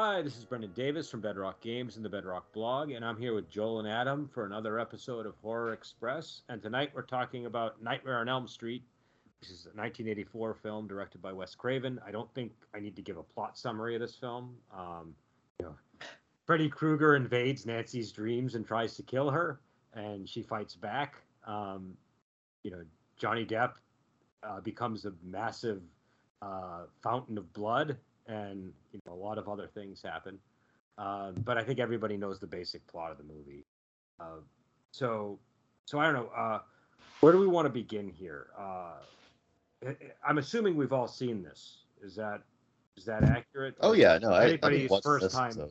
Hi, 0.00 0.22
this 0.22 0.38
is 0.38 0.44
Brendan 0.44 0.70
Davis 0.76 1.10
from 1.10 1.20
Bedrock 1.20 1.60
Games 1.60 1.96
and 1.96 2.04
the 2.04 2.08
Bedrock 2.08 2.52
blog, 2.52 2.92
and 2.92 3.04
I'm 3.04 3.16
here 3.16 3.34
with 3.34 3.50
Joel 3.50 3.80
and 3.80 3.88
Adam 3.88 4.30
for 4.32 4.46
another 4.46 4.78
episode 4.78 5.26
of 5.26 5.34
Horror 5.42 5.72
Express. 5.72 6.42
And 6.48 6.62
tonight 6.62 6.92
we're 6.94 7.02
talking 7.02 7.46
about 7.46 7.82
Nightmare 7.82 8.18
on 8.18 8.28
Elm 8.28 8.46
Street, 8.46 8.84
which 9.40 9.50
is 9.50 9.64
a 9.64 9.74
1984 9.74 10.54
film 10.54 10.86
directed 10.86 11.20
by 11.20 11.32
Wes 11.32 11.56
Craven. 11.56 11.98
I 12.06 12.12
don't 12.12 12.32
think 12.32 12.52
I 12.72 12.78
need 12.78 12.94
to 12.94 13.02
give 13.02 13.16
a 13.16 13.24
plot 13.24 13.58
summary 13.58 13.96
of 13.96 14.00
this 14.00 14.14
film. 14.14 14.54
Um, 14.72 15.16
you 15.58 15.66
know, 15.66 15.74
Freddy 16.46 16.68
Krueger 16.68 17.16
invades 17.16 17.66
Nancy's 17.66 18.12
dreams 18.12 18.54
and 18.54 18.64
tries 18.64 18.94
to 18.98 19.02
kill 19.02 19.30
her, 19.30 19.58
and 19.94 20.28
she 20.28 20.42
fights 20.42 20.76
back. 20.76 21.16
Um, 21.44 21.96
you 22.62 22.70
know, 22.70 22.84
Johnny 23.16 23.44
Depp 23.44 23.72
uh, 24.44 24.60
becomes 24.60 25.06
a 25.06 25.12
massive 25.24 25.82
uh, 26.40 26.82
fountain 27.02 27.36
of 27.36 27.52
blood 27.52 27.96
and 28.28 28.72
you 28.92 29.00
know 29.06 29.12
a 29.12 29.16
lot 29.16 29.38
of 29.38 29.48
other 29.48 29.66
things 29.66 30.02
happen. 30.02 30.38
Um, 30.98 31.34
but 31.44 31.56
I 31.56 31.62
think 31.64 31.78
everybody 31.78 32.16
knows 32.16 32.38
the 32.40 32.46
basic 32.46 32.86
plot 32.86 33.10
of 33.12 33.18
the 33.18 33.24
movie. 33.24 33.64
Uh, 34.20 34.40
so, 34.90 35.38
so 35.84 35.98
I 36.00 36.04
don't 36.04 36.14
know. 36.14 36.30
Uh, 36.36 36.60
where 37.20 37.32
do 37.32 37.38
we 37.38 37.46
want 37.46 37.66
to 37.66 37.70
begin 37.70 38.08
here? 38.08 38.48
Uh, 38.58 38.94
I'm 40.26 40.38
assuming 40.38 40.76
we've 40.76 40.92
all 40.92 41.06
seen 41.08 41.42
this. 41.42 41.84
Is 42.02 42.14
that 42.16 42.42
is 42.96 43.04
that 43.04 43.22
accurate? 43.24 43.76
Oh 43.80 43.92
yeah, 43.92 44.18
no. 44.18 44.32
I, 44.32 44.48
Anybody's 44.48 44.92
I 44.92 45.00
first 45.02 45.24
this, 45.24 45.32
time. 45.32 45.52
so- 45.52 45.70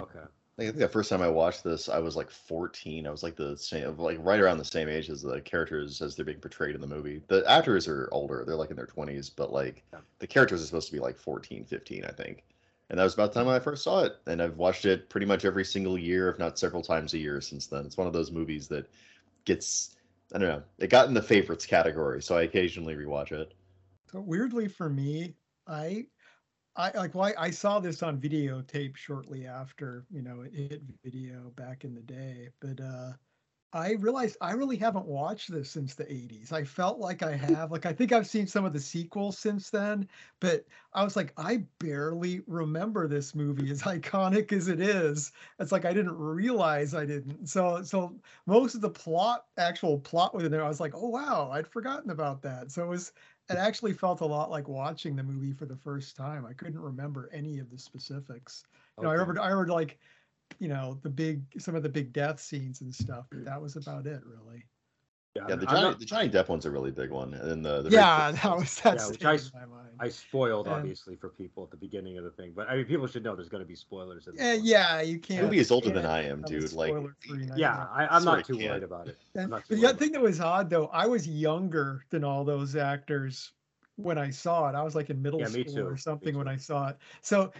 Okay. 0.00 0.20
I 0.58 0.62
think 0.62 0.76
the 0.76 0.88
first 0.88 1.08
time 1.08 1.22
I 1.22 1.28
watched 1.28 1.62
this, 1.62 1.88
I 1.88 2.00
was 2.00 2.16
like 2.16 2.30
14. 2.30 3.06
I 3.06 3.10
was 3.10 3.22
like 3.22 3.36
the 3.36 3.56
same, 3.56 3.96
like 3.96 4.18
right 4.20 4.40
around 4.40 4.58
the 4.58 4.64
same 4.64 4.88
age 4.88 5.08
as 5.08 5.22
the 5.22 5.40
characters 5.40 6.02
as 6.02 6.16
they're 6.16 6.24
being 6.24 6.40
portrayed 6.40 6.74
in 6.74 6.80
the 6.80 6.86
movie. 6.88 7.22
The 7.28 7.44
actors 7.48 7.86
are 7.86 8.08
older; 8.10 8.44
they're 8.44 8.56
like 8.56 8.70
in 8.70 8.76
their 8.76 8.86
20s, 8.86 9.30
but 9.30 9.52
like 9.52 9.84
Yeah. 9.92 10.00
the 10.18 10.26
characters 10.26 10.60
are 10.62 10.66
supposed 10.66 10.88
to 10.88 10.92
be 10.92 10.98
like 10.98 11.16
14, 11.16 11.64
15, 11.64 12.04
I 12.04 12.10
think. 12.10 12.44
And 12.90 12.98
that 12.98 13.04
was 13.04 13.14
about 13.14 13.32
the 13.32 13.38
time 13.38 13.46
when 13.46 13.54
I 13.54 13.60
first 13.60 13.84
saw 13.84 14.02
it, 14.04 14.14
and 14.26 14.42
I've 14.42 14.56
watched 14.56 14.84
it 14.84 15.08
pretty 15.10 15.26
much 15.26 15.44
every 15.44 15.64
single 15.64 15.96
year, 15.98 16.28
if 16.30 16.38
not 16.38 16.58
several 16.58 16.82
times 16.82 17.14
a 17.14 17.18
year 17.18 17.40
since 17.40 17.66
then. 17.68 17.86
It's 17.86 17.96
one 17.98 18.06
of 18.08 18.12
those 18.12 18.32
movies 18.32 18.66
that 18.68 18.88
gets, 19.44 19.96
I 20.34 20.38
don't 20.38 20.48
know, 20.48 20.64
it 20.78 20.88
got 20.90 21.08
in 21.08 21.14
the 21.14 21.22
favorites 21.22 21.66
category, 21.66 22.22
so 22.22 22.36
I 22.36 22.42
occasionally 22.42 22.96
rewatch 22.96 23.32
it. 23.32 23.54
So 24.10 24.20
weirdly 24.20 24.68
for 24.68 24.88
me, 24.88 25.36
I 25.66 26.08
I 26.78 26.92
like 26.96 27.14
why 27.14 27.34
I 27.36 27.50
saw 27.50 27.80
this 27.80 28.02
on 28.04 28.20
videotape 28.20 28.96
shortly 28.96 29.46
after, 29.46 30.06
you 30.10 30.22
know, 30.22 30.42
it 30.42 30.54
hit 30.54 30.82
video 31.04 31.50
back 31.56 31.84
in 31.84 31.94
the 31.94 32.02
day. 32.02 32.50
But 32.60 32.80
uh 32.80 33.12
I 33.74 33.92
realized 33.94 34.36
I 34.40 34.52
really 34.52 34.76
haven't 34.78 35.06
watched 35.06 35.50
this 35.52 35.70
since 35.70 35.94
the 35.94 36.04
80s. 36.06 36.52
I 36.52 36.64
felt 36.64 37.00
like 37.00 37.22
I 37.22 37.36
have. 37.36 37.72
Like 37.72 37.86
I 37.86 37.92
think 37.94 38.12
I've 38.12 38.26
seen 38.28 38.46
some 38.46 38.64
of 38.64 38.72
the 38.72 38.80
sequels 38.80 39.38
since 39.38 39.70
then, 39.70 40.08
but 40.40 40.66
I 40.94 41.04
was 41.04 41.16
like, 41.16 41.34
I 41.38 41.64
barely 41.80 42.42
remember 42.46 43.08
this 43.08 43.34
movie 43.34 43.70
as 43.70 43.82
iconic 43.82 44.52
as 44.52 44.68
it 44.68 44.80
is. 44.80 45.32
It's 45.60 45.72
like 45.72 45.84
I 45.84 45.92
didn't 45.94 46.16
realize 46.18 46.94
I 46.94 47.06
didn't. 47.06 47.48
So 47.48 47.82
so 47.82 48.20
most 48.46 48.74
of 48.76 48.80
the 48.82 48.90
plot, 48.90 49.46
actual 49.58 49.98
plot 50.00 50.34
within 50.34 50.52
there, 50.52 50.64
I 50.64 50.68
was 50.68 50.80
like, 50.80 50.94
oh 50.94 51.08
wow, 51.08 51.50
I'd 51.52 51.68
forgotten 51.68 52.10
about 52.10 52.42
that. 52.42 52.72
So 52.72 52.84
it 52.84 52.88
was 52.88 53.12
it 53.50 53.56
actually 53.56 53.92
felt 53.94 54.20
a 54.20 54.26
lot 54.26 54.50
like 54.50 54.68
watching 54.68 55.16
the 55.16 55.22
movie 55.22 55.52
for 55.52 55.66
the 55.66 55.76
first 55.76 56.16
time. 56.16 56.44
I 56.44 56.52
couldn't 56.52 56.80
remember 56.80 57.30
any 57.32 57.58
of 57.58 57.70
the 57.70 57.78
specifics. 57.78 58.64
You 58.98 59.04
know, 59.04 59.10
I 59.10 59.14
remember 59.14 59.40
I 59.40 59.48
remember 59.48 59.72
like, 59.72 59.98
you 60.58 60.68
know, 60.68 60.98
the 61.02 61.10
big 61.10 61.42
some 61.58 61.74
of 61.74 61.82
the 61.82 61.88
big 61.88 62.12
death 62.12 62.40
scenes 62.40 62.80
and 62.82 62.94
stuff, 62.94 63.26
but 63.30 63.44
that 63.44 63.60
was 63.60 63.76
about 63.76 64.06
it 64.06 64.22
really. 64.24 64.64
Yeah, 65.38 65.54
I'm- 65.54 65.60
the 65.60 65.68
I'm 65.68 65.74
Johnny, 65.74 65.88
not- 65.88 65.98
the 65.98 66.04
Johnny 66.04 66.28
Depp 66.30 66.48
one's 66.48 66.66
a 66.66 66.70
really 66.70 66.90
big 66.90 67.10
one, 67.10 67.34
and 67.34 67.50
then 67.50 67.62
the, 67.62 67.82
the 67.82 67.90
Yeah, 67.90 68.30
first 68.32 68.42
that 68.42 68.56
was 68.58 68.80
that's 68.80 69.04
Yeah, 69.04 69.10
which 69.10 69.24
I 69.24 69.30
in 69.32 69.38
s- 69.38 69.52
my 69.54 69.60
mind. 69.60 69.88
I 70.00 70.08
spoiled 70.08 70.66
And- 70.66 70.76
obviously 70.76 71.16
for 71.16 71.28
people 71.28 71.64
at 71.64 71.70
the 71.70 71.76
beginning 71.76 72.18
of 72.18 72.24
the 72.24 72.30
thing, 72.30 72.52
but 72.54 72.68
I 72.68 72.76
mean 72.76 72.84
people 72.84 73.06
should 73.06 73.24
know 73.24 73.34
there's 73.34 73.48
going 73.48 73.62
to 73.62 73.68
be 73.68 73.74
spoilers. 73.74 74.26
In 74.28 74.36
this 74.36 74.44
eh, 74.44 74.56
one. 74.56 74.64
yeah, 74.64 75.00
you 75.00 75.18
can't. 75.18 75.40
The 75.40 75.46
movie 75.46 75.58
is 75.58 75.70
older 75.70 75.90
than 75.90 76.06
I 76.06 76.22
am, 76.24 76.42
dude. 76.42 76.72
Like, 76.72 76.94
Yeah. 77.56 77.86
I, 77.92 78.06
I'm 78.06 78.22
Sorta 78.22 78.36
not 78.38 78.46
too 78.46 78.56
can't. 78.58 78.70
worried 78.70 78.82
about 78.84 79.08
it. 79.08 79.18
And 79.34 79.50
not 79.50 79.66
the 79.68 79.86
other 79.86 79.98
thing 79.98 80.12
that 80.12 80.20
was 80.22 80.40
odd 80.40 80.70
though, 80.70 80.86
I 80.88 81.06
was 81.06 81.26
younger 81.26 82.04
than 82.10 82.22
all 82.24 82.44
those 82.44 82.76
actors 82.76 83.52
when 83.96 84.18
I 84.18 84.30
saw 84.30 84.68
it. 84.68 84.74
I 84.76 84.82
was 84.82 84.94
like 84.94 85.10
in 85.10 85.20
middle 85.20 85.40
Yeah, 85.40 85.46
school 85.46 85.64
too, 85.64 85.86
or 85.86 85.96
something 85.96 86.36
when. 86.38 86.46
I 86.48 86.56
saw 86.56 86.88
it. 86.88 86.96
So 87.22 87.52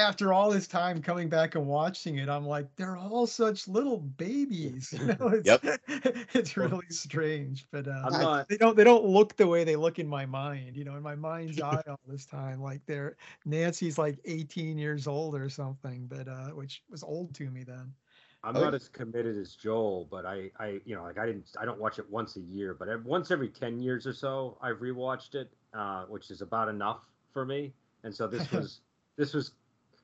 after 0.00 0.32
all 0.32 0.50
this 0.50 0.66
time 0.68 1.02
coming 1.02 1.28
back 1.28 1.54
and 1.54 1.66
watching 1.66 2.18
it, 2.18 2.28
I'm 2.28 2.46
like, 2.46 2.74
they're 2.76 2.96
all 2.96 3.26
such 3.26 3.68
little 3.68 3.98
babies. 3.98 4.92
You 5.00 5.16
know, 5.18 5.28
it's, 5.28 5.58
Yep. 5.62 5.80
it's 6.34 6.56
really 6.56 6.86
strange, 6.90 7.66
but 7.70 7.88
uh, 7.88 8.10
I'm 8.10 8.18
not. 8.18 8.48
they 8.48 8.56
don't 8.56 8.76
they 8.76 8.84
don't 8.84 9.04
look 9.04 9.36
the 9.36 9.46
way 9.46 9.64
they 9.64 9.76
look 9.76 9.98
in 9.98 10.08
my 10.08 10.26
mind. 10.26 10.76
You 10.76 10.84
know, 10.84 10.96
in 10.96 11.02
my 11.02 11.14
mind's 11.16 11.60
eye 11.60 11.82
all 11.88 12.00
this 12.06 12.26
time, 12.26 12.60
like 12.62 12.82
they're 12.86 13.16
Nancy's 13.44 13.98
like 13.98 14.18
18 14.24 14.78
years 14.78 15.06
old 15.06 15.34
or 15.36 15.48
something, 15.48 16.06
but 16.06 16.28
uh, 16.28 16.50
which 16.50 16.84
was 16.90 17.02
old 17.02 17.34
to 17.36 17.50
me 17.50 17.64
then. 17.64 17.94
I'm 18.42 18.56
Oh, 18.56 18.60
not 18.60 18.74
as 18.74 18.88
committed 18.88 19.36
as 19.36 19.54
Joel, 19.54 20.06
but 20.10 20.24
I, 20.24 20.50
I, 20.58 20.80
you 20.84 20.94
know, 20.94 21.02
like 21.02 21.18
I 21.18 21.26
didn't, 21.26 21.50
I 21.60 21.64
don't 21.66 21.78
watch 21.78 21.98
it 21.98 22.08
once 22.10 22.36
a 22.36 22.40
year, 22.40 22.74
but 22.74 22.88
ev- 22.88 23.04
once 23.04 23.30
every 23.30 23.48
ten 23.50 23.78
years 23.80 24.06
or 24.06 24.12
so, 24.14 24.56
I've 24.62 24.78
rewatched 24.78 25.34
it, 25.34 25.52
uh, 25.74 26.04
which 26.06 26.30
is 26.30 26.40
about 26.40 26.68
enough 26.68 27.02
for 27.32 27.44
me. 27.44 27.74
And 28.02 28.14
so 28.14 28.26
this 28.26 28.50
was, 28.50 28.80
this 29.16 29.34
was 29.34 29.52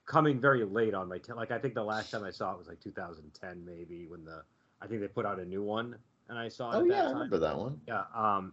coming 0.07 0.41
very 0.41 0.65
late 0.65 0.95
on 0.95 1.09
my, 1.09 1.19
t- 1.19 1.33
like 1.33 1.51
I 1.51 1.59
think 1.59 1.75
the 1.75 1.83
last 1.85 2.11
time 2.11 2.25
I 2.25 2.31
saw 2.31 2.53
it 2.53 2.59
was 2.59 2.69
like 2.69 2.81
2010 2.81 3.65
maybe 3.65 4.07
when 4.07 4.25
the, 4.25 4.43
I 4.81 4.87
think 4.87 5.01
they 5.01 5.09
put 5.09 5.27
out 5.27 5.39
a 5.41 5.45
new 5.45 5.63
one, 5.63 5.97
and 6.29 6.39
I 6.39 6.49
saw 6.49 6.71
it. 6.73 6.77
oh 6.77 6.81
at 6.81 6.87
yeah, 6.87 6.93
I 6.93 6.97
that 6.97 7.03
time. 7.05 7.15
remember 7.15 7.39
that 7.39 7.59
one. 7.59 7.81
Yeah. 7.87 8.03
Um, 8.15 8.53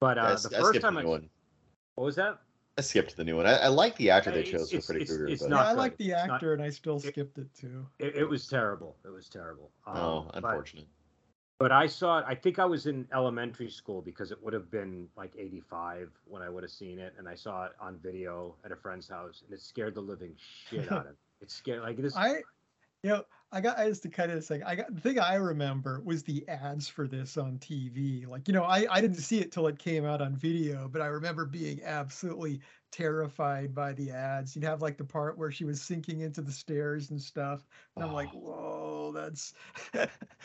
but 0.00 0.16
Yeah, 0.16 0.24
I 0.24 0.30
uh, 0.30 0.32
s- 0.34 0.42
the 0.48 0.56
I 0.58 0.60
first 0.60 0.80
time 0.80 0.94
the 0.94 1.00
I, 1.00 1.04
one. 1.04 1.28
what 1.94 2.04
was 2.04 2.16
that? 2.16 2.38
I 2.76 2.80
skipped 2.80 3.16
the 3.16 3.24
new 3.24 3.36
one. 3.36 3.46
I, 3.46 3.54
I 3.56 3.66
like 3.68 3.96
the 3.96 4.10
actor 4.10 4.30
they 4.30 4.40
It's- 4.40 4.52
chose 4.52 4.70
for 4.70 4.76
it's- 4.76 4.86
Freddy 4.86 5.02
it's- 5.02 5.16
Krueger. 5.16 5.32
it's 5.32 5.42
but- 5.42 5.50
not 5.50 5.56
yeah, 5.64 5.66
I 5.66 5.72
good. 5.74 5.78
like 5.78 5.96
the 5.98 6.10
It's 6.10 6.26
not- 6.26 6.34
actor, 6.36 6.52
and 6.54 6.62
I 6.62 6.70
still 6.70 6.96
it- 6.96 7.02
skipped 7.02 7.38
it 7.38 7.52
too. 7.54 7.86
It, 7.98 8.16
it 8.16 8.24
was 8.28 8.46
terrible. 8.46 8.96
It 9.04 9.08
was 9.10 9.28
terrible. 9.28 9.70
Um, 9.86 9.96
oh, 9.96 10.30
but- 10.34 10.36
unfortunate. 10.44 10.86
But 11.58 11.72
I 11.72 11.88
saw 11.88 12.18
it. 12.18 12.24
I 12.28 12.36
think 12.36 12.60
I 12.60 12.64
was 12.64 12.86
in 12.86 13.06
elementary 13.12 13.68
school 13.68 14.00
because 14.00 14.30
it 14.30 14.40
would 14.42 14.52
have 14.52 14.70
been 14.70 15.08
like 15.16 15.32
'85 15.36 16.10
when 16.24 16.40
I 16.40 16.48
would 16.48 16.62
have 16.62 16.70
seen 16.70 17.00
it, 17.00 17.14
and 17.18 17.28
I 17.28 17.34
saw 17.34 17.66
it 17.66 17.72
on 17.80 17.98
video 17.98 18.54
at 18.64 18.70
a 18.70 18.76
friend's 18.76 19.08
house, 19.08 19.42
and 19.44 19.52
it 19.52 19.60
scared 19.60 19.96
the 19.96 20.00
living 20.00 20.34
shit 20.38 20.90
out 20.92 21.06
of 21.06 21.12
me. 21.12 21.12
It 21.40 21.52
scared 21.52 21.82
like 21.82 21.96
this. 21.96 22.16
I, 22.16 22.42
you 23.04 23.10
know, 23.10 23.22
I 23.52 23.62
got 23.62 23.78
I 23.78 23.88
just 23.88 24.02
to 24.02 24.10
kind 24.10 24.30
of 24.30 24.44
say, 24.44 24.60
I 24.60 24.74
got 24.74 24.94
the 24.94 25.00
thing 25.00 25.18
I 25.18 25.34
remember 25.36 26.00
was 26.02 26.22
the 26.22 26.46
ads 26.48 26.86
for 26.86 27.08
this 27.08 27.38
on 27.38 27.58
TV. 27.58 28.26
Like, 28.26 28.46
you 28.46 28.52
know, 28.52 28.64
I 28.64 28.86
I 28.94 29.00
didn't 29.00 29.16
see 29.16 29.40
it 29.40 29.52
till 29.52 29.66
it 29.68 29.78
came 29.78 30.04
out 30.04 30.20
on 30.20 30.36
video, 30.36 30.86
but 30.88 31.00
I 31.00 31.06
remember 31.06 31.46
being 31.46 31.82
absolutely 31.82 32.60
terrified 32.92 33.74
by 33.74 33.94
the 33.94 34.10
ads. 34.10 34.54
You'd 34.54 34.64
have 34.64 34.82
like 34.82 34.98
the 34.98 35.04
part 35.04 35.38
where 35.38 35.50
she 35.50 35.64
was 35.64 35.80
sinking 35.80 36.20
into 36.20 36.42
the 36.42 36.52
stairs 36.52 37.10
and 37.10 37.20
stuff, 37.20 37.66
and 37.96 38.04
I'm 38.04 38.12
like, 38.12 38.30
Oh. 38.30 38.34
whoa, 38.34 39.12
that's 39.12 39.54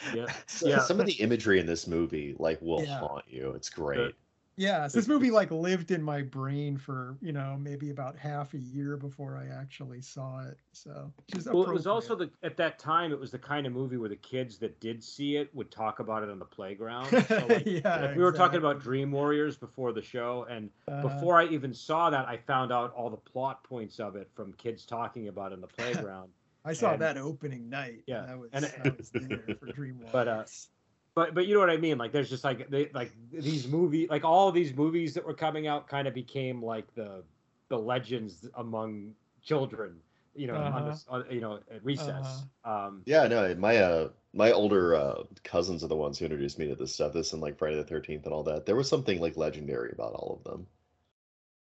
Yeah. 0.06 0.28
Yeah. 0.60 0.78
Some 0.80 1.00
of 1.00 1.06
the 1.06 1.14
imagery 1.14 1.60
in 1.60 1.66
this 1.66 1.88
movie 1.88 2.36
like 2.40 2.62
will 2.62 2.82
Yeah. 2.82 3.08
haunt 3.08 3.28
you. 3.28 3.52
It's 3.52 3.70
great. 3.70 4.16
Yeah, 4.56 4.88
so 4.88 5.00
this 5.00 5.08
movie 5.08 5.32
like 5.32 5.50
lived 5.50 5.92
in 5.92 6.04
my 6.04 6.22
brain 6.22 6.78
for 6.78 7.18
you 7.22 7.32
know 7.32 7.58
maybe 7.60 7.90
about 7.90 8.16
half 8.18 8.54
a 8.54 8.60
year 8.60 8.98
before 8.98 9.36
I 9.36 9.48
actually 9.60 10.02
saw 10.02 10.46
it. 10.46 10.58
So 10.74 11.12
Well, 11.52 11.64
it 11.64 11.74
was 11.74 11.88
also 11.88 12.16
the 12.16 12.30
at 12.44 12.56
that 12.58 12.78
time 12.78 13.12
it 13.12 13.20
was 13.20 13.32
the 13.32 13.40
kind 13.40 13.66
of 13.66 13.74
movie 13.74 13.98
where 13.98 14.10
the 14.10 14.16
kids 14.18 14.58
that 14.60 14.80
did 14.80 15.04
see 15.04 15.38
it 15.38 15.54
would 15.56 15.72
talk 15.72 16.00
about 16.00 16.24
it 16.24 16.30
on 16.30 16.40
the 16.40 16.46
playground. 16.46 17.08
So 17.28 17.48
like, 17.48 17.66
yeah, 17.66 18.02
like, 18.02 18.16
we 18.16 18.24
were 18.24 18.32
talking 18.32 18.58
about. 18.60 18.82
Dream 18.82 19.12
Warriors 19.12 19.56
before 19.56 19.94
the 19.94 20.02
show, 20.02 20.46
and 20.50 20.70
Uh, 20.88 21.02
before 21.02 21.40
I 21.40 21.46
even 21.46 21.74
saw 21.74 22.10
that, 22.10 22.28
I 22.28 22.38
found 22.38 22.72
out 22.72 22.94
all 22.94 23.10
the 23.10 23.18
plot 23.18 23.64
points 23.64 24.00
of 24.00 24.16
it 24.16 24.30
from 24.36 24.54
kids 24.54 24.86
talking 24.86 25.30
about 25.30 25.52
it 25.52 25.56
in 25.56 25.62
the 25.62 25.68
playground. 25.78 26.30
I 26.66 26.74
saw 26.74 26.92
and- 26.94 27.02
that 27.02 27.18
opening 27.18 27.70
night. 27.70 28.04
Yeah, 28.08 28.24
and 28.24 28.32
I 28.32 28.36
was, 28.36 28.50
and- 28.54 28.66
I 28.84 28.90
was 28.98 29.10
there 29.10 29.56
for 29.60 29.72
Dream 29.72 30.00
Warriors. 30.00 30.10
But, 30.12 30.28
uh, 30.28 30.32
Warriors. 30.32 30.70
But 31.16 31.34
but 31.36 31.46
you 31.48 31.54
know 31.54 31.60
what 31.60 31.70
I 31.70 31.78
mean? 31.78 31.98
Like 31.98 32.12
there's 32.12 32.30
just 32.30 32.44
like 32.44 32.70
they 32.70 32.90
like 32.94 33.14
these 33.32 33.68
movie 33.68 34.08
like 34.08 34.24
all 34.24 34.52
these 34.52 34.74
movies 34.74 35.14
that 35.14 35.26
were 35.26 35.34
coming 35.34 35.68
out 35.68 35.88
kind 35.88 36.08
of 36.08 36.14
became 36.14 36.62
like 36.64 36.94
the 36.96 37.24
the 37.70 37.78
legends 37.78 38.48
among 38.56 39.14
children. 39.42 40.02
You 40.36 40.48
know, 40.48 40.68
on 40.72 40.84
Uh-huh. 40.84 40.86
this, 40.86 41.06
on, 41.08 41.26
you 41.30 41.42
know, 41.42 41.60
at 41.72 41.84
recess. 41.86 42.46
Um, 42.66 43.06
Yeah, 43.06 43.28
no, 43.28 43.54
my 43.56 43.78
uh 43.78 44.12
my 44.34 44.52
older 44.52 44.96
uh 44.96 45.24
cousins 45.44 45.84
are 45.84 45.88
the 45.88 45.96
ones 45.96 46.20
who 46.20 46.26
introduced 46.26 46.60
me 46.60 46.68
to 46.68 46.76
this 46.76 46.94
stuff. 46.94 47.14
This 47.14 47.32
and 47.34 47.42
like 47.42 47.58
Friday 47.58 47.76
the 47.78 47.84
Thirteenth 47.86 48.26
and 48.26 48.34
all 48.34 48.44
that. 48.44 48.66
There 48.66 48.76
was 48.76 48.90
something 48.90 49.20
like 49.22 49.38
legendary 49.38 49.92
about 49.94 50.14
all 50.14 50.36
of 50.38 50.44
them. 50.44 50.68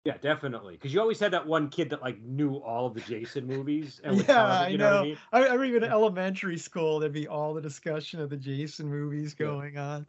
Yeah, 0.10 0.18
definitely. 0.22 0.74
Because 0.74 0.94
you 0.94 1.00
always 1.02 1.20
had 1.20 1.32
that 1.34 1.46
one 1.48 1.70
kid 1.70 1.90
that 1.92 2.02
like 2.02 2.22
knew 2.22 2.56
all 2.56 2.86
of 2.88 2.94
the 2.94 3.02
Jason 3.02 3.46
movies. 3.46 4.02
And 4.04 4.18
Yeah, 4.28 4.44
I 4.44 4.68
you 4.70 4.78
know. 4.78 4.90
know. 4.92 5.00
I 5.00 5.04
mean? 5.04 5.18
I, 5.32 5.48
I 5.48 5.54
remember 5.54 5.86
in 5.86 5.92
elementary 5.92 6.58
school 6.58 7.00
there'd 7.00 7.14
be 7.14 7.28
all 7.28 7.54
the 7.54 7.62
discussion 7.62 8.20
of 8.20 8.30
the 8.30 8.38
Jason 8.38 8.88
movies 8.90 9.36
Yeah. 9.40 9.46
going 9.48 9.78
on. 9.78 10.06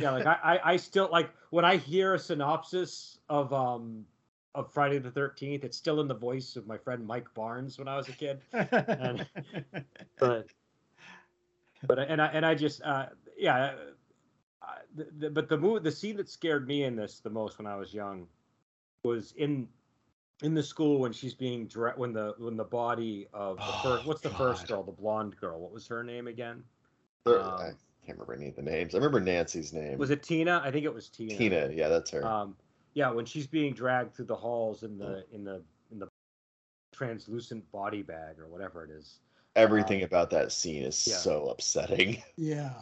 yeah 0.00 0.10
like 0.12 0.26
I, 0.26 0.38
I 0.44 0.72
i 0.72 0.76
still 0.76 1.08
like 1.12 1.30
when 1.50 1.64
i 1.64 1.76
hear 1.76 2.14
a 2.14 2.18
synopsis 2.18 3.18
of 3.28 3.52
um 3.52 4.06
of 4.54 4.72
friday 4.72 4.98
the 4.98 5.10
13th 5.10 5.64
it's 5.64 5.76
still 5.76 6.00
in 6.00 6.06
the 6.08 6.14
voice 6.14 6.56
of 6.56 6.66
my 6.66 6.78
friend 6.78 7.04
mike 7.06 7.26
barnes 7.34 7.78
when 7.78 7.88
i 7.88 7.96
was 7.96 8.08
a 8.08 8.12
kid 8.12 8.40
And- 8.52 9.26
but 10.18 10.46
but 11.86 11.98
and 11.98 12.22
i 12.22 12.26
and 12.26 12.46
i 12.46 12.54
just 12.54 12.80
uh 12.82 13.06
yeah 13.36 13.74
the, 14.94 15.06
the, 15.18 15.30
but 15.30 15.48
the 15.48 15.58
move 15.58 15.82
the 15.82 15.90
scene 15.92 16.16
that 16.16 16.28
scared 16.28 16.66
me 16.66 16.84
in 16.84 16.94
this 16.96 17.18
the 17.20 17.30
most 17.30 17.58
when 17.58 17.66
i 17.66 17.76
was 17.76 17.92
young 17.92 18.26
was 19.04 19.32
in 19.36 19.68
in 20.42 20.54
the 20.54 20.62
school 20.62 20.98
when 20.98 21.12
she's 21.12 21.34
being 21.34 21.66
dre- 21.66 21.92
when 21.96 22.12
the 22.12 22.34
when 22.38 22.56
the 22.56 22.64
body 22.64 23.28
of 23.32 23.56
the 23.58 23.62
Oh, 23.64 23.80
first 23.82 24.06
what's 24.06 24.20
the 24.20 24.30
first 24.30 24.66
girl, 24.68 24.82
the 24.82 24.92
blonde 24.92 25.36
girl? 25.36 25.60
What 25.60 25.72
was 25.72 25.86
her 25.88 26.02
name 26.02 26.26
again? 26.26 26.64
There- 27.24 27.40
Um, 27.40 27.54
I 27.54 27.72
can't 28.04 28.18
remember 28.18 28.34
any 28.34 28.48
of 28.48 28.56
the 28.56 28.62
names. 28.62 28.94
I 28.94 28.98
remember 28.98 29.20
Nancy's 29.20 29.72
name. 29.72 29.98
Was 29.98 30.10
it 30.10 30.22
Tina? 30.22 30.60
I 30.64 30.70
think 30.70 30.84
it 30.84 30.92
was 30.92 31.08
Tina. 31.08 31.36
Tina? 31.36 31.70
Yeah, 31.72 31.88
that's 31.88 32.10
her. 32.10 32.24
Um, 32.26 32.56
yeah, 32.94 33.10
when 33.10 33.24
she's 33.24 33.46
being 33.46 33.74
dragged 33.74 34.14
through 34.14 34.24
the 34.26 34.36
halls 34.36 34.82
in 34.82 34.98
the 34.98 35.24
in 35.32 35.44
the 35.44 35.62
in 35.90 35.98
the 35.98 36.08
translucent 36.92 37.70
body 37.72 38.02
bag 38.02 38.38
or 38.38 38.48
whatever 38.48 38.84
it 38.84 38.90
is. 38.90 39.20
Everything 39.54 40.02
about 40.02 40.30
that 40.30 40.50
scene 40.50 40.82
is 40.82 41.06
yeah. 41.06 41.16
so 41.16 41.46
upsetting. 41.48 42.22
Yeah, 42.36 42.72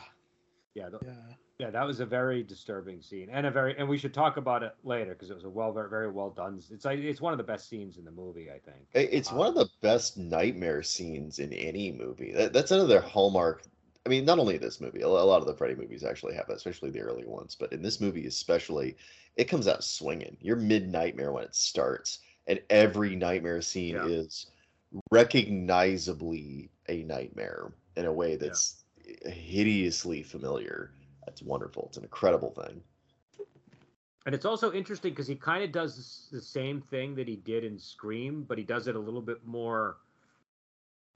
Yeah, 0.75 0.89
th- 0.89 1.03
yeah. 1.05 1.35
Yeah, 1.61 1.71
that 1.71 1.87
was 1.87 2.01
a 2.01 2.07
very 2.07 2.43
disturbing 2.43 3.03
scene, 3.03 3.29
and 3.31 3.47
a 3.47 3.51
very 3.51 3.77
and 3.77 3.87
we 3.87 3.99
should 3.99 4.15
talk 4.15 4.39
about 4.39 4.63
it 4.63 4.75
later 4.83 5.13
because 5.13 5.31
it 5.31 5.35
was 5.35 5.45
a 5.45 5.49
well 5.51 5.73
very 5.73 5.91
very 5.91 6.11
well 6.11 6.31
done. 6.31 6.59
It's 6.71 6.85
like 6.87 6.99
it's 6.99 7.21
one 7.21 7.33
of 7.35 7.39
the 7.39 7.45
best 7.45 7.69
scenes 7.69 7.99
in 7.99 8.05
the 8.07 8.11
movie, 8.11 8.49
I 8.51 8.59
think. 8.59 8.87
It- 8.95 9.11
It's 9.13 9.31
one 9.31 9.47
of 9.47 9.55
the 9.55 9.69
best 9.83 10.17
nightmare 10.17 10.83
scenes 10.83 11.39
in 11.39 11.53
any 11.53 11.93
movie. 11.93 12.33
That, 12.33 12.55
that's 12.55 12.71
another 12.71 13.01
hallmark. 13.01 13.63
I 14.07 14.09
mean, 14.09 14.25
not 14.25 14.39
only 14.39 14.57
this 14.57 14.81
movie, 14.81 15.03
a 15.03 15.09
lot 15.09 15.43
of 15.43 15.47
the 15.47 15.55
Freddy 15.55 15.75
movies 15.75 16.03
actually 16.03 16.35
have 16.35 16.47
that, 16.47 16.57
especially 16.57 16.91
the 16.91 17.01
early 17.01 17.27
ones. 17.27 17.55
But 17.55 17.73
in 17.75 17.83
this 17.83 18.01
movie, 18.01 18.27
especially, 18.27 18.97
it 19.37 19.45
comes 19.45 19.69
out 19.69 19.85
swinging. 19.85 20.39
You're 20.41 20.57
mid 20.57 20.89
nightmare 20.89 21.33
when 21.33 21.45
it 21.45 21.55
starts, 21.55 22.21
and 22.47 22.59
every 22.71 23.15
nightmare 23.17 23.61
scene 23.61 23.97
Yeah. 23.97 24.07
is 24.07 24.47
recognizably 25.13 26.71
a 26.89 27.03
nightmare 27.03 27.73
in 27.97 28.07
a 28.07 28.13
way 28.13 28.37
that's 28.37 28.83
hideously 29.27 30.23
familiar. 30.23 30.93
That's 31.41 31.49
wonderful. 31.49 31.87
It's 31.89 31.97
an 31.97 32.05
incredible 32.05 32.51
thing. 32.51 32.83
And 34.27 34.35
it's 34.35 34.45
also 34.45 34.73
interesting 34.73 35.13
because 35.13 35.27
he 35.27 35.35
kind 35.35 35.65
of 35.65 35.73
does 35.73 36.29
the 36.31 36.41
same 36.43 36.83
thing 36.83 37.15
that 37.15 37.27
he 37.27 37.37
did 37.37 37.65
in 37.65 37.79
Scream, 37.79 38.45
but 38.47 38.59
he 38.59 38.65
does 38.65 38.87
it 38.87 38.95
a 38.95 38.99
little 38.99 39.23
bit 39.23 39.47
more 39.47 39.97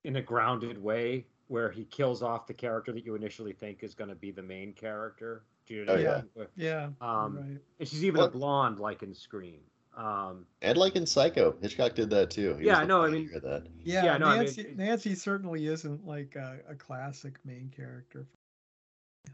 in 0.04 0.16
a 0.16 0.22
grounded 0.22 0.82
way, 0.82 1.26
where 1.48 1.70
he 1.70 1.84
kills 1.84 2.22
off 2.22 2.46
the 2.46 2.54
character 2.54 2.92
that 2.92 3.04
you 3.04 3.14
initially 3.14 3.52
think 3.52 3.82
is 3.82 3.94
going 3.94 4.08
to 4.08 4.14
be 4.16 4.30
the 4.30 4.42
main 4.42 4.72
character. 4.72 5.44
Do 5.66 5.74
you 5.74 5.84
know 5.84 5.92
Oh, 5.92 5.96
I 5.96 6.00
yeah. 6.00 6.14
mean? 6.16 6.30
Where- 6.34 6.48
Yeah, 6.56 6.88
Um, 7.02 7.36
right. 7.36 7.60
And 7.80 7.88
she's 7.88 8.04
even 8.04 8.18
Well- 8.18 8.28
a 8.28 8.30
blonde, 8.30 8.78
like 8.80 9.02
in 9.02 9.14
Scream. 9.14 9.60
Um, 9.94 10.46
And 10.62 10.76
like 10.78 10.96
in 10.96 11.06
Psycho, 11.06 11.56
Hitchcock 11.60 11.94
did 11.94 12.10
that 12.10 12.30
too. 12.30 12.56
He 12.56 12.64
Yeah, 12.66 12.72
was 12.72 12.80
I 12.80 12.84
know, 12.86 13.02
I 13.04 13.10
mean- 13.10 13.30
that. 13.34 13.66
Yeah, 13.84 14.04
Yeah, 14.04 14.16
no, 14.18 14.26
I 14.26 14.30
mean, 14.36 14.44
Nancy. 14.46 14.60
it- 14.62 14.76
Nancy 14.76 15.14
certainly 15.14 15.66
isn't 15.66 16.06
like 16.06 16.36
a, 16.36 16.60
a 16.68 16.74
classic 16.74 17.38
main 17.44 17.70
character. 17.74 18.26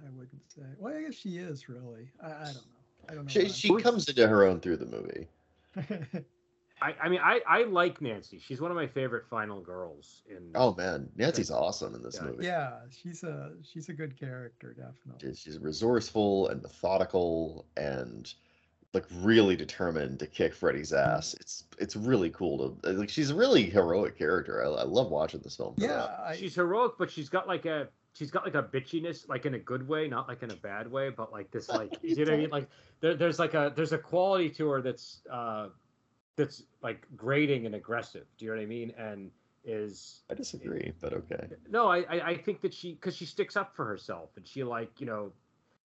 I 0.05 0.11
wouldn't 0.11 0.43
say. 0.55 0.63
Well, 0.79 0.97
I 0.97 1.03
guess 1.03 1.15
she 1.15 1.39
is 1.39 1.69
really. 1.69 2.09
I, 2.23 2.27
I 2.29 2.45
don't 2.45 2.55
know. 2.55 2.61
I 3.09 3.15
don't 3.15 3.25
know. 3.25 3.31
She, 3.31 3.49
she 3.49 3.75
comes 3.77 4.09
into 4.09 4.27
her 4.29 4.45
own 4.45 4.61
through 4.61 4.77
the 4.77 4.87
movie. 4.87 5.27
I, 6.83 6.95
I 7.03 7.09
mean, 7.11 7.21
I, 7.23 7.41
I 7.47 7.65
like 7.65 8.01
Nancy. 8.01 8.39
She's 8.39 8.61
one 8.61 8.71
of 8.71 8.77
my 8.77 8.87
favorite 8.87 9.25
final 9.29 9.61
girls 9.61 10.23
in. 10.29 10.51
Oh 10.55 10.75
man, 10.75 11.09
Nancy's 11.17 11.51
awesome 11.51 11.95
in 11.95 12.03
this 12.03 12.17
Yeah. 12.21 12.27
movie. 12.27 12.47
yeah, 12.47 12.73
she's 13.03 13.23
a 13.23 13.53
she's 13.63 13.89
a 13.91 13.93
good 13.93 14.19
character, 14.19 14.73
definitely. 14.75 15.29
She's, 15.29 15.41
she's 15.41 15.59
resourceful 15.59 16.49
and 16.49 16.63
methodical 16.63 17.67
and 17.77 18.33
like 18.95 19.05
really 19.21 19.57
determined 19.57 20.19
to 20.21 20.27
kick 20.27 20.55
Freddy's 20.55 20.93
ass. 20.95 21.31
Mm-hmm. 21.33 21.41
It's 21.43 21.65
it's 21.79 21.97
really 21.97 22.31
cool 22.31 22.77
to 22.83 22.93
like. 22.93 23.11
She's 23.11 23.29
a 23.31 23.35
really 23.35 23.65
heroic 23.65 24.17
character. 24.17 24.65
I, 24.65 24.69
I 24.81 24.85
love 24.85 25.11
watching 25.11 25.41
this 25.41 25.57
film. 25.57 25.75
Yeah. 25.77 26.09
I, 26.25 26.35
she's 26.35 26.55
heroic, 26.55 26.93
but 26.99 27.11
she's 27.11 27.29
got 27.29 27.47
like 27.47 27.67
a 27.67 27.89
she's 28.13 28.31
got 28.31 28.45
like 28.45 28.55
a 28.55 28.63
bitchiness, 28.63 29.29
like 29.29 29.47
in 29.47 29.55
a 29.55 29.59
good 29.59 29.87
way, 29.87 30.09
not 30.09 30.29
like 30.29 30.43
in 30.43 30.51
a 30.51 30.57
bad 30.57 30.91
way, 30.91 31.11
but 31.11 31.33
like 31.33 31.51
this 31.51 31.69
like 31.81 31.99
you 32.03 32.17
know 32.17 32.33
what 32.33 32.33
I 32.33 32.37
mean? 32.37 32.51
Like 32.51 32.69
there, 33.01 33.15
there's 33.15 33.39
like 33.39 33.55
a 33.55 33.73
there's 33.75 33.93
a 33.93 33.99
quality 33.99 34.51
to 34.51 34.69
her 34.69 34.83
that's 34.83 35.23
uh 35.31 35.69
that's 36.37 36.63
like 36.83 37.07
grating 37.17 37.67
and 37.67 37.75
aggressive. 37.75 38.27
Do 38.39 38.45
you 38.45 38.51
know 38.51 38.57
what 38.57 38.63
I 38.63 38.67
mean? 38.67 38.93
And 38.97 39.31
is 39.65 40.23
I 40.31 40.35
disagree, 40.35 40.93
but 41.01 41.13
okay. 41.13 41.49
no, 41.71 41.89
I 41.89 41.99
I, 41.99 42.29
I 42.31 42.37
think 42.37 42.61
that 42.63 42.73
she 42.73 42.95
because 42.95 43.15
she 43.15 43.27
sticks 43.27 43.57
up 43.57 43.75
for 43.77 43.85
herself 43.85 44.31
and 44.37 44.47
she 44.47 44.65
like 44.65 45.01
you 45.01 45.07
know 45.07 45.33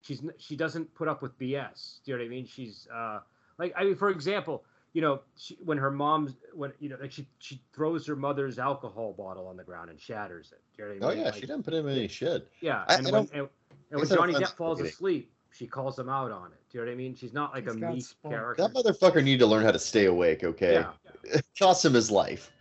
she's 0.02 0.22
n- 0.22 0.34
she 0.38 0.56
doesn't 0.56 0.94
put 0.96 1.08
up 1.08 1.22
with 1.22 1.38
BS. 1.38 2.00
Do 2.06 2.12
you 2.12 2.18
know 2.18 2.24
what 2.24 2.26
I 2.26 2.30
mean? 2.30 2.46
She's 2.46 2.88
uh 2.94 3.20
like 3.58 3.74
I 3.78 3.84
mean 3.84 3.96
for 3.96 4.10
example. 4.10 4.64
You 4.96 5.02
know, 5.02 5.20
she, 5.38 5.58
when 5.62 5.78
her 5.78 5.92
mom's 5.92 6.36
when 6.54 6.72
you 6.80 6.88
know, 6.88 6.96
like 7.02 7.12
she 7.12 7.28
she 7.40 7.62
throws 7.74 8.08
her 8.08 8.16
mother's 8.16 8.58
alcohol 8.58 9.12
bottle 9.12 9.46
on 9.46 9.58
the 9.58 9.64
ground 9.64 9.90
and 9.90 10.00
shatters 10.00 10.54
it. 10.54 10.62
You 10.78 10.86
know 11.00 11.06
what 11.08 11.14
I 11.18 11.18
Oh 11.18 11.22
yeah, 11.22 11.26
Like, 11.26 11.34
she 11.36 11.42
didn't 11.42 11.64
put 11.64 11.74
him 11.74 11.86
in 11.90 11.98
any 11.98 12.08
shit. 12.08 12.48
yeah, 12.62 12.86
I- 12.88 12.96
and 12.96 13.08
I 13.08 13.12
when 13.12 13.28
and, 13.34 13.50
and 13.92 14.00
when 14.00 14.08
Johnny 14.08 14.34
Depp 14.34 14.56
falls 14.56 14.78
Spaghetti. 14.80 14.94
asleep, 14.94 15.32
she 15.52 15.68
calls 15.68 16.00
him 16.00 16.08
out 16.08 16.32
on 16.32 16.54
it. 16.54 16.60
Do 16.72 16.78
you 16.78 16.86
know 16.86 16.90
what 16.90 16.94
I 16.94 16.96
mean? 16.96 17.14
She's 17.14 17.34
not 17.34 17.54
like 17.54 17.66
He's 17.66 17.76
a 17.76 17.80
got 17.80 17.94
meek 17.94 18.06
spunk. 18.06 18.34
character. 18.36 18.64
That 18.64 18.74
motherfucker 18.74 19.22
needed 19.22 19.40
to 19.40 19.48
learn 19.48 19.66
how 19.66 19.72
to 19.72 19.80
stay 19.80 20.06
awake. 20.06 20.46
Okay, 20.46 20.74
Yeah. 20.76 20.92
it 21.26 21.46
cost 21.60 21.84
him 21.84 21.94
his 21.94 22.10
life. 22.10 22.52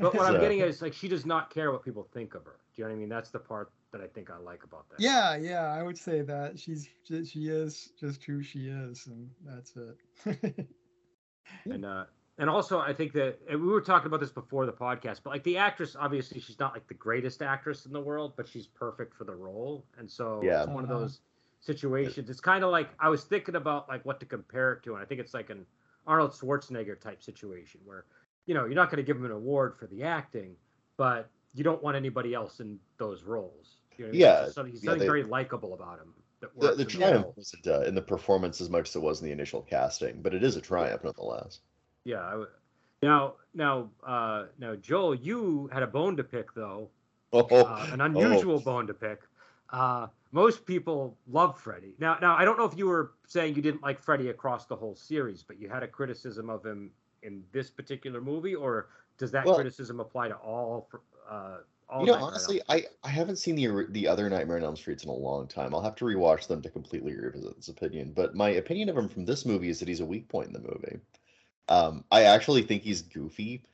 But 0.00 0.14
what 0.16 0.26
I'm 0.26 0.40
getting 0.40 0.60
at 0.62 0.68
is 0.68 0.82
like 0.82 0.94
she 0.94 1.06
does 1.06 1.24
not 1.24 1.48
care 1.50 1.70
what 1.70 1.84
people 1.84 2.08
think 2.12 2.34
of 2.34 2.44
her. 2.44 2.56
Do 2.74 2.82
you 2.82 2.84
know 2.86 2.90
what 2.90 2.96
I 2.96 2.98
mean? 2.98 3.08
That's 3.08 3.30
the 3.30 3.38
part 3.38 3.70
that 3.92 4.00
I 4.00 4.08
think 4.08 4.30
I 4.32 4.36
like 4.38 4.64
about 4.64 4.90
that. 4.90 4.98
yeah, 5.00 5.36
yeah, 5.36 5.66
I 5.72 5.84
would 5.84 5.96
say 5.96 6.22
that 6.22 6.58
she's 6.58 6.88
she 7.06 7.46
is 7.46 7.92
just 8.00 8.24
who 8.24 8.42
she 8.42 8.66
is, 8.66 9.06
and 9.06 9.30
that's 9.46 9.74
it. 9.76 10.66
And 11.64 11.84
uh 11.84 12.04
and 12.38 12.50
also 12.50 12.80
I 12.80 12.92
think 12.92 13.12
that 13.12 13.38
we 13.48 13.56
were 13.56 13.80
talking 13.80 14.06
about 14.08 14.20
this 14.20 14.30
before 14.32 14.66
the 14.66 14.72
podcast, 14.72 15.20
but 15.22 15.30
like 15.30 15.44
the 15.44 15.56
actress, 15.56 15.96
obviously 15.98 16.40
she's 16.40 16.58
not 16.58 16.72
like 16.72 16.86
the 16.88 16.94
greatest 16.94 17.42
actress 17.42 17.86
in 17.86 17.92
the 17.92 18.00
world, 18.00 18.32
but 18.36 18.48
she's 18.48 18.66
perfect 18.66 19.14
for 19.14 19.24
the 19.24 19.34
role. 19.34 19.84
And 19.98 20.10
so 20.10 20.40
Yeah. 20.42 20.62
it's 20.62 20.70
one 20.70 20.82
of 20.82 20.88
those 20.90 21.20
situations. 21.60 22.28
It's 22.30 22.40
kind 22.40 22.64
of 22.64 22.70
like 22.70 22.90
I 22.98 23.08
was 23.08 23.24
thinking 23.24 23.54
about 23.56 23.88
like 23.88 24.04
what 24.04 24.20
to 24.20 24.26
compare 24.26 24.72
it 24.72 24.82
to, 24.84 24.94
and 24.94 25.02
I 25.02 25.06
think 25.06 25.20
it's 25.20 25.32
like 25.34 25.50
an 25.50 25.64
Arnold 26.06 26.32
Schwarzenegger 26.32 27.00
type 27.00 27.22
situation 27.22 27.80
where 27.84 28.04
you 28.46 28.54
know 28.54 28.64
you're 28.66 28.74
not 28.74 28.90
going 28.90 28.98
to 28.98 29.02
give 29.04 29.16
him 29.16 29.24
an 29.24 29.30
award 29.30 29.76
for 29.78 29.86
the 29.86 30.02
acting, 30.02 30.56
but 30.96 31.30
you 31.54 31.62
don't 31.64 31.82
want 31.82 31.96
anybody 31.96 32.34
else 32.34 32.60
in 32.60 32.78
those 32.98 33.22
roles. 33.22 33.76
You 33.96 34.06
know 34.06 34.08
what 34.08 34.08
I 34.08 34.12
mean? 34.12 34.20
Yeah, 34.20 34.32
There's 34.34 34.44
just 34.46 34.54
some- 34.56 34.66
he's 34.66 34.82
yeah, 34.82 34.90
something 34.90 34.98
they- 35.00 35.06
very 35.06 35.22
likable 35.22 35.72
about 35.74 36.00
him. 36.00 36.12
The, 36.58 36.74
the 36.74 36.84
triumph 36.84 37.26
wasn't 37.36 37.66
uh, 37.66 37.80
in 37.82 37.94
the 37.94 38.02
performance 38.02 38.60
as 38.60 38.68
much 38.70 38.88
as 38.88 38.96
it 38.96 39.02
was 39.02 39.20
in 39.20 39.26
the 39.26 39.32
initial 39.32 39.62
casting, 39.62 40.22
but 40.22 40.34
it 40.34 40.42
is 40.42 40.56
a 40.56 40.60
triumph 40.60 41.04
nonetheless. 41.04 41.60
Yeah. 42.04 42.20
I 42.26 42.30
w- 42.30 42.48
now, 43.02 43.34
now, 43.54 43.90
uh, 44.06 44.44
now, 44.58 44.74
Joel, 44.76 45.14
you 45.14 45.68
had 45.72 45.82
a 45.82 45.86
bone 45.86 46.16
to 46.16 46.24
pick 46.24 46.54
though, 46.54 46.88
Oh, 47.32 47.40
uh, 47.40 47.88
an 47.92 48.00
unusual 48.00 48.60
bone 48.60 48.86
to 48.86 48.94
pick. 48.94 49.20
Uh, 49.70 50.06
most 50.32 50.64
people 50.66 51.16
love 51.28 51.58
Freddy. 51.60 51.94
Now, 51.98 52.16
now, 52.20 52.36
I 52.36 52.44
don't 52.44 52.56
know 52.58 52.64
if 52.64 52.76
you 52.76 52.86
were 52.86 53.12
saying 53.26 53.56
you 53.56 53.62
didn't 53.62 53.82
like 53.82 54.00
Freddy 54.00 54.28
across 54.28 54.66
the 54.66 54.76
whole 54.76 54.94
series, 54.94 55.42
but 55.42 55.58
you 55.60 55.68
had 55.68 55.82
a 55.82 55.88
criticism 55.88 56.48
of 56.48 56.64
him 56.64 56.90
in 57.22 57.42
this 57.52 57.70
particular 57.70 58.20
movie, 58.20 58.54
or 58.54 58.88
does 59.18 59.30
that 59.32 59.44
Well- 59.46 59.56
criticism 59.56 60.00
apply 60.00 60.28
to 60.28 60.36
all? 60.36 60.88
Uh, 61.28 61.32
all 61.34 61.58
you 62.00 62.06
know, 62.06 62.12
Nightmare 62.12 62.28
honestly, 62.28 62.60
I, 62.68 62.84
I 63.02 63.08
haven't 63.10 63.36
seen 63.36 63.54
the 63.56 63.86
the 63.90 64.08
other 64.08 64.28
Nightmare 64.30 64.56
on 64.58 64.64
Elm 64.64 64.76
Streets 64.76 65.04
in 65.04 65.10
a 65.10 65.14
long 65.14 65.46
time. 65.46 65.74
I'll 65.74 65.82
have 65.82 65.96
to 65.96 66.04
rewatch 66.04 66.46
them 66.46 66.62
to 66.62 66.70
completely 66.70 67.14
revisit 67.14 67.56
this 67.56 67.68
opinion. 67.68 68.12
But 68.12 68.34
my 68.34 68.50
opinion 68.50 68.88
of 68.88 68.96
him 68.96 69.08
from 69.08 69.24
this 69.24 69.44
movie 69.46 69.68
is 69.68 69.78
that 69.80 69.88
he's 69.88 70.00
a 70.00 70.06
weak 70.06 70.28
point 70.28 70.48
in 70.48 70.52
the 70.52 70.60
movie. 70.60 71.00
Um, 71.68 72.04
I 72.10 72.24
actually 72.24 72.62
think 72.62 72.82
he's 72.82 73.02
goofy 73.02 73.64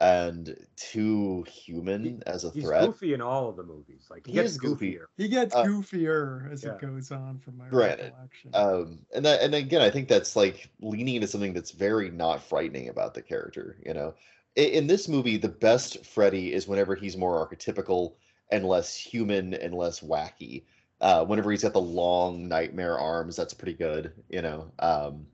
and 0.00 0.56
too 0.76 1.44
human 1.44 2.22
as 2.26 2.44
a 2.44 2.50
He's 2.50 2.64
threat. 2.64 2.86
goofy 2.86 3.14
in 3.14 3.20
all 3.20 3.48
of 3.48 3.56
the 3.56 3.62
movies. 3.62 4.06
Like 4.10 4.26
he, 4.26 4.32
He 4.32 4.38
gets 4.38 4.52
is 4.52 4.58
goofy. 4.58 4.94
goofier. 4.94 5.04
he 5.16 5.28
gets 5.28 5.54
Uh, 5.54 5.64
goofier 5.64 6.50
as 6.52 6.64
yeah. 6.64 6.72
it 6.72 6.80
goes 6.80 7.10
on, 7.12 7.38
from 7.38 7.56
my 7.58 7.68
Granted, 7.68 8.12
recollection. 8.12 8.50
Um, 8.54 8.98
and 9.14 9.24
that, 9.24 9.42
and 9.42 9.54
again, 9.54 9.80
I 9.80 9.90
think 9.90 10.08
that's 10.08 10.34
like 10.34 10.70
leaning 10.80 11.16
into 11.16 11.28
something 11.28 11.52
that's 11.52 11.70
very 11.70 12.10
not 12.10 12.42
frightening 12.42 12.88
about 12.88 13.14
the 13.14 13.22
character. 13.22 13.76
You 13.84 13.94
know, 13.94 14.14
in, 14.56 14.86
this 14.86 15.08
movie, 15.08 15.36
the 15.36 15.48
best 15.48 16.04
Freddy 16.04 16.52
is 16.52 16.68
whenever 16.68 16.94
he's 16.94 17.16
more 17.16 17.46
archetypical 17.46 18.14
and 18.50 18.64
less 18.66 18.94
human 18.96 19.54
and 19.54 19.74
less 19.74 20.00
wacky. 20.00 20.64
Uh, 21.00 21.24
whenever 21.24 21.50
he's 21.50 21.62
got 21.62 21.72
the 21.72 21.80
long 21.80 22.46
nightmare 22.46 22.98
arms, 22.98 23.34
that's 23.34 23.54
pretty 23.54 23.74
good. 23.74 24.12
You 24.28 24.42
know, 24.42 24.70
um, 24.78 25.26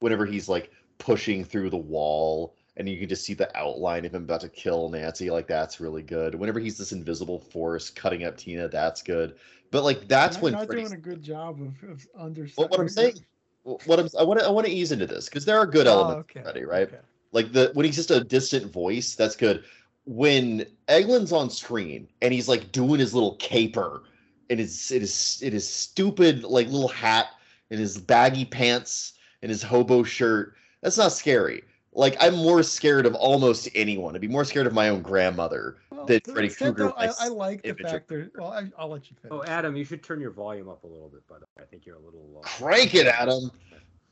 whenever 0.00 0.26
he's 0.26 0.48
like 0.48 0.70
pushing 0.98 1.44
through 1.44 1.70
the 1.70 1.76
wall 1.76 2.56
and 2.76 2.88
you 2.88 2.98
can 2.98 3.08
just 3.08 3.24
see 3.24 3.34
the 3.34 3.56
outline 3.56 4.04
of 4.04 4.14
him 4.14 4.24
about 4.24 4.40
to 4.40 4.48
kill 4.48 4.88
Nancy, 4.88 5.30
like 5.30 5.46
that's 5.46 5.78
really 5.78 6.02
good. 6.02 6.34
Whenever 6.34 6.58
he's 6.58 6.76
this 6.76 6.92
invisible 6.92 7.38
force 7.38 7.90
cutting 7.90 8.24
up 8.24 8.36
Tina, 8.36 8.68
that's 8.68 9.02
good. 9.02 9.36
But 9.70 9.84
like 9.84 10.08
that's 10.08 10.36
You're 10.36 10.44
when 10.44 10.52
not 10.54 10.66
Freddy's 10.66 10.88
doing 10.88 10.98
a 10.98 11.02
good 11.02 11.22
job 11.22 11.60
of, 11.60 11.90
of 11.90 12.06
well, 12.16 12.26
understanding. 12.26 12.70
what 12.70 12.80
I'm 12.80 12.88
saying, 12.88 13.24
what 13.62 14.00
I'm, 14.00 14.08
I 14.18 14.24
want 14.24 14.40
to, 14.40 14.46
I 14.46 14.50
want 14.50 14.66
to 14.66 14.72
ease 14.72 14.90
into 14.90 15.06
this 15.06 15.26
because 15.28 15.44
there 15.44 15.58
are 15.58 15.66
good 15.66 15.86
elements 15.86 16.16
Oh, 16.16 16.20
okay, 16.20 16.40
already, 16.40 16.64
right? 16.64 16.88
okay. 16.88 16.98
Like 17.34 17.52
the 17.52 17.72
when 17.74 17.84
he's 17.84 17.96
just 17.96 18.12
a 18.12 18.22
distant 18.22 18.72
voice, 18.72 19.16
that's 19.16 19.34
good. 19.34 19.64
When 20.06 20.64
Englund's 20.88 21.32
on 21.32 21.50
screen 21.50 22.08
and 22.22 22.32
he's 22.32 22.48
like 22.48 22.70
doing 22.70 23.00
his 23.00 23.12
little 23.12 23.34
caper, 23.36 24.04
and 24.48 24.60
his 24.60 24.92
it 24.92 25.02
is 25.02 25.40
it 25.42 25.52
is 25.52 25.68
stupid 25.68 26.44
like 26.44 26.68
little 26.68 26.88
hat 26.88 27.26
and 27.70 27.80
his 27.80 27.98
baggy 27.98 28.44
pants 28.44 29.14
and 29.42 29.50
his 29.50 29.64
hobo 29.64 30.04
shirt. 30.04 30.54
That's 30.80 30.96
not 30.96 31.10
scary. 31.10 31.64
Like 31.92 32.16
I'm 32.20 32.36
more 32.36 32.62
scared 32.62 33.04
of 33.04 33.16
almost 33.16 33.68
anyone. 33.74 34.14
I'd 34.14 34.20
be 34.20 34.28
more 34.28 34.44
scared 34.44 34.68
of 34.68 34.72
my 34.72 34.88
own 34.88 35.02
grandmother. 35.02 35.78
Well, 35.90 36.06
that 36.06 36.22
to 36.24 36.30
an 36.30 36.34
Freddy 36.36 36.50
Krueger 36.50 36.92
I, 36.96 37.10
I 37.18 37.28
like 37.28 37.62
the 37.62 37.74
fact 37.74 38.08
that. 38.10 38.30
Well, 38.38 38.52
I, 38.52 38.70
I'll 38.78 38.88
let 38.88 39.10
you 39.10 39.16
finish. 39.20 39.36
Oh, 39.36 39.42
Adam, 39.44 39.74
you 39.76 39.84
should 39.84 40.04
turn 40.04 40.20
your 40.20 40.30
volume 40.30 40.68
up 40.68 40.84
a 40.84 40.86
little 40.86 41.08
bit, 41.08 41.22
but 41.28 41.42
I 41.58 41.64
think 41.64 41.84
you're 41.84 41.96
a 41.96 42.00
little 42.00 42.28
low. 42.32 42.42
Crank 42.42 42.94
it, 42.94 43.08
Adam. 43.08 43.50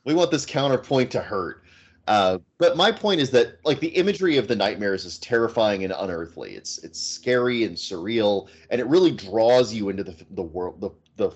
We 0.03 0.13
want 0.13 0.29
this 0.29 0.45
counterpoint 0.45 1.09
to 1.11 1.21
hurt. 1.21 1.63
Uh, 2.07 2.37
but 2.57 2.75
my 2.75 2.91
point 2.91 3.21
is 3.21 3.29
that 3.31 3.59
like 3.63 3.79
the 3.79 3.87
imagery 3.89 4.37
of 4.37 4.47
the 4.47 4.55
nightmares 4.55 5.05
is 5.05 5.17
terrifying 5.19 5.83
and 5.83 5.93
unearthly. 5.97 6.55
It's 6.55 6.77
it's 6.83 6.99
scary 6.99 7.63
and 7.63 7.77
surreal, 7.77 8.49
and 8.69 8.81
it 8.81 8.87
really 8.87 9.11
draws 9.11 9.73
you 9.73 9.89
into 9.89 10.03
the 10.03 10.15
the 10.31 10.43
world 10.43 10.81
the 10.81 10.91
the 11.15 11.31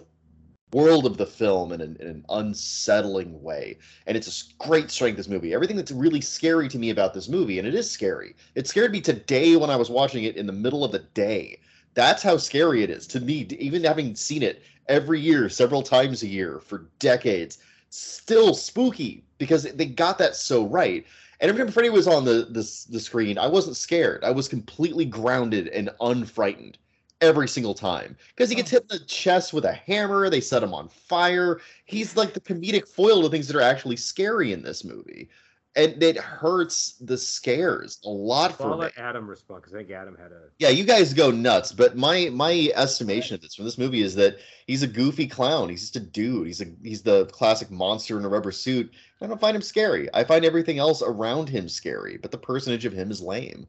world 0.74 1.06
of 1.06 1.18
the 1.18 1.26
film 1.26 1.72
in 1.72 1.80
an, 1.80 1.96
in 2.00 2.08
an 2.08 2.26
unsettling 2.30 3.42
way. 3.42 3.78
And 4.06 4.18
it's 4.18 4.28
a 4.28 4.64
great 4.68 4.92
strength 4.92 5.16
this 5.16 5.30
movie. 5.30 5.54
Everything 5.54 5.78
that's 5.78 5.92
really 5.92 6.20
scary 6.20 6.68
to 6.70 6.78
me 6.78 6.90
about 6.90 7.14
this 7.14 7.30
movie, 7.30 7.60
and 7.60 7.68
it 7.68 7.74
is 7.76 7.90
scary. 7.90 8.36
It 8.56 8.68
scared 8.68 8.92
me 8.92 9.00
today 9.00 9.56
when 9.56 9.70
I 9.70 9.78
was 9.78 9.90
watching 9.90 10.26
it 10.26 10.36
in 10.36 10.46
the 10.46 10.54
middle 10.54 10.84
of 10.84 10.92
the 10.92 11.00
day. 11.00 11.60
That's 11.94 12.22
how 12.22 12.38
scary 12.38 12.84
it 12.84 12.90
is 12.90 13.08
to 13.08 13.20
me, 13.22 13.48
even 13.58 13.84
having 13.84 14.16
seen 14.16 14.44
it 14.44 14.62
every 14.88 15.20
year, 15.20 15.50
several 15.50 15.82
times 15.82 16.22
a 16.22 16.28
year 16.28 16.60
for 16.60 16.90
decades. 17.00 17.60
Still 17.90 18.54
spooky 18.54 19.24
because 19.38 19.64
they 19.64 19.86
got 19.86 20.18
that 20.18 20.36
so 20.36 20.68
right. 20.68 21.06
And 21.40 21.50
every 21.50 21.64
time 21.64 21.72
Freddy 21.72 21.90
was 21.90 22.08
on 22.08 22.26
the, 22.26 22.48
the 22.50 22.64
the 22.90 23.00
screen, 23.00 23.38
I 23.38 23.48
wasn't 23.48 23.78
scared. 23.78 24.24
I 24.24 24.32
was 24.32 24.48
completely 24.48 25.06
grounded 25.06 25.68
and 25.70 25.90
unfrightened 26.02 26.76
every 27.22 27.48
single 27.48 27.74
time 27.74 28.16
because 28.36 28.50
he 28.50 28.56
gets 28.56 28.72
hit 28.72 28.84
in 28.84 29.00
the 29.00 29.06
chest 29.06 29.54
with 29.54 29.66
a 29.66 29.74
hammer. 29.74 30.30
They 30.30 30.42
set 30.42 30.64
him 30.64 30.74
on 30.74 30.88
fire. 30.88 31.60
He's 31.86 32.16
like 32.16 32.34
the 32.34 32.40
comedic 32.40 32.88
foil 32.88 33.22
to 33.22 33.30
things 33.30 33.48
that 33.48 33.56
are 33.56 33.62
actually 33.62 33.98
scary 33.98 34.52
in 34.54 34.64
this 34.64 34.84
movie, 34.84 35.30
and 35.78 36.02
it 36.04 36.18
hurts 36.18 36.94
the 37.00 37.18
scares 37.18 38.00
a 38.04 38.10
lot 38.10 38.52
for 38.58 38.64
Well, 38.64 38.74
I'll 38.74 38.78
me. 38.80 38.84
let 38.86 38.98
Adam 38.98 39.30
respond 39.30 39.62
because 39.62 39.74
I 39.74 39.78
think 39.78 39.92
Adam 39.92 40.18
had 40.18 40.32
a. 40.32 40.50
Yeah, 40.60 40.70
you 40.70 40.84
guys 40.84 41.14
go 41.14 41.32
nuts, 41.32 41.72
but 41.72 41.96
my 41.96 42.30
my 42.34 42.70
estimation 42.76 43.36
of 43.36 43.42
this 43.42 43.56
from 43.56 43.66
this 43.66 43.78
movie 43.78 44.02
is 44.02 44.16
that 44.16 44.38
he's 44.66 44.84
a 44.84 44.88
goofy 44.88 45.28
clown. 45.28 45.70
He's 45.70 45.82
just 45.82 45.96
a 45.96 46.00
dude. 46.02 46.48
He's 46.48 46.62
a 46.62 46.66
he's 46.84 47.02
the 47.04 47.28
classic 47.28 47.72
monster 47.72 48.18
in 48.18 48.26
a 48.26 48.30
rubber 48.30 48.52
suit. 48.52 48.92
I 49.22 49.28
don't 49.28 49.40
find 49.40 49.56
him 49.56 49.62
scary. 49.62 50.10
I 50.14 50.24
find 50.24 50.44
everything 50.44 50.80
else 50.80 51.02
around 51.02 51.48
him 51.50 51.70
scary, 51.70 52.18
but 52.18 52.32
the 52.32 52.38
personage 52.38 52.86
of 52.86 52.94
him 52.94 53.10
is 53.12 53.22
lame. 53.22 53.68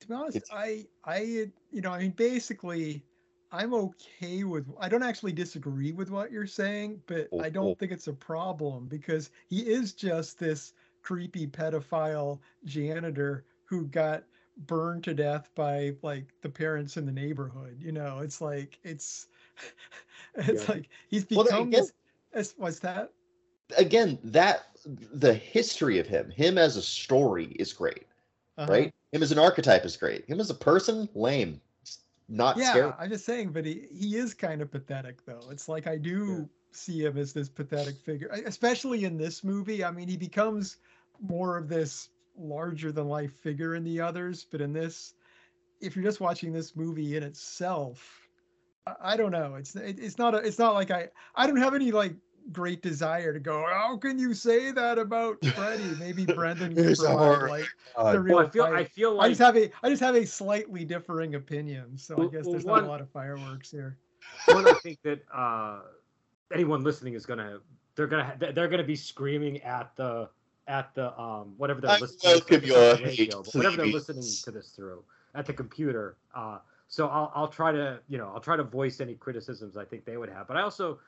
To 0.00 0.08
be 0.08 0.14
honest, 0.14 0.36
It's- 0.36 0.50
I, 0.52 0.86
I, 1.04 1.20
you 1.70 1.80
know, 1.80 1.90
I 1.90 2.00
mean, 2.00 2.10
basically, 2.10 3.02
I'm 3.52 3.72
okay 3.72 4.44
with. 4.44 4.66
I 4.78 4.88
don't 4.90 5.02
actually 5.02 5.32
disagree 5.32 5.92
with 5.92 6.10
what 6.10 6.30
you're 6.30 6.46
saying, 6.46 7.00
but 7.06 7.28
Oh, 7.32 7.40
I 7.40 7.46
oh. 7.46 7.50
don't 7.50 7.78
think 7.78 7.92
it's 7.92 8.08
a 8.08 8.12
problem 8.12 8.86
because 8.88 9.30
he 9.48 9.60
is 9.60 9.92
just 9.94 10.38
this 10.38 10.74
creepy 11.06 11.46
pedophile 11.46 12.40
janitor 12.64 13.44
who 13.64 13.86
got 13.86 14.24
burned 14.66 15.04
to 15.04 15.14
death 15.14 15.50
by 15.54 15.94
like 16.02 16.32
the 16.42 16.48
parents 16.48 16.96
in 16.96 17.06
the 17.06 17.12
neighborhood. 17.12 17.76
You 17.80 17.92
know, 17.92 18.18
it's 18.22 18.40
like 18.40 18.80
it's, 18.82 19.28
it's 20.34 20.66
Yeah. 20.66 20.74
like 20.74 20.88
he's 21.08 21.24
Well, 21.30 21.44
become 21.44 21.68
again- 21.68 21.84
this. 22.32 22.54
What's 22.56 22.80
that? 22.80 23.12
Again, 23.78 24.18
that 24.24 24.66
the 24.84 25.32
history 25.34 25.98
of 26.00 26.06
him, 26.08 26.28
him 26.30 26.58
as 26.58 26.76
a 26.76 26.82
story 26.82 27.46
is 27.58 27.72
great, 27.72 28.06
Uh-huh. 28.58 28.70
right? 28.72 28.94
Him 29.12 29.22
as 29.22 29.30
an 29.32 29.38
archetype 29.38 29.84
is 29.84 29.96
great. 29.96 30.24
Him 30.28 30.40
as 30.40 30.50
a 30.50 30.54
person, 30.54 31.08
lame. 31.14 31.60
Not 32.28 32.56
yeah, 32.56 32.70
scary. 32.70 32.92
I'm 32.98 33.08
just 33.10 33.24
saying, 33.24 33.50
but 33.52 33.64
he, 33.64 33.86
he 33.92 34.16
is 34.16 34.34
kind 34.34 34.60
of 34.60 34.70
pathetic 34.72 35.24
though. 35.24 35.46
It's 35.50 35.68
like 35.68 35.86
I 35.86 35.96
do 35.96 36.48
see 36.72 37.04
him 37.04 37.16
as 37.16 37.32
this 37.32 37.48
pathetic 37.48 37.96
figure, 38.00 38.28
especially 38.44 39.04
in 39.04 39.16
this 39.16 39.42
movie. 39.44 39.84
I 39.84 39.90
mean, 39.90 40.08
he 40.08 40.16
becomes 40.16 40.76
more 41.20 41.56
of 41.56 41.68
this 41.68 42.10
larger 42.38 42.92
than 42.92 43.08
life 43.08 43.32
figure 43.40 43.74
in 43.74 43.84
the 43.84 44.00
others, 44.00 44.46
but 44.50 44.60
in 44.60 44.72
this, 44.72 45.14
if 45.80 45.94
you're 45.96 46.04
just 46.04 46.20
watching 46.20 46.52
this 46.52 46.76
movie 46.76 47.16
in 47.16 47.22
itself, 47.22 48.28
I, 48.86 48.94
I 49.12 49.16
don't 49.16 49.30
know. 49.32 49.54
It's 49.56 49.74
it, 49.76 49.98
it's 49.98 50.18
not 50.18 50.34
a, 50.34 50.38
it's 50.38 50.58
not 50.58 50.74
like 50.74 50.90
I 50.90 51.08
I 51.34 51.46
don't 51.46 51.56
have 51.56 51.74
any 51.74 51.92
like 51.92 52.14
great 52.52 52.80
desire 52.82 53.32
to 53.32 53.40
go. 53.40 53.64
How 53.68 53.96
can 53.96 54.18
you 54.18 54.32
say 54.34 54.70
that 54.72 54.98
about 54.98 55.44
Freddy? 55.54 55.94
Maybe 55.98 56.24
Brendan 56.24 56.74
can 56.74 56.88
He's 56.88 57.00
provide 57.00 57.48
like 57.48 57.66
God. 57.96 58.14
the 58.14 58.20
real 58.20 58.36
Well, 58.36 58.46
I 58.46 58.50
feel 58.50 58.64
I 58.64 58.70
fight. 58.70 58.90
feel 58.92 59.20
I 59.20 59.28
just 59.28 59.40
have 59.40 59.56
a 59.56 59.70
I 59.82 59.88
just 59.90 60.02
have 60.02 60.14
a 60.14 60.26
slightly 60.26 60.84
differing 60.84 61.34
opinion, 61.34 61.96
so 61.96 62.14
I 62.14 62.18
Well- 62.20 62.28
guess 62.28 62.44
well, 62.44 62.52
there's 62.52 62.64
one- 62.64 62.80
not 62.82 62.86
a 62.86 62.90
lot 62.90 63.00
of 63.00 63.10
fireworks 63.10 63.70
here. 63.70 63.96
one, 64.46 64.66
I 64.68 64.74
think 64.82 64.98
that 65.02 65.22
uh, 65.34 65.80
anyone 66.52 66.82
listening 66.84 67.14
is 67.14 67.24
gonna 67.26 67.60
they're 67.94 68.06
gonna 68.06 68.36
they're 68.54 68.68
gonna 68.68 68.84
be 68.84 68.96
screaming 68.96 69.60
at 69.62 69.94
the 69.96 70.28
at 70.68 70.94
the 70.94 71.18
um 71.20 71.54
whatever 71.56 71.80
they're 71.80 71.90
I 71.90 71.98
listening 71.98 72.40
to, 72.40 72.66
your 72.66 72.96
the 72.96 73.02
radio, 73.04 73.08
hate, 73.10 73.30
but 73.30 73.54
whatever 73.54 73.76
they're 73.76 73.86
listening 73.86 74.24
to 74.44 74.50
this 74.50 74.70
through 74.70 75.04
at 75.34 75.46
the 75.46 75.52
computer. 75.52 76.16
Uh, 76.34 76.58
so 76.88 77.08
I'll 77.08 77.30
I'll 77.34 77.48
try 77.48 77.72
to 77.72 78.00
you 78.08 78.18
know 78.18 78.30
I'll 78.34 78.40
try 78.40 78.56
to 78.56 78.64
voice 78.64 79.00
any 79.00 79.14
criticisms 79.14 79.76
I 79.76 79.84
think 79.84 80.04
they 80.04 80.16
would 80.16 80.28
have, 80.28 80.48
but 80.48 80.56
I 80.56 80.62
also 80.62 80.98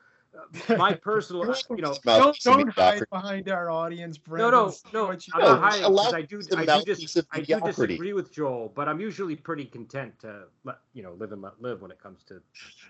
uh, 0.69 0.75
my 0.77 0.93
personal 0.93 1.43
you 1.71 1.77
know 1.81 1.95
Don't 2.05 2.39
don't 2.41 2.69
hide 2.69 2.99
mediocrity. 2.99 3.05
behind 3.11 3.49
our 3.49 3.69
audience, 3.71 4.19
no, 4.29 4.49
no, 4.51 4.73
no. 4.93 5.05
what 5.07 5.25
I'm 5.33 5.41
No, 5.41 5.55
not 5.55 5.71
hiding 5.73 5.91
because 5.91 6.13
I 6.13 6.21
do, 6.21 6.41
I 6.55 6.59
do, 6.61 6.65
mouthpiece 6.67 7.13
dis- 7.13 7.25
I 7.31 7.41
do 7.41 7.59
disagree 7.61 8.13
with 8.13 8.31
Joel, 8.31 8.71
but 8.75 8.87
I'm 8.87 8.99
usually 9.01 9.35
pretty 9.35 9.65
content 9.65 10.19
to 10.19 10.43
let 10.63 10.77
you 10.93 11.01
know 11.03 11.13
live 11.13 11.31
and 11.31 11.41
let 11.41 11.59
live 11.61 11.81
when 11.81 11.89
it 11.91 11.99
comes 11.99 12.23
to 12.25 12.41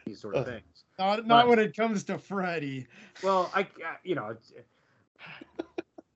these 0.06 0.20
sort 0.20 0.36
of 0.36 0.42
Uh. 0.46 0.52
things. 0.52 0.84
Not 1.00 1.16
But- 1.18 1.28
not 1.28 1.48
when 1.48 1.60
it 1.60 1.76
comes 1.76 2.04
to 2.06 2.18
Freddy. 2.18 2.88
Well, 3.24 3.50
I, 3.56 3.62
I- 3.62 3.98
you 4.04 4.16
know, 4.16 4.28
it's, 4.32 4.52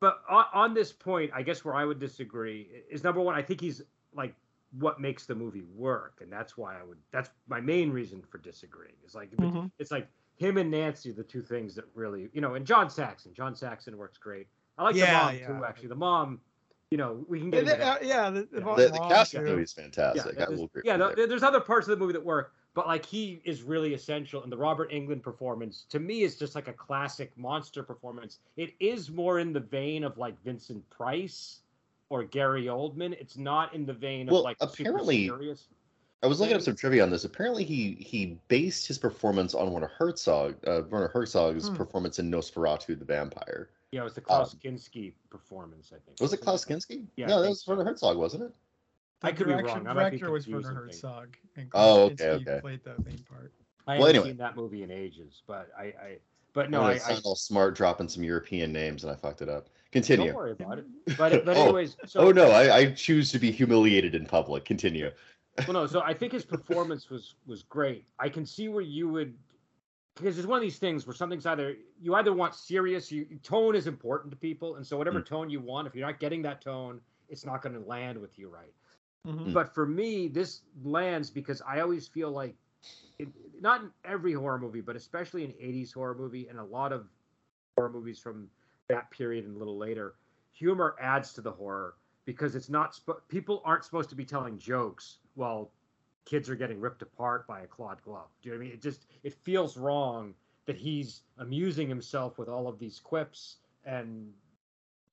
but 0.04 0.22
on, 0.30 0.46
on 0.54 0.74
this 0.74 0.92
point, 0.92 1.32
I 1.34 1.42
guess 1.44 1.64
where 1.64 1.76
I 1.76 1.86
would 1.86 1.98
disagree 2.00 2.68
is 2.92 3.04
number 3.06 3.22
one, 3.22 3.36
I 3.36 3.42
think 3.42 3.62
he's 3.62 3.82
like 4.14 4.36
what 4.80 5.00
makes 5.00 5.26
the 5.26 5.34
movie 5.36 5.64
work, 5.76 6.20
and 6.22 6.30
that's 6.32 6.58
why 6.58 6.78
I 6.78 6.84
would. 6.84 6.98
That's 7.12 7.30
my 7.48 7.62
main 7.62 7.90
reason 7.90 8.22
for 8.30 8.38
disagreeing. 8.40 8.96
Is 9.06 9.16
like 9.16 9.32
Mhm. 9.38 9.72
it's 9.80 9.92
like 9.92 10.08
him 10.36 10.58
and 10.58 10.70
Nancy, 10.70 11.12
the 11.12 11.24
two 11.24 11.42
things 11.42 11.74
that 11.76 11.86
really, 11.96 12.28
you 12.34 12.42
know, 12.42 12.56
and 12.56 12.66
John 12.66 12.90
Saxon. 12.90 13.34
John 13.34 13.56
Saxon 13.56 13.98
works 13.98 14.18
great. 14.18 14.48
I 14.78 14.84
like 14.84 14.96
Yeah, 14.96 15.32
the 15.32 15.38
yeah. 15.40 15.48
mom 15.50 15.60
too. 15.60 15.66
Actually, 15.66 15.88
the 15.90 15.96
mom, 15.96 16.42
you 16.92 16.98
know, 16.98 17.24
we 17.30 17.40
can 17.40 17.48
Yeah, 17.48 17.52
get 17.52 17.60
into 17.62 17.78
that. 17.78 18.02
uh, 18.02 18.06
yeah, 18.06 18.30
the, 18.30 18.42
the, 18.52 18.60
Yeah. 18.60 18.76
The, 18.76 18.88
the 18.90 19.00
cast 19.08 19.34
of 19.36 19.44
the 19.44 19.50
movie 19.52 19.64
is 19.64 19.74
fantastic. 19.74 20.26
I 20.26 20.46
there's- 20.46 20.58
will 20.58 20.66
agree. 20.66 20.82
yeah, 20.86 20.98
with 20.98 21.16
there. 21.16 21.28
there's 21.28 21.44
other 21.44 21.62
parts 21.62 21.88
of 21.88 21.92
the 21.98 22.04
movie 22.04 22.14
that 22.14 22.26
work, 22.26 22.54
but 22.74 22.88
like 22.88 23.06
he 23.06 23.42
is 23.46 23.62
really 23.64 23.94
essential. 23.94 24.44
And 24.44 24.52
the 24.52 24.58
Robert 24.58 24.92
Englund 24.92 25.22
performance, 25.22 25.86
to 25.90 26.00
me, 26.00 26.24
is 26.24 26.38
just 26.38 26.56
like 26.56 26.68
a 26.68 26.74
classic 26.74 27.32
monster 27.38 27.84
performance. 27.84 28.40
It 28.58 28.74
is 28.80 29.12
more 29.12 29.40
in 29.40 29.54
the 29.54 29.60
vein 29.60 30.04
of 30.04 30.18
like 30.18 30.42
Vincent 30.44 30.88
Price 30.90 31.60
or 32.10 32.24
Gary 32.24 32.66
Oldman. 32.66 33.14
It's 33.14 33.38
not 33.38 33.74
in 33.74 33.86
the 33.86 33.94
vein 33.94 34.28
Well, 34.28 34.38
of 34.40 34.44
like 34.44 34.58
super 34.60 34.90
apparently- 34.90 35.28
serious. 35.28 35.68
I 36.22 36.28
was 36.28 36.40
looking 36.40 36.56
up 36.56 36.62
some 36.62 36.76
trivia 36.78 37.04
on 37.04 37.10
this. 37.10 37.26
Apparently, 37.26 37.66
he 37.66 37.96
he 37.96 38.38
based 38.48 38.88
his 38.88 38.98
performance 38.98 39.54
on 39.54 39.72
Werner 39.74 39.92
Herzog, 39.98 40.56
uh, 40.66 40.84
Werner 40.90 41.10
Herzog's 41.10 41.68
Hmm. 41.68 41.76
performance 41.76 42.18
in 42.18 42.32
Nosferatu 42.32 42.98
the 42.98 43.04
Vampire. 43.04 43.70
Yeah, 43.92 44.02
it 44.02 44.04
was 44.06 44.14
the 44.14 44.22
Klaus 44.22 44.56
Kinski 44.56 45.12
performance, 45.30 45.92
I 45.94 46.00
think. 46.06 46.20
Was 46.22 46.32
it 46.32 46.38
Klaus 46.38 46.64
Kinski? 46.64 47.00
Kinski? 47.02 47.08
Yeah, 47.18 47.28
no, 47.28 47.42
that 47.42 47.50
was 47.50 47.64
so. 47.64 47.76
Werner 47.76 47.90
Herzog, 47.90 48.16
wasn't 48.18 48.44
it? 48.44 48.54
The 49.24 49.30
I 49.30 49.32
could 49.32 49.48
be 49.48 49.54
direction- 49.54 49.84
wrong. 49.86 49.98
I 49.98 50.10
director 50.10 50.32
was 50.32 50.48
Werner 50.48 50.62
confusing 50.62 50.86
things. 50.92 51.02
Herzog. 51.02 51.38
And 51.56 51.70
Oh, 51.74 52.02
okay, 52.12 52.30
okay. 52.32 52.60
Played 52.62 52.84
the 52.84 52.96
main 53.04 53.18
part. 53.30 53.52
I 53.88 53.94
Well, 53.98 54.08
haven't 54.08 54.10
anyway. 54.16 54.28
seen 54.30 54.38
that 54.38 54.56
movie 54.56 54.84
in 54.84 54.92
ages, 54.92 55.42
but 55.48 55.70
I, 55.78 55.84
I 55.84 56.18
but 56.54 56.70
no, 56.70 56.82
No, 56.82 56.88
I, 56.88 56.94
I 57.08 57.14
I 57.14 57.20
all 57.24 57.36
smart 57.36 57.76
dropping 57.76 58.08
some 58.10 58.24
European 58.24 58.72
names 58.72 59.04
and 59.04 59.12
I 59.12 59.16
fucked 59.16 59.42
it 59.42 59.50
up. 59.50 59.70
Continue. 59.92 60.28
don't 60.28 60.36
worry 60.36 60.52
about 60.52 60.78
it. 60.80 60.86
But 61.18 61.44
but 61.46 61.48
Oh. 61.58 61.64
anyways, 61.64 61.98
so 62.06 62.20
oh 62.22 62.32
no, 62.32 62.52
I, 62.52 62.76
I 62.78 62.92
choose 62.92 63.32
to 63.32 63.40
be 63.40 63.50
humiliated 63.52 64.14
in 64.14 64.26
public. 64.26 64.66
Continue. 64.66 65.10
well, 65.68 65.74
no. 65.74 65.88
So 65.88 66.02
I 66.06 66.14
think 66.14 66.32
his 66.34 66.44
performance 66.46 67.10
was 67.10 67.36
was 67.48 67.64
great. 67.64 68.06
I 68.20 68.30
can 68.30 68.46
see 68.46 68.68
where 68.70 68.82
you 68.84 69.08
would, 69.10 69.34
because 70.16 70.38
it's 70.38 70.48
one 70.48 70.58
of 70.58 70.62
these 70.64 70.78
things 70.80 71.08
where 71.08 71.16
something's 71.16 71.46
either 71.46 71.76
you 72.02 72.14
either 72.16 72.34
want 72.34 72.56
serious, 72.56 73.12
you 73.12 73.26
tone 73.44 73.76
is 73.76 73.88
important 73.88 74.32
to 74.32 74.38
people, 74.38 74.76
and 74.76 74.86
so 74.86 74.98
whatever 74.98 75.22
Mm. 75.22 75.26
tone 75.26 75.50
you 75.50 75.60
want, 75.60 75.88
if 75.88 75.96
you're 75.96 76.06
not 76.06 76.20
getting 76.20 76.42
that 76.44 76.62
tone, 76.62 77.00
it's 77.30 77.46
not 77.46 77.62
going 77.62 77.74
to 77.74 77.82
land 77.88 78.20
with 78.20 78.38
you 78.38 78.48
right. 78.50 78.74
Mhm. 79.26 79.40
Mm. 79.48 79.54
But 79.54 79.74
for 79.74 79.86
me, 79.86 80.28
this 80.28 80.64
lands 80.82 81.30
because 81.32 81.62
I 81.62 81.80
always 81.82 82.08
feel 82.08 82.32
like, 82.32 82.58
it, 83.20 83.30
not 83.62 83.82
in 83.84 83.94
every 84.04 84.34
horror 84.34 84.60
movie, 84.60 84.82
but 84.82 84.96
especially 84.96 85.44
in 85.46 85.54
'80s 85.60 85.94
horror 85.94 86.16
movie 86.16 86.48
and 86.48 86.60
a 86.60 86.64
lot 86.64 86.92
of 86.94 87.12
horror 87.78 87.92
movies 87.92 88.20
from 88.20 88.52
that 88.90 89.12
period 89.12 89.46
and 89.46 89.56
a 89.56 89.60
little 89.60 89.78
later, 89.78 90.18
humor 90.52 90.96
adds 91.00 91.34
to 91.34 91.42
the 91.42 91.52
horror 91.54 91.98
because 92.26 92.56
it's 92.56 92.70
not 92.70 93.00
people 93.30 93.62
aren't 93.66 93.86
supposed 93.86 94.10
to 94.10 94.16
be 94.16 94.26
telling 94.26 94.58
jokes 94.58 95.20
while 95.36 95.74
kids 96.26 96.50
are 96.50 96.56
getting 96.56 96.80
ripped 96.80 97.02
apart 97.02 97.48
by 97.48 97.62
a 97.62 97.68
clawed 97.68 98.02
glove. 98.04 98.32
Do 98.42 98.50
you 98.50 98.56
know 98.56 98.60
what 98.60 98.66
I 98.66 98.68
mean? 98.68 98.76
It 98.76 98.82
just 98.82 99.08
it 99.24 99.34
feels 99.34 99.78
wrong 99.78 100.36
that 100.66 100.78
he's 100.78 101.24
amusing 101.38 101.90
himself 101.90 102.38
with 102.40 102.50
all 102.50 102.68
of 102.68 102.80
these 102.80 103.00
quips 103.00 103.60
and 103.84 104.36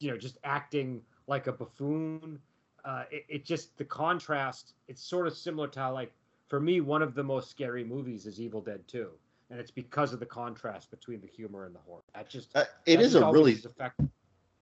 you 0.00 0.10
know 0.10 0.18
just 0.18 0.38
acting 0.44 1.04
like 1.26 1.46
a 1.46 1.52
buffoon. 1.52 2.42
Uh, 2.84 3.04
it, 3.10 3.24
it 3.28 3.44
just 3.44 3.76
the 3.78 3.84
contrast. 3.84 4.74
It's 4.88 5.02
sort 5.02 5.26
of 5.26 5.36
similar 5.36 5.68
to 5.68 5.80
how 5.80 5.92
like 5.92 6.12
for 6.48 6.60
me 6.60 6.80
one 6.80 7.02
of 7.02 7.14
the 7.14 7.22
most 7.22 7.50
scary 7.50 7.84
movies 7.84 8.26
is 8.26 8.40
Evil 8.40 8.60
Dead 8.60 8.86
2. 8.88 9.08
And 9.50 9.58
it's 9.58 9.70
because 9.70 10.12
of 10.12 10.20
the 10.20 10.26
contrast 10.26 10.90
between 10.90 11.20
the 11.20 11.26
humor 11.26 11.66
and 11.66 11.74
the 11.74 11.80
horror. 11.80 12.02
That 12.14 12.28
just 12.28 12.50
Uh, 12.54 12.64
it 12.86 13.00
is 13.00 13.14
a 13.16 13.30
really 13.30 13.52
effective. 13.52 14.08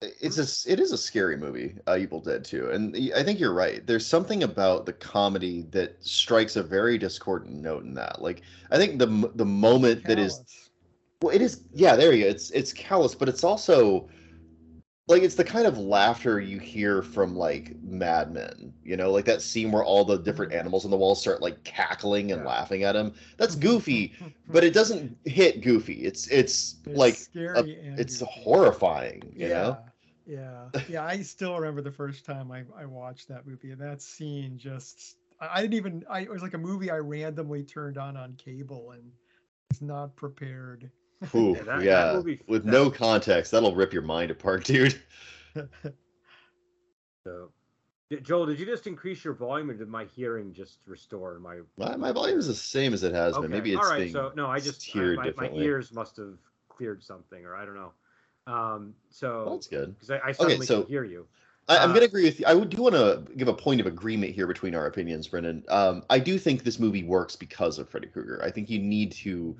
it's 0.00 0.38
a 0.38 0.72
it 0.72 0.80
is 0.80 0.92
a 0.92 0.98
scary 0.98 1.36
movie 1.36 1.74
uh, 1.86 1.96
evil 2.00 2.20
dead 2.20 2.42
2 2.42 2.70
and 2.70 2.96
I 3.14 3.22
think 3.22 3.38
you're 3.38 3.52
right 3.52 3.86
there's 3.86 4.06
something 4.06 4.44
about 4.44 4.86
the 4.86 4.94
comedy 4.94 5.66
that 5.72 6.02
strikes 6.02 6.56
a 6.56 6.62
very 6.62 6.96
discordant 6.96 7.56
note 7.56 7.84
in 7.84 7.92
that 7.94 8.22
like 8.22 8.40
i 8.70 8.78
think 8.78 8.98
the 8.98 9.30
the 9.34 9.44
moment 9.44 10.02
that 10.04 10.18
is 10.18 10.42
well 11.20 11.34
it 11.34 11.42
is 11.42 11.64
yeah 11.74 11.96
there 11.96 12.14
you 12.14 12.24
go 12.24 12.30
it's 12.30 12.50
it's 12.52 12.72
callous 12.72 13.14
but 13.14 13.28
it's 13.28 13.44
also 13.44 14.08
like 15.10 15.22
it's 15.22 15.34
the 15.34 15.44
kind 15.44 15.66
of 15.66 15.78
laughter 15.78 16.40
you 16.40 16.58
hear 16.58 17.02
from 17.02 17.36
like 17.36 17.74
Mad 17.82 18.32
Men, 18.32 18.72
you 18.84 18.96
know, 18.96 19.10
like 19.12 19.24
that 19.26 19.42
scene 19.42 19.70
where 19.72 19.84
all 19.84 20.04
the 20.04 20.18
different 20.18 20.52
mm-hmm. 20.52 20.60
animals 20.60 20.84
on 20.84 20.90
the 20.90 20.96
wall 20.96 21.14
start 21.14 21.42
like 21.42 21.62
cackling 21.64 22.32
and 22.32 22.42
Yeah. 22.42 22.44
laughing 22.44 22.84
at 22.84 22.96
him. 22.96 23.14
That's 23.38 23.54
goofy, 23.56 24.14
but 24.48 24.64
it 24.64 24.72
doesn't 24.74 25.16
hit 25.24 25.62
goofy. 25.62 26.04
It's 26.04 26.26
it's, 26.28 26.76
It's 26.86 27.04
like 27.04 27.16
scary 27.16 27.78
and 27.80 27.98
it's 27.98 28.22
goofy. 28.22 28.24
horrifying, 28.24 29.32
you 29.36 29.48
yeah, 29.48 29.48
know. 29.48 29.78
Yeah, 30.26 30.70
yeah. 30.86 31.04
I 31.04 31.22
still 31.22 31.56
remember 31.58 31.82
the 31.82 31.92
first 31.92 32.24
time 32.24 32.50
I, 32.50 32.64
I 32.76 32.86
watched 32.86 33.28
that 33.28 33.46
movie, 33.46 33.70
and 33.70 33.80
that 33.80 34.02
scene 34.02 34.58
just 34.58 35.16
I, 35.40 35.58
I 35.58 35.62
didn't 35.62 35.74
even 35.74 36.04
I 36.10 36.20
it 36.20 36.30
was 36.30 36.42
like 36.42 36.54
a 36.54 36.58
movie 36.58 36.90
I 36.90 36.98
randomly 36.98 37.62
turned 37.64 37.98
on 37.98 38.16
on 38.16 38.34
cable 38.36 38.92
and 38.92 39.12
was 39.70 39.82
not 39.82 40.16
prepared. 40.16 40.90
Ooh, 41.34 41.54
Yeah, 41.56 41.62
that- 41.62 41.66
that 41.66 41.82
yeah, 41.82 42.12
movie- 42.14 42.40
with 42.48 42.64
that- 42.64 42.70
no 42.70 42.90
context, 42.90 43.50
that'll 43.52 43.74
rip 43.74 43.92
your 43.92 44.02
mind 44.02 44.30
apart, 44.30 44.64
dude. 44.64 45.00
So, 47.26 47.50
Joel, 48.22 48.46
did 48.46 48.58
you 48.58 48.66
just 48.66 48.86
increase 48.86 49.22
your 49.24 49.34
volume, 49.34 49.70
or 49.70 49.74
did 49.74 49.88
my 49.88 50.04
hearing 50.04 50.52
just 50.52 50.78
restore 50.86 51.38
my? 51.38 51.58
My, 51.76 51.96
my 51.96 52.12
volume 52.12 52.38
is 52.38 52.46
the 52.46 52.54
same 52.54 52.94
as 52.94 53.02
it 53.02 53.12
has 53.14 53.36
been. 53.36 53.50
Maybe 53.50 53.72
it's 53.74 53.84
all 53.84 53.90
right. 53.90 54.10
So 54.10 54.32
no, 54.34 54.46
I 54.46 54.58
just 54.58 54.88
I, 54.96 55.14
my, 55.14 55.32
my 55.36 55.50
ears 55.52 55.92
must 55.92 56.16
have 56.16 56.38
cleared 56.68 57.02
something, 57.04 57.44
or 57.44 57.54
I 57.54 57.64
don't 57.64 57.74
know. 57.76 57.92
Um, 58.52 58.94
so 59.10 59.44
Well, 59.44 59.54
that's 59.56 59.66
good. 59.66 59.94
because 59.94 60.10
I, 60.10 60.20
I 60.24 60.32
suddenly 60.32 60.66
so- 60.66 60.82
can 60.82 60.90
hear 60.90 61.04
you. 61.04 61.26
I, 61.68 61.76
I'm 61.76 61.90
Uh, 61.90 61.92
going 61.92 62.00
to 62.00 62.06
agree 62.06 62.24
with 62.24 62.40
you. 62.40 62.46
I 62.46 62.58
do 62.58 62.82
want 62.82 62.94
to 62.94 63.22
give 63.36 63.46
a 63.46 63.54
point 63.54 63.80
of 63.80 63.86
agreement 63.86 64.34
here 64.34 64.46
between 64.48 64.74
our 64.74 64.86
opinions, 64.86 65.28
Brendan. 65.28 65.62
Um, 65.68 66.02
I 66.10 66.18
do 66.18 66.36
think 66.38 66.64
this 66.64 66.80
movie 66.80 67.04
works 67.04 67.36
because 67.36 67.78
of 67.78 67.88
Freddy 67.88 68.08
Krueger. 68.08 68.40
I 68.42 68.50
think 68.50 68.70
you 68.70 68.80
need 68.80 69.12
to 69.12 69.56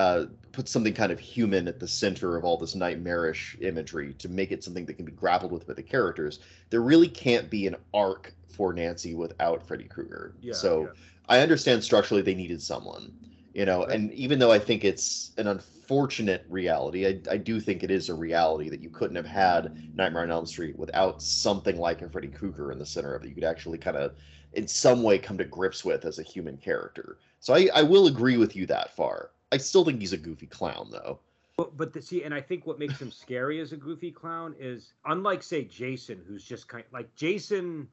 uh, 0.00 0.26
put 0.52 0.66
something 0.68 0.94
kind 0.94 1.12
of 1.12 1.20
human 1.20 1.68
at 1.68 1.78
the 1.78 1.86
center 1.86 2.36
of 2.36 2.44
all 2.44 2.56
this 2.56 2.74
nightmarish 2.74 3.56
imagery 3.60 4.14
to 4.14 4.28
make 4.28 4.50
it 4.50 4.64
something 4.64 4.86
that 4.86 4.94
can 4.94 5.04
be 5.04 5.12
grappled 5.12 5.52
with 5.52 5.66
by 5.66 5.74
the 5.74 5.82
characters. 5.82 6.40
There 6.70 6.80
really 6.80 7.08
can't 7.08 7.50
be 7.50 7.66
an 7.66 7.76
arc 7.92 8.32
for 8.48 8.72
Nancy 8.72 9.14
without 9.14 9.66
Freddy 9.66 9.84
Krueger. 9.84 10.34
Yeah. 10.40 10.54
so 10.54 10.70
yeah. 10.82 10.88
I 11.28 11.40
understand 11.40 11.84
structurally 11.84 12.22
they 12.22 12.34
needed 12.34 12.60
someone, 12.62 13.12
you 13.54 13.64
know, 13.66 13.80
Right. 13.84 13.94
and 13.94 14.12
even 14.14 14.38
though 14.38 14.50
I 14.50 14.58
think 14.58 14.84
it's 14.84 15.32
an 15.36 15.46
unfortunate 15.46 16.44
reality, 16.48 17.06
I, 17.06 17.20
I 17.34 17.36
do 17.36 17.60
think 17.60 17.82
it 17.82 17.90
is 17.90 18.08
a 18.08 18.14
reality 18.14 18.68
that 18.70 18.80
you 18.80 18.90
couldn't 18.90 19.16
have 19.16 19.26
had 19.26 19.62
Nightmare 19.94 20.22
on 20.22 20.30
Elm 20.30 20.46
Street 20.46 20.76
without 20.78 21.22
something 21.22 21.76
like 21.78 22.00
a 22.02 22.08
Freddy 22.08 22.28
Krueger 22.28 22.72
in 22.72 22.78
the 22.78 22.86
center 22.86 23.14
of 23.14 23.22
it. 23.22 23.28
You 23.28 23.34
could 23.34 23.44
actually 23.44 23.78
kind 23.78 23.96
of, 23.96 24.14
in 24.54 24.66
some 24.66 25.02
way, 25.02 25.18
come 25.18 25.38
to 25.38 25.44
grips 25.44 25.84
with 25.84 26.04
as 26.04 26.18
a 26.18 26.22
human 26.34 26.56
character. 26.56 27.18
So 27.38 27.54
I, 27.54 27.68
I 27.74 27.82
will 27.82 28.06
agree 28.08 28.36
with 28.36 28.56
you 28.56 28.66
that 28.66 28.96
far. 28.96 29.30
I 29.52 29.56
still 29.56 29.84
think 29.84 30.00
he's 30.00 30.12
a 30.12 30.18
goofy 30.18 30.46
clown, 30.46 30.88
though. 30.90 31.18
But, 31.56 31.76
but 31.76 31.92
the, 31.92 32.00
see, 32.00 32.22
and 32.22 32.32
I 32.32 32.40
think 32.40 32.66
what 32.66 32.78
makes 32.78 33.00
him 33.00 33.10
scary 33.10 33.60
as 33.60 33.72
a 33.72 33.76
goofy 33.76 34.10
clown 34.10 34.54
is 34.58 34.94
unlike, 35.04 35.42
say, 35.42 35.64
Jason, 35.64 36.22
who's 36.26 36.44
just 36.44 36.68
kind 36.68 36.84
like 36.92 37.14
Jason 37.16 37.88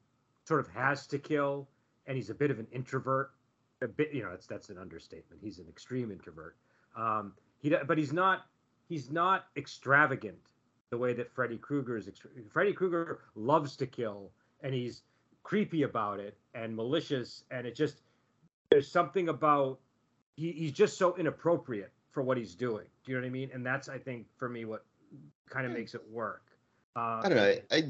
sort 0.46 0.62
of 0.62 0.70
has 0.70 1.08
to 1.08 1.20
kill, 1.20 1.68
and 2.06 2.16
he's 2.16 2.30
a 2.30 2.36
bit 2.36 2.52
of 2.52 2.60
an 2.60 2.68
introvert. 2.72 3.32
A 3.82 3.88
bit, 3.88 4.14
you 4.14 4.24
know, 4.24 4.32
that's 4.32 4.48
that's 4.48 4.70
an 4.70 4.78
understatement. 4.78 5.42
He's 5.44 5.60
an 5.60 5.66
extreme 5.68 6.12
introvert. 6.12 6.56
Um, 6.96 7.34
he, 7.62 7.76
but 7.86 7.98
he's 7.98 8.14
not 8.14 8.46
he's 8.88 9.12
not 9.12 9.48
extravagant 9.58 10.38
the 10.90 10.98
way 10.98 11.14
that 11.14 11.32
Freddy 11.34 11.58
Krueger 11.58 11.98
is. 11.98 12.10
Freddy 12.52 12.74
Krueger 12.74 13.20
loves 13.36 13.76
to 13.78 13.86
kill, 13.86 14.32
and 14.62 14.74
he's 14.74 15.02
creepy 15.44 15.84
about 15.84 16.20
it 16.20 16.38
and 16.56 16.76
malicious, 16.76 17.44
and 17.52 17.68
it 17.68 17.76
just 17.76 18.02
there's 18.70 18.90
something 18.90 19.30
about 19.30 19.80
he, 20.38 20.52
he's 20.52 20.72
just 20.72 20.98
so 20.98 21.16
inappropriate 21.18 21.92
for 22.12 22.22
what 22.22 22.38
he's 22.38 22.56
doing. 22.56 22.86
Do 23.06 23.12
you 23.12 23.18
know 23.18 23.24
what 23.24 23.28
I 23.28 23.32
mean? 23.32 23.50
And 23.54 23.66
that's 23.66 23.90
I 23.90 23.98
think 23.98 24.26
for 24.38 24.48
me 24.48 24.64
what 24.64 24.86
kind 25.50 25.66
of 25.66 25.74
makes 25.74 25.94
it 25.94 26.02
work. 26.10 26.44
Uh, 26.96 27.22
I 27.24 27.30
don't 27.30 27.38
know. 27.38 27.56
I, 27.72 27.84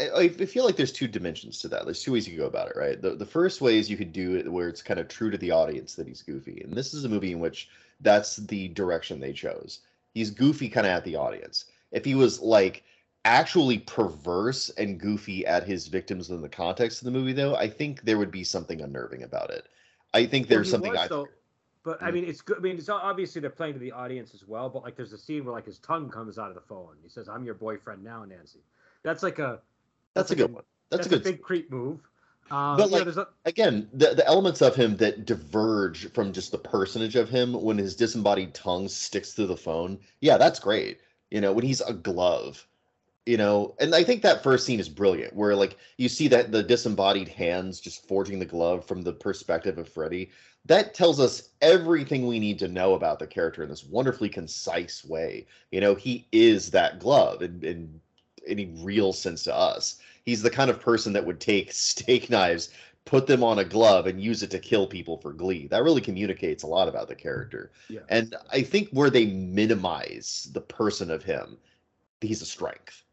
I 0.00 0.22
I 0.22 0.28
feel 0.28 0.64
like 0.64 0.76
there's 0.76 0.92
two 0.92 1.08
dimensions 1.08 1.60
to 1.60 1.68
that. 1.68 1.84
There's 1.84 2.02
two 2.02 2.12
ways 2.12 2.28
you 2.28 2.36
go 2.36 2.46
about 2.46 2.68
it, 2.68 2.76
right? 2.76 3.00
The 3.00 3.14
the 3.14 3.24
first 3.24 3.60
way 3.60 3.78
is 3.78 3.90
you 3.90 3.96
could 3.96 4.12
do 4.12 4.36
it 4.36 4.50
where 4.50 4.68
it's 4.68 4.82
kind 4.82 5.00
of 5.00 5.08
true 5.08 5.30
to 5.30 5.38
the 5.38 5.50
audience 5.50 5.94
that 5.94 6.08
he's 6.08 6.22
goofy, 6.22 6.60
and 6.62 6.74
this 6.74 6.92
is 6.92 7.04
a 7.04 7.08
movie 7.08 7.32
in 7.32 7.40
which 7.40 7.68
that's 8.00 8.36
the 8.36 8.68
direction 8.68 9.20
they 9.20 9.32
chose. 9.32 9.80
He's 10.12 10.30
goofy 10.30 10.68
kind 10.68 10.86
of 10.86 10.92
at 10.92 11.04
the 11.04 11.16
audience. 11.16 11.66
If 11.92 12.04
he 12.04 12.14
was 12.14 12.40
like 12.40 12.82
actually 13.24 13.78
perverse 13.78 14.70
and 14.70 15.00
goofy 15.00 15.46
at 15.46 15.64
his 15.64 15.88
victims 15.88 16.30
in 16.30 16.42
the 16.42 16.48
context 16.48 17.00
of 17.00 17.06
the 17.06 17.18
movie, 17.18 17.32
though, 17.32 17.56
I 17.56 17.68
think 17.68 18.02
there 18.02 18.18
would 18.18 18.30
be 18.30 18.44
something 18.44 18.82
unnerving 18.82 19.22
about 19.22 19.50
it. 19.50 19.66
I 20.14 20.26
think 20.26 20.48
there's 20.48 20.68
he 20.68 20.70
something 20.70 20.92
was, 20.92 21.00
I 21.00 21.08
though, 21.08 21.28
but 21.86 22.02
I 22.02 22.10
Mm. 22.10 22.14
mean, 22.14 22.24
it's 22.24 22.42
good. 22.42 22.56
I 22.58 22.60
mean, 22.60 22.76
it's 22.76 22.88
obviously 22.88 23.40
they're 23.40 23.48
playing 23.48 23.74
to 23.74 23.78
the 23.78 23.92
audience 23.92 24.34
as 24.34 24.46
well. 24.46 24.68
But 24.68 24.82
like, 24.82 24.96
there's 24.96 25.12
a 25.12 25.18
scene 25.18 25.44
where 25.44 25.54
like 25.54 25.66
his 25.66 25.78
tongue 25.78 26.10
comes 26.10 26.36
out 26.36 26.48
of 26.48 26.56
the 26.56 26.60
phone. 26.60 26.96
He 27.00 27.08
says, 27.08 27.28
"I'm 27.28 27.44
your 27.44 27.54
boyfriend 27.54 28.02
now, 28.02 28.24
Nancy." 28.24 28.58
That's 29.04 29.22
like 29.22 29.38
a 29.38 29.60
that's 30.14 30.32
a 30.32 30.34
like 30.34 30.38
good 30.38 30.52
one. 30.52 30.64
That's, 30.90 31.06
a 31.06 31.10
good 31.10 31.22
big 31.22 31.42
creep 31.42 31.70
move. 31.70 32.00
Um, 32.50 32.76
But, 32.76 32.90
like, 32.90 33.04
there's 33.04 33.18
a, 33.18 33.28
again 33.44 33.88
the, 33.92 34.14
the 34.14 34.26
elements 34.26 34.62
of 34.62 34.74
him 34.74 34.96
that 34.96 35.26
diverge 35.26 36.10
from 36.12 36.32
just 36.32 36.50
the 36.50 36.58
personage 36.58 37.14
of 37.14 37.28
him 37.28 37.52
when 37.54 37.78
his 37.78 37.94
disembodied 37.94 38.52
tongue 38.52 38.88
sticks 38.88 39.32
through 39.32 39.46
the 39.46 39.56
phone 39.56 39.98
yeah 40.20 40.36
that's 40.36 40.58
great 40.60 41.00
you 41.30 41.40
know 41.40 41.52
when 41.52 41.64
he's 41.64 41.80
a 41.80 41.92
glove 41.92 42.66
you 43.26 43.36
know 43.36 43.74
and 43.80 43.94
i 43.94 44.02
think 44.02 44.22
that 44.22 44.42
first 44.42 44.64
scene 44.64 44.80
is 44.80 44.88
brilliant 44.88 45.34
where 45.34 45.54
like 45.54 45.76
you 45.98 46.08
see 46.08 46.28
that 46.28 46.52
the 46.52 46.62
disembodied 46.62 47.28
hands 47.28 47.80
just 47.80 48.06
forging 48.06 48.38
the 48.38 48.44
glove 48.44 48.86
from 48.86 49.02
the 49.02 49.12
perspective 49.12 49.78
of 49.78 49.88
freddy. 49.88 50.30
That 50.64 50.94
tells 50.94 51.20
us 51.20 51.50
everything 51.60 52.26
we 52.26 52.40
need 52.40 52.58
to 52.58 52.66
know 52.66 52.94
about 52.94 53.20
the 53.20 53.26
character 53.26 53.62
in 53.62 53.68
this 53.68 53.84
wonderfully 53.84 54.28
concise 54.28 55.04
way. 55.04 55.46
You 55.70 55.80
know 55.80 55.94
he 55.94 56.26
is 56.32 56.70
that 56.70 56.98
glove 56.98 57.42
in, 57.42 57.62
in 57.62 58.00
any 58.46 58.74
real 58.78 59.12
sense 59.12 59.42
to 59.44 59.54
us. 59.54 59.98
He's 60.24 60.42
the 60.42 60.50
kind 60.50 60.70
of 60.70 60.80
person 60.80 61.12
that 61.12 61.24
would 61.24 61.40
take 61.40 61.72
steak 61.72 62.30
knives 62.30 62.70
put 63.04 63.28
them 63.28 63.44
on 63.44 63.60
a 63.60 63.64
glove 63.64 64.08
and 64.08 64.20
use 64.20 64.42
it 64.42 64.50
to 64.50 64.58
kill 64.58 64.84
people 64.84 65.16
for 65.16 65.32
glee. 65.32 65.68
That 65.68 65.84
really 65.84 66.00
communicates 66.00 66.64
a 66.64 66.66
lot 66.66 66.88
about 66.88 67.06
the 67.06 67.14
character. 67.14 67.70
Yeah. 67.88 68.00
and 68.08 68.34
i 68.52 68.62
think 68.62 68.88
where 68.90 69.10
they 69.10 69.26
minimize 69.26 70.48
the 70.52 70.60
person 70.60 71.10
of 71.10 71.22
him 71.22 71.58
he's 72.20 72.42
a 72.42 72.46
strength 72.46 73.04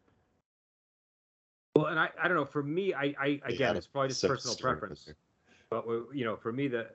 Well, 1.76 1.86
and 1.86 1.98
I, 1.98 2.08
I 2.22 2.28
don't 2.28 2.36
know. 2.36 2.44
For 2.44 2.62
me, 2.62 2.94
I, 2.94 3.14
I 3.20 3.40
again, 3.44 3.76
it's 3.76 3.86
probably 3.86 4.08
just 4.10 4.22
personal 4.24 4.56
preference. 4.56 5.08
But 5.70 5.84
you 6.12 6.24
know, 6.24 6.36
for 6.36 6.52
me, 6.52 6.68
the 6.68 6.86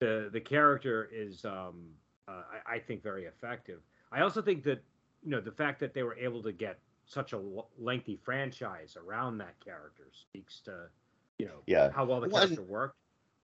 the 0.00 0.30
the 0.32 0.40
character 0.40 1.08
is, 1.12 1.44
um, 1.44 1.84
uh, 2.26 2.42
I, 2.66 2.74
I 2.74 2.78
think, 2.80 3.02
very 3.02 3.26
effective. 3.26 3.80
I 4.10 4.22
also 4.22 4.42
think 4.42 4.64
that 4.64 4.82
you 5.22 5.30
know 5.30 5.40
the 5.40 5.52
fact 5.52 5.78
that 5.80 5.94
they 5.94 6.02
were 6.02 6.16
able 6.16 6.42
to 6.42 6.52
get 6.52 6.78
such 7.06 7.32
a 7.34 7.36
l- 7.36 7.68
lengthy 7.78 8.18
franchise 8.24 8.96
around 8.96 9.38
that 9.38 9.54
character 9.64 10.08
speaks 10.12 10.58
to 10.64 10.88
you 11.38 11.46
know 11.46 11.60
Yeah. 11.66 11.90
how 11.92 12.04
well 12.04 12.20
the 12.20 12.28
Well, 12.28 12.42
character 12.42 12.62
worked. 12.62 12.96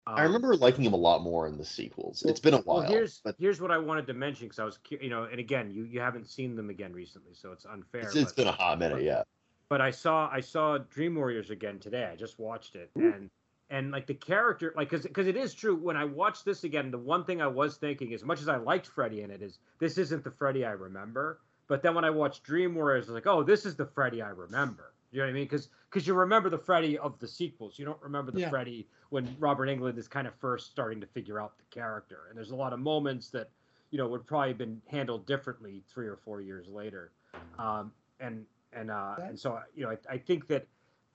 i 0.06 0.20
Um, 0.24 0.32
remember 0.32 0.56
liking 0.56 0.84
him 0.84 0.94
a 0.94 0.96
lot 0.98 1.20
more 1.22 1.46
in 1.46 1.58
the 1.58 1.64
sequels 1.64 2.22
well- 2.24 2.30
it's 2.30 2.40
been 2.40 2.54
a 2.54 2.58
while 2.62 2.78
Well, 2.78 2.88
here's 2.88 3.20
but 3.22 3.34
here's 3.38 3.60
what 3.60 3.70
I 3.70 3.76
wanted 3.76 4.06
to 4.06 4.14
mention 4.14 4.46
because 4.46 4.58
I 4.58 4.64
was, 4.64 4.78
you 4.88 5.10
know, 5.10 5.24
and 5.24 5.38
again, 5.38 5.70
you 5.70 5.84
you 5.84 6.00
haven't 6.00 6.26
seen 6.30 6.56
them 6.56 6.70
again 6.70 6.94
recently, 6.94 7.34
so 7.34 7.52
it's 7.52 7.66
unfair. 7.66 8.00
it's, 8.00 8.16
it's 8.16 8.32
but- 8.32 8.36
been 8.36 8.48
a 8.48 8.52
hot 8.52 8.78
minute 8.78 8.94
but- 8.96 9.02
yeah 9.04 9.22
but 9.70 9.80
I 9.80 9.90
saw 9.90 10.28
I 10.30 10.40
saw 10.40 10.76
Dream 10.76 11.14
Warriors 11.14 11.48
again 11.48 11.78
today. 11.78 12.10
I 12.12 12.16
just 12.16 12.38
watched 12.38 12.74
it, 12.74 12.90
Ooh. 12.98 13.12
and 13.14 13.30
and 13.70 13.92
like 13.92 14.06
the 14.06 14.14
character, 14.14 14.74
like 14.76 14.90
because 14.90 15.06
because 15.06 15.28
it 15.28 15.36
is 15.36 15.54
true. 15.54 15.76
When 15.76 15.96
I 15.96 16.04
watched 16.04 16.44
this 16.44 16.64
again, 16.64 16.90
the 16.90 16.98
one 16.98 17.24
thing 17.24 17.40
I 17.40 17.46
was 17.46 17.76
thinking, 17.76 18.12
as 18.12 18.24
much 18.24 18.42
as 18.42 18.48
I 18.48 18.56
liked 18.56 18.88
Freddy 18.88 19.22
in 19.22 19.30
it, 19.30 19.40
is 19.40 19.60
this 19.78 19.96
isn't 19.96 20.24
the 20.24 20.30
Freddy 20.30 20.66
I 20.66 20.72
remember. 20.72 21.40
But 21.68 21.82
then 21.82 21.94
when 21.94 22.04
I 22.04 22.10
watched 22.10 22.42
Dream 22.42 22.74
Warriors, 22.74 23.04
I 23.06 23.12
was 23.12 23.14
like, 23.14 23.32
oh, 23.32 23.44
this 23.44 23.64
is 23.64 23.76
the 23.76 23.86
Freddy 23.86 24.20
I 24.20 24.30
remember. 24.30 24.92
You 25.12 25.20
know 25.20 25.26
what 25.26 25.30
I 25.30 25.34
mean? 25.34 25.44
Because 25.44 25.68
because 25.88 26.04
you 26.04 26.14
remember 26.14 26.50
the 26.50 26.58
Freddy 26.58 26.98
of 26.98 27.16
the 27.20 27.28
sequels, 27.28 27.78
you 27.78 27.84
don't 27.84 28.02
remember 28.02 28.32
the 28.32 28.40
Yeah. 28.40 28.50
Freddy 28.50 28.88
when 29.10 29.36
Robert 29.38 29.68
Englund 29.68 29.96
is 29.98 30.08
kind 30.08 30.26
of 30.26 30.34
first 30.34 30.68
starting 30.72 31.00
to 31.00 31.06
figure 31.06 31.40
out 31.40 31.56
the 31.58 31.64
character. 31.70 32.22
And 32.28 32.36
there's 32.36 32.50
a 32.50 32.56
lot 32.56 32.72
of 32.72 32.80
moments 32.80 33.30
that 33.30 33.50
you 33.92 33.98
know 33.98 34.08
would 34.08 34.26
probably 34.26 34.48
have 34.48 34.58
been 34.58 34.82
handled 34.88 35.26
differently 35.26 35.84
three 35.88 36.08
or 36.08 36.16
four 36.16 36.40
years 36.40 36.66
later. 36.68 37.12
Um, 37.56 37.92
and 38.18 38.44
and 38.72 38.90
uh, 38.90 39.16
and 39.18 39.38
so 39.38 39.58
you 39.74 39.84
know 39.84 39.90
I, 39.90 40.14
I 40.14 40.18
think 40.18 40.46
that 40.48 40.66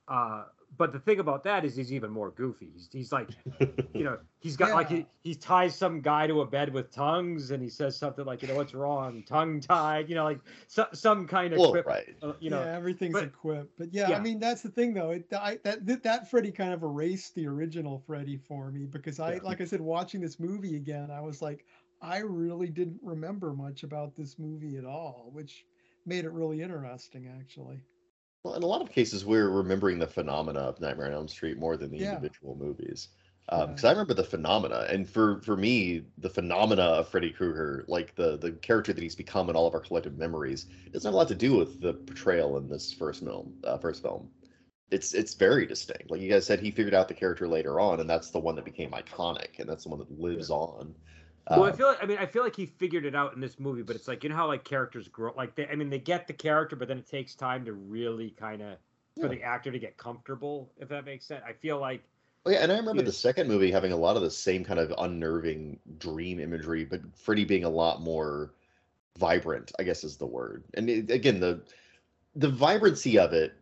uh, 0.08 0.44
but 0.78 0.92
the 0.92 1.00
thing 1.00 1.20
about 1.20 1.44
that 1.46 1.64
is 1.64 1.76
he's 1.76 1.94
even 1.94 2.12
more 2.12 2.32
goofy. 2.32 2.70
He's, 2.74 2.90
he's 2.92 3.12
like 3.12 3.30
you 3.94 4.04
know 4.04 4.18
he's 4.40 4.56
got 4.58 4.72
like 4.74 4.90
he, 4.90 5.06
he 5.24 5.34
ties 5.34 5.76
some 5.76 6.02
guy 6.02 6.28
to 6.28 6.42
a 6.42 6.46
bed 6.46 6.74
with 6.74 6.92
tongues 6.92 7.52
and 7.52 7.64
he 7.64 7.70
says 7.70 7.96
something 7.98 8.26
like 8.26 8.42
you 8.42 8.48
know 8.50 8.56
what's 8.56 8.74
wrong 8.74 9.24
tongue 9.26 9.62
tied 9.62 10.10
you 10.10 10.16
know 10.16 10.26
like 10.26 10.40
so, 10.68 10.86
some 10.94 11.26
kind 11.26 11.54
of 11.54 11.60
well 11.60 11.72
quip, 11.72 11.86
right 11.86 12.16
uh, 12.22 12.34
you 12.40 12.50
know 12.50 12.62
yeah, 12.64 12.76
everything's 12.76 13.14
but- 13.14 13.24
equipped. 13.24 13.72
But 13.78 13.94
yeah, 13.94 14.10
yeah. 14.10 14.18
I 14.18 14.20
mean 14.20 14.40
that's 14.40 14.62
the 14.62 14.70
thing 14.70 14.94
though. 14.94 15.12
It, 15.12 15.26
I, 15.34 15.60
that 15.64 15.86
that 15.86 16.04
that 16.04 16.30
Freddy 16.30 16.52
kind 16.52 16.74
of 16.74 16.84
erased 16.84 17.34
the 17.36 17.48
original 17.48 18.04
Freddy 18.06 18.38
for 18.38 18.70
me 18.72 18.86
because 18.86 19.20
I, 19.20 19.36
Yeah. 19.36 19.40
like 19.44 19.62
I 19.62 19.66
said, 19.66 19.82
watching 19.82 20.20
this 20.22 20.40
movie 20.40 20.76
again, 20.76 21.10
I 21.10 21.22
was 21.22 21.42
like, 21.42 21.66
I 22.02 22.18
really 22.20 22.68
didn't 22.68 23.00
remember 23.02 23.54
much 23.54 23.84
about 23.84 24.16
this 24.16 24.38
movie 24.38 24.78
at 24.78 24.86
all, 24.86 25.30
which 25.32 25.66
made 26.06 26.26
it 26.26 26.32
really 26.32 26.62
interesting, 26.62 27.28
actually. 27.28 27.82
Well, 28.44 28.54
in 28.56 28.64
a 28.64 28.68
lot 28.68 28.82
of 28.82 28.92
cases, 28.92 29.26
we're 29.26 29.50
remembering 29.50 29.98
the 30.00 30.08
phenomena 30.08 30.60
of 30.60 30.80
Nightmare 30.80 31.08
on 31.08 31.14
Elm 31.14 31.28
Street 31.28 31.58
more 31.58 31.78
than 31.78 31.92
the 31.92 31.98
Yeah. 31.98 32.16
individual 32.16 32.56
movies. 32.56 33.10
because 33.48 33.84
um, 33.84 33.88
I 33.88 33.92
remember 33.92 34.14
the 34.16 34.24
phenomena, 34.24 34.88
and 34.90 35.08
for 35.08 35.40
for 35.42 35.56
me, 35.56 36.02
the 36.18 36.30
phenomena 36.30 36.82
of 36.82 37.08
Freddy 37.08 37.32
Krueger, 37.32 37.86
like 37.88 38.16
the 38.16 38.38
the 38.38 38.54
character 38.54 38.92
that 38.94 39.02
he's 39.04 39.16
become 39.16 39.50
in 39.50 39.56
all 39.56 39.68
of 39.68 39.74
our 39.76 39.80
collective 39.82 40.18
memories, 40.18 40.66
doesn't 40.92 41.08
have 41.08 41.14
a 41.14 41.18
lot 41.18 41.28
to 41.28 41.36
do 41.36 41.56
with 41.56 41.80
the 41.80 41.94
portrayal 41.94 42.58
in 42.58 42.68
this 42.68 42.92
first 42.92 43.24
film. 43.24 43.60
Uh, 43.64 43.78
first 43.78 44.02
film, 44.02 44.32
it's 44.92 45.14
it's 45.14 45.34
very 45.36 45.66
distinct. 45.66 46.10
Like 46.12 46.22
you 46.22 46.30
guys 46.30 46.46
said, 46.46 46.60
he 46.60 46.72
figured 46.72 46.94
out 46.94 47.08
the 47.08 47.14
character 47.14 47.48
later 47.48 47.80
on, 47.80 48.00
and 48.00 48.10
that's 48.10 48.32
the 48.32 48.40
one 48.40 48.56
that 48.56 48.66
became 48.66 48.92
iconic, 48.92 49.60
and 49.60 49.70
that's 49.70 49.84
the 49.84 49.90
one 49.90 50.00
that 50.00 50.12
lives 50.20 50.50
yeah. 50.50 50.56
on. 50.56 50.96
Well, 51.50 51.66
I 51.66 51.70
um, 51.70 51.78
feel 51.78 51.88
like 51.88 52.04
I 52.04 52.06
mean 52.06 52.18
I 52.18 52.26
feel 52.26 52.44
like 52.44 52.56
he 52.56 52.66
figured 52.66 53.06
it 53.06 53.16
out 53.16 53.34
in 53.34 53.40
this 53.40 53.60
movie, 53.60 53.84
but 53.84 53.96
it's 53.96 54.08
like 54.08 54.24
you 54.24 54.30
know 54.30 54.36
how 54.36 54.48
like 54.48 54.64
characters 54.64 55.08
grow 55.08 55.34
like 55.36 55.56
they 55.56 55.68
I 55.68 55.76
mean 55.76 55.90
they 55.90 56.00
get 56.00 56.28
the 56.28 56.34
character, 56.34 56.76
but 56.76 56.88
then 56.88 56.98
it 56.98 57.08
takes 57.08 57.36
time 57.36 57.66
to 57.66 57.74
really 57.74 58.32
kind 58.32 58.62
of 58.62 58.78
for 59.20 59.28
yeah. 59.28 59.28
the 59.28 59.44
actor 59.44 59.72
to 59.72 59.80
get 59.80 59.98
comfortable, 59.98 60.72
if 60.78 60.90
that 60.90 61.06
makes 61.06 61.26
sense. 61.26 61.44
I 61.48 61.54
feel 61.54 61.80
like 61.80 62.04
Oh, 62.46 62.52
yeah, 62.52 62.60
and 62.60 62.72
I 62.72 62.78
remember 62.78 63.02
the 63.02 63.12
second 63.12 63.48
movie 63.48 63.72
having 63.72 63.92
a 63.92 63.98
lot 63.98 64.16
of 64.16 64.22
the 64.22 64.30
same 64.30 64.64
kind 64.64 64.80
of 64.80 64.94
unnerving 65.00 65.80
dream 65.98 66.40
imagery, 66.40 66.86
but 66.86 67.02
Freddy 67.16 67.44
being 67.44 67.64
a 67.64 67.70
lot 67.70 68.02
more 68.02 68.54
vibrant, 69.18 69.72
I 69.80 69.84
guess 69.84 70.04
is 70.04 70.18
the 70.18 70.28
word. 70.28 70.64
And 70.76 70.88
it, 70.88 71.10
again, 71.10 71.40
the 71.40 71.64
the 72.36 72.50
vibrancy 72.50 73.18
of 73.18 73.34
it 73.34 73.56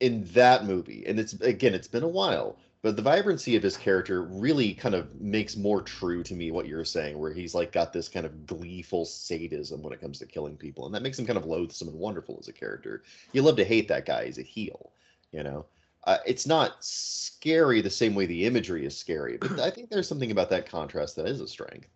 in 0.00 0.24
that 0.32 0.64
movie, 0.64 1.04
and 1.06 1.20
it's 1.20 1.34
again, 1.34 1.74
it's 1.74 1.86
been 1.86 2.02
a 2.02 2.08
while, 2.08 2.56
but 2.82 2.96
the 2.96 3.02
vibrancy 3.02 3.56
of 3.56 3.62
his 3.62 3.76
character 3.76 4.22
really 4.22 4.74
kind 4.74 4.94
of 4.94 5.20
makes 5.20 5.56
more 5.56 5.82
true 5.82 6.22
to 6.24 6.34
me 6.34 6.50
what 6.50 6.66
you're 6.66 6.84
saying, 6.84 7.18
where 7.18 7.32
he's 7.32 7.54
like 7.54 7.72
got 7.72 7.92
this 7.92 8.08
kind 8.08 8.26
of 8.26 8.46
gleeful 8.46 9.04
sadism 9.04 9.82
when 9.82 9.92
it 9.92 10.00
comes 10.00 10.18
to 10.18 10.26
killing 10.26 10.56
people, 10.56 10.86
and 10.86 10.94
that 10.94 11.02
makes 11.02 11.18
him 11.18 11.26
kind 11.26 11.38
of 11.38 11.46
loathsome 11.46 11.88
and 11.88 11.98
wonderful 11.98 12.36
as 12.40 12.48
a 12.48 12.52
character. 12.52 13.02
You 13.32 13.42
love 13.42 13.56
to 13.56 13.64
hate 13.64 13.88
that 13.88 14.06
guy 14.06 14.24
as 14.24 14.38
a 14.38 14.42
heel, 14.42 14.92
you 15.30 15.42
know 15.42 15.66
uh, 16.04 16.18
it's 16.26 16.46
not 16.46 16.76
scary 16.84 17.80
the 17.80 17.90
same 17.90 18.14
way 18.14 18.26
the 18.26 18.44
imagery 18.44 18.84
is 18.84 18.96
scary, 18.96 19.36
but 19.36 19.60
I 19.60 19.70
think 19.70 19.90
there's 19.90 20.08
something 20.08 20.30
about 20.30 20.50
that 20.50 20.68
contrast 20.68 21.16
that 21.16 21.26
is 21.26 21.40
a 21.40 21.48
strength. 21.48 21.88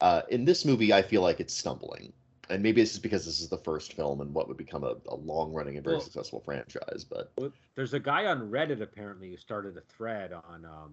Uh, 0.00 0.22
in 0.30 0.44
this 0.44 0.64
movie, 0.64 0.92
I 0.92 1.02
feel 1.02 1.22
like 1.22 1.38
it's 1.38 1.54
stumbling, 1.54 2.12
and 2.50 2.62
maybe 2.62 2.80
it's 2.80 2.92
just 2.92 3.02
because 3.02 3.24
this 3.24 3.40
is 3.40 3.48
the 3.48 3.58
first 3.58 3.94
film 3.94 4.20
and 4.20 4.32
what 4.34 4.48
would 4.48 4.56
become 4.56 4.84
a, 4.84 4.96
a 5.08 5.14
long-running 5.14 5.76
and 5.76 5.84
very 5.84 5.96
well, 5.96 6.04
successful 6.04 6.40
franchise. 6.40 7.04
But 7.08 7.32
there's 7.74 7.94
a 7.94 8.00
guy 8.00 8.26
on 8.26 8.50
Reddit 8.50 8.80
apparently 8.80 9.30
who 9.30 9.36
started 9.36 9.76
a 9.76 9.82
thread 9.82 10.32
on 10.32 10.64
um, 10.64 10.92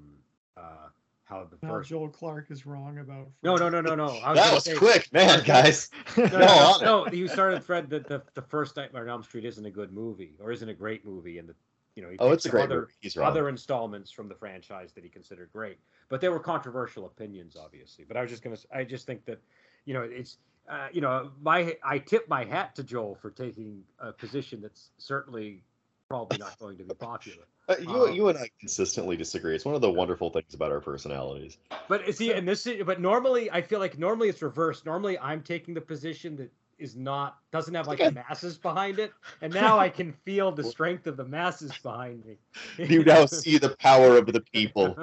uh, 0.55 0.89
how 1.23 1.47
the 1.49 1.57
no, 1.65 1.73
first 1.73 1.89
Joel 1.89 2.09
Clark 2.09 2.47
is 2.49 2.65
wrong 2.65 2.99
about. 2.99 3.27
No, 3.43 3.55
no, 3.55 3.69
no, 3.69 3.81
no, 3.81 3.95
no. 3.95 4.05
Was 4.05 4.35
that 4.35 4.53
was 4.53 4.63
say, 4.63 4.75
quick, 4.75 5.07
man, 5.13 5.43
guys. 5.43 5.89
no, 6.17 6.25
no, 6.25 6.37
no, 6.39 6.77
no, 6.81 7.11
you 7.11 7.27
started 7.27 7.57
a 7.57 7.61
thread 7.61 7.89
that 7.91 8.07
the, 8.07 8.21
the 8.33 8.41
first 8.41 8.75
Nightmare 8.75 9.03
on 9.03 9.09
Elm 9.09 9.23
Street 9.23 9.45
isn't 9.45 9.65
a 9.65 9.71
good 9.71 9.91
movie 9.91 10.33
or 10.39 10.51
isn't 10.51 10.69
a 10.69 10.73
great 10.73 11.05
movie, 11.05 11.37
and 11.37 11.47
the 11.47 11.55
you 11.95 12.03
know, 12.03 12.15
oh, 12.19 12.31
it's 12.31 12.45
a 12.45 12.49
great 12.49 12.63
other, 12.63 12.87
He's 13.01 13.17
wrong. 13.17 13.27
other 13.27 13.49
installments 13.49 14.09
from 14.09 14.29
the 14.29 14.35
franchise 14.35 14.93
that 14.93 15.03
he 15.03 15.09
considered 15.09 15.49
great, 15.51 15.79
but 16.07 16.21
they 16.21 16.29
were 16.29 16.39
controversial 16.39 17.05
opinions, 17.05 17.57
obviously. 17.61 18.05
But 18.07 18.15
I 18.15 18.21
was 18.21 18.31
just 18.31 18.41
gonna, 18.41 18.57
I 18.73 18.85
just 18.85 19.05
think 19.05 19.25
that, 19.25 19.41
you 19.83 19.93
know, 19.93 20.03
it's, 20.03 20.37
uh, 20.69 20.87
you 20.91 21.01
know, 21.01 21.31
my 21.41 21.75
I 21.83 21.97
tip 21.97 22.29
my 22.29 22.45
hat 22.45 22.75
to 22.75 22.83
Joel 22.83 23.15
for 23.15 23.31
taking 23.31 23.83
a 23.99 24.11
position 24.11 24.61
that's 24.61 24.91
certainly 24.97 25.63
probably 26.09 26.37
not 26.37 26.57
going 26.59 26.77
to 26.77 26.83
be 26.83 26.93
popular. 26.93 27.43
Uh, 27.67 27.75
you, 27.81 28.05
um, 28.05 28.13
you 28.13 28.27
and 28.29 28.37
I 28.37 28.49
consistently 28.59 29.15
disagree. 29.15 29.55
It's 29.55 29.65
one 29.65 29.75
of 29.75 29.81
the 29.81 29.91
wonderful 29.91 30.29
things 30.29 30.53
about 30.53 30.71
our 30.71 30.79
personalities. 30.79 31.57
But 31.87 32.13
see, 32.15 32.33
and 32.33 32.47
this, 32.47 32.65
is 32.65 32.83
but 32.83 33.01
normally 33.01 33.51
I 33.51 33.61
feel 33.61 33.79
like 33.79 33.97
normally 33.97 34.29
it's 34.29 34.41
reversed. 34.41 34.85
Normally 34.85 35.17
I'm 35.19 35.41
taking 35.41 35.73
the 35.73 35.81
position 35.81 36.35
that 36.37 36.51
is 36.77 36.95
not 36.95 37.37
doesn't 37.51 37.73
have 37.73 37.87
like 37.87 38.13
masses 38.13 38.57
behind 38.57 38.99
it, 38.99 39.11
and 39.41 39.53
now 39.53 39.77
I 39.79 39.89
can 39.89 40.13
feel 40.13 40.51
the 40.51 40.63
strength 40.63 41.07
of 41.07 41.17
the 41.17 41.25
masses 41.25 41.71
behind 41.83 42.23
me. 42.25 42.37
you 42.77 43.03
now 43.03 43.25
see 43.25 43.57
the 43.57 43.75
power 43.77 44.17
of 44.17 44.27
the 44.27 44.41
people. 44.41 44.97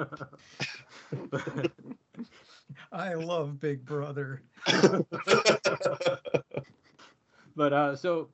I 2.91 3.13
love 3.13 3.59
Big 3.59 3.85
Brother. 3.85 4.41
but 7.55 7.73
uh, 7.73 7.95
so 7.95 8.29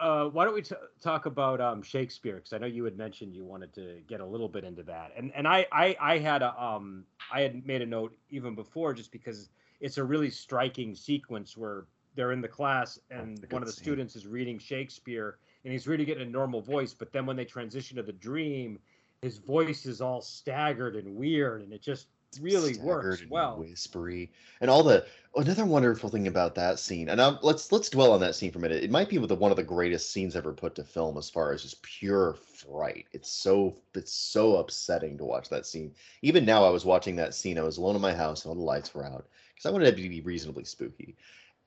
uh, 0.00 0.26
why 0.26 0.44
don't 0.44 0.54
we 0.54 0.62
t- 0.62 0.74
talk 1.00 1.26
about 1.26 1.60
um, 1.60 1.82
Shakespeare? 1.82 2.36
Because 2.36 2.52
I 2.52 2.58
know 2.58 2.66
you 2.66 2.84
had 2.84 2.96
mentioned 2.96 3.34
you 3.34 3.44
wanted 3.44 3.72
to 3.74 4.00
get 4.06 4.20
a 4.20 4.26
little 4.26 4.48
bit 4.48 4.64
into 4.64 4.82
that, 4.84 5.12
and 5.16 5.32
and 5.34 5.46
I 5.46 5.66
I, 5.72 5.96
I 6.00 6.18
had 6.18 6.42
a 6.42 6.62
um 6.62 7.04
I 7.32 7.40
had 7.42 7.66
made 7.66 7.82
a 7.82 7.86
note 7.86 8.16
even 8.30 8.54
before 8.54 8.94
just 8.94 9.12
because 9.12 9.50
it's 9.80 9.98
a 9.98 10.04
really 10.04 10.30
striking 10.30 10.94
sequence 10.94 11.56
where 11.56 11.86
they're 12.14 12.32
in 12.32 12.40
the 12.40 12.48
class 12.48 12.98
and 13.10 13.44
one 13.50 13.62
of 13.62 13.66
the 13.66 13.72
scene. 13.72 13.84
students 13.84 14.16
is 14.16 14.26
reading 14.26 14.58
Shakespeare 14.58 15.36
and 15.64 15.72
he's 15.72 15.86
reading 15.86 16.08
it 16.08 16.18
in 16.18 16.28
a 16.28 16.30
normal 16.30 16.62
voice, 16.62 16.94
but 16.94 17.12
then 17.12 17.26
when 17.26 17.36
they 17.36 17.44
transition 17.44 17.96
to 17.96 18.02
the 18.02 18.12
dream, 18.12 18.78
his 19.20 19.38
voice 19.38 19.84
is 19.84 20.00
all 20.00 20.20
staggered 20.20 20.94
and 20.94 21.16
weird, 21.16 21.62
and 21.62 21.72
it 21.72 21.82
just 21.82 22.06
really 22.40 22.74
staggered 22.74 22.86
works 22.86 23.24
well. 23.28 23.58
Whispery, 23.58 24.30
and 24.60 24.70
all 24.70 24.82
the 24.82 25.06
another 25.36 25.64
wonderful 25.64 26.08
thing 26.08 26.26
about 26.26 26.54
that 26.54 26.78
scene, 26.78 27.08
and 27.08 27.20
I'm, 27.20 27.38
let's 27.42 27.70
let's 27.72 27.90
dwell 27.90 28.12
on 28.12 28.20
that 28.20 28.34
scene 28.34 28.50
for 28.50 28.58
a 28.58 28.62
minute. 28.62 28.82
It 28.82 28.90
might 28.90 29.08
be 29.08 29.18
the, 29.18 29.34
one 29.34 29.50
of 29.50 29.56
the 29.56 29.62
greatest 29.62 30.12
scenes 30.12 30.36
ever 30.36 30.52
put 30.52 30.74
to 30.76 30.84
film, 30.84 31.18
as 31.18 31.30
far 31.30 31.52
as 31.52 31.62
just 31.62 31.82
pure 31.82 32.34
fright. 32.34 33.06
It's 33.12 33.30
so 33.30 33.76
it's 33.94 34.12
so 34.12 34.56
upsetting 34.56 35.18
to 35.18 35.24
watch 35.24 35.48
that 35.50 35.66
scene. 35.66 35.94
Even 36.22 36.44
now, 36.44 36.64
I 36.64 36.70
was 36.70 36.84
watching 36.84 37.16
that 37.16 37.34
scene. 37.34 37.58
I 37.58 37.62
was 37.62 37.78
alone 37.78 37.96
in 37.96 38.02
my 38.02 38.14
house, 38.14 38.44
and 38.44 38.50
all 38.50 38.56
the 38.56 38.62
lights 38.62 38.94
were 38.94 39.04
out 39.04 39.26
because 39.54 39.66
I 39.66 39.70
wanted 39.70 39.88
it 39.88 40.02
to 40.02 40.08
be 40.08 40.20
reasonably 40.20 40.64
spooky 40.64 41.16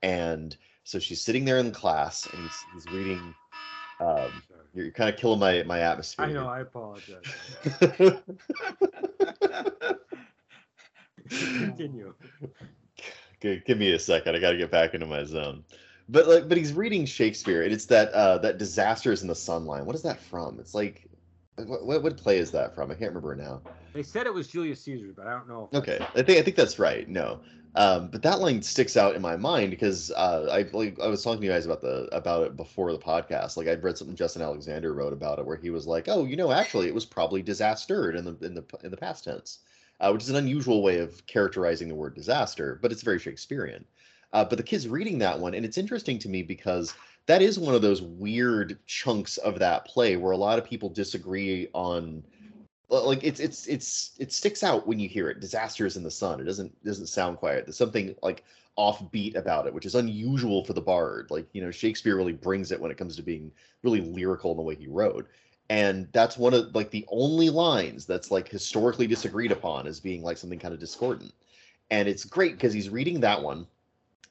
and 0.02 0.56
so 0.84 0.98
she's 0.98 1.20
sitting 1.20 1.44
there 1.44 1.58
in 1.58 1.70
class 1.72 2.26
and 2.32 2.42
he's, 2.42 2.64
he's 2.72 2.86
reading 2.92 3.34
um, 4.00 4.42
you're, 4.72 4.84
you're, 4.84 4.92
kind 4.92 5.12
of 5.12 5.20
killing 5.20 5.38
my 5.38 5.62
my 5.64 5.80
atmosphere. 5.80 6.26
I 6.26 6.32
know. 6.32 6.48
I 6.48 6.60
apologize. 6.60 7.22
Continue. 11.30 12.14
Give 13.40 13.78
me 13.78 13.92
a 13.92 13.98
second. 13.98 14.36
I 14.36 14.38
got 14.38 14.50
to 14.50 14.58
get 14.58 14.70
back 14.70 14.94
into 14.94 15.06
my 15.06 15.24
zone. 15.24 15.64
But 16.08 16.26
like, 16.26 16.48
but 16.48 16.58
he's 16.58 16.72
reading 16.72 17.06
Shakespeare, 17.06 17.62
and 17.62 17.72
it's 17.72 17.86
that 17.86 18.10
uh, 18.10 18.38
that 18.38 18.58
disasters 18.58 19.22
in 19.22 19.28
the 19.28 19.34
sunline. 19.34 19.84
What 19.84 19.94
is 19.94 20.02
that 20.02 20.20
from? 20.20 20.58
It's 20.58 20.74
like, 20.74 21.08
what, 21.54 21.86
what, 21.86 22.02
what 22.02 22.16
play 22.16 22.38
is 22.38 22.50
that 22.50 22.74
from? 22.74 22.90
I 22.90 22.94
can't 22.94 23.14
remember 23.14 23.36
now. 23.36 23.62
They 23.92 24.02
said 24.02 24.26
it 24.26 24.34
was 24.34 24.48
Julius 24.48 24.80
Caesar, 24.82 25.12
but 25.16 25.26
I 25.26 25.30
don't 25.30 25.48
know. 25.48 25.68
Okay, 25.72 26.04
I 26.16 26.22
think 26.22 26.38
I 26.38 26.42
think 26.42 26.56
that's 26.56 26.80
right. 26.80 27.08
No, 27.08 27.40
um, 27.76 28.08
but 28.08 28.22
that 28.22 28.40
line 28.40 28.62
sticks 28.62 28.96
out 28.96 29.14
in 29.14 29.22
my 29.22 29.36
mind 29.36 29.70
because 29.70 30.10
uh, 30.12 30.48
I 30.50 30.76
like 30.76 30.98
I 30.98 31.06
was 31.06 31.22
talking 31.22 31.40
to 31.40 31.46
you 31.46 31.52
guys 31.52 31.66
about 31.66 31.80
the 31.80 32.08
about 32.10 32.44
it 32.44 32.56
before 32.56 32.90
the 32.92 32.98
podcast. 32.98 33.56
Like 33.56 33.68
I'd 33.68 33.82
read 33.82 33.96
something 33.96 34.16
Justin 34.16 34.42
Alexander 34.42 34.92
wrote 34.92 35.12
about 35.12 35.38
it 35.38 35.46
where 35.46 35.56
he 35.56 35.70
was 35.70 35.86
like, 35.86 36.08
"Oh, 36.08 36.24
you 36.24 36.36
know, 36.36 36.50
actually, 36.50 36.88
it 36.88 36.94
was 36.94 37.06
probably 37.06 37.42
disastered 37.42 38.16
in 38.16 38.24
the 38.24 38.36
in 38.44 38.54
the 38.54 38.64
in 38.82 38.90
the 38.90 38.96
past 38.96 39.24
tense," 39.24 39.60
uh, 40.00 40.10
which 40.10 40.22
is 40.22 40.30
an 40.30 40.36
unusual 40.36 40.82
way 40.82 40.98
of 40.98 41.24
characterizing 41.26 41.88
the 41.88 41.94
word 41.94 42.14
disaster, 42.14 42.78
but 42.82 42.90
it's 42.90 43.02
very 43.02 43.18
Shakespearean. 43.18 43.84
Uh, 44.32 44.44
but 44.44 44.56
the 44.56 44.64
kids 44.64 44.88
reading 44.88 45.18
that 45.18 45.38
one, 45.38 45.54
and 45.54 45.64
it's 45.64 45.78
interesting 45.78 46.18
to 46.18 46.28
me 46.28 46.42
because 46.42 46.94
that 47.26 47.42
is 47.42 47.58
one 47.58 47.74
of 47.74 47.82
those 47.82 48.00
weird 48.00 48.78
chunks 48.86 49.36
of 49.38 49.58
that 49.58 49.84
play 49.84 50.16
where 50.16 50.32
a 50.32 50.36
lot 50.36 50.58
of 50.58 50.64
people 50.64 50.88
disagree 50.88 51.68
on 51.74 52.22
like 52.88 53.22
it's 53.22 53.38
it's 53.38 53.66
it's 53.68 54.12
it 54.18 54.32
sticks 54.32 54.64
out 54.64 54.86
when 54.86 54.98
you 54.98 55.08
hear 55.08 55.28
it. 55.30 55.40
Disasters 55.40 55.96
in 55.96 56.02
the 56.02 56.10
sun. 56.10 56.40
It 56.40 56.44
doesn't 56.44 56.84
doesn't 56.84 57.06
sound 57.06 57.36
quiet. 57.36 57.66
There's 57.66 57.76
something 57.76 58.14
like 58.22 58.44
offbeat 58.78 59.36
about 59.36 59.66
it 59.66 59.74
which 59.74 59.84
is 59.84 59.94
unusual 59.94 60.64
for 60.64 60.72
the 60.72 60.80
bard. 60.80 61.28
Like 61.30 61.46
you 61.52 61.62
know 61.62 61.70
shakespeare 61.70 62.16
really 62.16 62.32
brings 62.32 62.72
it 62.72 62.80
when 62.80 62.90
it 62.90 62.96
comes 62.96 63.16
to 63.16 63.22
being 63.22 63.52
really 63.82 64.00
lyrical 64.00 64.50
in 64.50 64.56
the 64.56 64.62
way 64.62 64.74
he 64.74 64.88
wrote 64.88 65.28
and 65.70 66.08
that's 66.10 66.36
one 66.36 66.52
of 66.52 66.74
like 66.74 66.90
the 66.90 67.06
only 67.08 67.48
lines 67.48 68.04
that's 68.04 68.32
like 68.32 68.48
historically 68.48 69.06
disagreed 69.06 69.52
upon 69.52 69.86
as 69.86 70.00
being 70.00 70.20
like 70.20 70.36
something 70.36 70.58
kind 70.58 70.74
of 70.74 70.80
discordant. 70.80 71.32
And 71.92 72.08
it's 72.08 72.24
great 72.24 72.54
because 72.54 72.72
he's 72.72 72.90
reading 72.90 73.20
that 73.20 73.40
one 73.40 73.66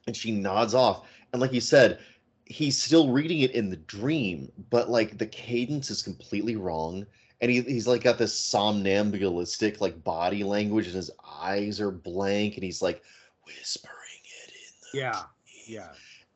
and 0.06 0.16
she 0.16 0.32
nods 0.32 0.74
off. 0.74 1.08
And 1.32 1.42
like 1.42 1.54
you 1.54 1.62
said 1.62 2.00
he's 2.46 2.82
still 2.82 3.12
reading 3.12 3.40
it 3.40 3.52
in 3.52 3.70
the 3.70 3.78
dream 3.78 4.52
but 4.72 4.90
like 4.90 5.18
the 5.18 5.26
cadence 5.28 5.90
is 5.90 6.04
completely 6.04 6.58
wrong. 6.58 7.06
And 7.40 7.50
he, 7.50 7.62
he's 7.62 7.88
like 7.88 8.04
got 8.04 8.18
this 8.18 8.38
somnambulistic 8.38 9.80
like 9.80 10.04
body 10.04 10.44
language 10.44 10.88
and 10.88 10.96
his 10.96 11.10
eyes 11.26 11.80
are 11.80 11.92
blank 11.92 12.56
and 12.56 12.64
he's 12.66 12.82
like 12.82 13.02
whispering 13.46 13.96
it 14.46 14.52
in 14.52 14.92
the 14.92 15.00
yeah. 15.00 15.22
yeah. 15.66 15.92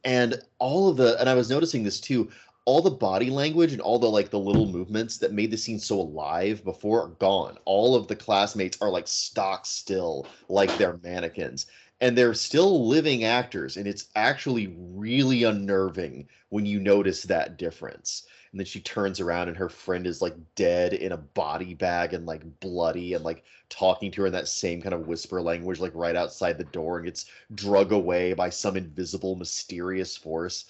And 0.05 0.41
all 0.59 0.89
of 0.89 0.95
the 0.95 1.19
and 1.19 1.29
i 1.29 1.33
was 1.33 1.49
noticing 1.49 1.83
this 1.83 1.99
too 1.99 2.29
all 2.65 2.81
the 2.81 2.89
body 2.89 3.29
language 3.29 3.73
and 3.73 3.81
all 3.81 3.99
the 3.99 4.09
like 4.09 4.29
the 4.29 4.39
little 4.39 4.67
movements 4.67 5.17
that 5.17 5.33
made 5.33 5.51
the 5.51 5.57
scene 5.57 5.79
so 5.79 5.99
alive 5.99 6.63
before 6.63 7.03
are 7.03 7.09
gone. 7.19 7.57
All 7.65 7.95
of 7.95 8.07
the 8.07 8.15
classmates 8.15 8.77
are 8.81 8.89
like 8.89 9.07
stock 9.07 9.65
still 9.65 10.27
like 10.47 10.75
they're 10.77 10.99
mannequins. 11.03 11.67
And 11.99 12.17
they're 12.17 12.33
still 12.33 12.87
living 12.87 13.23
actors 13.23 13.77
and 13.77 13.87
it's 13.87 14.07
actually 14.15 14.75
really 14.77 15.43
unnerving 15.43 16.27
when 16.49 16.65
you 16.65 16.79
notice 16.79 17.23
that 17.23 17.57
difference. 17.57 18.23
And 18.51 18.59
then 18.59 18.65
she 18.65 18.81
turns 18.81 19.19
around 19.19 19.47
and 19.47 19.57
her 19.57 19.69
friend 19.69 20.05
is 20.05 20.21
like 20.21 20.35
dead 20.55 20.93
in 20.93 21.11
a 21.11 21.17
body 21.17 21.73
bag 21.73 22.13
and 22.13 22.25
like 22.25 22.43
bloody 22.59 23.13
and 23.13 23.25
like 23.25 23.43
talking 23.69 24.11
to 24.11 24.21
her 24.21 24.27
in 24.27 24.33
that 24.33 24.47
same 24.47 24.81
kind 24.81 24.93
of 24.93 25.07
whisper 25.07 25.41
language 25.41 25.79
like 25.79 25.95
right 25.95 26.15
outside 26.15 26.57
the 26.57 26.65
door 26.65 26.97
and 26.97 27.05
gets 27.05 27.25
drug 27.55 27.91
away 27.91 28.33
by 28.33 28.49
some 28.49 28.77
invisible 28.77 29.35
mysterious 29.35 30.15
force 30.15 30.65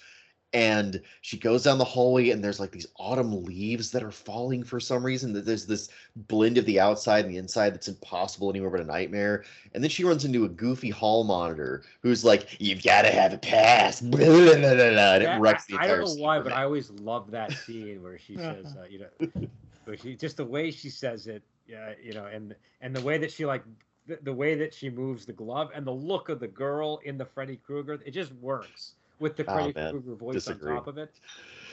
and 0.54 1.02
she 1.20 1.36
goes 1.36 1.64
down 1.64 1.78
the 1.78 1.84
hallway 1.84 2.30
and 2.30 2.42
there's 2.42 2.60
like 2.60 2.70
these 2.70 2.86
autumn 2.96 3.44
leaves 3.44 3.90
that 3.90 4.04
are 4.04 4.12
falling 4.12 4.62
for 4.62 4.78
some 4.78 5.04
reason 5.04 5.32
that 5.32 5.44
there's 5.44 5.66
this 5.66 5.88
blend 6.14 6.56
of 6.56 6.64
the 6.64 6.78
outside 6.78 7.24
and 7.24 7.34
the 7.34 7.38
inside 7.38 7.74
that's 7.74 7.88
impossible 7.88 8.50
anywhere 8.50 8.70
but 8.70 8.80
a 8.80 8.84
nightmare. 8.84 9.44
And 9.74 9.82
then 9.82 9.90
she 9.90 10.04
runs 10.04 10.24
into 10.24 10.44
a 10.44 10.48
goofy 10.48 10.90
hall 10.90 11.24
monitor 11.24 11.82
who's 12.02 12.24
like 12.24 12.56
you've 12.60 12.84
got 12.84 13.02
to 13.02 13.10
have 13.10 13.32
a 13.32 13.38
pass. 13.38 14.00
Blah, 14.00 14.18
blah, 14.18 14.54
blah, 14.54 14.74
blah, 14.74 14.90
blah, 14.90 15.14
and 15.14 15.22
it 15.24 15.40
wrecks 15.40 15.66
the 15.66 15.76
I, 15.76 15.84
I 15.84 15.86
don't 15.88 16.04
know 16.04 16.22
why, 16.22 16.38
but. 16.38 16.52
I 16.52 16.62
always 16.62 16.88
love 16.92 17.32
that 17.32 17.52
scene 17.52 18.00
where 18.00 18.16
she 18.16 18.36
says, 18.36 18.76
uh, 18.78 18.84
you 18.88 19.00
know, 19.00 19.48
where 19.86 19.96
she 19.96 20.14
just 20.14 20.36
the 20.36 20.44
way 20.44 20.70
she 20.70 20.88
says 20.88 21.26
it, 21.26 21.42
yeah, 21.66 21.94
you 22.00 22.14
know, 22.14 22.26
and 22.26 22.54
and 22.80 22.94
the 22.94 23.02
way 23.02 23.18
that 23.18 23.32
she 23.32 23.44
like 23.44 23.64
the, 24.06 24.20
the 24.22 24.32
way 24.32 24.54
that 24.54 24.72
she 24.72 24.88
moves 24.88 25.26
the 25.26 25.32
glove 25.32 25.70
and 25.74 25.84
the 25.84 25.92
look 25.92 26.28
of 26.28 26.38
the 26.38 26.46
girl 26.46 27.00
in 27.04 27.18
the 27.18 27.24
Freddy 27.24 27.56
Krueger, 27.56 27.98
it 28.06 28.12
just 28.12 28.32
works 28.34 28.92
with 29.24 29.36
the 29.36 29.50
Oh, 29.50 29.54
Freddy 29.54 29.72
man. 29.74 29.90
Krueger 29.92 30.14
voice 30.14 30.34
Disagree. 30.34 30.70
on 30.72 30.76
top 30.76 30.86
of 30.86 30.98
it. 30.98 31.10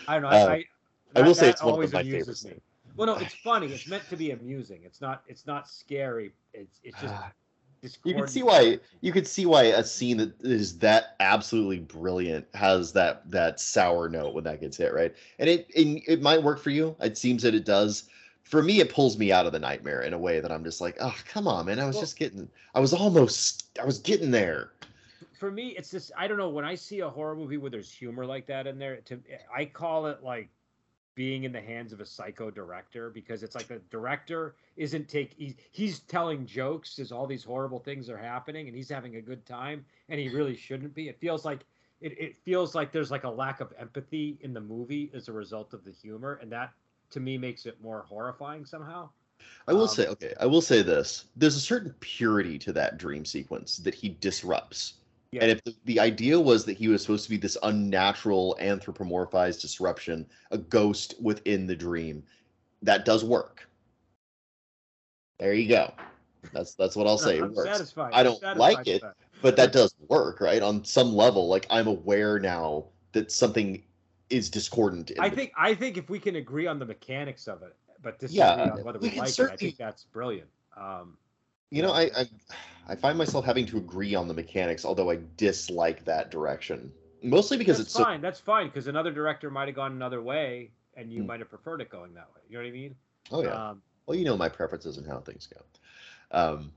I 0.08 0.14
don't 0.14 0.22
know. 0.24 0.30
Uh, 0.30 0.32
I, 0.32 0.54
I, 0.54 0.66
I 1.18 1.22
will 1.22 1.36
say 1.36 1.48
that 1.48 1.52
it's 1.56 1.62
one 1.62 1.70
of 1.70 1.74
always 1.74 1.92
my 1.94 2.02
me. 2.02 2.24
Well, 2.96 3.08
no, 3.08 3.18
it's 3.18 3.36
funny. 3.36 3.68
It's 3.68 3.88
meant 3.88 4.08
to 4.10 4.16
be 4.18 4.32
amusing. 4.32 4.80
It's 4.86 5.02
not. 5.02 5.24
It's 5.28 5.46
not 5.46 5.68
scary. 5.68 6.32
It's 6.54 6.80
it's 6.84 7.00
just. 7.02 7.14
you 8.06 8.16
can 8.16 8.28
see 8.28 8.42
why 8.44 8.80
you 9.02 9.12
could 9.12 9.28
see 9.28 9.46
why 9.46 9.64
a 9.64 9.84
scene 9.84 10.18
that 10.18 10.34
is 10.42 10.78
that 10.80 11.16
absolutely 11.20 11.80
brilliant 11.80 12.46
has 12.54 12.94
that 12.94 13.30
that 13.30 13.60
sour 13.60 14.08
note 14.08 14.34
when 14.34 14.44
that 14.46 14.62
gets 14.62 14.78
hit 14.78 14.94
right 14.94 15.14
and 15.40 15.50
it 15.50 15.68
it, 15.74 16.04
it 16.08 16.22
might 16.22 16.42
work 16.44 16.60
for 16.60 16.70
you 16.70 16.96
it 17.02 17.18
seems 17.18 17.42
that 17.42 17.56
it 17.56 17.66
does 17.66 18.04
for 18.44 18.62
me 18.62 18.82
it 18.82 18.94
pulls 18.94 19.18
me 19.18 19.32
out 19.32 19.48
of 19.48 19.52
the 19.52 19.58
nightmare 19.58 20.02
in 20.04 20.14
a 20.14 20.18
way 20.18 20.40
that 20.40 20.52
i'm 20.52 20.64
just 20.64 20.80
like 20.80 20.96
oh 21.02 21.16
come 21.28 21.48
on 21.48 21.66
man 21.66 21.80
i 21.80 21.86
was 21.88 21.96
Well- 21.96 22.04
just 22.04 22.20
getting 22.20 22.48
i 22.76 22.80
was 22.80 22.94
almost 22.94 23.64
i 23.82 23.84
was 23.86 23.98
getting 23.98 24.30
there 24.30 24.74
for 25.42 25.52
me, 25.52 25.70
it's 25.70 25.90
this. 25.90 26.12
I 26.16 26.28
don't 26.28 26.38
know. 26.38 26.50
When 26.50 26.66
I 26.66 26.76
see 26.76 27.00
a 27.00 27.10
horror 27.10 27.36
movie 27.36 27.58
where 27.58 27.72
there's 27.72 27.92
humor 27.92 28.28
like 28.28 28.46
that 28.46 28.68
in 28.68 28.78
there, 28.78 28.98
to 28.98 29.20
I 29.54 29.66
call 29.66 30.06
it 30.06 30.22
like 30.24 30.52
being 31.16 31.46
in 31.46 31.52
the 31.52 31.62
hands 31.62 31.92
of 31.92 32.00
a 32.00 32.06
psycho 32.06 32.52
director 32.52 33.10
because 33.10 33.42
it's 33.42 33.56
like 33.56 33.68
the 33.68 33.80
director 33.90 34.56
isn't 34.78 35.10
take 35.10 35.34
he's, 35.34 35.56
he's 35.72 36.00
telling 36.02 36.46
jokes 36.46 37.00
as 37.00 37.12
all 37.12 37.26
these 37.26 37.44
horrible 37.44 37.80
things 37.80 38.08
are 38.08 38.18
happening 38.18 38.68
and 38.68 38.76
he's 38.78 38.88
having 38.90 39.16
a 39.16 39.22
good 39.22 39.44
time 39.46 39.84
and 40.10 40.20
he 40.20 40.30
really 40.30 40.56
shouldn't 40.56 40.94
be. 40.94 41.10
It 41.10 41.20
feels 41.20 41.44
like 41.44 41.66
it, 42.02 42.16
it 42.20 42.38
feels 42.44 42.76
like 42.76 42.92
there's 42.92 43.10
like 43.12 43.24
a 43.24 43.30
lack 43.30 43.62
of 43.62 43.74
empathy 43.80 44.38
in 44.42 44.54
the 44.54 44.62
movie 44.62 45.10
as 45.16 45.28
a 45.28 45.34
result 45.34 45.74
of 45.74 45.84
the 45.84 45.92
humor 45.92 46.38
and 46.42 46.52
that 46.52 46.72
to 47.10 47.20
me 47.20 47.38
makes 47.40 47.66
it 47.66 47.82
more 47.82 48.06
horrifying 48.08 48.64
somehow. 48.64 49.10
i 49.68 49.74
will 49.74 49.88
Um, 49.88 49.96
say 49.96 50.08
okay 50.08 50.34
i 50.40 50.46
will 50.46 50.62
say 50.62 50.82
this 50.82 51.26
there's 51.36 51.56
a 51.56 51.60
certain 51.62 51.94
purity 52.00 52.58
to 52.60 52.72
that 52.72 52.98
dream 52.98 53.26
sequence 53.26 53.78
that 53.78 53.96
he 53.96 54.10
disrupts 54.22 55.01
Yeah. 55.32 55.44
And 55.44 55.52
if 55.52 55.64
the, 55.64 55.74
the 55.86 56.00
idea 56.00 56.38
was 56.38 56.66
that 56.66 56.78
he 56.78 56.90
was 56.90 57.02
supposed 57.02 57.24
to 57.24 57.30
be 57.30 57.38
this 57.38 57.58
unnatural 57.64 58.58
anthropomorphized 58.60 59.62
disruption, 59.62 60.26
a 60.52 60.58
ghost 60.58 61.16
within 61.22 61.68
the 61.68 61.76
dream, 61.76 62.24
that 62.82 63.06
does 63.06 63.24
work. 63.24 63.68
There 65.40 65.54
you 65.54 65.70
go. 65.70 65.94
That's 66.54 66.76
that's 66.76 66.96
what 66.96 67.08
I'll 67.08 67.18
say. 67.18 67.38
It 67.38 67.44
I'm 67.44 67.54
works. 67.54 67.70
satisfied. 67.70 68.12
I 68.14 68.24
don't 68.24 68.42
like 68.58 68.88
it, 68.88 69.02
that. 69.02 69.16
but 69.42 69.56
that 69.56 69.72
does 69.72 69.96
work, 70.08 70.42
right? 70.42 70.62
On 70.62 70.84
some 70.84 71.16
level, 71.16 71.48
like 71.48 71.66
I'm 71.70 71.88
aware 71.88 72.40
now 72.40 72.86
that 73.14 73.32
something 73.32 73.84
is 74.30 74.50
discordant. 74.50 75.12
in 75.12 75.20
I 75.20 75.30
think 75.30 75.52
I 75.58 75.74
think 75.74 75.98
if 75.98 76.10
we 76.10 76.20
can 76.20 76.36
agree 76.38 76.68
on 76.68 76.78
the 76.80 76.86
mechanics 76.86 77.48
of 77.48 77.64
it, 77.64 77.76
but 78.02 78.20
disagree 78.20 78.40
Yeah, 78.40 78.72
on 78.72 78.84
whether 78.84 79.00
we 79.00 79.10
we, 79.10 79.20
like 79.20 79.38
it, 79.38 79.52
I 79.52 79.56
think 79.56 79.78
that's 79.78 80.04
brilliant. 80.06 80.50
Um, 80.76 81.18
you 81.72 81.82
know, 81.82 81.92
I, 81.92 82.04
I 82.18 82.26
I 82.88 82.96
find 82.96 83.18
myself 83.18 83.46
having 83.46 83.66
to 83.68 83.78
agree 83.78 84.16
on 84.16 84.28
the 84.28 84.34
mechanics, 84.34 84.86
although 84.86 85.12
I 85.12 85.20
dislike 85.38 86.06
that 86.06 86.32
direction. 86.32 86.94
Mostly 87.24 87.58
because 87.58 87.80
that's 87.80 87.82
it's 87.82 87.94
so 87.94 88.06
fine. 88.06 88.22
That's 88.22 88.40
fine 88.40 88.68
because 88.68 88.88
another 88.88 89.12
director 89.12 89.50
might 89.50 89.68
have 89.68 89.76
gone 89.76 89.92
another 89.94 90.22
way, 90.22 90.72
and 90.96 91.12
you 91.12 91.24
Hmm. 91.24 91.28
might 91.28 91.40
have 91.40 91.50
preferred 91.50 91.82
it 91.82 91.90
going 91.90 92.14
that 92.16 92.28
way. 92.36 92.42
You 92.50 92.58
know 92.58 92.64
what 92.64 92.70
I 92.70 92.72
mean? 92.72 92.96
Oh 93.32 93.44
yeah. 93.44 93.60
Um, 93.70 93.82
well 94.06 94.18
you 94.18 94.26
know 94.26 94.38
my 94.38 94.50
preferences 94.50 94.98
and 94.98 95.08
how 95.08 95.20
things 95.20 95.48
go 95.48 95.62
um 96.32 96.72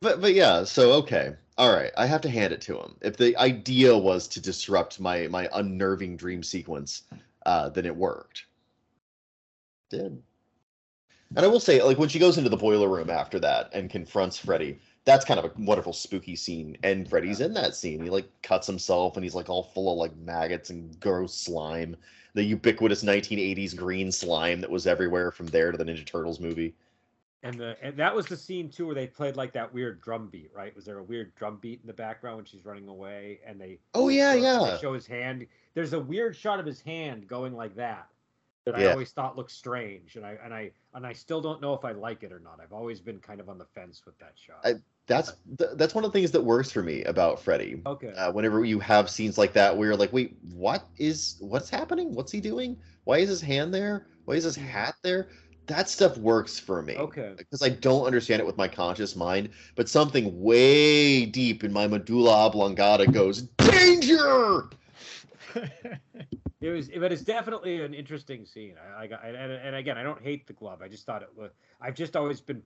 but 0.00 0.20
but 0.20 0.34
yeah 0.34 0.64
so 0.64 0.92
okay 0.92 1.34
all 1.58 1.72
right 1.74 1.90
i 1.96 2.06
have 2.06 2.20
to 2.20 2.28
hand 2.30 2.52
it 2.52 2.60
to 2.60 2.78
him 2.78 2.96
if 3.02 3.16
the 3.16 3.36
idea 3.36 3.96
was 3.96 4.28
to 4.28 4.40
disrupt 4.40 5.00
my 5.00 5.26
my 5.28 5.48
unnerving 5.54 6.16
dream 6.16 6.42
sequence 6.42 7.02
uh 7.46 7.68
then 7.70 7.86
it 7.86 7.96
worked 7.96 8.46
did 9.90 10.22
and 11.34 11.44
i 11.44 11.48
will 11.48 11.60
say 11.60 11.82
like 11.82 11.98
when 11.98 12.08
she 12.08 12.18
goes 12.18 12.38
into 12.38 12.50
the 12.50 12.56
boiler 12.56 12.88
room 12.88 13.10
after 13.10 13.38
that 13.40 13.68
and 13.72 13.90
confronts 13.90 14.38
freddy 14.38 14.78
that's 15.04 15.24
kind 15.24 15.38
of 15.38 15.44
a 15.46 15.52
wonderful 15.58 15.92
spooky 15.92 16.36
scene 16.36 16.76
and 16.82 17.08
freddy's 17.08 17.40
in 17.40 17.52
that 17.54 17.74
scene 17.74 18.02
he 18.02 18.10
like 18.10 18.28
cuts 18.42 18.66
himself 18.66 19.16
and 19.16 19.24
he's 19.24 19.34
like 19.34 19.48
all 19.48 19.64
full 19.64 19.90
of 19.92 19.98
like 19.98 20.16
maggots 20.18 20.70
and 20.70 20.98
gross 21.00 21.34
slime 21.34 21.96
the 22.34 22.42
ubiquitous 22.44 23.02
1980s 23.02 23.74
green 23.74 24.12
slime 24.12 24.60
that 24.60 24.70
was 24.70 24.86
everywhere 24.86 25.30
from 25.30 25.46
there 25.46 25.72
to 25.72 25.78
the 25.78 25.84
ninja 25.84 26.04
turtles 26.04 26.38
movie 26.38 26.74
and 27.42 27.60
the 27.60 27.76
and 27.82 27.96
that 27.96 28.14
was 28.14 28.26
the 28.26 28.36
scene 28.36 28.68
too 28.68 28.86
where 28.86 28.94
they 28.94 29.06
played 29.06 29.36
like 29.36 29.52
that 29.52 29.72
weird 29.72 30.00
drum 30.00 30.28
beat, 30.28 30.50
right? 30.52 30.74
Was 30.74 30.84
there 30.84 30.98
a 30.98 31.02
weird 31.02 31.32
drum 31.36 31.58
beat 31.60 31.80
in 31.80 31.86
the 31.86 31.92
background 31.92 32.36
when 32.38 32.44
she's 32.44 32.64
running 32.64 32.88
away? 32.88 33.38
And 33.46 33.60
they 33.60 33.78
Oh 33.94 34.08
yeah, 34.08 34.32
show- 34.32 34.40
yeah. 34.40 34.70
They 34.72 34.78
show 34.80 34.92
his 34.94 35.06
hand. 35.06 35.46
There's 35.74 35.92
a 35.92 36.00
weird 36.00 36.34
shot 36.34 36.58
of 36.58 36.66
his 36.66 36.80
hand 36.80 37.28
going 37.28 37.54
like 37.54 37.76
that 37.76 38.08
that 38.66 38.74
I 38.74 38.86
always 38.90 39.12
thought 39.12 39.36
looked 39.36 39.52
strange, 39.52 40.16
and 40.16 40.26
I 40.26 40.36
and 40.44 40.52
I 40.52 40.72
and 40.94 41.06
I 41.06 41.12
still 41.12 41.40
don't 41.40 41.60
know 41.62 41.72
if 41.72 41.84
I 41.84 41.92
like 41.92 42.22
it 42.24 42.32
or 42.32 42.40
not. 42.40 42.58
I've 42.60 42.72
always 42.72 43.00
been 43.00 43.18
kind 43.20 43.40
of 43.40 43.48
on 43.48 43.58
the 43.58 43.64
fence 43.64 44.02
with 44.04 44.18
that 44.18 44.32
shot. 44.34 44.60
I- 44.64 44.80
That's 45.06 45.32
th- 45.58 45.70
that's 45.74 45.94
one 45.94 46.04
of 46.04 46.12
the 46.12 46.18
things 46.18 46.32
that 46.32 46.42
works 46.42 46.72
for 46.72 46.82
me 46.82 47.04
about 47.04 47.40
Freddy. 47.40 47.80
okay. 47.86 48.08
Uh, 48.08 48.32
whenever 48.32 48.64
you 48.64 48.80
have 48.80 49.08
scenes 49.08 49.38
like 49.38 49.52
that 49.52 49.76
where 49.76 49.88
you're 49.88 49.96
like, 49.96 50.12
wait, 50.12 50.36
what 50.52 50.88
is 50.98 51.36
what's 51.38 51.70
happening? 51.70 52.12
What's 52.12 52.32
he 52.32 52.40
doing? 52.40 52.76
Why 53.04 53.18
is 53.18 53.28
his 53.28 53.40
hand 53.40 53.72
there? 53.72 54.08
Why 54.24 54.34
is 54.34 54.42
his 54.42 54.56
hat 54.56 54.96
there? 55.02 55.28
That 55.68 55.88
stuff 55.88 56.16
works 56.18 56.58
for 56.58 56.82
me. 56.82 56.96
Okay. 56.96 57.34
Because 57.36 57.62
I 57.62 57.68
don't 57.68 58.04
understand 58.06 58.40
it 58.40 58.46
with 58.46 58.56
my 58.56 58.66
conscious 58.66 59.14
mind, 59.14 59.50
but 59.76 59.88
something 59.88 60.40
way 60.42 61.24
deep 61.24 61.62
in 61.62 61.72
my 61.72 61.86
medulla 61.86 62.46
oblongata 62.46 63.06
goes, 63.06 63.42
danger! 63.58 64.68
It 66.66 66.72
was, 66.72 66.88
but 66.88 67.12
it's 67.12 67.22
definitely 67.22 67.82
an 67.82 67.94
interesting 67.94 68.44
scene. 68.44 68.74
I, 68.98 69.04
I 69.04 69.06
got, 69.06 69.24
and, 69.24 69.36
and 69.36 69.76
again, 69.76 69.96
I 69.98 70.02
don't 70.02 70.20
hate 70.22 70.46
the 70.46 70.52
glove. 70.52 70.82
I 70.82 70.88
just 70.88 71.06
thought 71.06 71.22
it 71.22 71.30
was. 71.36 71.52
I've 71.80 71.94
just 71.94 72.16
always 72.16 72.40
been. 72.40 72.62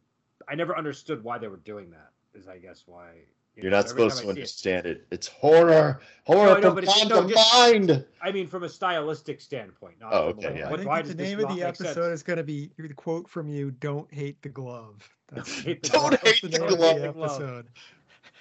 I 0.49 0.55
never 0.55 0.77
understood 0.77 1.23
why 1.23 1.39
they 1.39 1.49
were 1.49 1.59
doing 1.59 1.91
that. 1.91 2.11
Is 2.35 2.49
I 2.49 2.59
guess 2.59 2.85
why. 2.87 3.09
you 3.57 3.63
You're 3.65 3.71
know, 3.73 3.79
not 3.79 3.89
supposed 3.89 4.17
to 4.19 4.23
I 4.23 4.25
see 4.25 4.29
it- 4.29 4.31
understand 4.37 4.87
it. 4.87 5.07
It's 5.11 5.27
horror. 5.27 6.01
Horror 6.25 6.57
I 6.57 6.61
know, 6.61 6.75
from 6.75 6.85
mind 6.85 7.09
no, 7.09 7.27
to 7.29 7.35
mind. 7.35 8.05
I 8.23 8.31
mean, 8.33 8.47
from 8.47 8.63
a 8.63 8.69
stylistic 8.69 9.41
standpoint. 9.41 9.97
Not 10.01 10.13
Oh, 10.15 10.19
okay, 10.29 10.49
like, 10.49 10.57
yeah. 10.59 10.69
I 10.71 10.77
think 10.77 10.89
why 10.89 11.03
the 11.03 11.15
name 11.15 11.41
of 11.41 11.49
the 11.49 11.57
make 11.57 11.77
sense? 11.77 11.81
episode 11.81 12.13
is 12.13 12.23
going 12.23 12.37
to 12.39 12.45
be 12.45 12.71
the 12.79 12.95
quote 12.95 13.29
from 13.29 13.49
you: 13.49 13.71
"Don't 13.73 14.13
hate 14.15 14.41
the 14.43 14.49
glove." 14.49 15.09
That's, 15.33 15.61
hate 15.61 15.83
the 15.83 15.89
Don't 15.91 16.09
glove. 16.11 16.21
hate 16.23 16.43
the 16.43 16.49
the 16.49 16.59
name 16.59 16.69
of 16.71 16.77
glove. 16.79 16.99
the 17.01 17.09
episode. 17.09 17.67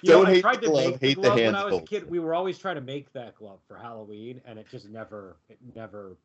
You 0.02 0.10
know, 0.10 0.18
Don't 0.18 0.26
I 0.26 0.30
hate 0.34 0.40
tried 0.40 0.54
the 0.56 0.60
to 0.62 0.66
glove, 0.68 0.84
make 0.84 1.00
the 1.00 1.06
hate 1.06 1.14
the 1.16 1.22
glove 1.22 1.36
when 1.36 1.54
I 1.54 1.64
was 1.64 1.78
a 1.78 1.82
kid. 1.82 2.08
We 2.08 2.18
were 2.20 2.34
always 2.34 2.58
trying 2.58 2.76
to 2.76 2.80
make 2.80 3.12
that 3.12 3.34
glove 3.36 3.58
for 3.68 3.76
Halloween, 3.76 4.40
and 4.44 4.58
it 4.58 4.68
just 4.70 4.88
never, 4.88 5.36
it 5.48 5.58
never 5.74 6.16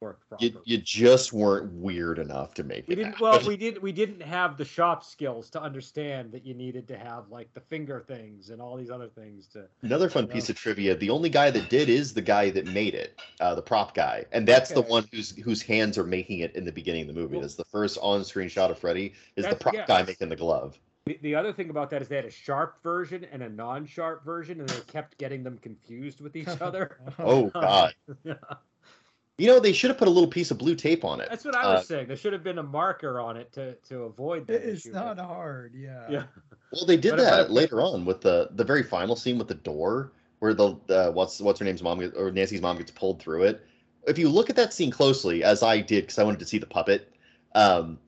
worked 0.00 0.26
properly. 0.28 0.50
You, 0.50 0.60
you 0.64 0.78
just 0.78 1.32
weren't 1.32 1.70
weird 1.72 2.18
enough 2.18 2.54
to 2.54 2.64
make 2.64 2.88
We 2.88 2.94
it. 2.94 2.96
didn't. 2.96 3.12
happen. 3.12 3.22
Well, 3.22 3.46
we 3.46 3.56
didn't, 3.56 3.82
We 3.82 3.92
didn't 3.92 4.22
have 4.22 4.56
the 4.56 4.64
shop 4.64 5.04
skills 5.04 5.50
to 5.50 5.62
understand 5.62 6.32
that 6.32 6.44
you 6.44 6.54
needed 6.54 6.88
to 6.88 6.98
have 6.98 7.24
like 7.30 7.52
the 7.54 7.60
finger 7.60 8.04
things 8.06 8.48
and 8.50 8.62
all 8.62 8.76
these 8.76 8.90
other 8.90 9.08
things 9.08 9.46
to. 9.48 9.66
Another 9.82 10.08
fun 10.08 10.24
No. 10.26 10.32
piece 10.32 10.48
of 10.48 10.56
trivia: 10.56 10.94
the 10.94 11.10
only 11.10 11.28
guy 11.28 11.50
that 11.50 11.68
did 11.68 11.88
is 11.90 12.14
the 12.14 12.22
guy 12.22 12.48
that 12.50 12.66
made 12.66 12.94
it, 12.94 13.20
uh, 13.40 13.54
the 13.54 13.62
prop 13.62 13.94
guy, 13.94 14.24
and 14.32 14.48
that's 14.48 14.70
the 14.70 14.82
one 14.82 15.06
whose 15.12 15.36
whose 15.36 15.60
hands 15.62 15.98
are 15.98 16.04
making 16.04 16.38
it 16.40 16.54
in 16.56 16.64
the 16.64 16.72
beginning 16.72 17.02
of 17.02 17.08
the 17.08 17.20
movie. 17.20 17.34
Well- 17.34 17.42
That's 17.42 17.56
the 17.56 17.64
first 17.64 17.98
on-screen 18.00 18.48
shot 18.48 18.70
of 18.70 18.78
Freddy. 18.78 19.12
Is 19.36 19.46
the 19.46 19.56
prop 19.56 19.74
yeah, 19.74 19.86
guy 19.86 20.02
making 20.02 20.28
the 20.30 20.36
glove? 20.36 20.78
The, 21.06 21.18
the 21.22 21.34
other 21.34 21.52
thing 21.52 21.70
about 21.70 21.90
that 21.90 22.02
is 22.02 22.08
they 22.08 22.16
had 22.16 22.24
a 22.26 22.30
sharp 22.30 22.82
version 22.82 23.24
and 23.32 23.42
a 23.42 23.48
non-sharp 23.48 24.24
version, 24.24 24.60
and 24.60 24.68
they 24.68 24.80
kept 24.80 25.16
getting 25.18 25.42
them 25.42 25.58
confused 25.58 26.20
with 26.20 26.36
each 26.36 26.48
other. 26.60 26.98
Oh 27.18 27.46
God! 27.54 27.94
You 29.38 29.46
know 29.46 29.58
they 29.58 29.72
should 29.72 29.88
have 29.88 29.96
put 29.98 30.08
a 30.08 30.10
little 30.10 30.28
piece 30.28 30.50
of 30.50 30.58
blue 30.58 30.74
tape 30.74 31.02
on 31.04 31.20
it. 31.20 31.28
That's 31.30 31.46
what 31.46 31.54
I 31.56 31.72
was 31.72 31.80
Uh, 31.80 31.84
saying. 31.84 32.08
There 32.08 32.16
should 32.16 32.34
have 32.34 32.44
been 32.44 32.58
a 32.58 32.62
marker 32.62 33.18
on 33.20 33.36
it 33.38 33.50
to 33.54 33.74
to 33.88 34.02
avoid 34.02 34.46
that 34.48 34.62
It's 34.62 34.84
issue. 34.84 34.92
not 34.94 35.16
but- 35.16 35.24
hard. 35.24 35.74
Yeah. 35.74 36.06
Yeah. 36.10 36.22
Well, 36.72 36.84
they 36.84 36.98
did 36.98 37.12
But 37.12 37.16
that 37.22 37.44
if- 37.46 37.50
later 37.50 37.80
on 37.80 38.04
with 38.04 38.20
the 38.20 38.50
the 38.52 38.64
very 38.64 38.82
final 38.82 39.16
scene 39.16 39.38
with 39.38 39.48
the 39.48 39.54
door, 39.54 40.12
where 40.40 40.52
the 40.52 40.76
uh, 40.90 41.10
what's 41.12 41.40
what's 41.40 41.58
her 41.58 41.64
name's 41.64 41.82
mom 41.82 42.12
or 42.16 42.30
Nancy's 42.30 42.60
mom 42.60 42.76
gets 42.76 42.90
pulled 42.90 43.22
through 43.22 43.44
it. 43.44 43.66
If 44.06 44.18
you 44.18 44.28
look 44.28 44.50
at 44.50 44.56
that 44.56 44.74
scene 44.74 44.90
closely, 44.90 45.42
as 45.44 45.62
I 45.62 45.80
did 45.80 46.02
because 46.02 46.18
I 46.18 46.24
wanted 46.24 46.40
to 46.40 46.46
see 46.46 46.58
the 46.58 46.66
puppet, 46.66 47.10
um, 47.54 47.98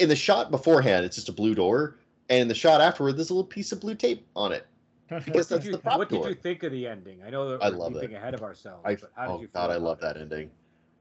in 0.00 0.08
the 0.08 0.16
shot 0.16 0.50
beforehand, 0.50 1.04
it's 1.06 1.16
just 1.16 1.28
a 1.28 1.32
blue 1.32 1.54
door, 1.54 1.97
and 2.28 2.40
in 2.40 2.48
the 2.48 2.54
shot 2.54 2.80
afterward, 2.80 3.14
there's 3.16 3.30
a 3.30 3.34
little 3.34 3.48
piece 3.48 3.72
of 3.72 3.80
blue 3.80 3.94
tape 3.94 4.26
on 4.36 4.52
it. 4.52 4.66
Because 5.24 5.48
that's 5.48 5.64
you 5.64 5.72
the 5.72 5.78
prop 5.78 5.98
What 5.98 6.08
did 6.10 6.24
you 6.24 6.34
think 6.34 6.62
of 6.62 6.72
the 6.72 6.86
ending? 6.86 7.22
I 7.22 7.30
know 7.30 7.48
that 7.50 7.62
I 7.62 7.70
we're 7.70 7.76
love 7.76 7.94
leaping 7.94 8.12
it. 8.12 8.12
ahead 8.12 8.34
of 8.34 8.42
ourselves, 8.42 8.84
I 8.84 8.96
but 9.00 9.10
how 9.14 9.28
did 9.28 9.32
oh 9.32 9.40
you? 9.40 9.48
god, 9.54 9.70
feel 9.70 9.70
I 9.70 9.76
love 9.76 9.98
about 9.98 10.00
that 10.00 10.16
ending. 10.16 10.50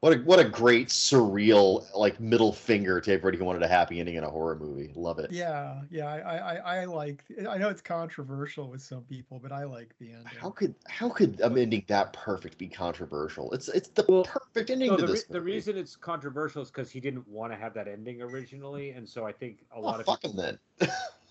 What 0.02 0.14
a 0.14 0.18
what 0.20 0.40
a 0.40 0.44
great 0.48 0.90
surreal 0.90 1.86
like 1.96 2.20
middle 2.20 2.54
finger 2.54 3.02
to 3.02 3.12
everybody 3.12 3.38
who 3.40 3.46
wanted 3.46 3.64
a 3.64 3.68
happy 3.68 4.00
ending 4.00 4.16
in 4.16 4.24
a 4.24 4.30
horror 4.30 4.56
movie. 4.56 4.92
Love 4.96 5.18
it. 5.18 5.32
Yeah, 5.32 5.82
yeah, 5.90 6.06
I, 6.06 6.18
I, 6.20 6.38
I- 6.38 6.82
I 6.82 6.86
like. 6.86 7.24
I 7.50 7.58
know 7.58 7.70
it's 7.70 7.82
controversial 7.82 8.70
with 8.70 8.82
some 8.82 9.02
people, 9.04 9.40
but 9.40 9.52
I 9.52 9.64
like 9.64 9.96
the 10.00 10.12
ending. 10.12 10.26
How 10.40 10.52
could 10.52 10.76
how 10.88 11.10
could 11.10 11.40
an 11.42 11.58
ending 11.58 11.84
that 11.88 12.14
perfect 12.14 12.60
be 12.60 12.68
controversial? 12.68 13.52
It's 13.54 13.70
it's 13.70 13.90
the 13.90 14.06
Well, 14.08 14.24
perfect 14.24 14.70
ending 14.70 14.90
No, 14.90 14.98
to 14.98 15.02
the, 15.02 15.08
re- 15.08 15.14
this. 15.16 15.24
the 15.26 15.42
reason 15.42 15.78
it's 15.78 15.96
controversial 15.96 16.62
is 16.62 16.70
because 16.70 16.92
he 16.92 17.00
didn't 17.00 17.28
want 17.28 17.52
to 17.52 17.58
have 17.58 17.74
that 17.74 17.88
ending 17.88 18.22
originally, 18.22 18.92
and 18.92 19.10
so 19.10 19.26
I 19.26 19.32
think 19.32 19.66
a 19.76 19.80
Oh, 19.80 19.82
lot 19.82 20.00
of 20.00 20.06
fuck 20.06 20.22
people. 20.22 20.38
then. 20.40 20.60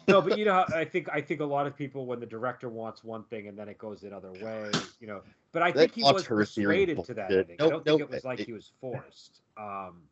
no, 0.09 0.21
but 0.23 0.39
you 0.39 0.45
know, 0.45 0.65
I 0.75 0.85
think 0.85 1.09
I 1.13 1.21
think 1.21 1.41
a 1.41 1.45
lot 1.45 1.67
of 1.67 1.77
people 1.77 2.07
when 2.07 2.21
the 2.21 2.27
director 2.27 2.69
wants 2.69 3.03
one 3.05 3.25
thing 3.25 3.49
and 3.49 3.59
then 3.59 3.69
it 3.69 3.79
goes 3.79 4.03
another 4.03 4.33
way, 4.33 4.71
you 5.01 5.07
know. 5.07 5.23
But 5.53 5.63
I 5.63 5.73
think 5.73 5.95
he 5.95 6.03
was 6.03 6.25
persuaded 6.25 7.03
to 7.05 7.15
that 7.15 7.29
bullshit. 7.29 7.51
ending. 7.51 7.57
I 7.61 7.69
don't 7.71 7.85
think 7.85 8.01
it 8.01 8.11
was 8.11 8.25
like 8.25 8.41
it- 8.41 8.47
he 8.47 8.53
was 8.53 8.73
forced. 8.81 9.41
Um, 9.57 10.03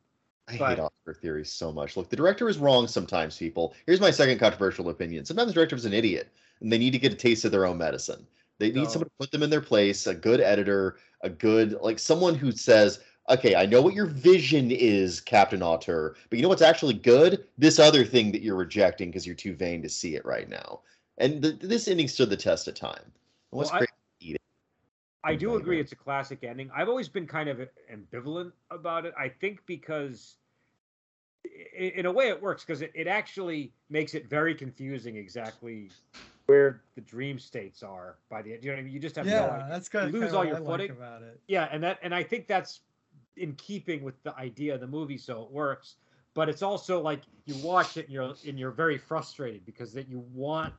I 0.47 0.59
But- 0.59 0.77
hate 0.77 0.79
auteur 0.81 1.15
theories 1.15 1.51
so 1.51 1.73
much. 1.73 1.97
Look, 1.97 2.11
the 2.11 2.17
director 2.17 2.49
is 2.49 2.59
wrong 2.59 2.87
sometimes, 2.87 3.39
people. 3.39 3.75
Here's 3.87 4.01
my 4.01 4.11
second 4.11 4.39
controversial 4.39 4.89
opinion. 4.91 5.25
Sometimes 5.25 5.49
the 5.49 5.55
director 5.55 5.77
is 5.77 5.85
an 5.87 5.95
idiot, 5.95 6.29
and 6.61 6.71
they 6.73 6.77
need 6.79 6.91
to 6.93 6.99
get 6.99 7.13
a 7.13 7.17
taste 7.17 7.45
of 7.47 7.51
their 7.53 7.65
own 7.65 7.79
medicine. 7.79 8.27
They 8.59 8.67
need 8.71 8.85
No. 8.85 8.89
someone 8.89 9.09
to 9.09 9.15
put 9.19 9.31
them 9.33 9.43
in 9.43 9.51
their 9.51 9.61
place, 9.63 10.07
a 10.07 10.15
good 10.15 10.41
editor, 10.41 10.97
a 11.23 11.31
good 11.31 11.73
like 11.81 11.99
someone 11.99 12.35
who 12.35 12.53
says, 12.53 13.01
"Okay, 13.29 13.55
I 13.55 13.67
know 13.67 13.81
what 13.81 13.95
your 13.95 14.07
vision 14.07 14.71
is, 14.71 15.21
Captain 15.21 15.63
Auteur, 15.63 16.15
but 16.29 16.37
you 16.39 16.43
know 16.43 16.49
what's 16.49 16.63
actually 16.63 16.95
good? 16.95 17.47
This 17.59 17.79
other 17.79 18.05
thing 18.05 18.33
that 18.33 18.43
you're 18.43 18.57
rejecting 18.57 19.11
because 19.11 19.27
you're 19.27 19.35
too 19.35 19.55
vain 19.55 19.83
to 19.83 19.89
see 19.89 20.15
it 20.17 20.25
right 20.25 20.49
now." 20.49 20.81
And 21.19 21.43
th- 21.43 21.59
this 21.61 21.89
ending 21.89 22.09
stood 22.09 22.31
the 22.31 22.37
test 22.37 22.69
of 22.69 22.75
time. 22.75 23.13
What's 23.51 23.71
Well, 23.71 23.77
I- 23.77 23.87
great? 23.87 23.91
I 25.27 25.35
do 25.35 25.57
agree 25.57 25.81
it's 25.81 25.93
a 25.93 25.97
classic 25.97 26.45
ending. 26.45 26.71
I've 26.75 26.91
always 26.91 27.09
been 27.09 27.27
kind 27.27 27.49
of 27.49 27.67
ambivalent 27.91 28.53
about 28.71 29.07
it. 29.07 29.15
I 29.19 29.31
think 29.31 29.65
because 29.65 30.37
in 31.77 32.07
a 32.07 32.13
way 32.13 32.29
it 32.29 32.41
works 32.41 32.65
because 32.65 32.83
it, 32.83 32.93
it 32.95 33.07
actually 33.07 33.73
makes 33.89 34.15
it 34.15 34.29
very 34.29 34.55
confusing 34.55 35.17
exactly 35.17 35.91
where 36.47 36.83
the 36.95 37.01
dream 37.01 37.39
states 37.39 37.83
are 37.83 38.17
by 38.29 38.43
the 38.43 38.53
end. 38.53 38.63
You 38.63 38.71
know 38.71 38.77
what 38.77 38.81
I 38.81 38.85
mean? 38.85 38.93
You 38.93 39.01
just 39.01 39.17
have 39.17 39.27
no 39.27 39.33
yeah, 39.33 39.47
idea. 39.47 39.67
that's 39.71 39.89
kind 39.89 40.11
You 40.11 40.17
of 40.17 40.23
lose 40.23 40.35
all 40.35 40.41
what 40.41 40.49
your 40.49 40.57
I 40.57 40.61
like 40.61 40.81
footing. 40.81 40.91
about 40.91 41.23
it. 41.23 41.41
Yeah, 41.49 41.69
and 41.73 41.83
that 41.83 41.99
and 42.03 42.15
I 42.15 42.23
think 42.23 42.47
that's 42.47 42.81
in 43.37 43.55
keeping 43.55 44.03
with 44.03 44.23
the 44.23 44.37
idea 44.37 44.75
of 44.75 44.81
the 44.81 44.87
movie, 44.87 45.18
so 45.18 45.42
it 45.42 45.51
works. 45.51 45.97
But 46.35 46.49
it's 46.49 46.62
also 46.62 47.01
like 47.01 47.23
you 47.47 47.55
watch 47.57 47.97
it 47.97 48.07
and 48.07 48.14
you're 48.14 48.35
and 48.47 48.59
you're 48.59 48.73
very 48.73 48.99
frustrated 48.99 49.64
because 49.64 49.92
that 49.94 50.09
you 50.09 50.20
want 50.33 50.75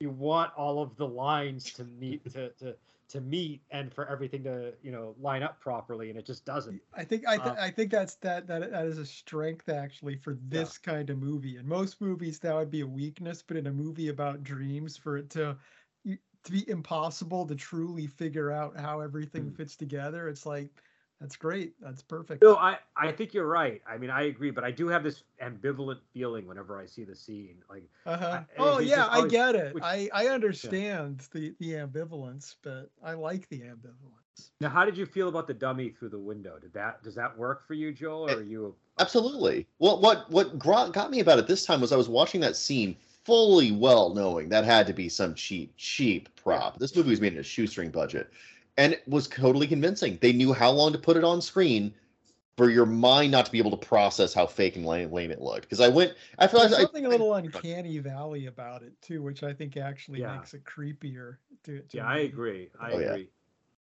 you 0.00 0.10
want 0.10 0.52
all 0.56 0.82
of 0.82 0.96
the 0.96 1.06
lines 1.06 1.70
to 1.72 1.84
meet 1.84 2.28
to 2.32 2.50
to 2.50 2.76
to 3.08 3.20
meet 3.20 3.62
and 3.70 3.92
for 3.94 4.06
everything 4.08 4.42
to 4.44 4.74
you 4.82 4.90
know 4.90 5.14
line 5.20 5.42
up 5.42 5.60
properly 5.60 6.10
and 6.10 6.18
it 6.18 6.26
just 6.26 6.44
doesn't. 6.44 6.80
I 6.92 7.04
think 7.04 7.26
I, 7.26 7.38
th- 7.38 7.56
Uh, 7.56 7.60
I 7.60 7.70
think 7.70 7.90
that's 7.92 8.14
that 8.16 8.46
that 8.48 8.70
that 8.70 8.86
is 8.86 8.98
a 8.98 9.06
strength 9.06 9.68
actually 9.68 10.16
for 10.16 10.34
this 10.48 10.76
kind 10.78 11.08
of 11.10 11.18
movie. 11.18 11.56
In 11.56 11.68
most 11.68 12.00
movies, 12.00 12.38
that 12.40 12.54
would 12.54 12.70
be 12.70 12.80
a 12.80 12.86
weakness, 12.86 13.42
but 13.42 13.56
in 13.56 13.66
a 13.68 13.72
movie 13.72 14.08
about 14.08 14.42
dreams, 14.42 14.96
for 14.96 15.16
it 15.16 15.30
to 15.30 15.56
to 16.04 16.52
be 16.52 16.68
impossible 16.68 17.46
to 17.46 17.54
truly 17.54 18.06
figure 18.06 18.50
out 18.50 18.78
how 18.78 19.00
everything 19.00 19.50
fits 19.50 19.76
together, 19.76 20.28
it's 20.28 20.46
like 20.46 20.70
that's 21.20 21.36
great. 21.36 21.72
That's 21.80 22.02
perfect. 22.02 22.42
No, 22.42 22.56
I 22.56 22.78
I 22.96 23.10
think 23.12 23.32
you're 23.32 23.46
right. 23.48 23.80
I 23.88 23.96
mean, 23.98 24.10
I 24.10 24.22
agree, 24.24 24.50
but 24.50 24.64
I 24.64 24.70
do 24.70 24.88
have 24.88 25.02
this 25.02 25.22
ambivalent 25.42 25.98
feeling 26.12 26.46
whenever 26.46 26.78
I 26.78 26.86
see 26.86 27.04
the 27.04 27.14
scene. 27.16 27.56
Like 27.70 27.88
Uh-huh. 28.04 28.42
I- 28.42 28.44
Oh 28.58 28.78
yeah, 28.80 28.96
just 28.96 29.12
I 29.12 29.28
get 29.28 29.54
it. 29.54 29.74
which- 29.74 29.84
I 29.84 30.08
I 30.12 30.26
understand 30.28 31.26
the 31.32 31.54
the 31.58 31.72
ambivalence, 31.72 32.56
but 32.62 32.90
I 33.02 33.14
like 33.14 33.48
the 33.48 33.60
ambivalence. 33.60 34.50
now, 34.60 34.68
how 34.68 34.84
did 34.84 34.96
you 34.98 35.06
feel 35.06 35.28
about 35.28 35.46
the 35.46 35.54
dummy 35.54 35.88
through 35.90 36.10
the 36.10 36.18
window? 36.18 36.58
Did 36.58 36.72
that 36.74 37.02
does 37.02 37.14
that 37.14 37.36
work 37.38 37.66
for 37.66 37.74
you, 37.74 37.92
Joel, 37.92 38.26
or 38.26 38.30
It- 38.30 38.38
are 38.38 38.42
you? 38.44 38.74
Absolutely. 38.98 39.66
Well, 39.78 40.00
what 40.00 40.30
what 40.30 40.58
gro- 40.58 40.90
got 40.90 41.10
me 41.10 41.20
about 41.20 41.38
it 41.38 41.46
this 41.46 41.64
time 41.64 41.80
was 41.80 41.92
I 41.92 41.96
was 41.96 42.08
watching 42.08 42.40
that 42.42 42.56
scene 42.56 42.96
fully 43.24 43.72
well 43.72 44.14
knowing 44.14 44.48
that 44.50 44.64
had 44.64 44.86
to 44.86 44.92
be 44.92 45.08
some 45.08 45.34
cheap 45.34 45.72
cheap 45.76 46.28
prop. 46.36 46.78
This 46.78 46.94
movie 46.94 47.10
was 47.10 47.20
made 47.20 47.32
in 47.32 47.38
a 47.40 47.42
shoestring 47.42 47.90
budget, 47.90 48.30
and 48.78 48.92
it 48.94 49.06
was 49.08 49.28
totally 49.28 49.66
convincing. 49.66 50.18
They 50.20 50.32
knew 50.32 50.52
how 50.52 50.70
long 50.70 50.92
to 50.92 50.98
put 50.98 51.16
it 51.16 51.24
on 51.24 51.40
screen 51.42 51.94
for 52.56 52.70
your 52.70 52.86
mind 52.86 53.32
not 53.32 53.46
to 53.46 53.52
be 53.52 53.58
able 53.58 53.72
to 53.72 53.76
process 53.86 54.34
how 54.34 54.46
fake 54.46 54.76
and 54.76 54.86
lame, 54.86 55.12
lame 55.12 55.30
it 55.30 55.40
looked. 55.42 55.62
Because 55.62 55.80
I 55.80 55.88
went, 55.88 56.14
I 56.38 56.46
feel 56.48 56.60
like 56.60 56.70
something 56.70 57.06
a 57.06 57.10
little 57.10 57.34
uncanny 57.34 57.98
valley 57.98 58.46
about 58.46 58.82
it 58.82 59.00
too, 59.02 59.22
which 59.22 59.42
I 59.42 59.52
think 59.52 59.76
actually 59.76 60.20
Yeah. 60.20 60.22
makes 60.22 60.54
it 60.54 60.64
creepier. 60.64 61.36
To, 61.64 61.80
to 61.82 61.98
Yeah, 61.98 62.06
I 62.06 62.18
agree. 62.18 62.70
I 62.80 62.90
Oh, 62.90 62.98
yeah. 62.98 63.16
agree. 63.16 63.30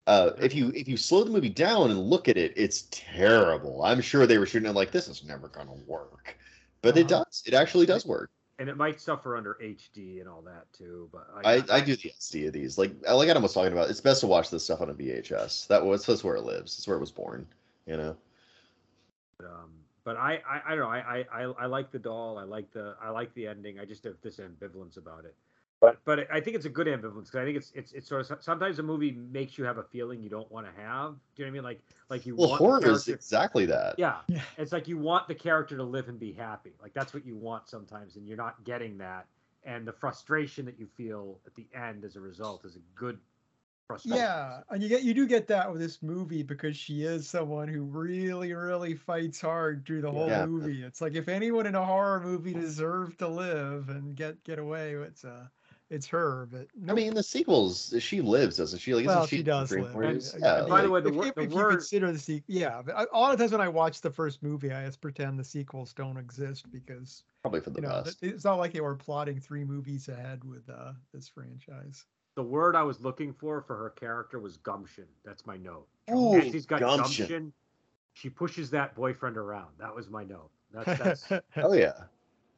uh, 0.08 0.32
if 0.40 0.56
you 0.56 0.72
if 0.76 0.88
you 0.88 0.98
slow 0.98 1.24
the 1.24 1.32
movie 1.32 1.50
down 1.50 1.92
and 1.92 2.00
look 2.00 2.30
at 2.30 2.38
it, 2.38 2.54
it's 2.58 2.88
terrible. 2.92 3.84
I'm 3.84 4.02
sure 4.02 4.28
they 4.28 4.38
were 4.40 4.46
shooting 4.48 4.70
it 4.70 4.74
like 4.76 4.92
this 4.92 5.08
is 5.10 5.24
never 5.24 5.50
gonna 5.50 5.74
work, 5.74 6.38
but 6.82 6.98
it 6.98 7.08
Uh-huh. 7.08 7.10
does. 7.10 7.44
It 7.48 7.54
actually 7.56 7.86
does 7.88 8.06
work. 8.06 8.32
And 8.62 8.70
it 8.70 8.78
might 8.78 9.02
suffer 9.02 9.36
under 9.36 9.58
HD 9.62 10.22
and 10.22 10.30
all 10.30 10.42
that 10.44 10.72
too. 10.72 11.10
But 11.12 11.28
I, 11.44 11.64
I 11.72 11.82
do 11.82 11.96
the 11.96 12.12
SD 12.20 12.48
of 12.48 12.54
these. 12.54 12.78
Like 12.78 12.94
like 13.12 13.28
Adam 13.28 13.42
was 13.44 13.54
talking 13.54 13.74
about, 13.74 13.90
it's 13.90 14.00
best 14.00 14.22
to 14.22 14.28
watch 14.28 14.52
this 14.52 14.64
stuff 14.64 14.82
on 14.82 14.90
a 14.90 14.94
VHS. 14.94 15.68
That 15.68 15.84
was 15.86 16.06
that's 16.06 16.24
where 16.24 16.36
it 16.36 16.44
lives. 16.44 16.78
That's 16.78 16.88
where 16.88 16.98
it 16.98 17.02
was 17.02 17.12
born. 17.12 17.48
You 17.88 17.98
know. 17.98 18.18
Um, 19.40 19.72
but 20.04 20.18
I, 20.18 20.42
I, 20.48 20.62
I 20.68 20.70
don't 20.76 20.80
know. 20.80 20.90
I, 20.90 21.26
I, 21.34 21.44
I- 21.44 21.64
I 21.64 21.66
like 21.66 21.92
the 21.92 22.00
doll. 22.00 22.38
I 22.38 22.44
like 22.44 22.72
the, 22.72 22.96
I 23.02 23.10
like 23.10 23.34
the 23.34 23.48
ending. 23.48 23.80
I 23.80 23.86
just 23.86 24.04
have 24.04 24.16
this 24.22 24.38
ambivalence 24.40 24.98
about 24.98 25.26
it. 25.26 25.36
But, 25.82 26.00
but 26.06 26.28
I 26.32 26.40
think 26.40 26.56
it's 26.56 26.66
a 26.66 26.70
good 26.70 26.86
ambivalence 26.86 27.26
because 27.26 27.36
I 27.38 27.44
think 27.44 27.58
it's, 27.58 27.72
it's, 27.74 27.92
it's 27.92 28.08
sort 28.08 28.30
of 28.30 28.44
sometimes 28.44 28.78
a 28.78 28.84
movie 28.84 29.12
makes 29.12 29.58
you 29.58 29.66
have 29.66 29.80
a 29.80 29.84
feeling 29.84 30.22
you 30.22 30.30
don't 30.30 30.50
want 30.52 30.68
to 30.68 30.82
have. 30.82 31.16
Do 31.36 31.44
you 31.44 31.46
know 31.46 31.48
what 31.48 31.48
I 31.48 31.52
mean? 31.52 31.64
Like, 31.64 31.80
like 32.10 32.26
you 32.26 32.36
Well, 32.36 32.50
want 32.50 32.62
horror 32.62 32.86
is 32.92 33.08
exactly 33.08 33.66
that. 33.66 33.96
Yeah, 33.98 34.18
Yeah. 34.28 34.42
it's 34.58 34.72
like 34.72 34.88
you 34.88 34.98
want 34.98 35.28
the 35.28 35.36
character 35.36 35.76
to 35.76 35.84
live 35.84 36.08
and 36.08 36.20
be 36.20 36.32
happy. 36.32 36.72
Like 36.82 36.94
that's 36.94 37.14
what 37.14 37.26
you 37.26 37.36
want 37.36 37.68
sometimes, 37.68 38.16
and 38.16 38.28
you're 38.28 38.38
not 38.38 38.64
getting 38.64 38.98
that. 39.00 39.26
And 39.64 39.88
the 39.88 39.92
frustration 39.92 40.66
that 40.66 40.80
you 40.80 40.86
feel 40.86 41.40
at 41.46 41.56
the 41.56 41.68
end 41.74 42.06
as 42.06 42.16
a 42.16 42.20
result 42.20 42.64
is 42.66 42.76
a 42.76 42.80
good 42.96 43.20
frustration. 43.88 44.20
Yeah, 44.20 44.62
and 44.70 44.82
you 44.82 44.90
get 44.90 45.04
you 45.04 45.14
do 45.14 45.28
get 45.28 45.48
that 45.48 45.72
with 45.72 45.82
this 45.82 46.02
movie 46.02 46.44
because 46.44 46.76
she 46.78 47.04
is 47.04 47.28
someone 47.28 47.68
who 47.68 47.84
really, 47.84 48.54
really 48.54 48.96
fights 48.96 49.42
hard 49.42 49.86
through 49.86 50.02
the 50.02 50.12
whole 50.12 50.28
Yeah. 50.28 50.46
movie. 50.46 50.84
It's 50.84 51.02
like 51.02 51.16
if 51.16 51.28
anyone 51.28 51.66
in 51.68 51.76
a 51.76 51.86
horror 51.86 52.20
movie 52.20 52.54
deserved 52.54 53.20
to 53.20 53.28
live 53.28 53.90
and 53.90 54.16
get 54.16 54.44
get 54.44 54.60
away, 54.60 54.94
it's 54.94 55.24
uh 55.26 55.46
it's 55.92 56.08
her. 56.08 56.48
But 56.52 56.68
I 56.90 56.94
mean, 56.96 57.10
in 57.10 57.14
the 57.14 57.22
sequels, 57.22 57.94
she 58.00 58.22
lives, 58.22 58.58
doesn't 58.58 58.80
she? 58.80 58.96
Like, 58.96 59.06
isn't 59.06 59.16
well, 59.16 59.28
she, 59.28 59.38
she 59.38 59.44
does 59.44 59.72
live. 59.72 59.96
I- 59.96 60.04
And- 60.06 60.32
I- 60.36 60.38
Yeah, 60.40 60.66
I 60.66 60.70
by 60.70 60.82
the 60.82 60.90
way, 60.90 61.02
the 61.02 61.10
if, 61.10 61.16
wor- 61.16 61.28
if, 61.28 61.36
the 61.36 61.42
if 61.42 61.50
you 61.52 61.56
word- 61.58 61.72
consider 61.72 62.12
the 62.12 62.18
sequel, 62.20 62.44
yeah, 62.48 62.82
but 62.84 62.96
I, 62.98 63.06
a 63.14 63.20
lot 63.20 63.34
of 63.34 63.40
times 63.40 63.52
when 63.52 63.62
I 63.62 63.68
watch 63.68 64.02
the 64.02 64.10
first 64.10 64.42
movie, 64.42 64.72
I 64.72 64.86
just 64.86 65.02
pretend 65.02 65.38
the 65.38 65.44
sequels 65.44 65.94
don't 65.94 66.18
exist 66.18 66.72
because 66.72 67.24
probably 67.44 67.60
for 67.62 67.70
the 67.70 67.82
you 67.82 67.88
know 67.88 68.02
best. 68.04 68.24
it's 68.24 68.44
not 68.44 68.56
like 68.56 68.74
they 68.74 68.82
were 68.82 68.96
plotting 68.96 69.40
three 69.40 69.64
movies 69.64 70.08
ahead 70.08 70.44
with 70.44 70.68
uh, 70.70 70.94
this 71.14 71.28
franchise. 71.28 72.06
The 72.36 72.44
word 72.44 72.76
I 72.78 72.84
was 72.84 73.02
looking 73.02 73.34
for 73.34 73.62
for 73.62 73.76
her 73.76 73.90
character 73.90 74.40
was 74.40 74.58
gumption. 74.58 75.06
That's 75.26 75.46
my 75.46 75.58
note. 75.58 75.86
Ooh, 76.10 76.38
Nancy's 76.38 76.66
got 76.66 76.80
gumption. 76.80 77.26
gumption. 77.28 77.54
She 78.14 78.30
pushes 78.30 78.70
that 78.72 78.96
boyfriend 78.96 79.38
around. 79.38 79.68
That 79.80 79.94
was 79.96 80.10
my 80.10 80.24
note. 80.24 80.50
That's, 80.74 80.98
that's 81.28 81.44
Oh 81.58 81.74
yeah. 81.74 81.94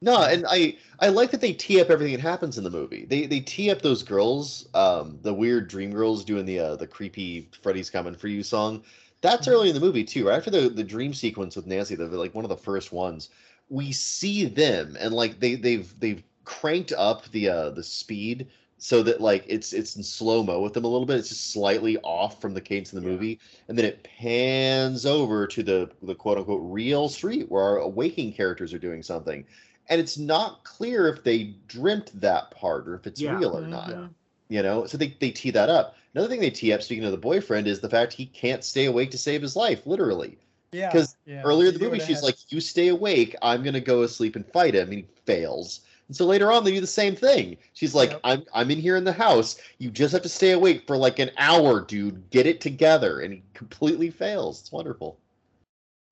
No, 0.03 0.21
and 0.23 0.45
I 0.49 0.75
I 0.99 1.07
like 1.07 1.31
that 1.31 1.39
they 1.39 1.53
tee 1.53 1.79
up 1.79 1.89
everything 1.89 2.13
that 2.15 2.21
happens 2.21 2.57
in 2.57 2.65
the 2.65 2.69
movie. 2.69 3.05
They 3.05 3.25
they 3.25 3.39
tee 3.39 3.71
up 3.71 3.81
those 3.81 4.03
girls, 4.03 4.67
um, 4.73 5.19
the 5.21 5.33
weird 5.33 5.69
dream 5.69 5.91
girls 5.91 6.25
doing 6.25 6.45
the 6.45 6.59
uh, 6.59 6.75
the 6.75 6.87
creepy 6.87 7.49
"Freddy's 7.61 7.89
coming 7.89 8.13
for 8.15 8.27
you" 8.27 8.43
song. 8.43 8.83
That's 9.21 9.47
Mhm. 9.47 9.47
early 9.47 9.69
in 9.69 9.75
the 9.75 9.79
movie 9.81 10.03
too. 10.03 10.27
Right 10.27 10.35
after 10.37 10.51
the 10.51 10.67
the 10.69 10.83
dream 10.83 11.13
sequence 11.13 11.55
with 11.55 11.67
Nancy, 11.67 11.95
the 11.95 12.07
like 12.07 12.35
one 12.35 12.43
of 12.43 12.49
the 12.49 12.57
first 12.57 12.91
ones, 12.91 13.29
we 13.69 13.93
see 13.93 14.45
them 14.45 14.97
and 14.99 15.13
like 15.13 15.39
they 15.39 15.55
they've 15.55 15.97
they've 16.01 16.23
cranked 16.43 16.91
up 16.97 17.23
the 17.31 17.47
uh 17.47 17.69
the 17.69 17.83
speed 17.83 18.49
so 18.77 19.01
that 19.03 19.21
like 19.21 19.45
it's 19.47 19.71
it's 19.71 19.95
in 19.95 20.03
slow 20.03 20.43
mo 20.43 20.59
with 20.61 20.73
them 20.73 20.83
a 20.83 20.87
little 20.89 21.05
bit. 21.07 21.17
It's 21.19 21.29
just 21.29 21.51
slightly 21.53 21.97
off 21.99 22.41
from 22.41 22.53
the 22.53 22.59
cadence 22.61 22.91
of 22.91 23.01
the 23.01 23.01
Yeah. 23.01 23.09
movie, 23.09 23.39
and 23.69 23.77
then 23.77 23.85
it 23.85 24.03
pans 24.03 25.05
over 25.05 25.47
to 25.47 25.63
the 25.63 25.89
the 26.01 26.15
quote 26.15 26.37
unquote 26.37 26.61
real 26.63 27.07
street 27.07 27.49
where 27.49 27.63
our 27.63 27.87
waking 27.87 28.33
characters 28.33 28.73
are 28.73 28.79
doing 28.79 29.01
something, 29.01 29.45
and 29.89 29.99
it's 29.99 30.17
not 30.17 30.63
clear 30.63 31.07
if 31.07 31.23
they 31.23 31.55
dreamt 31.67 32.19
that 32.21 32.51
part 32.51 32.87
or 32.87 32.95
if 32.95 33.05
it's 33.07 33.21
Yeah. 33.21 33.37
real 33.37 33.57
or 33.57 33.67
not. 33.67 33.89
Mhm. 33.89 34.09
You 34.49 34.61
know, 34.63 34.85
so 34.85 34.97
they 34.97 35.15
they 35.19 35.31
tee 35.31 35.51
that 35.51 35.69
up. 35.69 35.95
Another 36.13 36.27
thing 36.29 36.39
they 36.41 36.49
tee 36.51 36.71
up, 36.73 36.81
speaking 36.83 37.05
of 37.05 37.11
the 37.11 37.17
boyfriend, 37.17 37.67
is 37.67 37.79
the 37.79 37.89
fact 37.89 38.13
he 38.13 38.25
can't 38.27 38.63
stay 38.63 38.85
awake 38.85 39.09
to 39.11 39.17
save 39.17 39.41
his 39.41 39.55
life, 39.55 39.85
literally. 39.87 40.37
Yeah, 40.71 40.91
'Cause 40.91 41.15
yeah, 41.25 41.41
Earlier 41.43 41.69
in 41.69 41.73
the 41.75 41.79
movie, 41.79 41.99
she's 41.99 42.17
had- 42.17 42.23
like, 42.23 42.51
"You 42.51 42.59
stay 42.59 42.87
awake. 42.89 43.35
I'm 43.41 43.63
gonna 43.63 43.79
go 43.79 44.03
asleep 44.03 44.35
and 44.35 44.45
fight 44.51 44.75
him," 44.75 44.89
and 44.89 44.99
he 44.99 45.05
fails. 45.25 45.81
And 46.07 46.15
so 46.17 46.25
later 46.25 46.51
on, 46.51 46.63
they 46.63 46.71
do 46.71 46.81
the 46.81 46.87
same 46.87 47.15
thing. 47.15 47.57
She's 47.73 47.95
like, 47.95 48.11
Yep. 48.11 48.21
"I'm 48.23 48.45
I'm 48.53 48.71
in 48.71 48.79
here 48.79 48.95
in 48.97 49.03
the 49.03 49.13
house. 49.13 49.57
You 49.79 49.89
just 49.89 50.11
have 50.13 50.21
to 50.23 50.29
stay 50.29 50.51
awake 50.51 50.85
for 50.85 50.97
like 50.97 51.19
an 51.19 51.31
hour, 51.37 51.79
dude. 51.81 52.29
Get 52.29 52.45
it 52.45 52.59
together." 52.61 53.21
And 53.21 53.33
he 53.33 53.43
completely 53.53 54.09
fails. 54.09 54.59
It's 54.61 54.71
wonderful. 54.71 55.17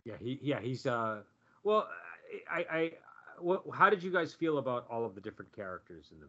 yeah. 0.06 0.18
He 0.20 0.40
yeah 0.42 0.60
he's 0.60 0.86
uh 0.86 1.22
well 1.64 1.88
I 2.50 2.66
I 2.72 2.92
what 3.44 3.64
how 3.74 3.90
did 3.90 4.04
you 4.04 4.12
guys 4.12 4.34
feel 4.34 4.58
about 4.58 4.86
all 4.90 5.06
of 5.06 5.16
the 5.16 5.22
different 5.22 5.52
characters 5.56 6.12
in 6.12 6.20
the 6.20 6.28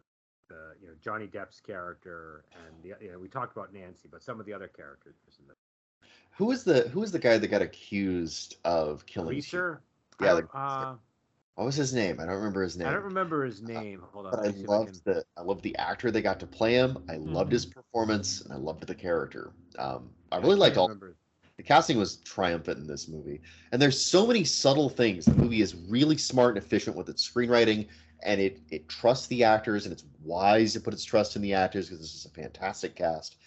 uh, 0.55 0.73
you 0.81 0.87
know 0.87 0.93
Johnny 1.01 1.27
Depp's 1.27 1.59
character 1.59 2.45
and 2.55 2.83
the 2.83 2.95
you 3.03 3.11
know 3.11 3.19
we 3.19 3.27
talked 3.29 3.55
about 3.55 3.73
Nancy 3.73 4.07
but 4.11 4.23
some 4.23 4.39
of 4.39 4.45
the 4.45 4.53
other 4.53 4.67
characters 4.67 5.15
in 5.39 5.47
the 5.47 5.53
who 6.37 6.51
is 6.51 6.63
the 6.63 6.89
who 6.89 7.03
is 7.03 7.11
the 7.11 7.19
guy 7.19 7.37
that 7.37 7.47
got 7.47 7.61
accused 7.61 8.55
of 8.65 9.05
killing? 9.05 9.35
Reeser. 9.35 9.81
Yeah, 10.19 10.35
I, 10.35 10.41
the- 10.41 10.49
uh, 10.57 10.95
What 11.55 11.65
was 11.65 11.75
his 11.75 11.93
name? 11.93 12.19
I 12.19 12.25
don't 12.25 12.35
remember 12.35 12.63
his 12.63 12.77
name. 12.77 12.87
I 12.87 12.91
don't 12.93 13.03
remember 13.03 13.43
his 13.45 13.61
name. 13.61 14.01
Hold 14.11 14.27
on. 14.27 14.31
But 14.31 14.45
I 14.45 14.47
let 14.47 14.51
me 14.51 14.55
see 14.55 14.65
if 14.65 14.73
I 14.73 14.77
loved 14.77 15.03
the 15.05 15.23
I 15.37 15.41
loved 15.41 15.63
the 15.63 15.75
actor 15.77 16.11
they 16.11 16.21
got 16.21 16.39
to 16.39 16.47
play 16.47 16.73
him. 16.73 17.03
I 17.09 17.17
loved 17.17 17.51
his 17.51 17.65
Mm-hmm. 17.65 17.71
performance 17.73 18.41
and 18.41 18.53
I 18.53 18.57
loved 18.57 18.85
the 18.87 18.95
character. 18.95 19.53
Um, 19.77 20.11
I 20.31 20.37
I 20.41 20.47
really 20.47 20.55
liked 20.55 20.77
all 20.77 20.89
remember. 20.89 21.15
The 21.57 21.63
casting 21.63 21.97
was 21.97 22.17
triumphant 22.17 22.79
in 22.79 22.87
this 22.87 23.07
movie. 23.07 23.41
And 23.71 23.81
there's 23.81 23.99
so 24.03 24.25
many 24.25 24.43
subtle 24.43 24.89
things. 24.89 25.25
The 25.25 25.35
movie 25.35 25.61
is 25.61 25.75
really 25.75 26.17
smart 26.17 26.55
and 26.55 26.63
efficient 26.65 26.95
with 26.95 27.09
its 27.09 27.27
screenwriting, 27.29 27.87
and 28.23 28.39
it 28.41 28.59
it 28.71 28.87
trusts 28.89 29.27
the 29.27 29.43
actors, 29.43 29.85
and 29.85 29.93
it's 29.93 30.05
wise 30.23 30.73
to 30.73 30.79
put 30.81 30.93
its 30.93 31.03
trust 31.03 31.35
in 31.35 31.41
the 31.41 31.53
actors 31.53 31.87
because 31.89 32.01
this 32.01 32.15
is 32.15 32.25
a 32.25 32.29
fantastic 32.29 32.95
cast. 32.95 33.37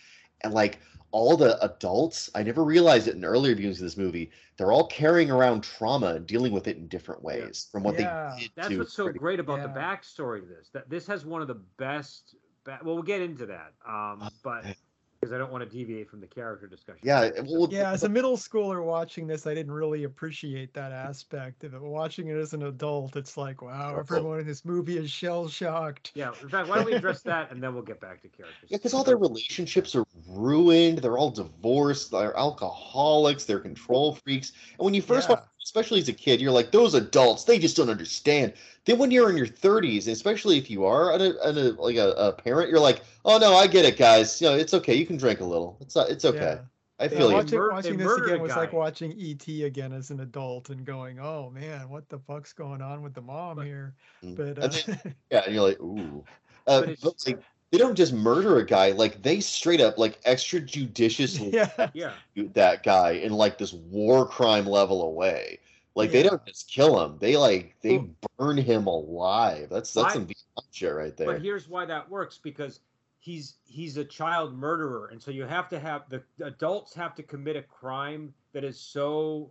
And 0.42 0.52
like 0.52 0.78
all 1.12 1.36
the 1.36 1.58
adults, 1.64 2.28
I 2.34 2.42
never 2.42 2.62
realized 2.62 3.08
it 3.08 3.14
in 3.14 3.24
earlier 3.24 3.56
viewings 3.56 3.74
of 3.76 3.78
this 3.80 3.96
movie. 3.96 4.30
They're 4.58 4.72
all 4.72 4.86
carrying 4.88 5.30
around 5.30 5.62
trauma 5.62 6.08
and 6.14 6.26
dealing 6.26 6.52
with 6.52 6.66
it 6.68 6.76
in 6.76 6.88
different 6.88 7.22
ways 7.22 7.68
from 7.72 7.82
what 7.84 7.98
Yeah. 7.98 8.34
they 8.36 8.42
did 8.42 8.50
That's 8.54 8.68
to 8.68 8.78
what's 8.78 8.92
so 8.92 9.04
Freddy. 9.04 9.18
great 9.18 9.40
about 9.40 9.62
the 9.62 9.68
backstory 9.68 10.42
of 10.42 10.48
this. 10.48 10.68
That 10.74 10.90
this 10.90 11.06
has 11.06 11.24
one 11.24 11.40
of 11.42 11.48
the 11.48 11.60
best. 11.78 12.34
Ba- 12.64 12.80
well, 12.84 12.94
we'll 12.96 13.02
get 13.04 13.22
into 13.22 13.46
that. 13.46 13.72
Um, 13.88 14.28
but 14.42 14.64
because 15.26 15.34
I 15.34 15.38
don't 15.38 15.50
want 15.50 15.68
to 15.68 15.76
deviate 15.76 16.08
from 16.08 16.20
the 16.20 16.26
character 16.26 16.68
discussion. 16.68 17.00
Yeah, 17.02 17.30
well, 17.48 17.68
Yeah, 17.70 17.90
as 17.90 18.04
a 18.04 18.08
middle 18.08 18.36
schooler 18.36 18.84
watching 18.84 19.26
this, 19.26 19.46
I 19.46 19.54
didn't 19.54 19.72
really 19.72 20.04
appreciate 20.04 20.72
that 20.74 20.92
aspect 20.92 21.64
of 21.64 21.74
it. 21.74 21.82
Watching 21.82 22.28
it 22.28 22.36
as 22.36 22.54
an 22.54 22.62
adult, 22.62 23.16
it's 23.16 23.36
like, 23.36 23.60
wow, 23.60 23.96
everyone 23.98 24.38
in 24.38 24.46
this 24.46 24.64
movie 24.64 24.98
is 24.98 25.10
shell 25.10 25.48
shocked. 25.48 26.12
Yeah. 26.14 26.32
In 26.42 26.48
fact, 26.48 26.68
why 26.68 26.76
don't 26.76 26.86
we 26.86 26.94
address 26.94 27.22
that 27.22 27.50
and 27.50 27.60
then 27.60 27.74
we'll 27.74 27.82
get 27.82 28.00
back 28.00 28.22
to 28.22 28.28
characters. 28.28 28.68
Yeah, 28.68 28.76
because 28.76 28.94
all 28.94 29.02
their 29.02 29.16
relationships 29.16 29.96
are 29.96 30.04
ruined. 30.28 30.98
They're 30.98 31.18
all 31.18 31.30
divorced. 31.30 32.12
They're 32.12 32.36
alcoholics. 32.36 33.44
They're 33.44 33.58
control 33.58 34.14
freaks. 34.14 34.52
And 34.78 34.84
when 34.84 34.94
you 34.94 35.02
first 35.02 35.28
watch, 35.28 35.40
Yeah. 35.40 35.55
Especially 35.66 35.98
as 35.98 36.08
a 36.08 36.12
kid, 36.12 36.40
you're 36.40 36.52
like, 36.52 36.70
those 36.70 36.94
adults, 36.94 37.42
they 37.42 37.58
just 37.58 37.76
don't 37.76 37.90
understand. 37.90 38.52
Then 38.84 38.98
when 38.98 39.10
you're 39.10 39.30
in 39.30 39.36
your 39.36 39.48
30s, 39.48 40.06
especially 40.06 40.58
if 40.58 40.70
you 40.70 40.84
are 40.84 41.12
an, 41.12 41.20
a, 41.20 41.30
an, 41.42 41.58
a, 41.58 41.70
like 41.82 41.96
a, 41.96 42.10
a 42.12 42.32
parent, 42.34 42.70
you're 42.70 42.78
like, 42.78 43.02
oh 43.24 43.36
no, 43.38 43.56
I 43.56 43.66
get 43.66 43.84
it, 43.84 43.98
guys. 43.98 44.40
You 44.40 44.46
know, 44.46 44.54
it's 44.54 44.74
okay. 44.74 44.94
You 44.94 45.04
can 45.04 45.16
drink 45.16 45.40
a 45.40 45.44
little. 45.44 45.76
It's 45.80 45.96
not, 45.96 46.08
it's 46.08 46.24
okay. 46.24 46.60
I 47.00 47.08
feel 47.08 47.30
you. 47.30 47.34
watching, 47.34 47.58
Mur- 47.58 47.70
they 47.70 47.74
watching 47.74 47.98
this 47.98 48.12
again 48.12 48.40
was 48.40 48.56
like 48.56 48.72
watching 48.72 49.12
ET 49.20 49.46
again 49.66 49.92
as 49.92 50.10
an 50.10 50.20
adult 50.20 50.70
and 50.70 50.82
going, 50.82 51.18
"Oh 51.20 51.50
man, 51.50 51.90
what 51.90 52.08
the 52.08 52.18
fuck's 52.20 52.54
going 52.54 52.80
on 52.80 53.02
with 53.02 53.12
the 53.12 53.20
mom 53.20 53.56
But- 53.56 53.66
here?" 53.66 53.94
Mm. 54.24 54.36
But 54.36 54.62
uh, 54.62 55.10
yeah, 55.30 55.42
and 55.44 55.54
you're 55.54 55.62
like, 55.62 55.80
ooh. 55.80 56.24
Uh, 56.66 56.80
But 56.86 57.00
but, 57.02 57.14
like, 57.26 57.40
they 57.72 57.78
don't 57.78 57.94
just 57.96 58.12
murder 58.12 58.58
a 58.58 58.64
guy. 58.66 58.92
Like 58.92 59.22
they 59.22 59.40
straight 59.40 59.80
up 59.80 59.98
like 59.98 60.22
extrajudiciously 60.22 61.52
yeah, 61.78 61.90
Yeah. 61.94 62.12
that 62.54 62.82
guy 62.82 63.12
in 63.12 63.32
like 63.32 63.58
this 63.58 63.72
war 63.72 64.26
crime 64.26 64.66
level 64.66 65.02
away. 65.02 65.58
Like 65.94 66.12
they 66.12 66.22
don't 66.22 66.44
just 66.44 66.70
kill 66.70 67.02
him; 67.02 67.16
they 67.20 67.36
like 67.38 67.74
they 67.80 68.04
burn 68.38 68.58
him 68.58 68.86
alive. 68.86 69.68
That's 69.70 69.92
that's 69.94 70.08
Why- 70.08 70.12
some 70.12 70.26
Vietnam 70.26 70.64
shit 70.70 70.94
right 70.94 71.16
there. 71.16 71.26
But 71.26 71.40
here's 71.42 71.68
why 71.68 71.86
that 71.86 72.08
works 72.10 72.38
because 72.42 72.80
he's 73.18 73.54
he's 73.64 73.96
a 73.96 74.04
child 74.04 74.54
murderer, 74.54 75.08
and 75.10 75.22
so 75.22 75.30
you 75.30 75.44
have 75.44 75.70
to 75.70 75.78
have 75.80 76.02
the 76.10 76.22
the 76.36 76.46
adults 76.46 76.92
have 76.94 77.14
to 77.14 77.22
commit 77.22 77.56
a 77.56 77.62
crime 77.62 78.34
that 78.52 78.62
is 78.62 78.78
so 78.78 79.50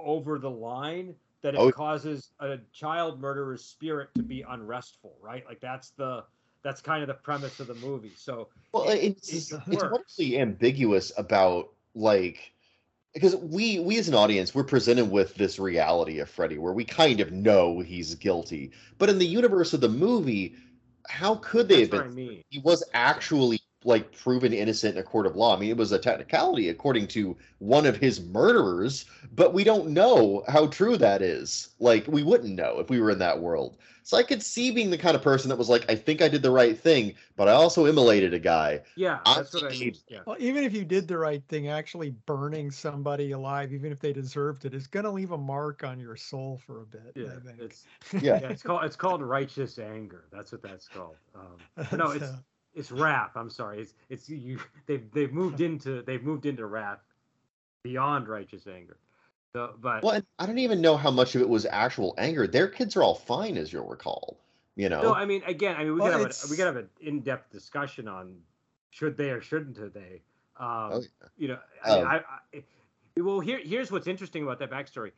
over 0.00 0.38
the 0.38 0.50
line 0.50 1.14
that 1.42 1.54
it 1.54 1.60
Oh. 1.60 1.70
causes 1.70 2.30
a 2.40 2.56
child 2.72 3.20
murderer's 3.20 3.62
spirit 3.62 4.08
to 4.14 4.22
be 4.22 4.40
unrestful, 4.40 5.14
right? 5.20 5.44
Like 5.46 5.60
that's 5.60 5.90
the 5.90 6.24
that's 6.64 6.80
kind 6.80 7.02
of 7.02 7.08
the 7.08 7.14
premise 7.14 7.60
of 7.60 7.68
the 7.68 7.74
movie. 7.74 8.12
So 8.16 8.48
Well, 8.72 8.88
it- 8.90 9.04
it's 9.04 9.52
it 9.52 9.62
it's 9.70 9.82
totally 9.82 10.38
ambiguous 10.40 11.12
about 11.16 11.70
like 11.94 12.52
because 13.12 13.36
we 13.36 13.78
we 13.78 13.98
as 13.98 14.08
an 14.08 14.14
audience 14.14 14.54
we're 14.54 14.64
presented 14.64 15.04
with 15.10 15.34
this 15.36 15.58
reality 15.60 16.18
of 16.18 16.28
Freddy 16.28 16.58
where 16.58 16.72
we 16.72 16.84
kind 16.84 17.20
of 17.20 17.30
know 17.30 17.80
he's 17.80 18.14
guilty, 18.16 18.72
but 18.98 19.08
in 19.08 19.18
the 19.18 19.26
universe 19.26 19.72
of 19.74 19.80
the 19.80 19.88
movie, 19.88 20.56
how 21.08 21.36
could 21.36 21.68
they 21.68 21.80
that's 21.80 21.90
have 21.90 21.90
what 21.92 22.00
I 22.00 22.08
been? 22.08 22.14
mean. 22.14 22.42
He 22.50 22.58
was 22.60 22.82
actually 22.94 23.60
like 23.84 24.16
proven 24.16 24.52
innocent 24.52 24.96
in 24.96 25.00
a 25.00 25.04
court 25.04 25.26
of 25.26 25.36
law. 25.36 25.54
I 25.54 25.60
mean, 25.60 25.70
it 25.70 25.76
was 25.76 25.92
a 25.92 25.98
technicality 25.98 26.70
according 26.70 27.06
to 27.08 27.36
one 27.58 27.86
of 27.86 27.96
his 27.96 28.20
murderers, 28.22 29.04
but 29.34 29.52
we 29.52 29.62
don't 29.62 29.88
know 29.90 30.42
how 30.48 30.66
true 30.68 30.96
that 30.96 31.22
is. 31.22 31.70
Like 31.78 32.06
we 32.08 32.22
wouldn't 32.22 32.54
know 32.54 32.78
if 32.80 32.88
we 32.88 33.00
were 33.00 33.10
in 33.10 33.18
that 33.18 33.38
world. 33.38 33.76
So 34.06 34.18
I 34.18 34.22
could 34.22 34.42
see 34.42 34.70
being 34.70 34.90
the 34.90 34.98
kind 34.98 35.16
of 35.16 35.22
person 35.22 35.48
that 35.48 35.56
was 35.56 35.70
like, 35.70 35.90
I 35.90 35.94
think 35.94 36.20
I 36.20 36.28
did 36.28 36.42
the 36.42 36.50
right 36.50 36.78
thing, 36.78 37.14
but 37.36 37.48
I 37.48 37.52
also 37.52 37.86
immolated 37.86 38.34
a 38.34 38.38
guy. 38.38 38.82
Yeah, 38.96 39.20
I'm 39.24 39.36
that's 39.38 39.54
what 39.54 39.64
I 39.64 39.70
mean. 39.70 39.94
Yeah. 40.08 40.20
well, 40.26 40.36
even 40.38 40.62
if 40.62 40.74
you 40.74 40.84
did 40.84 41.08
the 41.08 41.16
right 41.16 41.42
thing, 41.48 41.68
actually 41.68 42.10
burning 42.26 42.70
somebody 42.70 43.30
alive, 43.30 43.72
even 43.72 43.90
if 43.90 44.00
they 44.00 44.12
deserved 44.12 44.66
it, 44.66 44.74
is 44.74 44.86
gonna 44.86 45.10
leave 45.10 45.30
a 45.30 45.38
mark 45.38 45.84
on 45.84 45.98
your 45.98 46.16
soul 46.16 46.60
for 46.66 46.82
a 46.82 46.84
bit. 46.84 47.12
Yeah, 47.14 47.28
I 47.34 47.46
think. 47.46 47.58
it's 47.60 47.84
Yeah. 48.12 48.20
yeah, 48.42 48.48
it's 48.50 48.62
called 48.62 48.84
it's 48.84 48.96
called 48.96 49.22
righteous 49.22 49.78
anger. 49.78 50.24
That's 50.30 50.52
what 50.52 50.60
that's 50.60 50.86
called. 50.86 51.16
Um, 51.34 51.56
but 51.74 51.92
no, 51.94 52.10
it's 52.10 52.26
So- 52.26 52.38
it's 52.74 52.90
wrath. 52.92 53.32
I'm 53.36 53.50
sorry. 53.50 53.80
It's 53.80 53.94
it's 54.08 54.28
you. 54.28 54.58
They've 54.86 55.10
they've 55.12 55.32
moved 55.32 55.60
into 55.60 56.02
they've 56.02 56.22
moved 56.22 56.46
into 56.46 56.66
wrath 56.66 57.00
beyond 57.82 58.28
righteous 58.28 58.66
anger. 58.66 58.96
So, 59.52 59.74
but 59.80 60.02
Well, 60.02 60.20
I 60.38 60.46
don't 60.46 60.58
even 60.58 60.80
know 60.80 60.96
how 60.96 61.10
much 61.10 61.36
of 61.36 61.40
it 61.40 61.48
was 61.48 61.64
actual 61.66 62.14
anger. 62.18 62.46
Their 62.46 62.66
kids 62.66 62.96
are 62.96 63.02
all 63.02 63.14
fine, 63.14 63.56
as 63.56 63.72
you'll 63.72 63.86
recall. 63.86 64.38
You 64.76 64.88
know, 64.88 65.02
no, 65.02 65.14
I 65.14 65.24
mean 65.24 65.42
again, 65.46 65.76
I 65.76 65.84
mean 65.84 65.94
we 65.94 66.00
Well, 66.00 66.10
could 66.10 66.20
have 66.20 66.30
a, 66.30 66.50
we 66.50 66.56
could 66.56 66.66
have 66.66 66.76
an 66.76 66.88
in 67.00 67.20
depth 67.20 67.52
discussion 67.52 68.08
on 68.08 68.34
should 68.90 69.16
they 69.16 69.30
or 69.30 69.40
shouldn't 69.40 69.76
they. 69.94 70.22
Um, 70.56 70.90
Oh, 70.92 71.00
yeah. 71.00 71.28
You 71.36 71.48
know, 71.48 71.58
I, 71.84 71.94
mean, 71.94 72.04
Um, 72.04 72.08
I, 72.08 72.22
I 72.56 73.22
well 73.22 73.38
here 73.38 73.60
here's 73.62 73.92
what's 73.92 74.08
interesting 74.08 74.42
about 74.42 74.58
that 74.58 74.70
backstory. 74.70 75.12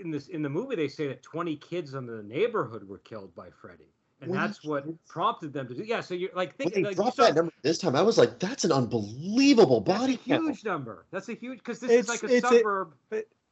In 0.00 0.10
this 0.10 0.26
in 0.26 0.42
the 0.42 0.48
movie, 0.48 0.74
they 0.74 0.88
say 0.88 1.06
that 1.06 1.22
20 1.22 1.56
kids 1.58 1.94
in 1.94 2.06
the 2.06 2.24
neighborhood 2.24 2.88
were 2.88 2.98
killed 2.98 3.32
by 3.36 3.50
Freddy, 3.50 3.92
and 4.22 4.30
20 4.30 4.46
that's 4.46 4.64
what 4.64 5.06
prompted 5.06 5.52
them 5.52 5.68
to 5.68 5.74
do. 5.74 5.82
Yeah, 5.84 6.00
so 6.00 6.14
you're 6.14 6.30
like 6.34 6.54
when 6.58 6.70
think 6.70 6.74
they 6.74 6.82
like, 6.84 6.96
dropped 6.96 7.16
that 7.18 7.34
number 7.34 7.52
this 7.62 7.78
time, 7.78 7.94
I 7.96 8.02
was 8.02 8.16
like, 8.18 8.38
that's 8.38 8.64
an 8.64 8.72
unbelievable 8.72 9.80
That's 9.80 10.00
body 10.00 10.14
a 10.14 10.28
count. 10.28 10.44
huge 10.46 10.64
number. 10.64 11.06
That's 11.10 11.28
a 11.28 11.34
huge 11.34 11.58
because 11.58 11.80
this 11.80 11.90
It's- 11.90 12.04
is 12.04 12.22
like 12.22 12.30
a 12.30 12.34
it's 12.36 12.46
a- 12.50 12.56
suburb. 12.58 12.94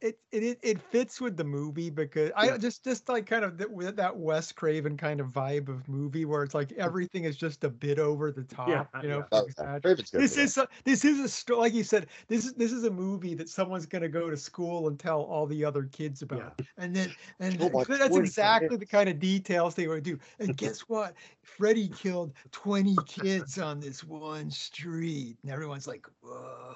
It 0.00 0.18
it 0.32 0.42
it 0.42 0.58
it 0.62 0.80
fits 0.80 1.20
with 1.20 1.36
the 1.36 1.44
movie 1.44 1.90
because 1.90 2.30
I 2.34 2.46
Yeah. 2.46 2.56
just 2.56 2.84
just 2.84 3.08
like 3.08 3.26
kind 3.26 3.44
of 3.44 3.58
that 3.58 3.96
that 3.96 4.16
Wes 4.16 4.50
Craven 4.50 4.96
kind 4.96 5.20
of 5.20 5.26
vibe 5.28 5.68
of 5.68 5.86
movie 5.88 6.24
where 6.24 6.42
it's 6.42 6.54
like 6.54 6.72
everything 6.72 7.24
is 7.24 7.36
just 7.36 7.64
a 7.64 7.68
bit 7.68 7.98
over 7.98 8.32
the 8.32 8.44
top, 8.44 8.88
Yeah, 8.94 9.02
you 9.02 9.08
know. 9.08 9.18
yeah. 9.18 9.24
Oh, 9.32 9.36
yeah. 9.58 9.76
exaggeration. 9.76 9.82
Craven's 9.82 10.10
good 10.10 10.20
This 10.22 10.32
for 10.32 10.36
that. 10.36 10.42
is 10.44 10.56
a, 10.56 10.68
this 10.84 11.04
is 11.04 11.18
a 11.20 11.28
story 11.28 11.58
like 11.60 11.74
you 11.74 11.84
said. 11.84 12.06
This 12.28 12.46
is 12.46 12.54
this 12.54 12.72
is 12.72 12.84
a 12.84 12.90
movie 12.90 13.34
that 13.34 13.50
someone's 13.50 13.84
gonna 13.84 14.08
go 14.08 14.30
to 14.30 14.36
school 14.38 14.88
and 14.88 14.98
tell 14.98 15.20
all 15.22 15.46
the 15.46 15.64
other 15.64 15.84
kids 15.84 16.22
about, 16.22 16.58
and 16.78 16.96
then 16.96 17.14
and 17.38 17.58
Killed 17.58 17.74
like 17.74 17.86
that's 17.86 18.16
exactly 18.16 18.78
the 18.78 18.86
kind 18.86 19.08
of 19.10 19.18
details 19.18 19.74
they 19.74 19.86
would 19.86 20.02
do. 20.02 20.18
And 20.38 20.56
guess 20.56 20.80
what? 20.88 21.14
Freddy 21.42 21.88
killed 21.88 22.32
twenty 22.52 22.96
kids 23.06 23.58
on 23.58 23.80
this 23.80 24.02
one 24.02 24.50
street, 24.50 25.36
and 25.42 25.52
everyone's 25.52 25.86
like, 25.86 26.06
"Whoa." 26.22 26.74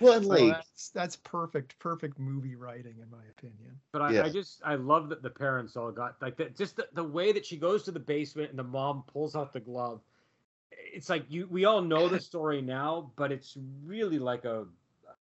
Well, 0.00 0.20
So 0.20 0.46
like, 0.46 0.46
that's 0.46 0.90
that's 0.90 1.16
perfect, 1.16 1.78
perfect 1.78 2.18
movie 2.18 2.56
writing 2.56 2.96
in 3.00 3.10
my 3.10 3.24
opinion. 3.30 3.78
But 3.92 4.02
I, 4.02 4.14
Yeah. 4.14 4.24
I 4.24 4.28
just 4.28 4.62
I 4.64 4.74
love 4.74 5.08
that 5.10 5.22
the 5.22 5.30
parents 5.30 5.76
all 5.76 5.92
got 5.92 6.20
like 6.22 6.36
that. 6.36 6.56
Just 6.56 6.76
the, 6.76 6.88
the 6.92 7.04
way 7.04 7.32
that 7.32 7.44
she 7.46 7.56
goes 7.56 7.82
to 7.84 7.90
the 7.92 8.00
basement 8.00 8.50
and 8.50 8.58
the 8.58 8.64
mom 8.64 9.04
pulls 9.06 9.36
out 9.36 9.52
the 9.52 9.60
glove. 9.60 10.00
It's 10.70 11.08
like 11.08 11.24
you 11.30 11.46
we 11.48 11.64
all 11.64 11.82
know 11.82 12.08
the 12.08 12.18
story 12.20 12.60
now, 12.62 13.12
but 13.16 13.32
it's 13.32 13.56
really 13.84 14.18
like 14.18 14.44
a 14.44 14.66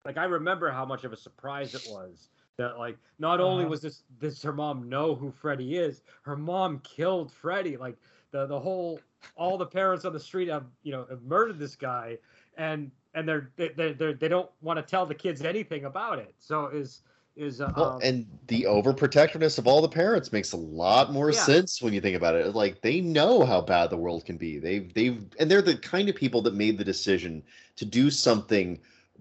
like 0.05 0.17
I 0.17 0.25
remember 0.25 0.69
how 0.71 0.85
much 0.85 1.03
of 1.03 1.13
a 1.13 1.17
surprise 1.17 1.75
it 1.75 1.85
was 1.85 2.29
that 2.57 2.77
like 2.77 2.97
not 3.19 3.39
only 3.39 3.65
Uh-huh. 3.65 3.65
was 3.65 3.81
this 3.81 4.03
this 4.19 4.41
her 4.43 4.53
mom 4.53 4.89
know 4.89 5.15
who 5.15 5.31
Freddy 5.31 5.77
is, 5.77 6.03
her 6.23 6.35
mom 6.35 6.79
killed 6.79 7.31
Freddy. 7.31 7.77
Like 7.77 7.97
the 8.31 8.45
the 8.45 8.59
whole 8.59 9.05
all 9.35 9.57
the 9.57 9.65
parents 9.65 10.05
on 10.05 10.13
the 10.13 10.19
street 10.19 10.47
have 10.49 10.65
you 10.83 10.91
know 10.91 11.05
have 11.09 11.23
murdered 11.23 11.59
this 11.59 11.75
guy 11.75 12.17
and 12.57 12.91
and 13.13 13.27
they're 13.27 13.51
they 13.55 13.69
they 13.69 13.93
they're, 13.93 14.13
they 14.13 14.27
don't 14.27 14.49
want 14.61 14.77
to 14.77 14.83
tell 14.83 15.05
the 15.05 15.15
kids 15.15 15.43
anything 15.43 15.85
about 15.85 16.19
it. 16.19 16.33
So 16.39 16.67
is 16.67 17.01
is 17.35 17.61
uh, 17.61 17.71
well, 17.75 17.93
um, 17.95 17.99
and 18.03 18.27
the 18.47 18.63
overprotectiveness 18.63 19.57
of 19.57 19.67
all 19.67 19.81
the 19.81 19.89
parents 19.89 20.31
makes 20.31 20.51
a 20.51 20.57
lot 20.57 21.11
more 21.11 21.31
Yeah. 21.31 21.39
sense 21.43 21.81
when 21.81 21.93
you 21.93 22.01
think 22.01 22.15
about 22.17 22.35
it. 22.35 22.55
Like 22.55 22.81
they 22.81 23.01
know 23.01 23.45
how 23.45 23.61
bad 23.61 23.89
the 23.89 23.97
world 23.97 24.25
can 24.25 24.37
be. 24.37 24.59
They've 24.59 24.93
they've 24.93 25.25
and 25.39 25.49
they're 25.49 25.61
the 25.61 25.77
kind 25.77 26.09
of 26.09 26.15
people 26.15 26.41
that 26.43 26.53
made 26.53 26.77
the 26.77 26.83
decision 26.83 27.43
to 27.77 27.85
do 27.85 28.09
something 28.09 28.79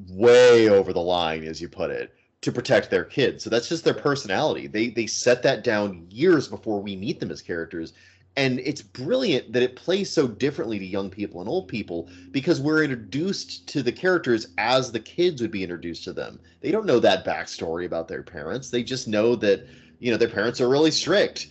way 0.08 0.68
over 0.68 0.92
the 0.92 1.00
line, 1.00 1.44
as 1.44 1.60
you 1.60 1.68
put 1.68 1.90
it, 1.90 2.14
to 2.40 2.52
protect 2.52 2.90
their 2.90 3.04
kids. 3.04 3.42
So 3.44 3.50
that's 3.50 3.68
just 3.68 3.84
their 3.84 3.94
personality. 3.94 4.66
They 4.66 4.90
they 4.90 5.06
set 5.06 5.42
that 5.42 5.64
down 5.64 6.06
years 6.10 6.48
before 6.48 6.80
we 6.80 6.96
meet 6.96 7.20
them 7.20 7.30
as 7.30 7.42
characters. 7.42 7.92
And 8.38 8.60
it's 8.60 8.82
brilliant 8.82 9.52
that 9.52 9.64
it 9.64 9.74
plays 9.74 10.12
so 10.12 10.28
differently 10.28 10.78
to 10.78 10.86
young 10.86 11.10
people 11.10 11.40
and 11.40 11.48
old 11.48 11.66
people 11.66 12.08
because 12.30 12.60
we're 12.60 12.84
introduced 12.84 13.66
to 13.68 13.82
the 13.82 13.90
characters 13.90 14.46
as 14.58 14.92
the 14.92 15.00
kids 15.00 15.42
would 15.42 15.50
be 15.50 15.64
introduced 15.64 16.04
to 16.04 16.12
them. 16.12 16.40
They 16.60 16.70
don't 16.70 16.86
know 16.86 17.00
that 17.00 17.26
backstory 17.26 17.84
about 17.84 18.06
their 18.06 18.22
parents. 18.22 18.70
They 18.70 18.84
just 18.84 19.08
know 19.08 19.34
that, 19.36 19.66
you 19.98 20.12
know, 20.12 20.16
their 20.16 20.28
parents 20.28 20.60
are 20.60 20.68
really 20.68 20.92
strict. 20.92 21.48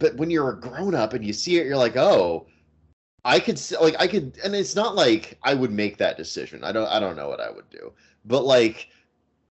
But 0.00 0.16
when 0.16 0.30
you're 0.30 0.50
a 0.50 0.60
grown 0.60 0.96
up 0.96 1.12
and 1.14 1.24
you 1.24 1.32
see 1.32 1.58
it, 1.58 1.66
you're 1.66 1.76
like, 1.76 1.96
oh, 1.96 2.48
I 3.24 3.40
could 3.40 3.60
like 3.80 3.96
I 4.00 4.08
could, 4.08 4.38
and 4.44 4.54
it's 4.54 4.76
not 4.76 4.96
like 4.96 5.38
I 5.44 5.54
would 5.54 5.72
make 5.72 5.98
that 5.98 6.16
decision. 6.16 6.64
I 6.64 6.72
don't 6.72 6.88
I 6.88 7.00
don't 7.00 7.16
know 7.16 7.28
what 7.28 7.40
I 7.40 7.50
would 7.50 7.70
do, 7.70 7.92
but 8.24 8.44
like 8.44 8.88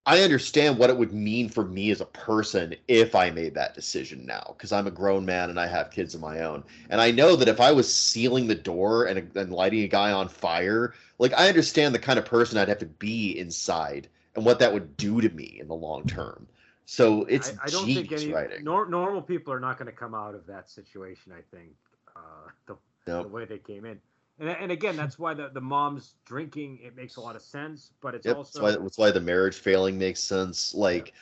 I 0.06 0.22
understand 0.22 0.78
what 0.78 0.89
it 0.91 0.97
would 0.97 1.14
mean 1.14 1.49
for 1.49 1.66
me 1.66 1.89
as 1.89 1.99
a 1.99 2.06
person 2.06 2.76
if 2.88 3.16
I 3.16 3.32
made 3.32 3.56
that 3.56 3.74
decision 3.74 4.26
now, 4.26 4.53
because 4.56 4.72
I'm 4.72 4.86
a 4.86 4.91
grown 4.91 5.26
man 5.26 5.49
and 5.49 5.60
I 5.60 5.66
have 5.66 5.89
kids 5.89 6.14
of 6.14 6.22
my 6.22 6.41
own. 6.41 6.64
And 6.89 7.01
I 7.01 7.10
know 7.10 7.36
that 7.36 7.47
if 7.47 7.60
I 7.60 7.72
was 7.72 7.93
sealing 7.93 8.47
the 8.47 8.56
door 8.56 9.06
and, 9.06 9.36
and 9.36 9.51
lighting 9.51 9.84
a 9.84 9.88
guy 9.88 10.12
on 10.12 10.30
fire, 10.30 10.93
like 11.18 11.34
I 11.34 11.47
understand 11.47 11.95
the 11.95 11.99
kind 11.99 12.20
of 12.20 12.26
person 12.26 12.58
I'd 12.58 12.70
have 12.70 12.78
to 12.80 12.86
be 12.86 13.38
inside 13.39 14.08
and 14.36 14.45
what 14.45 14.60
that 14.60 14.74
would 14.74 14.95
do 14.97 15.22
to 15.22 15.30
me 15.30 15.58
in 15.60 15.68
the 15.68 15.76
long 15.76 16.06
term. 16.06 16.47
So 16.86 17.24
it's 17.24 17.49
I, 17.49 17.64
I 17.64 17.70
don't 17.70 17.86
think 17.88 18.12
any 18.12 18.62
nor, 18.62 18.88
normal 18.88 19.24
people 19.24 19.51
are 19.53 19.60
not 19.60 19.80
going 19.80 19.88
to 19.88 19.97
come 19.97 20.14
out 20.14 20.36
of 20.36 20.45
that 20.45 20.70
situation. 20.70 21.32
I 21.32 21.41
think 21.56 21.72
uh, 22.16 22.49
the, 22.68 22.76
Nope. 23.08 23.28
the 23.28 23.34
way 23.34 23.45
they 23.45 23.58
came 23.58 23.86
in, 23.86 23.99
and 24.40 24.50
and 24.50 24.72
again, 24.72 24.96
that's 24.96 25.18
why 25.18 25.34
the 25.34 25.50
the 25.54 25.62
mom's 25.62 26.16
drinking 26.26 26.80
it 26.84 26.96
makes 26.96 27.16
a 27.16 27.22
lot 27.22 27.36
of 27.36 27.42
sense. 27.42 27.92
But 28.02 28.16
it's 28.16 28.26
Yep, 28.26 28.36
also 28.38 28.60
that's 28.60 28.78
why 28.78 28.84
that's 28.84 28.98
why 28.98 29.12
the 29.12 29.22
marriage 29.22 29.56
failing 29.56 29.98
makes 29.98 30.20
sense. 30.20 30.74
Like 30.74 31.14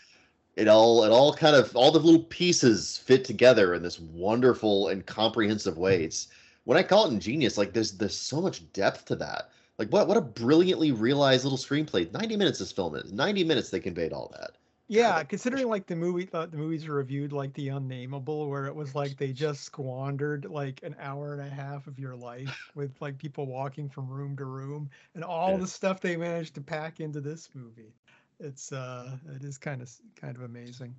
it 0.56 0.68
all 0.68 1.04
it 1.04 1.12
all 1.12 1.34
kind 1.34 1.56
of 1.56 1.76
all 1.76 1.92
the 1.92 2.00
little 2.00 2.24
pieces 2.24 2.98
fit 2.98 3.24
together 3.26 3.74
in 3.74 3.84
this 3.84 4.00
wonderful 4.00 4.90
and 4.90 5.06
comprehensive 5.06 5.78
way. 5.78 5.98
Mm-hmm. 5.98 6.06
It's 6.06 6.28
when 6.66 6.78
I 6.78 6.84
call 6.84 7.08
it 7.08 7.14
ingenious, 7.14 7.58
like 7.58 7.74
there's 7.74 7.92
there's 7.94 8.18
so 8.18 8.42
much 8.42 8.72
depth 8.74 9.06
to 9.06 9.16
that. 9.18 9.50
Like 9.78 9.90
what 9.90 10.08
what 10.08 10.18
a 10.18 10.22
brilliantly 10.22 10.92
realized 10.92 11.44
little 11.44 11.58
screenplay. 11.58 12.12
90 12.12 12.38
minutes 12.38 12.60
this 12.60 12.72
film 12.72 12.96
is. 12.96 13.12
90 13.12 13.44
minutes 13.44 13.70
they 13.70 13.80
conveyed 13.80 14.14
all 14.14 14.32
that. 14.38 14.58
Yeah, 14.88 15.24
considering 15.24 15.68
like 15.70 15.88
the 15.88 15.96
movie, 15.96 16.30
uh, 16.34 16.46
the 16.46 16.58
movies 16.58 16.86
are 16.88 16.94
reviewed 16.94 17.32
like 17.32 17.54
the 17.54 17.70
unnameable, 17.70 18.50
where 18.50 18.66
it 18.66 18.76
was 18.76 18.94
like 18.96 19.18
they 19.18 19.32
just 19.32 19.64
squandered 19.64 20.46
like 20.46 20.84
an 20.84 20.96
hour 21.00 21.34
and 21.34 21.42
a 21.42 21.50
half 21.50 21.88
of 21.88 21.98
your 21.98 22.16
life 22.16 22.72
with 22.76 23.02
like 23.02 23.18
people 23.18 23.46
walking 23.46 23.90
from 23.90 24.08
room 24.10 24.36
to 24.38 24.46
room, 24.46 24.90
and 25.16 25.24
all 25.24 25.52
Yeah. 25.52 25.58
the 25.58 25.68
stuff 25.68 26.02
they 26.02 26.18
managed 26.18 26.56
to 26.56 26.62
pack 26.62 27.00
into 27.00 27.22
this 27.22 27.50
movie. 27.56 27.94
It's 28.40 28.72
uh, 28.72 29.18
it 29.36 29.44
is 29.44 29.58
kind 29.58 29.82
of 29.82 29.90
kind 30.16 30.36
of 30.36 30.44
amazing. 30.44 30.94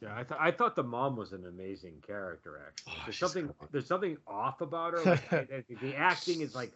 Yeah, 0.00 0.16
I, 0.16 0.22
th- 0.22 0.40
I 0.40 0.50
thought 0.52 0.76
the 0.76 0.82
mom 0.84 1.16
was 1.16 1.32
an 1.32 1.46
amazing 1.46 2.00
character. 2.06 2.60
Actually, 2.66 2.92
Oh, 2.96 3.02
there's 3.04 3.18
something 3.18 3.46
great. 3.58 3.72
there's 3.72 3.86
something 3.86 4.16
off 4.26 4.60
about 4.60 4.92
her. 4.94 5.04
Like, 5.04 5.32
I, 5.32 5.36
I, 5.56 5.64
the 5.80 5.94
acting 5.94 6.40
is 6.40 6.54
like 6.54 6.72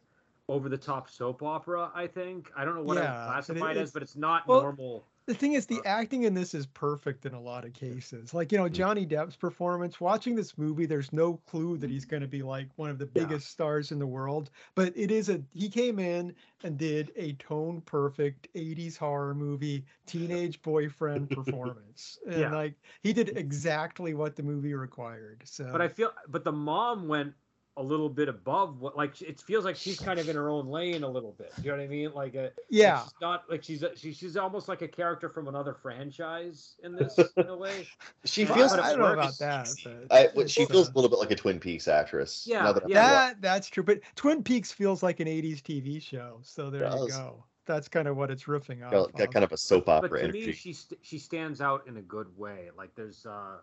over 0.48 0.68
the 0.68 0.76
top 0.76 1.08
soap 1.08 1.42
opera. 1.42 1.90
I 1.94 2.06
think 2.06 2.50
I 2.56 2.64
don't 2.64 2.74
know 2.74 2.82
what 2.82 2.98
Yeah, 2.98 3.04
I 3.04 3.06
and 3.06 3.26
classify 3.26 3.70
it- 3.70 3.76
it 3.76 3.80
as, 3.80 3.92
but 3.92 4.02
it's 4.02 4.16
not 4.16 4.46
well, 4.46 4.60
normal. 4.62 5.04
The 5.26 5.34
thing 5.34 5.52
is, 5.52 5.66
the 5.66 5.78
Uh, 5.78 5.84
acting 5.84 6.24
in 6.24 6.34
this 6.34 6.52
is 6.52 6.66
perfect 6.66 7.24
in 7.26 7.32
a 7.32 7.40
lot 7.40 7.64
of 7.64 7.72
cases. 7.74 8.34
Like, 8.34 8.50
you 8.50 8.58
know, 8.58 8.68
Johnny 8.68 9.06
Depp's 9.06 9.36
performance, 9.36 10.00
watching 10.00 10.34
this 10.34 10.58
movie, 10.58 10.84
there's 10.86 11.12
no 11.12 11.36
clue 11.38 11.76
that 11.78 11.90
he's 11.90 12.04
going 12.04 12.22
to 12.22 12.28
be 12.28 12.42
like 12.42 12.76
one 12.76 12.90
of 12.90 12.98
the 12.98 13.06
Yeah. 13.14 13.38
biggest 13.38 13.48
stars 13.48 13.92
in 13.92 13.98
the 14.00 14.06
world. 14.06 14.50
But 14.74 14.96
it 14.96 15.10
is 15.12 15.28
a, 15.28 15.44
he 15.52 15.68
came 15.68 15.98
in 16.00 16.34
and 16.64 16.76
did 16.76 17.12
a 17.14 17.34
tone 17.34 17.82
perfect 17.82 18.48
80s 18.54 18.96
horror 18.96 19.34
movie, 19.34 19.86
teenage 20.06 20.60
boyfriend 20.62 21.30
performance. 21.32 22.18
And 22.26 22.50
Yeah. 22.50 22.50
like, 22.50 22.80
he 23.04 23.12
did 23.12 23.36
exactly 23.36 24.14
what 24.14 24.34
the 24.34 24.42
movie 24.42 24.74
required. 24.74 25.42
So, 25.46 25.64
But 25.72 25.80
I 25.82 25.88
feel, 25.88 26.12
but 26.28 26.44
the 26.44 26.52
mom 26.52 27.08
went 27.08 27.34
a 27.78 27.82
little 27.82 28.08
bit 28.10 28.28
above 28.28 28.80
what, 28.80 28.96
like 28.96 29.20
it 29.22 29.40
feels 29.40 29.64
like 29.64 29.76
she's 29.76 29.98
kind 29.98 30.18
of 30.20 30.28
in 30.28 30.36
her 30.36 30.50
own 30.50 30.66
lane 30.66 31.02
a 31.04 31.08
little 31.08 31.32
bit. 31.32 31.52
You 31.62 31.70
know 31.70 31.78
what 31.78 31.84
I 31.84 31.86
mean? 31.88 32.12
Like 32.12 32.34
a, 32.34 32.50
yeah. 32.68 32.94
Like 32.96 33.04
she's 33.04 33.14
not 33.20 33.44
like 33.50 33.62
she's 33.62 33.82
a, 33.82 33.96
she, 33.96 34.12
she's 34.12 34.36
almost 34.36 34.68
like 34.68 34.82
a 34.82 34.88
character 34.88 35.28
from 35.30 35.48
another 35.48 35.74
franchise 35.74 36.76
in 36.82 36.94
this 36.94 37.16
in 37.36 37.46
a 37.48 37.56
way. 37.56 37.86
She 38.24 38.44
Well, 38.44 38.54
feels 38.54 38.72
but 38.72 38.80
I 38.80 38.90
don't 38.90 39.00
know 39.00 39.12
about 39.12 39.38
that. 39.38 39.68
But 39.84 40.12
I, 40.12 40.46
she 40.46 40.66
feels 40.66 40.88
a 40.90 40.92
little 40.92 41.08
bit 41.08 41.18
like 41.18 41.30
a 41.30 41.36
Twin 41.36 41.58
Peaks 41.58 41.88
actress. 41.88 42.44
Yeah, 42.46 42.72
that 42.72 42.88
yeah. 42.88 43.08
That 43.08 43.40
that's 43.40 43.68
true, 43.68 43.82
but 43.82 44.00
Twin 44.16 44.42
Peaks 44.42 44.70
feels 44.70 45.02
like 45.02 45.20
an 45.20 45.28
'80s 45.28 45.62
TV 45.62 46.00
show, 46.00 46.38
so 46.42 46.70
there 46.70 46.82
you 46.82 47.08
go. 47.08 47.44
That's 47.64 47.88
kind 47.88 48.08
of 48.08 48.16
what 48.16 48.30
it's 48.30 48.44
riffing 48.44 48.84
off. 48.84 48.90
got, 48.90 49.16
got 49.16 49.32
kind 49.32 49.44
of 49.44 49.52
a 49.52 49.56
soap 49.56 49.88
opera 49.88 50.00
But 50.00 50.06
opera 50.06 50.18
to 50.18 50.24
energy. 50.24 50.46
me, 50.48 50.52
she 50.52 50.72
st- 50.72 50.98
she 51.02 51.18
stands 51.18 51.60
out 51.60 51.86
in 51.86 51.96
a 51.96 52.02
good 52.02 52.36
way. 52.36 52.70
Like 52.76 52.94
there's, 52.96 53.24
uh 53.24 53.58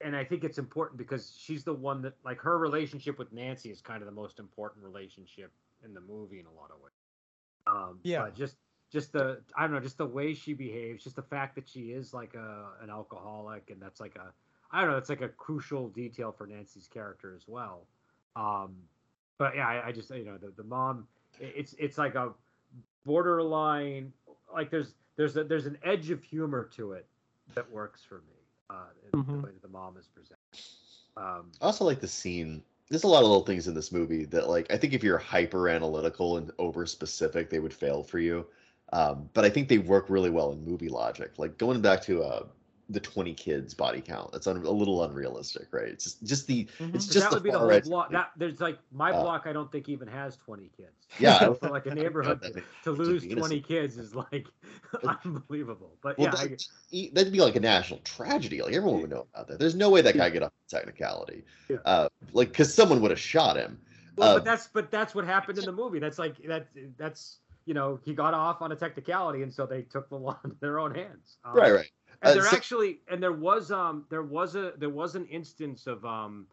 and 0.00 0.16
I 0.16 0.24
think 0.24 0.44
it's 0.44 0.58
important 0.58 0.98
because 0.98 1.36
she's 1.38 1.64
the 1.64 1.74
one 1.74 2.02
that 2.02 2.14
like 2.24 2.40
her 2.40 2.58
relationship 2.58 3.18
with 3.18 3.32
Nancy 3.32 3.70
is 3.70 3.80
kind 3.80 4.02
of 4.02 4.06
the 4.06 4.14
most 4.14 4.38
important 4.38 4.84
relationship 4.84 5.52
in 5.84 5.94
the 5.94 6.00
movie 6.00 6.40
in 6.40 6.46
a 6.46 6.52
lot 6.52 6.70
of 6.70 6.80
ways. 6.80 6.92
Um, 7.66 8.00
Yeah. 8.02 8.22
but 8.24 8.34
just 8.34 8.56
just 8.90 9.12
the 9.12 9.42
I 9.56 9.62
don't 9.62 9.72
know, 9.72 9.80
just 9.80 9.98
the 9.98 10.06
way 10.06 10.34
she 10.34 10.54
behaves, 10.54 11.04
just 11.04 11.16
the 11.16 11.22
fact 11.22 11.54
that 11.56 11.68
she 11.68 11.92
is 11.92 12.12
like 12.14 12.34
a 12.34 12.72
an 12.82 12.90
alcoholic, 12.90 13.70
and 13.70 13.80
that's 13.80 14.00
like 14.00 14.16
a 14.16 14.32
I 14.70 14.80
don't 14.80 14.90
know, 14.90 14.96
it's 14.98 15.10
like 15.10 15.20
a 15.20 15.28
crucial 15.28 15.88
detail 15.88 16.32
for 16.32 16.46
Nancy's 16.46 16.88
character 16.88 17.34
as 17.34 17.48
well. 17.48 17.86
Um, 18.36 18.76
but 19.38 19.56
yeah, 19.56 19.66
I, 19.66 19.88
I 19.88 19.92
just 19.92 20.10
you 20.10 20.24
know 20.24 20.38
the 20.38 20.50
the 20.56 20.64
mom, 20.64 21.06
it's 21.40 21.74
it's 21.78 21.98
like 21.98 22.14
a 22.14 22.32
borderline 23.04 24.12
like 24.52 24.70
there's 24.70 24.94
there's 25.16 25.36
a, 25.36 25.44
there's 25.44 25.66
an 25.66 25.78
edge 25.84 26.10
of 26.10 26.22
humor 26.22 26.64
to 26.72 26.92
it 26.92 27.06
that 27.54 27.70
works 27.70 28.02
for 28.02 28.18
me. 28.18 28.39
Uh, 28.70 28.74
in 29.12 29.26
the 29.26 29.32
way 29.42 29.50
that 29.52 29.62
the 29.62 29.68
mom 29.68 29.96
is 29.96 30.06
presented. 30.06 30.38
Um, 31.16 31.50
I 31.60 31.64
also 31.66 31.84
like 31.84 32.00
the 32.00 32.06
scene. 32.06 32.62
There's 32.88 33.02
a 33.02 33.08
lot 33.08 33.24
of 33.24 33.28
little 33.28 33.44
things 33.44 33.66
in 33.66 33.74
this 33.74 33.90
movie 33.90 34.24
that, 34.26 34.48
like, 34.48 34.72
I 34.72 34.76
think 34.76 34.92
if 34.92 35.02
you're 35.02 35.18
hyper 35.18 35.68
analytical 35.68 36.36
and 36.36 36.52
over 36.58 36.86
specific, 36.86 37.50
they 37.50 37.58
would 37.58 37.74
fail 37.74 38.04
for 38.04 38.20
you. 38.20 38.46
Um, 38.92 39.28
but 39.34 39.44
I 39.44 39.50
think 39.50 39.68
they 39.68 39.78
work 39.78 40.08
really 40.08 40.30
well 40.30 40.52
in 40.52 40.64
movie 40.64 40.88
logic. 40.88 41.32
Like 41.36 41.58
going 41.58 41.80
back 41.80 42.02
to 42.02 42.22
uh, 42.22 42.46
the 42.90 43.00
20 43.00 43.32
kids 43.34 43.72
body 43.72 44.00
count. 44.00 44.32
That's 44.32 44.46
un- 44.46 44.64
a 44.64 44.70
little 44.70 45.04
unrealistic, 45.04 45.68
right? 45.72 45.88
It's 45.88 46.04
just, 46.04 46.24
just 46.24 46.46
the. 46.46 46.66
Mhm. 46.78 46.94
It's 46.94 47.06
just 47.06 47.20
that 47.20 47.32
would 47.32 47.42
be 47.42 47.50
the 47.50 47.58
whole 47.58 47.68
right- 47.68 47.84
block. 47.84 48.10
That 48.10 48.32
there's 48.36 48.60
like 48.60 48.78
my 48.92 49.12
Uh, 49.12 49.22
block. 49.22 49.46
I 49.46 49.52
don't 49.52 49.70
think 49.70 49.88
even 49.88 50.08
has 50.08 50.36
20 50.36 50.70
kids. 50.76 50.88
Yeah, 51.18 51.38
so 51.38 51.54
for 51.60 51.68
like 51.70 51.86
a 51.86 51.94
neighborhood 52.02 52.62
to, 52.84 52.90
lose 52.90 53.26
20 53.26 53.60
kids 53.60 53.96
is 53.98 54.14
like 54.14 54.46
unbelievable. 55.24 55.96
But 56.02 56.18
Well, 56.18 56.28
yeah, 56.34 56.40
I, 56.40 56.46
that, 56.48 57.14
that'd 57.14 57.32
be 57.32 57.40
like 57.40 57.56
a 57.56 57.60
national 57.60 58.00
tragedy. 58.00 58.62
Like 58.62 58.74
everyone 58.74 59.00
would 59.02 59.10
know 59.10 59.26
about 59.34 59.48
that. 59.48 59.58
There's 59.58 59.74
no 59.74 59.90
way 59.90 60.00
that 60.02 60.16
guy 60.16 60.30
get 60.30 60.42
up 60.42 60.52
to 60.68 60.76
technicality. 60.76 61.44
Yeah. 61.68 61.76
Uh, 61.84 62.08
like 62.32 62.48
because 62.48 62.72
someone 62.72 63.00
would 63.02 63.10
have 63.10 63.20
shot 63.20 63.56
him. 63.56 63.78
well, 64.16 64.30
uh, 64.30 64.34
but 64.36 64.44
that's 64.44 64.68
but 64.68 64.90
that's 64.90 65.14
what 65.14 65.24
happened 65.24 65.58
in 65.58 65.64
the 65.64 65.72
movie. 65.72 65.98
That's 65.98 66.18
like 66.18 66.36
that 66.44 66.68
that's 66.96 67.38
you 67.66 67.74
know 67.74 68.00
he 68.04 68.14
got 68.14 68.34
off 68.34 68.62
on 68.62 68.72
a 68.72 68.76
technicality, 68.76 69.42
and 69.42 69.52
so 69.52 69.66
they 69.66 69.82
took 69.82 70.08
the 70.08 70.16
law 70.16 70.38
into 70.44 70.56
their 70.60 70.78
own 70.78 70.94
hands. 70.94 71.36
Um, 71.44 71.54
Right, 71.54 71.72
right. 71.72 71.90
And 72.22 72.30
Uh, 72.30 72.34
there 72.34 72.50
so- 72.50 72.56
actually, 72.56 73.00
and 73.08 73.22
there 73.22 73.32
was 73.32 73.70
um, 73.70 74.06
there 74.10 74.22
was 74.22 74.54
a 74.54 74.74
there 74.76 74.90
was 74.90 75.14
an 75.16 75.26
instance 75.26 75.86
of 75.86 76.04
um, 76.04 76.46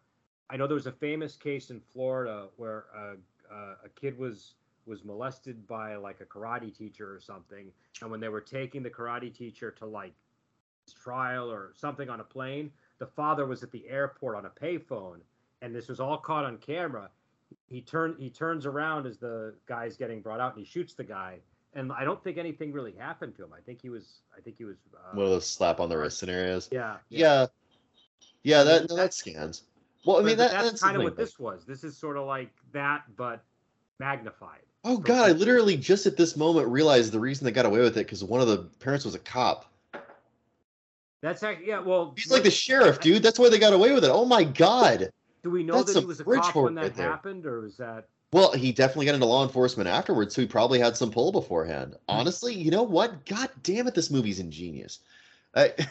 I 0.50 0.56
know 0.56 0.66
there 0.66 0.74
was 0.74 0.86
a 0.86 0.92
famous 0.92 1.36
case 1.36 1.70
in 1.70 1.80
Florida 1.80 2.48
where 2.56 2.86
a, 2.94 3.16
a, 3.54 3.76
a 3.84 3.88
kid 3.94 4.18
was 4.18 4.54
was 4.86 5.04
molested 5.04 5.66
by 5.66 5.96
like 5.96 6.20
a 6.22 6.24
karate 6.24 6.74
teacher 6.74 7.14
or 7.14 7.20
something, 7.20 7.70
and 8.00 8.10
when 8.10 8.20
they 8.20 8.30
were 8.30 8.40
taking 8.40 8.82
the 8.82 8.90
karate 8.90 9.34
teacher 9.34 9.70
to 9.72 9.84
like 9.86 10.14
trial 11.02 11.50
or 11.50 11.72
something 11.74 12.08
on 12.08 12.20
a 12.20 12.24
plane, 12.24 12.72
the 12.98 13.06
father 13.06 13.44
was 13.44 13.62
at 13.62 13.70
the 13.70 13.86
airport 13.88 14.36
on 14.36 14.46
a 14.46 14.50
payphone, 14.50 15.20
and 15.60 15.74
this 15.74 15.88
was 15.88 16.00
all 16.00 16.16
caught 16.16 16.46
on 16.46 16.56
camera. 16.56 17.10
He 17.66 17.82
turn 17.82 18.16
he 18.18 18.30
turns 18.30 18.64
around 18.64 19.06
as 19.06 19.18
the 19.18 19.54
guy's 19.66 19.98
getting 19.98 20.22
brought 20.22 20.40
out, 20.40 20.56
and 20.56 20.64
he 20.64 20.70
shoots 20.70 20.94
the 20.94 21.04
guy. 21.04 21.40
And 21.78 21.92
I 21.92 22.02
don't 22.04 22.22
think 22.24 22.38
anything 22.38 22.72
really 22.72 22.92
happened 22.98 23.36
to 23.36 23.44
him. 23.44 23.50
I 23.56 23.60
think 23.60 23.80
he 23.80 23.88
was. 23.88 24.20
I 24.36 24.40
think 24.40 24.56
he 24.58 24.64
was. 24.64 24.76
Uh, 24.92 25.14
One 25.14 25.26
of 25.26 25.30
those 25.30 25.48
slap 25.48 25.78
on 25.78 25.88
the 25.88 25.96
wrist 25.96 26.18
scenarios. 26.18 26.68
yeah. 26.72 26.96
Yeah. 27.08 27.46
Yeah, 28.42 28.60
I 28.60 28.64
mean, 28.64 28.66
that 28.66 28.90
no, 28.90 28.96
that 28.96 29.14
scans. 29.14 29.62
Well, 30.04 30.18
I 30.18 30.22
mean 30.22 30.36
that, 30.38 30.52
that's, 30.52 30.70
that's 30.70 30.82
kind 30.82 30.96
of 30.96 31.02
what 31.02 31.16
this 31.16 31.38
was. 31.38 31.64
This 31.64 31.84
is 31.84 31.96
sort 31.96 32.16
of 32.16 32.26
like 32.26 32.50
that, 32.72 33.02
but 33.16 33.42
magnified. 33.98 34.60
Oh 34.84 34.96
god, 34.96 35.28
I 35.28 35.32
literally 35.32 35.76
just 35.76 36.06
at 36.06 36.16
this 36.16 36.36
moment 36.36 36.68
realized 36.68 37.12
the 37.12 37.20
reason 37.20 37.44
they 37.44 37.50
got 37.50 37.66
away 37.66 37.80
with 37.80 37.96
it 37.98 38.06
because 38.06 38.24
one 38.24 38.40
of 38.40 38.46
the 38.46 38.58
parents 38.78 39.04
was 39.04 39.14
a 39.14 39.18
cop. 39.18 39.66
That's 41.20 41.42
actually 41.42 41.66
yeah. 41.66 41.80
Well, 41.80 42.14
He's 42.16 42.30
like 42.30 42.44
the 42.44 42.50
sheriff, 42.50 43.00
dude. 43.00 43.22
That's 43.22 43.38
why 43.38 43.50
they 43.50 43.58
got 43.58 43.72
away 43.72 43.92
with 43.92 44.04
it. 44.04 44.10
Oh 44.10 44.24
my 44.24 44.44
god. 44.44 45.10
Do 45.42 45.50
we 45.50 45.62
know 45.62 45.74
That's 45.74 45.94
that 45.94 46.00
he 46.00 46.06
was 46.06 46.20
a 46.20 46.24
cop 46.24 46.54
when 46.54 46.74
that 46.76 46.96
right 46.96 46.96
happened, 46.96 47.44
or 47.44 47.60
was 47.60 47.76
that? 47.76 48.06
Well, 48.32 48.52
he 48.52 48.72
definitely 48.72 49.06
got 49.06 49.14
into 49.14 49.26
law 49.26 49.42
enforcement 49.42 49.88
afterwards, 49.88 50.34
so 50.34 50.42
he 50.42 50.46
probably 50.46 50.78
had 50.78 50.96
some 50.96 51.10
pull 51.10 51.32
beforehand. 51.32 51.96
Honestly, 52.08 52.54
you 52.54 52.70
know 52.70 52.82
what? 52.82 53.24
God 53.24 53.48
damn 53.62 53.86
it, 53.86 53.94
this 53.94 54.10
movie's 54.10 54.38
ingenious. 54.38 55.00
I, 55.54 55.72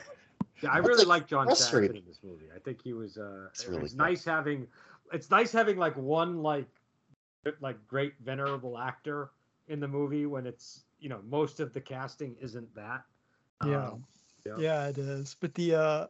Yeah, 0.61 0.71
I 0.71 0.77
really 0.77 1.05
like, 1.05 1.21
like 1.21 1.27
John 1.27 1.45
frustrating. 1.45 1.89
Saxon 1.89 2.03
in 2.03 2.05
this 2.07 2.19
movie. 2.23 2.45
I 2.55 2.59
think 2.59 2.81
he 2.81 2.93
was. 2.93 3.17
Uh, 3.17 3.47
It's 3.51 3.61
it's 3.61 3.69
really 3.69 3.89
good. 3.89 3.97
nice 3.97 4.25
having. 4.25 4.67
It's 5.13 5.29
nice 5.29 5.51
having 5.51 5.77
like 5.77 5.95
one 5.95 6.41
like, 6.41 6.67
like 7.61 7.77
great 7.88 8.13
venerable 8.23 8.77
actor 8.77 9.31
in 9.67 9.79
the 9.79 9.88
movie 9.88 10.25
when 10.25 10.47
it's 10.47 10.83
you 10.99 11.09
know 11.09 11.19
most 11.29 11.59
of 11.59 11.73
the 11.73 11.81
casting 11.81 12.35
isn't 12.41 12.73
that. 12.75 13.03
Yeah. 13.65 13.89
Um, 13.89 14.03
yeah. 14.45 14.55
Yeah, 14.57 14.88
it 14.88 14.97
is. 14.97 15.35
But 15.39 15.53
the 15.53 15.75
uh 15.75 16.07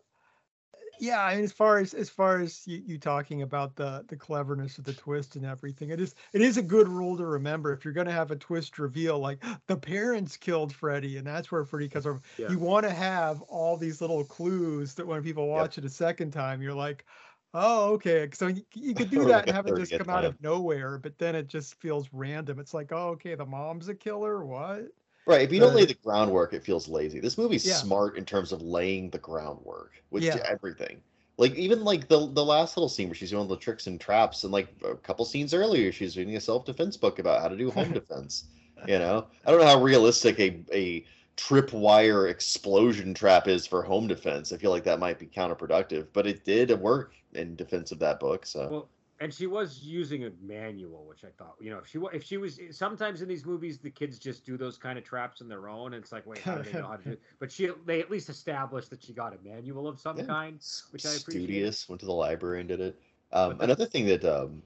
yeah, 1.00 1.22
I 1.22 1.36
mean 1.36 1.44
as 1.44 1.52
far 1.52 1.80
as 1.80 1.94
as 1.94 2.10
far 2.10 2.40
as 2.40 2.66
you, 2.68 2.82
you 2.86 2.98
talking 2.98 3.42
about 3.42 3.76
the 3.76 4.04
the 4.08 4.16
cleverness 4.16 4.78
of 4.78 4.84
the 4.84 4.94
twist 4.94 5.36
and 5.36 5.46
everything, 5.46 5.90
it 5.90 6.00
is 6.00 6.16
it 6.34 6.42
is 6.42 6.58
a 6.58 6.62
good 6.62 6.88
rule 6.88 7.18
to 7.18 7.26
remember 7.26 7.74
if 7.74 7.84
you're 7.84 7.94
gonna 7.94 8.12
have 8.12 8.32
a 8.32 8.36
twist 8.36 8.80
reveal 8.80 9.20
like 9.20 9.44
the 9.68 9.78
parents 9.78 10.38
killed 10.38 10.74
Freddy 10.74 11.18
and 11.18 11.26
that's 11.26 11.52
where 11.52 11.64
Freddy 11.64 11.90
comes 11.90 12.06
from. 12.06 12.22
Yeah. 12.38 12.50
You 12.50 12.60
want 12.60 12.86
to 12.86 12.94
have 12.94 13.42
all 13.44 13.78
these 13.78 14.02
little 14.02 14.24
clues 14.24 14.94
that 14.96 15.08
when 15.08 15.24
people 15.24 15.48
watch 15.48 15.78
it 15.78 15.86
a 15.86 15.90
second 15.90 16.32
time, 16.32 16.62
you're 16.62 16.74
like, 16.74 17.06
oh, 17.54 17.94
okay. 17.94 18.30
So 18.34 18.48
you, 18.48 18.64
you 18.74 18.94
could 18.94 19.10
do 19.10 19.26
that 19.26 19.44
and 19.48 19.56
have 19.56 19.68
it 19.68 19.76
just 19.76 19.98
come 19.98 20.10
out 20.10 20.26
of 20.26 20.42
nowhere, 20.42 20.98
but 20.98 21.18
then 21.18 21.36
it 21.36 21.48
just 21.48 21.76
feels 21.76 22.10
random. 22.12 22.60
It's 22.60 22.74
like, 22.74 22.92
oh, 22.92 23.10
okay, 23.10 23.36
the 23.36 23.46
mom's 23.46 23.90
a 23.90 23.96
killer. 23.96 24.46
What? 24.46 24.88
Right. 25.28 25.42
If 25.42 25.52
you 25.52 25.60
don't 25.60 25.74
Uh, 25.74 25.76
lay 25.76 25.86
the 25.86 25.94
groundwork, 25.96 26.54
it 26.54 26.64
feels 26.64 26.88
lazy. 26.88 27.20
This 27.20 27.38
movie's 27.38 27.66
Yeah. 27.66 27.70
smart 27.70 28.18
in 28.18 28.26
terms 28.26 28.52
of 28.54 28.62
laying 28.62 29.10
the 29.12 29.20
groundwork 29.20 30.02
with 30.10 30.26
Yeah. 30.26 30.38
everything. 30.38 31.04
Like 31.38 31.54
even 31.56 31.84
like 31.84 32.08
the 32.08 32.32
the 32.32 32.44
last 32.46 32.78
little 32.78 32.90
scene 32.90 33.10
where 33.10 33.16
she's 33.16 33.32
doing 33.32 33.48
the 33.48 33.58
tricks 33.58 33.88
and 33.88 34.00
traps, 34.02 34.44
and 34.44 34.52
like 34.54 34.70
a 34.84 34.96
couple 34.98 35.26
scenes 35.26 35.54
earlier, 35.54 35.92
she's 35.92 36.18
reading 36.18 36.36
a 36.38 36.42
self 36.42 36.66
defense 36.66 36.98
book 36.98 37.20
about 37.20 37.42
how 37.42 37.50
to 37.50 37.58
do 37.58 37.70
home 37.72 37.94
defense. 37.94 38.46
You 38.86 39.00
know, 39.00 39.30
I 39.46 39.52
don't 39.52 39.60
know 39.60 39.68
how 39.68 39.84
realistic 39.84 40.40
a 40.40 40.66
a 40.74 41.06
tripwire 41.38 42.30
explosion 42.32 43.14
trap 43.14 43.48
is 43.48 43.68
for 43.68 43.84
home 43.84 44.08
defense. 44.08 44.52
I 44.54 44.58
feel 44.58 44.72
like 44.72 44.86
that 44.86 45.00
might 45.00 45.20
be 45.20 45.28
counterproductive, 45.28 46.08
but 46.14 46.26
it 46.26 46.44
did 46.46 46.72
work 46.80 47.14
in 47.34 47.56
defense 47.56 47.92
of 47.92 48.00
that 48.00 48.20
book. 48.20 48.46
So 48.48 48.74
Well, 48.74 48.92
and 49.20 49.34
she 49.34 49.48
was 49.48 49.84
using 49.84 50.26
a 50.26 50.32
manual, 50.42 51.06
which 51.06 51.24
I 51.24 51.30
thought, 51.38 51.56
you 51.60 51.70
know, 51.70 51.80
if 51.80 51.88
she 51.88 52.00
if 52.14 52.24
she 52.24 52.38
was 52.38 52.60
sometimes 52.72 53.22
in 53.22 53.28
these 53.28 53.46
movies 53.46 53.80
the 53.80 53.90
kids 53.90 54.20
just 54.20 54.46
do 54.46 54.58
those 54.58 54.78
kind 54.78 54.98
of 54.98 55.04
traps 55.04 55.42
on 55.42 55.48
their 55.48 55.70
own, 55.70 55.94
and 55.94 56.04
it's 56.04 56.12
like, 56.12 56.26
wait, 56.26 56.44
how 56.44 56.56
do 56.56 56.64
they 56.64 56.74
know 56.74 56.88
how 56.88 56.96
to 56.96 57.04
do? 57.04 57.12
it? 57.12 57.22
But 57.40 57.52
she 57.52 57.70
they 57.86 58.00
at 58.00 58.12
least 58.12 58.30
established 58.30 58.90
that 58.92 59.04
she 59.04 59.14
got 59.14 59.34
a 59.34 59.38
manual 59.44 59.88
of 59.88 60.00
some 60.00 60.18
Yeah. 60.18 60.24
kind. 60.24 60.60
which 60.92 61.06
I 61.06 61.14
appreciate. 61.14 61.44
studious 61.44 61.90
went 61.90 62.00
to 62.02 62.06
the 62.06 62.14
library 62.14 62.60
and 62.60 62.70
did 62.70 62.80
it. 62.82 63.00
Um, 63.32 63.58
another 63.60 63.86
thing 63.86 64.06
that 64.08 64.24
um, 64.24 64.62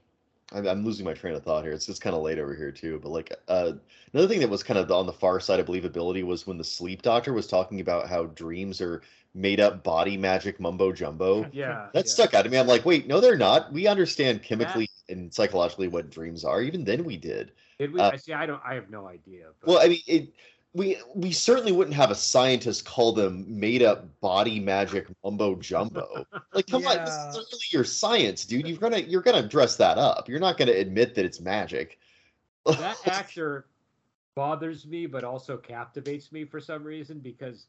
I'm, 0.52 0.66
I'm 0.66 0.84
losing 0.84 1.04
my 1.04 1.14
train 1.14 1.34
of 1.34 1.42
thought 1.42 1.64
here. 1.64 1.72
It's 1.72 1.86
just 1.86 2.02
kind 2.02 2.14
of 2.14 2.22
late 2.22 2.38
over 2.38 2.54
here 2.54 2.70
too. 2.70 2.98
But 3.02 3.10
like 3.10 3.32
uh, 3.48 3.72
another 4.12 4.28
thing 4.28 4.40
that 4.40 4.50
was 4.50 4.62
kind 4.62 4.78
of 4.78 4.90
on 4.90 5.06
the 5.06 5.12
far 5.12 5.40
side 5.40 5.60
of 5.60 5.66
believability 5.66 6.22
was 6.24 6.46
when 6.46 6.58
the 6.58 6.64
sleep 6.64 7.02
doctor 7.02 7.32
was 7.32 7.46
talking 7.46 7.80
about 7.80 8.08
how 8.08 8.26
dreams 8.26 8.80
are 8.80 9.02
made 9.34 9.60
up 9.60 9.82
body 9.82 10.16
magic 10.16 10.60
mumbo 10.60 10.92
jumbo. 10.92 11.48
Yeah, 11.52 11.88
That 11.94 12.06
yeah. 12.06 12.10
stuck 12.10 12.34
out 12.34 12.42
to 12.42 12.50
me. 12.50 12.58
I'm 12.58 12.66
like, 12.66 12.84
wait, 12.84 13.06
no, 13.06 13.20
they're 13.20 13.36
not. 13.36 13.72
We 13.72 13.86
understand 13.86 14.42
chemically 14.42 14.88
and 15.08 15.32
psychologically 15.32 15.88
what 15.88 16.10
dreams 16.10 16.44
are. 16.44 16.62
Even 16.62 16.84
then, 16.84 17.04
we 17.04 17.16
did. 17.16 17.52
Did 17.78 17.92
we? 17.92 18.00
uh, 18.00 18.10
I 18.12 18.16
see. 18.16 18.32
I 18.32 18.46
don't. 18.46 18.60
I 18.64 18.74
have 18.74 18.90
no 18.90 19.06
idea. 19.06 19.46
But 19.60 19.68
Well, 19.68 19.78
I 19.82 19.88
mean, 19.88 20.00
it, 20.06 20.32
we 20.74 20.98
we 21.14 21.32
certainly 21.32 21.72
wouldn't 21.72 21.96
have 21.96 22.10
a 22.10 22.14
scientist 22.14 22.84
call 22.84 23.12
them 23.12 23.44
made 23.48 23.82
up 23.82 24.06
body 24.20 24.58
magic 24.60 25.06
mumbo 25.24 25.54
jumbo. 25.56 26.26
Like, 26.54 26.66
come 26.66 26.86
on, 26.86 27.02
this 27.02 27.14
is 27.14 27.34
really 27.34 27.64
your 27.70 27.84
science, 27.84 28.44
dude. 28.44 28.68
You're 28.68 28.76
gonna 28.76 28.98
you're 28.98 29.22
gonna 29.22 29.46
dress 29.46 29.76
that 29.76 29.96
up. 29.96 30.28
You're 30.28 30.38
not 30.40 30.58
gonna 30.58 30.72
admit 30.72 31.14
that 31.14 31.24
it's 31.24 31.40
magic. 31.40 31.98
that 32.66 32.96
actor 33.06 33.66
bothers 34.34 34.86
me, 34.86 35.06
but 35.06 35.24
also 35.24 35.56
captivates 35.56 36.30
me 36.30 36.44
for 36.44 36.60
some 36.60 36.84
reason 36.84 37.20
because 37.20 37.66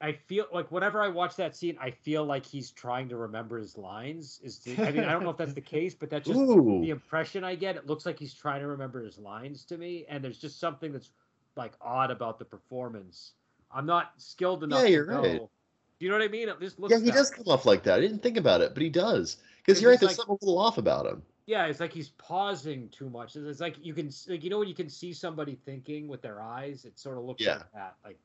I 0.00 0.12
feel 0.12 0.46
like 0.52 0.70
whenever 0.70 1.00
I 1.00 1.08
watch 1.08 1.36
that 1.36 1.56
scene, 1.56 1.76
I 1.80 1.90
feel 1.90 2.24
like 2.24 2.44
he's 2.44 2.70
trying 2.72 3.08
to 3.10 3.16
remember 3.16 3.58
his 3.58 3.78
lines. 3.78 4.40
Is 4.42 4.58
the, 4.58 4.72
I 4.82 4.90
mean, 4.90 5.04
I 5.04 5.12
don't 5.12 5.22
know 5.22 5.30
if 5.30 5.36
that's 5.36 5.54
the 5.54 5.60
case, 5.76 5.94
but 5.94 6.10
that's 6.10 6.26
just 6.28 6.38
the 6.38 6.90
impression 6.90 7.44
I 7.44 7.54
get. 7.54 7.76
It 7.76 7.86
looks 7.86 8.04
like 8.04 8.18
he's 8.18 8.34
trying 8.34 8.60
to 8.60 8.66
remember 8.66 9.02
his 9.04 9.18
lines 9.18 9.64
to 9.66 9.78
me, 9.78 10.04
and 10.08 10.22
there's 10.22 10.38
just 10.38 10.58
something 10.60 10.92
that's 10.92 11.10
like 11.56 11.72
odd 11.80 12.10
about 12.10 12.38
the 12.38 12.44
performance. 12.44 13.32
I'm 13.72 13.86
not 13.86 14.12
skilled 14.18 14.64
enough 14.64 14.82
Yeah, 14.82 14.88
you're 14.88 15.06
know. 15.06 15.20
right. 15.22 15.40
Do 15.40 16.04
you 16.06 16.08
know 16.10 16.18
what 16.18 16.24
I 16.24 16.28
mean? 16.28 16.48
It 16.48 16.60
just 16.60 16.78
looks. 16.80 16.92
yeah, 16.92 16.98
he 17.00 17.10
does 17.10 17.30
come 17.30 17.46
off 17.46 17.64
like 17.64 17.84
that. 17.84 17.96
I 17.98 18.00
didn't 18.00 18.22
think 18.22 18.36
about 18.36 18.60
it, 18.60 18.74
but 18.74 18.82
he 18.82 18.90
does. 18.90 19.36
Because 19.64 19.80
you're 19.80 19.90
right. 19.92 19.98
There's 20.00 20.10
like- 20.18 20.26
something 20.26 20.36
a 20.42 20.44
little 20.44 20.58
off 20.60 20.76
about 20.78 21.06
him. 21.06 21.22
Yeah, 21.46 21.66
it's 21.66 21.78
like 21.78 21.92
he's 21.92 22.08
pausing 22.10 22.88
too 22.88 23.10
much. 23.10 23.36
It's 23.36 23.46
it's 23.46 23.60
like 23.60 23.76
you 23.80 23.92
can, 23.94 24.10
like 24.28 24.42
you 24.42 24.48
know, 24.50 24.58
when 24.58 24.68
you 24.68 24.74
can 24.74 24.88
see 24.88 25.12
somebody 25.12 25.58
thinking 25.66 26.08
with 26.08 26.22
their 26.22 26.40
eyes. 26.40 26.84
It 26.86 26.98
sort 26.98 27.18
of 27.18 27.24
looks 27.24 27.42
Yeah. 27.44 27.56
like 27.56 27.72
that. 27.74 27.94
Like 28.04 28.18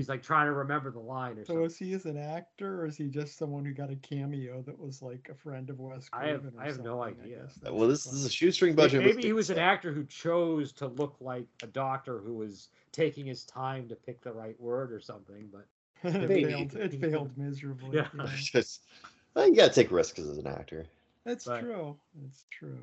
he's 0.00 0.08
like 0.08 0.22
trying 0.22 0.46
to 0.46 0.52
remember 0.52 0.90
the 0.90 0.98
line 0.98 1.38
or 1.38 1.44
So 1.44 1.52
something. 1.52 1.64
is 1.66 1.76
he 1.76 1.92
as 1.92 2.06
an 2.06 2.16
actor, 2.16 2.80
or 2.82 2.86
is 2.86 2.96
he 2.96 3.08
just 3.08 3.36
someone 3.36 3.64
who 3.64 3.72
got 3.72 3.90
a 3.90 3.96
cameo 3.96 4.62
that 4.62 4.78
was 4.78 5.02
like 5.02 5.28
a 5.30 5.34
friend 5.34 5.68
of 5.68 5.78
Wes 5.78 6.08
I 6.12 6.28
have- 6.28 6.46
or 6.46 6.52
I 6.58 6.64
have 6.66 6.78
no 6.78 7.02
something? 7.04 7.20
I 7.20 7.24
idea. 7.24 7.42
guess 7.42 7.54
that's 7.56 7.72
Well, 7.74 7.88
this, 7.88 8.04
this 8.04 8.14
is 8.14 8.24
a 8.24 8.30
shoestring 8.30 8.74
budget. 8.74 9.00
Maybe 9.00 9.10
he 9.10 9.16
movie, 9.16 9.32
was 9.34 9.50
an 9.50 9.58
actor 9.58 9.92
who 9.92 10.04
chose 10.04 10.72
to 10.72 10.86
look 10.86 11.16
like 11.20 11.46
a 11.62 11.66
doctor 11.66 12.18
who 12.18 12.34
was 12.34 12.68
taking 12.92 13.26
his 13.26 13.44
time 13.44 13.88
to 13.88 13.94
pick 13.94 14.22
the 14.22 14.32
right 14.32 14.58
word 14.60 14.92
or 14.92 15.00
something. 15.00 15.48
But 15.52 15.66
it 16.04 16.28
failed. 16.28 16.74
It 16.74 16.94
failed 17.00 17.36
miserably. 17.36 17.96
Yeah. 17.98 18.08
yeah. 18.16 18.26
Just, 18.36 18.84
well, 19.34 19.46
you 19.48 19.54
gotta 19.54 19.72
take 19.74 19.90
risks 19.90 20.18
as 20.18 20.38
an 20.38 20.46
actor. 20.46 20.86
That's 21.24 21.44
But- 21.44 21.60
true. 21.60 21.96
That's 22.22 22.44
true. 22.50 22.78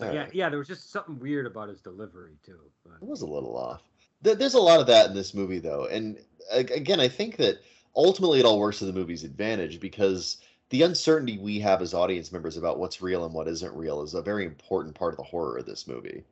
All 0.00 0.12
yeah, 0.14 0.20
right. 0.20 0.34
yeah, 0.34 0.48
there 0.48 0.58
was 0.58 0.66
just 0.68 0.90
something 0.90 1.18
weird 1.18 1.44
about 1.46 1.68
his 1.68 1.82
delivery 1.82 2.38
too. 2.42 2.58
It 3.02 3.06
was 3.06 3.20
a 3.20 3.26
little 3.26 3.54
off. 3.54 3.82
There- 4.22 4.34
There's 4.34 4.54
a 4.54 4.60
lot 4.60 4.80
of 4.80 4.86
that 4.86 5.08
in 5.08 5.14
this 5.14 5.34
movie, 5.34 5.58
though, 5.58 5.86
and 5.86 6.18
again, 6.50 7.00
I 7.00 7.08
think 7.08 7.36
that 7.36 7.60
ultimately 7.94 8.40
it 8.40 8.44
all 8.44 8.58
works 8.58 8.78
to 8.80 8.84
the 8.84 8.92
movie's 8.92 9.24
advantage 9.24 9.80
because 9.80 10.38
the 10.70 10.82
uncertainty 10.82 11.38
we 11.38 11.58
have 11.60 11.82
as 11.82 11.94
audience 11.94 12.32
members 12.32 12.56
about 12.56 12.78
what's 12.78 13.00
real 13.02 13.24
and 13.24 13.34
what 13.34 13.48
isn't 13.48 13.74
real 13.74 14.02
is 14.02 14.14
a 14.14 14.22
very 14.22 14.44
important 14.44 14.94
part 14.94 15.12
of 15.12 15.16
the 15.16 15.22
horror 15.24 15.58
of 15.58 15.66
this 15.66 15.86
movie. 15.86 16.24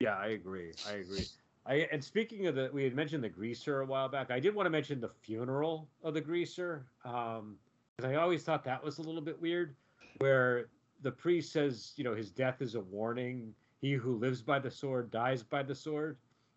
yeah, 0.00 0.16
I 0.16 0.28
agree. 0.28 0.72
I 0.88 0.94
agree. 0.94 1.26
I 1.66 1.74
and 1.92 2.02
speaking 2.02 2.46
of 2.46 2.54
the, 2.54 2.70
we 2.72 2.84
had 2.84 2.94
mentioned 2.94 3.22
the 3.22 3.28
greaser 3.28 3.80
a 3.80 3.84
while 3.86 4.08
back. 4.08 4.30
I 4.30 4.40
did 4.40 4.54
want 4.54 4.66
to 4.66 4.70
mention 4.70 5.00
the 5.00 5.10
funeral 5.22 5.88
of 6.02 6.14
the 6.14 6.20
greaser 6.20 6.86
um, 7.04 7.56
because 7.96 8.10
I 8.10 8.16
always 8.16 8.42
thought 8.42 8.64
that 8.64 8.82
was 8.82 8.98
a 8.98 9.02
little 9.02 9.20
bit 9.20 9.40
weird, 9.40 9.74
where 10.18 10.68
the 11.02 11.10
priest 11.10 11.52
says, 11.52 11.92
you 11.96 12.04
know, 12.04 12.14
his 12.14 12.30
death 12.30 12.62
is 12.62 12.74
a 12.76 12.80
warning. 12.80 13.54
He 13.80 13.92
who 13.92 14.16
lives 14.16 14.40
by 14.40 14.58
the 14.58 14.70
sword 14.70 15.10
dies 15.10 15.42
by 15.42 15.62
the 15.62 15.74
sword. 15.74 16.16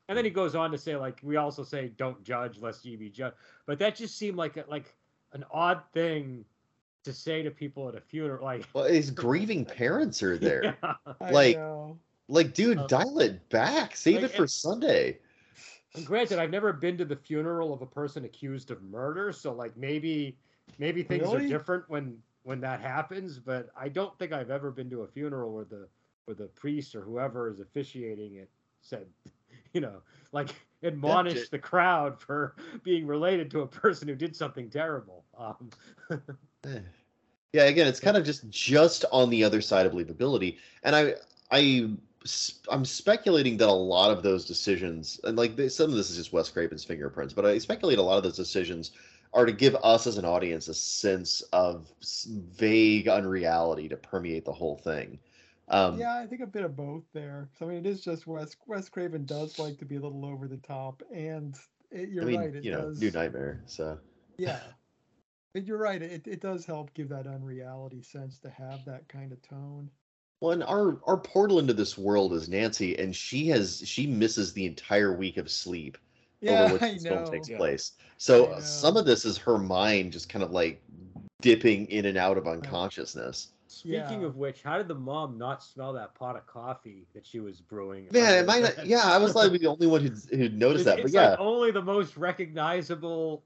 And 0.10 0.18
then 0.18 0.26
he 0.26 0.32
goes 0.32 0.54
on 0.56 0.72
to 0.72 0.78
say, 0.78 0.96
like, 0.96 1.20
we 1.24 1.38
also 1.38 1.64
say, 1.64 1.92
don't 1.98 2.22
judge 2.24 2.60
lest 2.60 2.84
ye 2.86 2.96
be 2.96 3.10
judged. 3.10 3.36
But 3.66 3.80
that 3.80 3.96
just 3.96 4.18
seemed 4.18 4.38
like 4.38 4.58
a, 4.58 4.66
like 4.68 4.96
an 5.32 5.46
odd 5.52 5.82
thing 5.94 6.44
to 7.06 7.14
say 7.14 7.42
to 7.42 7.52
people 7.52 7.88
at 7.90 7.96
a 7.96 8.02
funeral. 8.02 8.44
Like, 8.44 8.68
Well, 8.74 8.86
his 8.86 9.10
grieving 9.12 9.64
parents 9.80 10.22
are 10.22 10.38
there. 10.38 10.78
yeah. 10.84 10.94
Like- 11.32 11.60
Like, 12.30 12.54
dude, 12.54 12.78
Uh, 12.78 12.88
dial 12.88 13.20
it 13.20 13.48
back. 13.50 13.96
Save 13.96 14.22
like, 14.22 14.32
it 14.32 14.36
for 14.36 14.46
it- 14.46 14.50
Sunday. 14.50 15.20
And 15.96 16.06
granted, 16.06 16.40
I've 16.40 16.50
never 16.50 16.74
been 16.74 16.98
to 16.98 17.06
the 17.06 17.16
funeral 17.16 17.74
of 17.74 17.82
a 17.82 17.86
person 17.86 18.26
accused 18.26 18.72
of 18.72 18.82
murder, 18.82 19.32
so 19.32 19.54
like 19.54 19.78
maybe 19.78 20.36
maybe 20.80 21.04
things 21.04 21.22
Really? 21.24 21.46
are 21.46 21.48
different 21.50 21.88
when 21.88 22.18
when 22.44 22.60
that 22.62 22.80
happens. 22.80 23.38
But 23.38 23.70
I 23.78 23.90
don't 23.90 24.18
think 24.18 24.32
I've 24.32 24.50
ever 24.50 24.72
been 24.72 24.90
to 24.90 25.02
a 25.04 25.08
funeral 25.08 25.54
where 25.54 25.66
the 25.66 25.88
where 26.26 26.34
the 26.34 26.48
priest 26.48 26.96
or 26.96 27.02
whoever 27.02 27.48
is 27.48 27.60
officiating 27.60 28.36
it 28.38 28.50
said, 28.82 29.06
you 29.74 29.82
know, 29.82 30.02
like 30.32 30.50
admonish 30.84 31.50
the 31.50 31.60
crowd 31.60 32.20
for 32.20 32.56
being 32.84 33.06
related 33.08 33.52
to 33.52 33.62
a 33.62 33.68
person 33.68 34.08
who 34.08 34.16
did 34.16 34.36
something 34.36 34.70
terrible. 34.70 35.26
Um. 35.38 35.70
Yeah, 37.56 37.66
again, 37.66 37.86
it's 37.86 38.00
kind 38.00 38.18
of 38.18 38.26
just 38.26 38.50
just 38.50 39.06
on 39.12 39.30
the 39.30 39.44
other 39.44 39.62
side 39.62 39.86
of 39.86 39.94
believability, 39.94 40.58
and 40.82 40.96
I 40.96 41.14
I 41.52 41.92
I'm 42.72 42.84
speculating 42.84 43.58
that 43.58 43.68
a 43.68 43.72
lot 43.72 44.10
of 44.10 44.24
those 44.24 44.44
decisions, 44.46 45.20
and 45.24 45.38
like 45.38 45.56
they- 45.56 45.70
some 45.70 45.92
of 45.92 45.96
this 45.96 46.10
is 46.10 46.18
just 46.18 46.34
Wes 46.34 46.50
Craven's 46.50 46.84
fingerprints, 46.84 47.32
but 47.32 47.46
I 47.46 47.60
speculate 47.60 48.00
a 48.00 48.02
lot 48.02 48.18
of 48.18 48.24
those 48.24 48.36
decisions 48.36 48.92
are 49.36 49.46
to 49.46 49.52
give 49.52 49.76
us 49.84 50.08
as 50.08 50.18
an 50.18 50.26
audience 50.26 50.68
a 50.68 50.74
sense 50.74 51.42
of 51.54 51.92
vague 52.02 53.08
unreality 53.08 53.88
to 53.90 53.98
permeate 53.98 54.46
the 54.46 54.52
whole 54.52 54.78
thing. 54.78 55.20
Um, 55.74 56.00
yeah, 56.00 56.16
I 56.20 56.28
think 56.28 56.42
a 56.42 56.48
bit 56.48 56.64
of 56.64 56.76
both 56.76 57.04
there. 57.14 57.50
So, 57.58 57.66
I 57.66 57.70
mean, 57.70 57.78
it 57.80 57.86
is 57.88 58.04
just 58.04 58.28
Wes. 58.28 58.56
Wes 58.68 58.90
Craven 58.90 59.26
does 59.26 59.58
like 59.60 59.78
to 59.80 59.86
be 59.86 59.96
a 59.96 60.02
little 60.02 60.26
over 60.26 60.48
the 60.48 60.58
top, 60.58 61.02
and 61.14 61.56
it, 61.92 62.10
you're 62.10 62.24
I 62.24 62.28
mean, 62.28 62.40
right. 62.40 62.54
It 62.56 62.64
you 62.64 62.72
know, 62.72 62.86
does. 62.86 63.00
New 63.00 63.12
Nightmare. 63.12 63.62
So 63.66 64.00
Yeah, 64.38 64.60
but 65.54 65.66
you're 65.66 65.78
right. 65.78 66.02
It 66.02 66.28
it 66.28 66.42
does 66.42 66.66
help 66.66 66.94
give 66.94 67.10
that 67.10 67.28
unreality 67.28 68.02
sense 68.02 68.40
to 68.40 68.50
have 68.50 68.86
that 68.86 69.08
kind 69.08 69.32
of 69.32 69.42
tone. 69.42 69.90
Well, 70.42 70.52
and 70.52 70.64
our 70.64 71.00
our 71.06 71.18
portal 71.18 71.60
into 71.60 71.74
this 71.74 71.98
world 71.98 72.34
is 72.34 72.50
Nancy, 72.50 72.98
and 73.00 73.16
she 73.16 73.48
has 73.48 73.82
she 73.86 74.06
misses 74.08 74.54
the 74.54 74.66
entire 74.66 75.14
week 75.16 75.38
of 75.38 75.50
sleep 75.50 75.98
Yeah, 76.42 76.66
over 76.66 76.74
which 76.74 76.82
this 76.94 77.06
film 77.06 77.24
takes 77.24 77.50
Yeah. 77.50 77.58
place. 77.58 77.94
So 78.18 78.60
some 78.60 78.98
of 78.98 79.06
this 79.06 79.26
is 79.26 79.38
her 79.38 79.58
mind 79.58 80.12
just 80.12 80.30
kind 80.30 80.44
of 80.44 80.52
like 80.52 80.84
dipping 81.42 81.88
in 81.88 82.06
and 82.06 82.18
out 82.18 82.38
of 82.38 82.48
unconsciousness. 82.48 83.53
Speaking 83.74 84.22
Yeah. 84.22 84.28
of 84.28 84.38
which, 84.38 84.62
how 84.64 84.78
did 84.78 84.88
the 84.88 84.96
mom 84.96 85.38
not 85.38 85.64
smell 85.64 85.94
that 85.94 86.16
pot 86.16 86.36
of 86.36 86.46
coffee 86.48 87.06
that 87.14 87.26
she 87.26 87.40
was 87.40 87.60
brewing? 87.62 88.08
Man, 88.12 88.26
under 88.26 88.40
it 88.40 88.46
might 88.46 88.78
not, 88.78 88.86
yeah, 88.86 89.04
I 89.04 89.18
was 89.18 89.36
like 89.36 89.52
the 89.52 89.68
only 89.68 89.88
one 89.88 90.02
who'd, 90.02 90.18
who'd 90.30 90.58
noticed 90.58 90.82
It's, 90.82 90.86
that, 90.86 90.98
but 90.98 91.06
it's 91.06 91.14
yeah, 91.14 91.32
like 91.32 91.40
only 91.40 91.72
the 91.72 91.82
most 91.82 92.18
recognizable, 92.18 93.44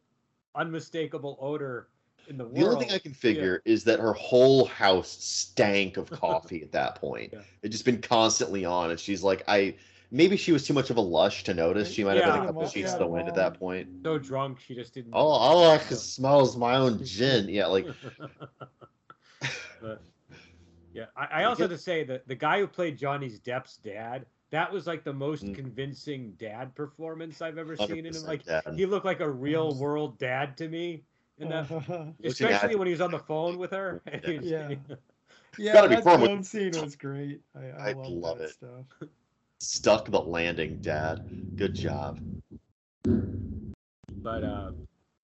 unmistakable 0.56 1.38
odor 1.42 1.88
in 2.28 2.38
the 2.38 2.44
world. 2.44 2.56
the 2.56 2.66
only 2.66 2.86
thing 2.86 2.94
I 2.94 3.00
can 3.00 3.14
figure 3.14 3.62
is 3.66 3.84
that 3.86 4.00
her 4.00 4.14
whole 4.14 4.66
house 4.66 5.10
stank 5.10 5.98
of 5.98 6.10
coffee 6.12 6.62
at 6.62 6.72
that 6.74 6.96
point. 6.96 7.32
Yeah. 7.34 7.40
It 7.64 7.70
just 7.70 7.86
been 7.86 8.02
constantly 8.02 8.66
on, 8.66 8.92
and 8.92 9.00
she's 9.00 9.24
like, 9.24 9.44
I 9.48 9.76
maybe 10.12 10.38
she 10.38 10.52
was 10.52 10.66
too 10.66 10.74
much 10.74 10.90
of 10.90 10.98
a 10.98 11.02
lush 11.02 11.44
to 11.46 11.54
notice. 11.54 11.92
She 11.92 12.04
might 12.04 12.18
have 12.18 12.34
been 12.34 12.44
a 12.44 12.46
couple 12.48 12.68
sheets 12.68 12.92
yeah, 12.92 12.94
to 12.94 13.00
the 13.00 13.08
wind 13.08 13.28
at 13.28 13.36
that 13.36 13.60
point. 13.60 13.88
so 14.04 14.18
drunk 14.18 14.60
she 14.60 14.76
just 14.76 14.94
didn't. 14.94 15.12
Oh, 15.14 15.28
all 15.28 15.70
I 15.70 15.78
can 15.78 15.98
smell 15.98 16.42
is 16.42 16.56
my 16.56 16.76
own 16.76 17.04
gin. 17.04 17.50
Yeah, 17.50 17.68
like 17.68 17.88
but, 19.82 20.02
yeah, 20.98 21.06
I, 21.16 21.42
I 21.42 21.44
also 21.46 21.64
have 21.64 21.72
to 21.72 21.78
say 21.78 22.04
that 22.06 22.28
the 22.28 22.36
guy 22.36 22.60
who 22.60 22.68
played 22.68 22.98
Johnny's 22.98 23.40
Depp's 23.40 23.78
dad, 23.78 24.26
that 24.50 24.72
was 24.72 24.88
like 24.88 25.04
the 25.04 25.14
most 25.14 25.46
Mm. 25.46 25.56
convincing 25.56 26.32
dad 26.40 26.74
performance 26.76 27.42
I've 27.42 27.58
ever 27.58 27.76
seen 27.78 28.06
in 28.06 28.06
him. 28.08 28.14
100% 28.14 28.28
Like 28.28 28.44
dad. 28.46 28.64
he 28.76 28.86
looked 28.86 29.06
like 29.06 29.20
a 29.20 29.30
real 29.30 29.76
world 29.76 30.18
dad 30.20 30.58
to 30.58 30.68
me. 30.70 31.04
In 31.40 31.50
that, 31.50 31.70
especially 32.24 32.76
when 32.76 32.88
he 32.88 32.92
was 32.94 33.02
on 33.02 33.12
the 33.12 33.20
phone 33.20 33.58
with 33.58 33.72
her. 33.72 34.02
He 34.26 34.36
Yeah. 34.38 34.74
yeah, 35.60 35.74
gotta 35.74 35.90
that 35.90 36.04
fun 36.04 36.22
with- 36.22 36.30
phone 36.32 36.44
scene 36.44 36.72
was 36.82 36.96
great. 36.96 37.42
I, 37.56 37.66
I, 37.66 37.90
I 37.90 37.94
love, 37.94 38.08
love 38.10 38.38
that 38.40 38.46
it. 38.46 38.50
stuff. 38.52 38.86
Stuck 39.60 40.06
the 40.10 40.20
landing, 40.22 40.78
Dad. 40.82 41.30
Good 41.56 41.74
job. 41.76 42.20
But 43.04 44.44
uh, 44.44 44.72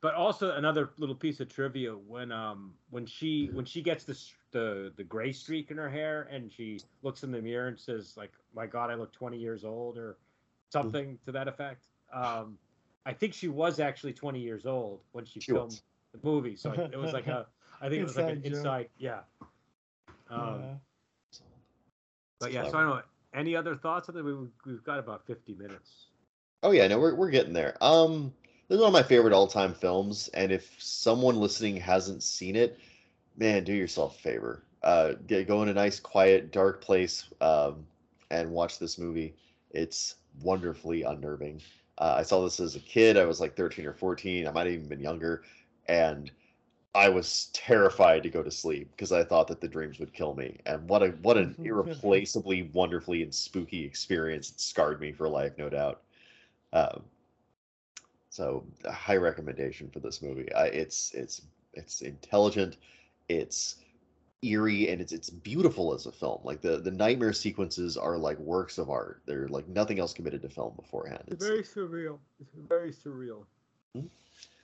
but 0.04 0.16
also 0.16 0.52
another 0.52 0.90
little 0.98 1.16
piece 1.16 1.40
of 1.40 1.48
trivia 1.48 1.92
when 1.94 2.30
um 2.30 2.74
when 2.90 3.06
she 3.06 3.50
when 3.54 3.64
she 3.64 3.82
gets 3.82 4.04
the 4.04 4.20
the 4.52 4.92
the 4.98 5.04
gray 5.04 5.32
streak 5.32 5.72
in 5.72 5.78
her 5.78 5.90
hair 5.90 6.28
and 6.30 6.52
she 6.52 6.78
looks 7.04 7.24
in 7.24 7.32
the 7.32 7.42
mirror 7.42 7.70
and 7.70 7.80
says 7.80 8.16
like 8.18 8.34
my 8.54 8.68
god 8.68 8.92
I 8.92 8.96
look 8.96 9.14
20 9.14 9.38
years 9.38 9.64
old 9.64 9.98
or 9.98 10.18
something 10.72 11.18
to 11.26 11.32
that 11.32 11.48
effect. 11.48 11.86
Um, 12.14 12.58
I 13.06 13.14
think 13.14 13.34
she 13.34 13.48
was 13.48 13.80
actually 13.80 14.12
20 14.14 14.40
years 14.40 14.66
old 14.66 15.00
when 15.14 15.24
she, 15.26 15.40
She 15.40 15.52
filmed 15.52 15.72
was. 15.72 15.84
the 16.12 16.20
movie, 16.22 16.56
so 16.58 16.74
it 16.74 16.98
was 16.98 17.14
like 17.14 17.28
a 17.28 17.48
I 17.82 17.88
think 17.90 18.02
it 18.02 18.04
was 18.04 18.18
like 18.18 18.30
an 18.30 18.42
Inside 18.44 18.50
joke. 18.50 18.58
inside 18.58 18.90
yeah. 18.98 19.20
Um, 20.30 20.62
yeah. 20.62 20.74
But 22.40 22.52
yeah, 22.52 22.64
so 22.70 22.78
I 22.78 22.82
don't 22.82 22.90
know. 22.90 23.02
Any 23.34 23.56
other 23.56 23.76
thoughts? 23.76 24.10
I 24.10 24.14
think 24.14 24.26
we, 24.26 24.34
we've 24.66 24.84
got 24.84 25.00
about 25.00 25.26
50 25.26 25.54
minutes. 25.54 26.08
Oh 26.62 26.72
yeah, 26.72 26.88
no, 26.88 27.00
we're 27.00 27.16
we're 27.16 27.30
getting 27.30 27.54
there. 27.54 27.78
Um, 27.82 28.34
this 28.68 28.76
is 28.76 28.82
one 28.82 28.90
of 28.90 28.94
my 28.94 29.04
favorite 29.04 29.34
all-time 29.34 29.74
films, 29.74 30.30
and 30.34 30.52
if 30.52 30.76
someone 30.80 31.36
listening 31.36 31.78
hasn't 31.78 32.24
seen 32.24 32.56
it, 32.56 32.80
man, 33.38 33.64
do 33.64 33.74
yourself 33.74 34.18
a 34.18 34.22
favor. 34.22 34.64
Uh, 34.84 35.14
get, 35.28 35.48
go 35.48 35.62
in 35.64 35.70
a 35.70 35.74
nice, 35.74 36.00
quiet, 36.00 36.52
dark 36.52 36.82
place, 36.82 37.26
um, 37.42 37.86
and 38.32 38.50
watch 38.50 38.80
this 38.80 38.98
movie. 38.98 39.36
It's 39.72 40.16
wonderfully 40.42 41.04
unnerving. 41.04 41.62
Uh, 41.98 42.16
I 42.18 42.24
saw 42.24 42.44
this 42.44 42.60
as 42.60 42.76
a 42.76 42.80
kid. 42.80 43.18
I 43.18 43.26
was 43.26 43.40
like 43.40 43.56
13 43.56 43.86
or 43.86 43.94
14. 43.94 44.48
I 44.48 44.52
might 44.52 44.66
have 44.66 44.74
even 44.74 44.88
been 44.88 45.00
younger, 45.00 45.44
and 45.88 46.32
I 46.96 47.10
was 47.10 47.50
terrified 47.54 48.24
to 48.24 48.30
go 48.30 48.44
to 48.44 48.52
sleep 48.52 48.92
because 48.92 49.12
I 49.12 49.24
thought 49.24 49.48
that 49.48 49.62
the 49.62 49.68
dreams 49.68 50.00
would 50.00 50.14
kill 50.14 50.36
me. 50.36 50.60
And 50.66 50.88
what 50.88 51.02
a 51.02 51.10
what 51.22 51.38
an 51.38 51.56
irreplaceably 51.64 52.70
wonderfully 52.74 53.24
and 53.24 53.34
spooky 53.34 53.84
experience. 53.84 54.52
It 54.52 54.60
scarred 54.60 55.02
me 55.02 55.12
for 55.12 55.28
life, 55.28 55.54
no 55.58 55.70
doubt. 55.70 56.02
Um, 56.72 57.04
so 58.34 58.66
a 58.84 58.92
high 58.92 59.16
recommendation 59.16 59.92
for 59.92 60.00
this 60.00 60.20
movie. 60.20 60.52
I, 60.54 60.66
it's 60.66 61.12
it's 61.14 61.44
it's 61.74 62.02
intelligent, 62.02 62.78
it's 63.30 63.76
eerie, 64.42 64.90
and 64.90 65.00
it's 65.00 65.14
it's 65.14 65.30
beautiful 65.30 65.94
as 65.94 66.08
a 66.08 66.12
film. 66.12 66.42
Like 66.44 66.60
the 66.60 66.80
the 66.80 66.90
nightmare 66.90 67.34
sequences 67.34 67.96
are 67.96 68.18
like 68.18 68.40
works 68.40 68.80
of 68.80 68.90
art. 68.90 69.22
They're 69.28 69.48
like 69.50 69.68
nothing 69.68 70.00
else 70.00 70.14
committed 70.14 70.42
to 70.42 70.50
film 70.50 70.74
beforehand. 70.76 71.26
It's, 71.28 71.46
very 71.46 71.62
surreal. 71.62 72.18
It's 72.40 72.56
very 72.68 72.92
surreal. 72.92 73.46
Hmm? 73.94 74.08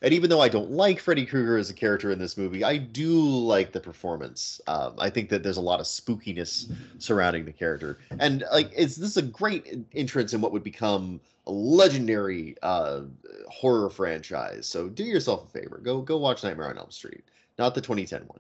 And 0.02 0.14
even 0.14 0.30
though 0.30 0.42
I 0.42 0.48
don't 0.50 0.72
like 0.72 1.00
Freddy 1.00 1.26
Krueger 1.26 1.58
as 1.58 1.70
a 1.70 1.74
character 1.74 2.12
in 2.12 2.20
this 2.20 2.38
movie, 2.38 2.64
I 2.64 2.78
do 2.78 3.12
like 3.20 3.72
the 3.72 3.80
performance. 3.80 4.62
Um, 4.68 4.94
I 4.98 5.10
think 5.10 5.30
that 5.30 5.44
there's 5.44 5.58
a 5.58 5.62
lot 5.62 5.80
of 5.80 5.86
spookiness 5.86 6.72
surrounding 7.00 7.46
the 7.46 7.52
character, 7.52 8.00
and 8.20 8.44
like 8.52 8.72
it's 8.76 8.96
this 8.96 9.10
is 9.10 9.18
a 9.18 9.22
great 9.22 9.86
entrance 9.94 10.34
in 10.34 10.42
what 10.42 10.52
would 10.54 10.64
become 10.64 11.20
a 11.48 11.52
legendary 11.52 12.56
uh, 12.62 13.02
horror 13.50 13.90
franchise. 13.90 14.68
So 14.68 14.88
do 14.88 15.04
yourself 15.04 15.46
a 15.48 15.48
favor, 15.60 15.80
go 15.84 16.02
go 16.02 16.18
watch 16.18 16.44
Nightmare 16.44 16.70
on 16.70 16.78
Elm 16.78 16.92
Street, 16.92 17.24
not 17.58 17.76
the 17.76 17.82
2010 17.82 18.22
one. 18.28 18.40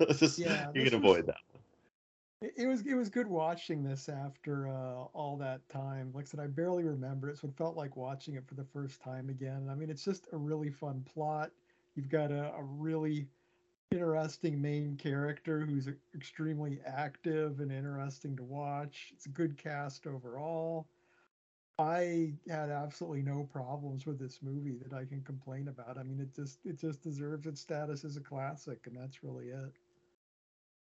Just- 0.16 0.38
Yeah, 0.38 0.66
you 0.74 0.84
can 0.84 0.94
avoid 0.94 1.26
that. 1.26 1.36
It, 2.40 2.66
was 2.68 2.86
it 2.86 2.94
was 2.94 3.08
good 3.08 3.26
watching 3.26 3.82
this 3.82 4.08
after 4.08 4.68
uh, 4.68 5.04
all 5.14 5.36
that 5.38 5.68
time. 5.68 6.12
Like 6.12 6.26
I 6.26 6.28
said, 6.28 6.40
I 6.40 6.46
barely 6.46 6.84
remember 6.84 7.30
it, 7.30 7.38
so 7.38 7.48
it 7.48 7.56
felt 7.56 7.76
like 7.76 7.96
watching 7.96 8.34
it 8.34 8.46
for 8.46 8.54
the 8.54 8.64
first 8.64 9.00
time 9.00 9.30
again. 9.30 9.68
I 9.70 9.74
mean, 9.74 9.88
it's 9.90 10.04
just 10.04 10.28
a 10.32 10.36
really 10.36 10.70
fun 10.70 11.02
plot. 11.04 11.52
You've 11.94 12.08
got 12.10 12.30
a, 12.30 12.52
a 12.54 12.62
really 12.62 13.30
interesting 13.92 14.60
main 14.62 14.96
character 14.96 15.66
who's 15.66 15.88
extremely 16.14 16.80
active 16.82 17.60
and 17.60 17.72
interesting 17.72 18.36
to 18.36 18.44
watch. 18.44 19.12
It's 19.14 19.26
a 19.26 19.30
good 19.30 19.56
cast 19.58 20.06
overall. 20.06 20.88
I 21.78 22.38
had 22.48 22.70
absolutely 22.70 23.22
no 23.22 23.44
problems 23.44 24.06
with 24.06 24.18
this 24.18 24.42
movie 24.42 24.78
that 24.78 24.94
I 24.94 25.06
can 25.06 25.22
complain 25.24 25.68
about. 25.68 25.98
I 25.98 26.04
mean, 26.04 26.20
it 26.20 26.34
just 26.34 26.66
it 26.66 26.78
just 26.78 27.02
deserves 27.02 27.46
its 27.46 27.60
status 27.62 28.04
as 28.04 28.16
a 28.18 28.22
classic, 28.22 28.86
and 28.88 28.96
that's 28.96 29.22
really 29.24 29.50
it. 29.50 29.83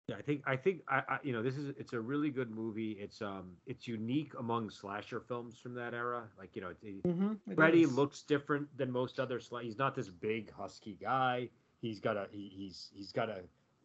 Yeah, 0.09 0.17
I 0.17 0.23
think 0.23 0.43
I 0.47 0.57
think 0.57 0.81
I, 0.89 1.03
I 1.09 1.19
you 1.23 1.33
know 1.33 1.43
this 1.43 1.57
is 1.57 1.73
it's 1.79 1.93
a 1.93 2.01
really 2.01 2.31
good 2.31 2.51
movie. 2.51 2.93
It's 2.93 3.23
um 3.23 3.53
it's 3.67 3.87
unique 3.87 4.33
among 4.39 4.71
slasher 4.71 5.21
films 5.21 5.59
from 5.59 5.75
that 5.75 5.95
era. 5.95 6.25
Like 6.39 6.57
you 6.57 6.63
know, 6.63 6.71
it, 6.83 7.05
Mm-hmm, 7.07 7.55
Freddy 7.55 7.87
looks 7.87 8.23
different 8.23 8.77
than 8.77 8.91
most 8.91 9.21
other 9.21 9.39
sla- 9.39 9.63
He's 9.63 9.79
not 9.79 9.95
this 9.95 10.09
big 10.09 10.53
husky 10.53 10.97
guy. 11.01 11.49
He's 11.81 12.01
got 12.01 12.17
a 12.17 12.27
he, 12.33 12.51
he's 12.55 12.91
he's 12.95 13.13
got 13.13 13.29
a 13.29 13.41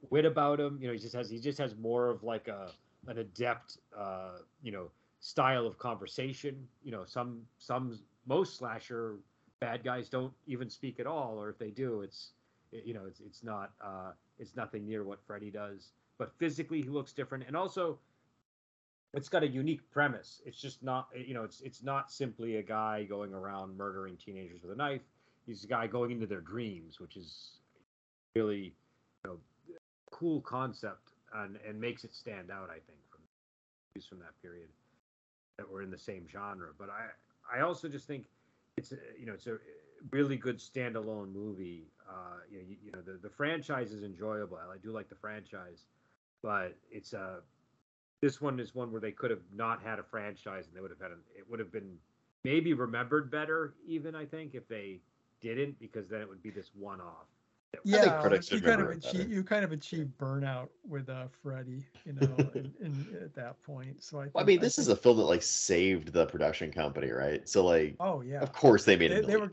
wit 0.10 0.26
about 0.26 0.60
him. 0.60 0.80
You 0.82 0.88
know, 0.88 0.94
he 0.94 1.00
just 1.00 1.16
has 1.16 1.30
he 1.30 1.40
just 1.40 1.58
has 1.60 1.76
more 1.76 2.10
of 2.10 2.24
like 2.24 2.48
a 2.48 2.72
an 3.08 3.20
adept 3.20 3.78
uh 3.98 4.40
you 4.64 4.72
know 4.72 4.90
style 5.20 5.68
of 5.68 5.78
conversation. 5.78 6.68
You 6.84 6.92
know, 6.92 7.04
some 7.06 7.44
some 7.60 8.00
most 8.26 8.58
slasher 8.58 9.18
bad 9.60 9.84
guys 9.84 10.10
don't 10.10 10.34
even 10.48 10.70
speak 10.70 11.00
at 11.00 11.06
all, 11.08 11.40
or 11.40 11.50
if 11.50 11.58
they 11.60 11.70
do, 11.70 12.02
it's 12.02 12.32
you 12.72 12.94
know 12.94 13.06
it's 13.08 13.20
it's 13.20 13.44
not 13.44 13.72
uh 13.84 14.12
it's 14.40 14.56
nothing 14.56 14.86
near 14.86 15.04
what 15.04 15.20
Freddy 15.26 15.52
does. 15.52 15.92
But 16.18 16.34
physically, 16.38 16.82
he 16.82 16.90
looks 16.90 17.14
different, 17.14 17.46
and 17.48 17.56
also 17.56 18.00
it's 19.14 19.30
got 19.30 19.44
a 19.44 19.48
unique 19.48 19.90
premise. 19.92 20.42
It's 20.46 20.60
just 20.60 20.84
not, 20.84 21.08
you 21.16 21.34
know, 21.34 21.44
it's 21.44 21.62
it's 21.62 21.84
not 21.84 22.12
simply 22.12 22.58
a 22.58 22.64
guy 22.64 23.04
going 23.04 23.34
around 23.34 23.78
murdering 23.78 24.18
teenagers 24.18 24.62
with 24.62 24.72
a 24.72 24.76
knife. 24.76 25.02
He's 25.46 25.64
a 25.64 25.68
guy 25.68 25.88
going 25.88 26.12
into 26.12 26.28
their 26.28 26.42
dreams, 26.42 27.00
which 27.00 27.16
is 27.16 27.60
really, 28.36 28.74
you 29.24 29.32
know, 29.32 29.38
cool 30.12 30.42
concept 30.42 31.14
and 31.36 31.58
and 31.68 31.80
makes 31.80 32.04
it 32.04 32.14
stand 32.14 32.52
out. 32.52 32.70
I 32.70 32.80
think 32.88 33.00
from 33.10 33.22
from 34.10 34.20
that 34.20 34.40
period 34.42 34.70
that 35.58 35.70
were 35.70 35.82
in 35.82 35.90
the 35.90 35.98
same 35.98 36.28
genre. 36.32 36.70
But 36.78 36.90
I 36.90 37.58
I 37.58 37.62
also 37.62 37.88
just 37.88 38.08
think 38.08 38.26
it's 38.78 38.92
a, 38.92 38.98
you 39.20 39.26
know 39.26 39.34
it's 39.34 39.48
a 39.48 39.58
really 40.12 40.38
good 40.38 40.60
standalone 40.60 41.34
movie. 41.34 41.88
Uh, 42.08 42.38
you 42.52 42.58
know, 42.58 42.64
you, 42.68 42.76
you 42.86 42.92
know 42.92 43.02
the 43.02 43.18
the 43.22 43.30
franchise 43.30 43.92
is 43.92 44.04
enjoyable. 44.04 44.58
I 44.58 44.78
do 44.78 44.92
like 44.92 45.10
the 45.10 45.16
franchise, 45.16 45.86
but 46.42 46.76
it's 46.92 47.14
a 47.14 47.40
this 48.22 48.42
one 48.42 48.60
is 48.60 48.74
one 48.74 48.92
where 48.92 49.02
they 49.02 49.12
could 49.12 49.30
have 49.30 49.42
not 49.56 49.82
had 49.82 50.00
a 50.00 50.04
franchise 50.04 50.68
and 50.68 50.76
they 50.76 50.82
would 50.82 50.92
have 50.92 51.00
had 51.02 51.12
a, 51.12 51.16
it 51.38 51.50
would 51.50 51.60
have 51.60 51.72
been 51.72 51.98
maybe 52.44 52.74
remembered 52.74 53.30
better 53.30 53.76
even 53.88 54.16
I 54.16 54.26
think 54.26 54.56
if 54.56 54.68
they 54.68 55.00
didn't 55.42 55.80
because 55.80 56.08
then 56.08 56.22
it 56.22 56.28
would 56.28 56.42
be 56.42 56.50
this 56.50 56.72
one 56.74 57.00
off. 57.00 57.28
yeah, 57.84 58.20
critics 58.22 58.52
you 58.52 58.60
kind 58.60 58.82
of 58.82 58.88
remember 58.88 59.08
achieve, 59.08 59.32
you 59.32 59.44
kind 59.44 59.64
of 59.64 59.72
achieve 59.72 60.10
burnout 60.20 60.70
with 60.88 61.10
uh 61.10 61.28
Freddy, 61.44 61.84
you 62.06 62.14
know, 62.14 62.50
in, 62.56 62.72
in, 62.82 63.06
at 63.24 63.36
that 63.36 63.62
point. 63.64 64.02
So 64.04 64.22
I, 64.22 64.28
Well, 64.34 64.44
I 64.44 64.48
mean, 64.48 64.60
this 64.60 64.80
is 64.80 64.88
a 64.88 64.96
film 64.96 65.18
that 65.18 65.24
like 65.24 65.44
saved 65.44 66.12
the 66.14 66.26
production 66.26 66.72
company, 66.72 67.12
right? 67.12 67.48
So 67.48 67.66
like, 67.66 67.96
oh 68.00 68.22
yeah, 68.22 68.40
of 68.42 68.52
course 68.52 68.84
they 68.84 68.96
made 68.98 69.12
it. 69.12 69.28
They- 69.28 69.34
they 69.34 69.38
were- 69.40 69.52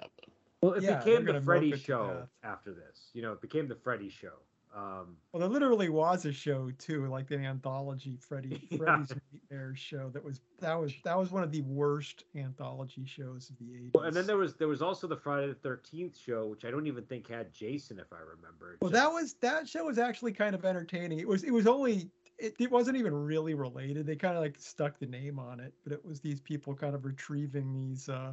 Well, 0.63 0.73
it 0.73 0.83
Yeah, 0.83 0.99
became 1.05 1.27
the 1.27 1.41
Freddy 1.41 1.67
milk 1.71 1.81
it 1.81 1.83
to 1.83 1.85
show 1.85 2.29
after 2.43 2.73
this. 2.73 3.11
You 3.13 3.21
know, 3.23 3.33
it 3.33 3.43
became 3.43 3.69
the 3.69 3.75
Freddy 3.77 4.09
show. 4.09 4.33
Um, 4.77 5.17
well, 5.33 5.41
there 5.41 5.49
literally 5.49 5.89
was 5.89 6.25
a 6.25 6.33
show 6.33 6.71
too, 6.79 7.07
like 7.07 7.29
the 7.29 7.37
anthology 7.37 8.17
Freddy 8.21 8.61
Yeah. 8.71 8.79
Freddy's 8.79 9.13
Nightmares 9.33 9.79
show. 9.79 10.11
That 10.13 10.25
was 10.25 10.41
that 10.61 10.75
was 10.75 10.93
that 11.05 11.17
was 11.17 11.31
one 11.31 11.45
of 11.45 11.53
the 11.53 11.61
worst 11.63 12.25
anthology 12.35 13.05
shows 13.07 13.51
of 13.51 13.59
the 13.59 13.73
eighties. 13.73 13.91
well, 13.95 14.05
and 14.05 14.17
then 14.17 14.27
there 14.27 14.37
was 14.37 14.55
there 14.57 14.67
was 14.67 14.83
also 14.83 15.07
the 15.07 15.17
Friday 15.17 15.47
the 15.47 15.55
Thirteenth 15.55 16.17
show, 16.17 16.47
which 16.47 16.65
I 16.65 16.73
don't 16.73 16.89
even 16.89 17.05
think 17.05 17.29
had 17.29 17.53
Jason, 17.53 18.01
if 18.01 18.13
I 18.13 18.19
remember. 18.19 18.79
Well, 18.81 18.91
just- 18.91 19.01
that 19.03 19.13
was 19.13 19.35
that 19.35 19.69
show 19.69 19.85
was 19.85 19.99
actually 19.99 20.33
kind 20.33 20.55
of 20.57 20.65
entertaining. 20.65 21.21
It 21.21 21.29
was 21.29 21.45
it 21.45 21.53
was 21.53 21.69
only 21.69 22.11
it, 22.39 22.55
it 22.59 22.71
wasn't 22.71 22.97
even 22.97 23.15
really 23.15 23.55
related. 23.55 24.07
They 24.07 24.17
kind 24.17 24.37
of 24.37 24.43
like 24.43 24.57
stuck 24.59 24.99
the 24.99 25.07
name 25.07 25.39
on 25.39 25.61
it, 25.61 25.73
but 25.85 25.93
it 25.93 26.05
was 26.05 26.21
these 26.21 26.41
people 26.41 26.75
kind 26.75 26.97
of 26.97 27.05
retrieving 27.05 27.73
these 27.73 28.09
uh 28.09 28.33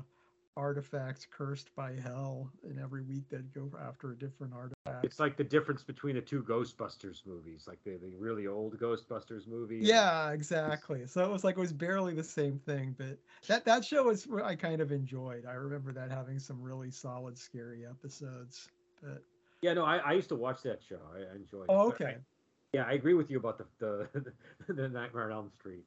artifacts 0.57 1.25
cursed 1.31 1.69
by 1.75 1.93
hell, 2.03 2.51
and 2.63 2.79
every 2.79 3.03
week 3.03 3.23
they'd 3.29 3.53
go 3.53 3.71
after 3.87 4.11
a 4.11 4.17
different 4.17 4.53
artifact. 4.53 4.75
It's 5.03 5.19
like 5.19 5.37
the 5.37 5.43
difference 5.43 5.83
between 5.83 6.15
the 6.15 6.21
two 6.21 6.43
Ghostbusters 6.43 7.25
movies, 7.25 7.67
like 7.67 7.83
the, 7.83 7.97
the 7.97 8.15
really 8.15 8.47
old 8.47 8.77
Ghostbusters 8.77 9.47
movie. 9.47 9.85
Yeah, 9.85 10.31
exactly. 10.31 11.07
So 11.07 11.23
it 11.25 11.31
was 11.31 11.43
like 11.43 11.57
it 11.57 11.59
was 11.59 11.73
barely 11.73 12.13
the 12.13 12.23
same 12.23 12.59
thing, 12.59 12.93
but 12.97 13.19
that 13.47 13.65
that 13.65 13.83
show 13.85 14.03
was 14.03 14.27
what 14.27 14.43
I 14.43 14.55
kind 14.55 14.81
of 14.81 14.91
enjoyed. 14.91 15.45
I 15.45 15.53
remember 15.53 15.91
that 15.93 16.11
having 16.11 16.39
some 16.39 16.61
really 16.61 16.91
solid 16.91 17.37
scary 17.37 17.85
episodes. 17.85 18.69
But 19.01 19.23
Yeah, 19.61 19.73
no, 19.73 19.85
I, 19.85 19.97
I 19.97 20.13
used 20.13 20.29
to 20.29 20.35
watch 20.35 20.63
that 20.63 20.81
show. 20.81 20.99
I, 21.13 21.19
I 21.33 21.35
enjoyed 21.35 21.71
it. 21.71 21.71
oh, 21.71 21.87
But 21.87 22.01
I- 22.05 22.13
okay. 22.13 22.17
yeah, 22.73 22.85
I 22.85 22.93
agree 22.93 23.13
with 23.15 23.29
you 23.31 23.37
about 23.37 23.57
the 23.57 23.67
the, 23.79 24.33
the 24.73 24.89
Nightmare 24.89 25.25
on 25.25 25.31
Elm 25.31 25.49
Street. 25.51 25.85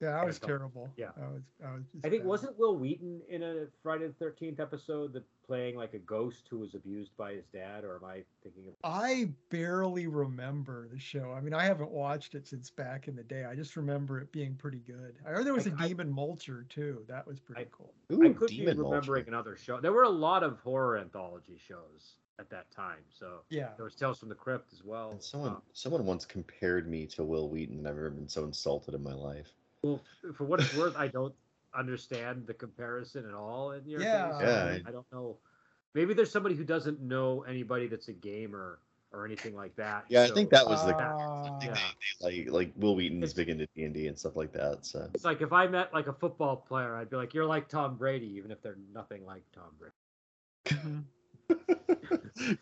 Yeah, 0.00 0.12
that 0.12 0.24
was 0.26 0.36
so- 0.38 0.46
terrible. 0.46 0.90
yeah. 0.96 1.10
I 1.16 1.26
was 1.28 1.42
I 1.62 1.72
was 1.74 1.82
just 1.92 2.06
I 2.06 2.08
think 2.08 2.22
bad. 2.22 2.28
wasn't 2.28 2.58
Wil 2.58 2.76
Wheaton 2.78 3.20
in 3.28 3.42
a 3.42 3.66
Friday 3.82 4.06
the 4.06 4.14
Thirteenth 4.14 4.58
episode 4.58 5.12
that 5.12 5.24
playing 5.46 5.76
like 5.76 5.92
a 5.94 5.98
ghost 5.98 6.46
who 6.48 6.58
was 6.58 6.74
abused 6.74 7.14
by 7.18 7.34
his 7.34 7.44
dad, 7.52 7.84
or 7.84 7.96
am 7.96 8.04
I 8.04 8.22
thinking 8.42 8.66
of? 8.68 8.74
I 8.84 9.30
barely 9.50 10.06
remember 10.06 10.88
the 10.88 10.98
show. 10.98 11.32
I 11.36 11.40
mean, 11.40 11.52
I 11.52 11.64
haven't 11.64 11.90
watched 11.90 12.34
it 12.34 12.46
since 12.46 12.70
back 12.70 13.08
in 13.08 13.16
the 13.16 13.22
day. 13.24 13.44
I 13.44 13.54
just 13.54 13.76
remember 13.76 14.20
it 14.20 14.32
being 14.32 14.54
pretty 14.54 14.78
good. 14.86 15.16
I 15.26 15.30
heard 15.30 15.44
there 15.44 15.54
was 15.54 15.66
a 15.66 15.72
I- 15.78 15.84
I- 15.84 15.88
demon 15.88 16.12
mulcher 16.14 16.66
too. 16.68 17.04
That 17.08 17.26
was 17.26 17.38
pretty 17.40 17.62
I- 17.62 17.68
cool. 17.70 17.92
Ooh, 18.12 18.24
I 18.24 18.32
could 18.32 18.48
be 18.48 18.64
remembering 18.66 19.24
Mulcher. 19.24 19.28
another 19.28 19.56
show. 19.56 19.80
There 19.80 19.92
were 19.92 20.04
a 20.04 20.08
lot 20.08 20.42
of 20.42 20.60
horror 20.60 20.96
anthology 20.98 21.58
shows 21.58 22.16
at 22.38 22.48
that 22.48 22.70
time. 22.70 23.04
So 23.10 23.42
Yeah. 23.50 23.74
there 23.76 23.84
was 23.84 23.94
Tales 23.94 24.18
from 24.18 24.30
the 24.30 24.34
Crypt 24.34 24.72
as 24.72 24.82
well. 24.82 25.10
And 25.10 25.22
someone, 25.22 25.50
Um, 25.56 25.62
someone 25.74 26.06
once 26.06 26.24
compared 26.24 26.88
me 26.88 27.06
to 27.08 27.22
Wil 27.22 27.50
Wheaton. 27.50 27.76
and 27.78 27.86
I've 27.88 27.96
never 27.96 28.08
been 28.10 28.28
so 28.28 28.44
insulted 28.44 28.94
in 28.94 29.02
my 29.02 29.12
life. 29.12 29.52
Well, 29.82 30.00
for 30.34 30.44
what 30.44 30.60
it's 30.60 30.74
worth, 30.76 30.96
I 30.96 31.08
don't. 31.08 31.34
understand 31.72 32.48
the 32.48 32.52
comparison 32.52 33.24
at 33.28 33.32
all 33.32 33.70
in 33.70 33.88
your 33.88 34.00
Yeah. 34.02 34.32
case. 34.32 34.40
Yeah. 34.42 34.78
I 34.88 34.90
don't 34.90 35.06
know. 35.12 35.36
Maybe 35.94 36.14
there's 36.14 36.32
somebody 36.32 36.56
who 36.56 36.64
doesn't 36.64 37.00
know 37.00 37.42
anybody 37.42 37.86
that's 37.86 38.08
a 38.08 38.12
gamer 38.12 38.80
or 39.12 39.24
anything 39.24 39.54
like 39.54 39.76
that. 39.76 40.04
Yeah, 40.08 40.24
I 40.24 40.30
think 40.34 40.50
that 40.50 40.66
was 40.66 40.84
the 40.84 40.96
I 40.96 41.58
think 41.60 41.72
ah. 41.76 41.94
Yeah. 42.20 42.26
like 42.26 42.48
like 42.50 42.72
Wil 42.76 42.96
Wheaton's 42.96 43.22
It's- 43.22 43.34
big 43.34 43.50
into 43.50 43.68
D 43.76 43.84
and 43.84 43.94
D 43.94 44.08
and 44.08 44.18
stuff 44.18 44.34
like 44.34 44.52
that. 44.54 44.84
So 44.84 45.08
It's 45.14 45.24
like 45.24 45.42
if 45.42 45.52
I 45.52 45.68
met 45.68 45.94
like 45.94 46.08
a 46.08 46.12
football 46.12 46.56
player, 46.56 46.96
I'd 46.96 47.08
be 47.08 47.14
like, 47.14 47.34
"You're 47.34 47.46
like 47.46 47.68
Tom 47.68 47.96
Brady," 47.96 48.26
even 48.34 48.50
if 48.50 48.60
they're 48.62 48.78
nothing 48.92 49.24
like 49.24 49.44
Tom 49.52 49.70
Brady. 49.78 49.94
Mm-hmm. 50.66 50.98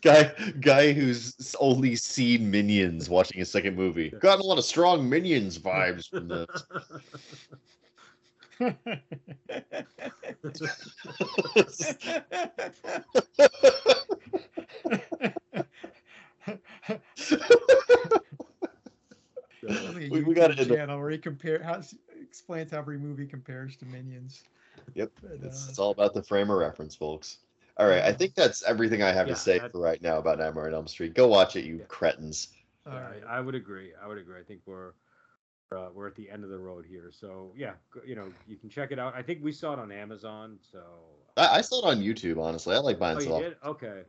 Guy 0.01 0.31
guy 0.59 0.91
who's 0.93 1.55
only 1.59 1.95
seen 1.95 2.49
Minions 2.51 3.09
watching 3.09 3.39
his 3.39 3.51
second 3.51 3.75
movie 3.75 4.09
got 4.19 4.39
a 4.39 4.43
lot 4.43 4.57
of 4.57 4.65
strong 4.65 5.09
Minions 5.09 5.57
vibes 5.57 6.09
from 6.09 6.27
this. 6.27 6.47
We- 19.99 20.23
we 20.23 20.33
got 20.33 20.51
YouTube 20.51 20.53
it 20.53 20.59
in 20.61 20.67
the- 20.69 20.75
channel 20.75 20.99
where 20.99 21.09
he 21.11 21.17
compare 21.17 21.61
how 21.61 21.81
explains 22.21 22.71
how 22.71 22.79
every 22.79 22.97
movie 22.97 23.25
compares 23.25 23.75
to 23.77 23.85
Minions. 23.85 24.43
Yep, 24.95 25.11
But, 25.21 25.31
It's, 25.43 25.65
uh, 25.65 25.69
it's 25.69 25.79
all 25.79 25.91
about 25.91 26.13
the 26.13 26.23
frame 26.23 26.49
of 26.49 26.57
reference, 26.57 26.95
folks. 26.95 27.37
All 27.79 27.87
right, 27.87 28.03
I 28.03 28.11
think 28.11 28.35
that's 28.35 28.61
everything 28.63 29.01
I 29.01 29.13
have 29.13 29.27
Yeah, 29.27 29.35
to 29.35 29.39
say 29.39 29.59
for 29.71 29.79
right 29.79 30.01
now 30.01 30.17
about 30.17 30.37
Nightmare 30.37 30.67
on 30.67 30.73
Elm 30.73 30.87
Street. 30.87 31.13
Go 31.13 31.27
watch 31.27 31.55
it, 31.55 31.63
you 31.63 31.77
Yeah. 31.77 31.85
cretins. 31.85 32.49
All 32.85 32.99
right. 32.99 33.23
I, 33.25 33.39
would 33.39 33.55
agree. 33.55 33.93
I 34.01 34.07
would 34.07 34.17
agree. 34.17 34.37
I 34.37 34.43
think 34.43 34.61
we're 34.65 34.93
uh, 35.71 35.89
we're 35.93 36.07
at 36.07 36.15
the 36.15 36.29
end 36.29 36.43
of 36.43 36.49
the 36.49 36.57
road 36.57 36.85
here. 36.85 37.11
So 37.11 37.53
yeah, 37.55 37.73
you 38.05 38.15
know, 38.15 38.33
you 38.47 38.57
can 38.57 38.69
check 38.69 38.91
it 38.91 38.99
out. 38.99 39.15
I 39.15 39.21
think 39.21 39.41
we 39.43 39.53
saw 39.53 39.73
it 39.73 39.79
on 39.79 39.91
Amazon. 39.91 40.59
So 40.71 40.83
I, 41.37 41.59
I 41.59 41.61
saw 41.61 41.87
it 41.87 41.97
on 41.97 42.03
YouTube. 42.03 42.41
Honestly, 42.41 42.75
I 42.75 42.79
like 42.79 42.99
buying 42.99 43.17
oh, 43.17 43.21
stuff. 43.21 43.43
Okay. 43.63 44.01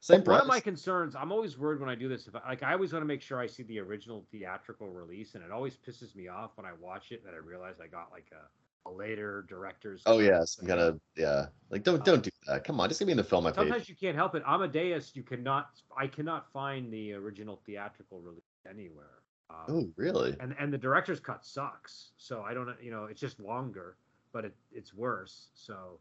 Same 0.00 0.16
One 0.16 0.24
price. 0.24 0.40
of 0.42 0.48
my 0.48 0.60
concerns, 0.60 1.16
I'm 1.16 1.32
always 1.32 1.56
worried 1.56 1.80
when 1.80 1.88
I 1.88 1.94
do 1.94 2.08
this. 2.08 2.26
If 2.26 2.34
I, 2.36 2.46
like, 2.46 2.62
I 2.62 2.74
always 2.74 2.92
want 2.92 3.02
to 3.02 3.06
make 3.06 3.22
sure 3.22 3.40
I 3.40 3.46
see 3.46 3.62
the 3.62 3.78
original 3.78 4.26
theatrical 4.30 4.90
release, 4.90 5.34
and 5.34 5.42
it 5.42 5.50
always 5.50 5.78
pisses 5.78 6.14
me 6.14 6.28
off 6.28 6.50
when 6.56 6.66
I 6.66 6.72
watch 6.78 7.10
it 7.10 7.24
that 7.24 7.32
I 7.32 7.38
realize 7.38 7.76
I 7.82 7.86
got 7.86 8.10
like 8.12 8.30
a 8.32 8.44
later 8.90 9.44
director's. 9.48 10.02
Oh 10.06 10.18
yeah, 10.18 10.44
some 10.44 10.66
kind 10.66 10.80
of 10.80 11.00
yeah. 11.16 11.46
Like 11.70 11.82
don't 11.82 12.00
Uh, 12.00 12.04
don't 12.04 12.22
do 12.22 12.30
that. 12.46 12.64
Come 12.64 12.80
on, 12.80 12.88
just 12.88 12.98
give 13.00 13.08
me 13.08 13.14
the 13.14 13.24
film 13.24 13.46
I. 13.46 13.52
Sometimes 13.52 13.88
you 13.88 13.94
can't 13.96 14.16
help 14.16 14.34
it. 14.34 14.42
Amadeus, 14.46 15.14
you 15.14 15.22
cannot. 15.22 15.70
I 15.96 16.06
cannot 16.06 16.50
find 16.52 16.92
the 16.92 17.14
original 17.14 17.60
theatrical 17.66 18.20
release 18.20 18.42
anywhere. 18.68 19.22
Um, 19.50 19.56
Oh 19.68 19.88
really? 19.96 20.36
and 20.40 20.54
and 20.58 20.72
the 20.72 20.78
director's 20.78 21.20
cut 21.20 21.44
sucks. 21.44 22.10
So 22.16 22.42
I 22.42 22.54
don't. 22.54 22.74
You 22.82 22.90
know, 22.90 23.04
it's 23.04 23.20
just 23.20 23.40
longer, 23.40 23.96
but 24.32 24.44
it, 24.44 24.54
it's 24.72 24.94
worse. 24.94 25.48
So 25.54 25.98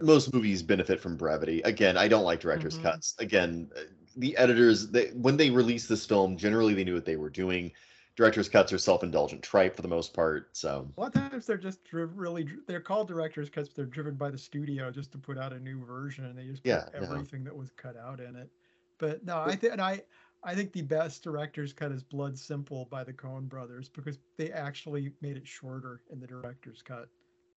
Most 0.00 0.32
movies 0.32 0.62
benefit 0.62 1.00
from 1.00 1.16
brevity. 1.16 1.60
Again, 1.62 1.96
I 1.96 2.08
don't 2.08 2.24
like 2.24 2.40
director's 2.40 2.78
Mhm. 2.78 2.82
cuts. 2.82 3.14
Again, 3.18 3.70
uh, 3.76 3.80
the 4.16 4.36
editors 4.36 4.88
they, 4.88 5.08
when 5.08 5.36
they 5.36 5.50
release 5.50 5.86
this 5.86 6.06
film, 6.06 6.36
generally 6.36 6.74
they 6.74 6.84
knew 6.84 6.94
what 6.94 7.04
they 7.04 7.16
were 7.16 7.30
doing. 7.30 7.72
Director's 8.20 8.50
cuts 8.50 8.70
are 8.70 8.76
self-indulgent 8.76 9.42
tripe 9.42 9.74
for 9.74 9.80
the 9.80 9.88
most 9.88 10.12
part. 10.12 10.50
So 10.52 10.86
A 10.98 11.00
lot 11.00 11.16
of 11.16 11.30
times 11.30 11.46
they're 11.46 11.56
just 11.56 11.82
dri- 11.84 12.04
really 12.04 12.46
they're 12.66 12.78
called 12.78 13.08
directors 13.08 13.48
because 13.48 13.70
they're 13.70 13.86
driven 13.86 14.14
by 14.14 14.30
the 14.30 14.36
studio 14.36 14.90
just 14.90 15.10
to 15.12 15.18
put 15.18 15.38
out 15.38 15.54
a 15.54 15.58
new 15.58 15.82
version 15.82 16.26
and 16.26 16.36
they 16.38 16.44
just 16.44 16.62
put 16.62 16.68
Yeah, 16.68 16.84
yeah. 16.92 17.00
everything 17.00 17.44
that 17.44 17.56
was 17.56 17.70
cut 17.70 17.96
out 17.96 18.20
in 18.20 18.36
it. 18.36 18.50
But 18.98 19.24
no, 19.24 19.38
I 19.38 19.56
think 19.56 19.72
and 19.72 19.80
I 19.80 20.02
I 20.42 20.54
think 20.54 20.74
the 20.74 20.82
best 20.82 21.22
director's 21.24 21.72
cut 21.72 21.92
is 21.92 22.02
Blood 22.02 22.38
Simple 22.38 22.84
by 22.90 23.04
the 23.04 23.12
Coen 23.14 23.48
brothers 23.48 23.88
because 23.88 24.18
they 24.36 24.50
actually 24.52 25.14
made 25.22 25.38
it 25.38 25.48
shorter 25.48 26.02
in 26.10 26.20
the 26.20 26.26
director's 26.26 26.82
cut. 26.82 27.08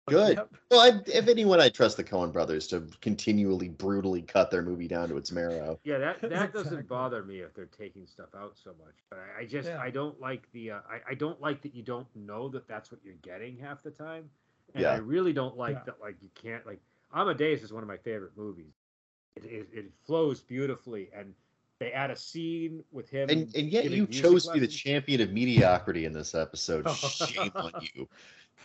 But 0.06 0.12
Good. 0.12 0.36
yep, 0.38 0.50
Well, 0.70 0.80
I, 0.80 1.00
if 1.06 1.28
anyone, 1.28 1.60
I 1.60 1.68
trust 1.68 1.96
the 1.96 2.02
Coen 2.02 2.32
brothers 2.32 2.66
to 2.68 2.88
continually 3.00 3.68
brutally 3.68 4.20
cut 4.22 4.50
their 4.50 4.62
movie 4.62 4.88
down 4.88 5.08
to 5.10 5.16
its 5.16 5.30
marrow. 5.30 5.78
yeah, 5.84 5.98
that 5.98 6.20
that 6.28 6.52
doesn't 6.52 6.88
bother 6.88 7.22
me 7.22 7.38
if 7.40 7.54
they're 7.54 7.66
taking 7.66 8.06
stuff 8.06 8.34
out 8.36 8.56
so 8.58 8.70
much. 8.84 8.94
But 9.10 9.20
I, 9.20 9.42
I 9.42 9.46
just 9.46 9.68
Yeah. 9.68 9.80
I 9.80 9.90
don't 9.90 10.20
like 10.20 10.50
the 10.52 10.72
uh, 10.72 10.80
I 10.90 11.10
I 11.10 11.14
don't 11.14 11.40
like 11.40 11.62
that 11.62 11.74
you 11.74 11.82
don't 11.84 12.08
know 12.16 12.48
that 12.48 12.66
that's 12.66 12.90
what 12.90 13.00
you're 13.04 13.14
getting 13.22 13.56
half 13.56 13.82
the 13.84 13.92
time. 13.92 14.28
And 14.74 14.82
Yeah. 14.82 14.90
I 14.92 14.96
really 14.96 15.32
don't 15.32 15.56
like 15.56 15.76
Yeah. 15.76 15.82
that 15.86 16.00
like 16.00 16.16
you 16.20 16.30
can't 16.34 16.66
like 16.66 16.80
Amadeus 17.14 17.62
is 17.62 17.72
one 17.72 17.82
of 17.84 17.88
my 17.88 17.98
favorite 17.98 18.32
movies. 18.36 18.74
It 19.36 19.44
it, 19.44 19.68
it 19.72 19.92
flows 20.04 20.40
beautifully 20.40 21.10
and 21.16 21.32
they 21.78 21.92
add 21.92 22.10
a 22.10 22.16
scene 22.16 22.82
with 22.90 23.08
him 23.08 23.28
And 23.28 23.54
and 23.54 23.68
yet 23.68 23.84
you 23.84 24.06
music 24.06 24.12
chose 24.22 24.46
to 24.46 24.52
be 24.52 24.58
the 24.60 24.66
champion 24.68 25.20
of 25.20 25.30
mediocrity 25.32 26.06
in 26.06 26.12
this 26.12 26.34
episode. 26.34 26.88
Shame 26.90 27.52
on 27.54 27.72
you. 27.94 28.08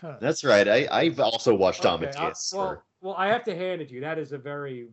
Huh. 0.02 0.18
That's 0.20 0.44
right. 0.44 0.68
I 0.68 0.88
I've 0.92 1.20
also 1.20 1.54
watched 1.54 1.82
Okay, 1.82 1.90
I- 1.90 1.94
Amadeus. 1.96 2.54
well, 2.56 2.70
sir. 2.70 2.82
well, 3.02 3.16
I 3.18 3.28
have 3.28 3.44
to 3.46 3.56
hand 3.56 3.82
it 3.82 3.90
to 3.90 3.96
you. 3.96 4.02
That 4.02 4.18
is 4.20 4.32
a 4.32 4.38
very 4.38 4.88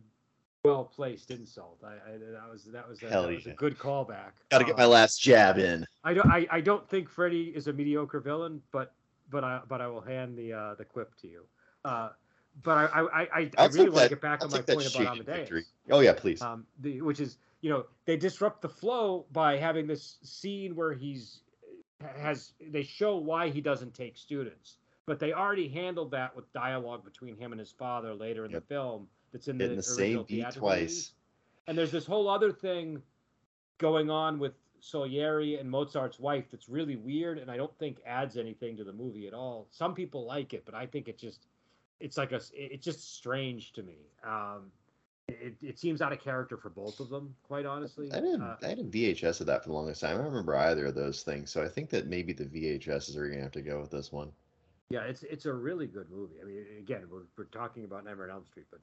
well 0.63 0.83
placed 0.83 1.31
insult. 1.31 1.79
I, 1.83 1.93
I 1.93 2.17
that 2.17 2.49
was 2.51 2.65
that 2.65 2.89
was 2.89 3.01
a, 3.03 3.07
that 3.07 3.27
was 3.27 3.45
yeah. 3.45 3.53
a 3.53 3.55
good 3.55 3.77
callback. 3.77 4.31
Got 4.49 4.59
to 4.59 4.65
get 4.65 4.77
my 4.77 4.85
last 4.85 5.21
jab 5.21 5.57
in. 5.57 5.85
I 6.03 6.13
don't 6.13 6.29
I, 6.29 6.47
I 6.49 6.61
don't 6.61 6.87
think 6.89 7.09
Freddy 7.09 7.53
is 7.55 7.67
a 7.67 7.73
mediocre 7.73 8.19
villain, 8.19 8.61
but 8.71 8.93
but 9.29 9.43
I 9.43 9.61
but 9.67 9.81
I 9.81 9.87
will 9.87 10.01
hand 10.01 10.37
the 10.37 10.53
uh, 10.53 10.73
the 10.75 10.85
quip 10.85 11.15
to 11.21 11.27
you. 11.27 11.43
Uh, 11.83 12.09
but 12.63 12.91
I 12.93 13.01
I, 13.01 13.21
I, 13.21 13.51
I 13.57 13.65
really 13.67 13.89
want 13.89 14.03
to 14.03 14.09
get 14.09 14.21
back 14.21 14.39
I'll 14.41 14.47
on 14.47 14.51
my 14.51 14.61
point 14.61 14.95
about 14.95 15.07
Amadeus. 15.07 15.25
victory. 15.37 15.65
Oh 15.91 15.99
yeah, 15.99 16.13
please. 16.13 16.41
Um, 16.41 16.65
the, 16.79 17.01
which 17.01 17.19
is 17.19 17.37
you 17.61 17.69
know 17.69 17.85
they 18.05 18.17
disrupt 18.17 18.61
the 18.61 18.69
flow 18.69 19.25
by 19.31 19.57
having 19.57 19.87
this 19.87 20.17
scene 20.23 20.75
where 20.75 20.93
he's 20.93 21.41
has 22.17 22.53
they 22.71 22.83
show 22.83 23.17
why 23.17 23.49
he 23.49 23.61
doesn't 23.61 23.93
take 23.93 24.17
students, 24.17 24.77
but 25.05 25.19
they 25.19 25.33
already 25.33 25.67
handled 25.67 26.11
that 26.11 26.35
with 26.35 26.51
dialogue 26.53 27.03
between 27.03 27.37
him 27.37 27.51
and 27.51 27.59
his 27.59 27.71
father 27.71 28.13
later 28.13 28.45
in 28.45 28.51
Yep. 28.51 28.61
the 28.61 28.67
film. 28.67 29.07
That's 29.31 29.47
in 29.47 29.57
the, 29.57 29.67
the 29.67 29.83
same 29.83 30.23
beat 30.23 30.49
twice. 30.51 31.11
And 31.67 31.77
there's 31.77 31.91
this 31.91 32.05
whole 32.05 32.29
other 32.29 32.51
thing 32.51 33.01
going 33.77 34.09
on 34.09 34.39
with 34.39 34.53
Salieri 34.79 35.57
and 35.57 35.69
Mozart's 35.69 36.19
wife 36.19 36.45
that's 36.51 36.69
really 36.69 36.95
weird, 36.95 37.39
and 37.39 37.49
I 37.49 37.57
don't 37.57 37.75
think 37.79 37.97
adds 38.05 38.37
anything 38.37 38.77
to 38.77 38.83
the 38.83 38.93
movie 38.93 39.27
at 39.27 39.33
all. 39.33 39.67
Some 39.71 39.93
people 39.95 40.25
like 40.25 40.53
it, 40.53 40.63
but 40.65 40.75
I 40.75 40.85
think 40.85 41.07
it 41.07 41.17
just 41.17 41.47
it's 41.99 42.17
like 42.17 42.31
a 42.31 42.41
it's 42.53 42.85
just 42.85 43.15
strange 43.15 43.73
to 43.73 43.83
me. 43.83 43.97
Um, 44.23 44.71
it, 45.27 45.55
it 45.63 45.79
seems 45.79 46.03
out 46.03 46.13
of 46.13 46.19
character 46.21 46.55
for 46.55 46.69
both 46.69 46.99
of 46.99 47.09
them, 47.09 47.33
quite 47.43 47.65
honestly. 47.65 48.11
I 48.13 48.19
did 48.19 48.39
Uh, 48.39 48.57
I 48.61 48.67
didn't 48.75 48.91
VHS 48.91 49.41
of 49.41 49.47
that 49.47 49.63
for 49.63 49.69
the 49.69 49.75
longest 49.75 50.01
time. 50.01 50.13
I 50.13 50.17
don't 50.17 50.25
remember 50.27 50.55
either 50.55 50.85
of 50.85 50.95
those 50.95 51.23
things, 51.23 51.49
so 51.51 51.63
I 51.63 51.67
think 51.67 51.89
that 51.89 52.07
maybe 52.07 52.31
the 52.31 52.45
VHSs 52.45 53.15
are 53.17 53.27
gonna 53.27 53.41
have 53.41 53.51
to 53.53 53.61
go 53.61 53.81
with 53.81 53.89
this 53.89 54.11
one. 54.11 54.31
Yeah, 54.89 55.01
it's 55.01 55.23
it's 55.23 55.45
a 55.45 55.53
really 55.53 55.87
good 55.87 56.09
movie. 56.11 56.35
I 56.41 56.45
mean, 56.45 56.63
again, 56.79 57.03
we're 57.11 57.23
we're 57.37 57.45
talking 57.45 57.85
about 57.85 58.05
Nightmare 58.05 58.25
on 58.29 58.35
Elm 58.37 58.45
Street, 58.45 58.67
but 58.69 58.79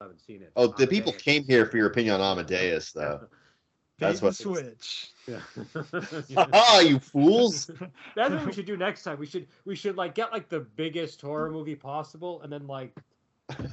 I 0.00 0.04
haven't 0.04 0.20
seen 0.20 0.42
it. 0.42 0.50
Oh, 0.56 0.68
the 0.68 0.86
people 0.86 1.12
came 1.12 1.44
here 1.44 1.66
for 1.66 1.76
your 1.76 1.86
opinion 1.88 2.14
on 2.20 2.20
Amadeus, 2.38 2.92
though. 2.92 3.20
That's 3.98 4.20
Bait 4.20 4.26
and 4.46 4.50
what- 4.56 4.64
switch. 4.66 5.10
Yeah. 5.28 5.40
Ah, 6.52 6.80
you 6.80 6.98
fools! 6.98 7.70
That's 8.16 8.32
what 8.32 8.46
we 8.46 8.52
should 8.52 8.64
do 8.66 8.76
next 8.76 9.02
time. 9.04 9.18
We 9.18 9.26
should 9.26 9.46
we 9.66 9.76
should 9.76 9.96
like 9.96 10.14
get 10.14 10.32
like 10.32 10.48
the 10.48 10.60
biggest 10.60 11.20
horror 11.20 11.50
movie 11.50 11.76
possible, 11.76 12.40
and 12.42 12.50
then 12.52 12.66
like 12.66 12.96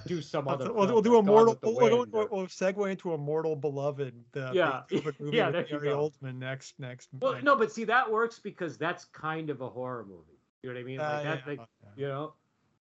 do 0.05 0.21
some 0.21 0.47
other. 0.49 0.65
we'll, 0.73 0.83
film, 0.83 0.93
we'll 0.93 1.01
do 1.01 1.13
like 1.15 1.23
a 1.23 1.25
mortal. 1.25 1.57
We'll, 1.63 1.75
we'll, 1.75 1.89
we'll, 1.89 2.07
or- 2.23 2.27
we'll 2.29 2.47
segue 2.47 2.91
into 2.91 3.13
Immortal 3.13 3.55
Beloved. 3.55 4.13
The 4.33 4.51
Yeah, 4.53 4.81
big 4.89 5.05
movie 5.19 5.37
yeah, 5.37 5.45
with 5.49 5.69
there 5.69 5.79
Gary. 5.79 5.87
Oldman 5.95 6.35
next 6.37 6.77
next. 6.77 7.07
Well, 7.21 7.33
night. 7.33 7.43
no, 7.45 7.55
but 7.55 7.71
see 7.71 7.85
that 7.85 8.11
works 8.11 8.37
because 8.37 8.77
that's 8.77 9.05
kind 9.05 9.49
of 9.49 9.61
a 9.61 9.69
horror 9.69 10.05
movie. 10.07 10.38
You 10.63 10.69
know 10.69 10.75
what 10.75 10.81
I 10.81 10.83
mean? 10.83 10.99
Uh, 10.99 11.03
Like 11.03 11.23
that, 11.23 11.37
yeah, 11.45 11.51
like 11.59 11.67
you 11.95 12.07
know. 12.07 12.33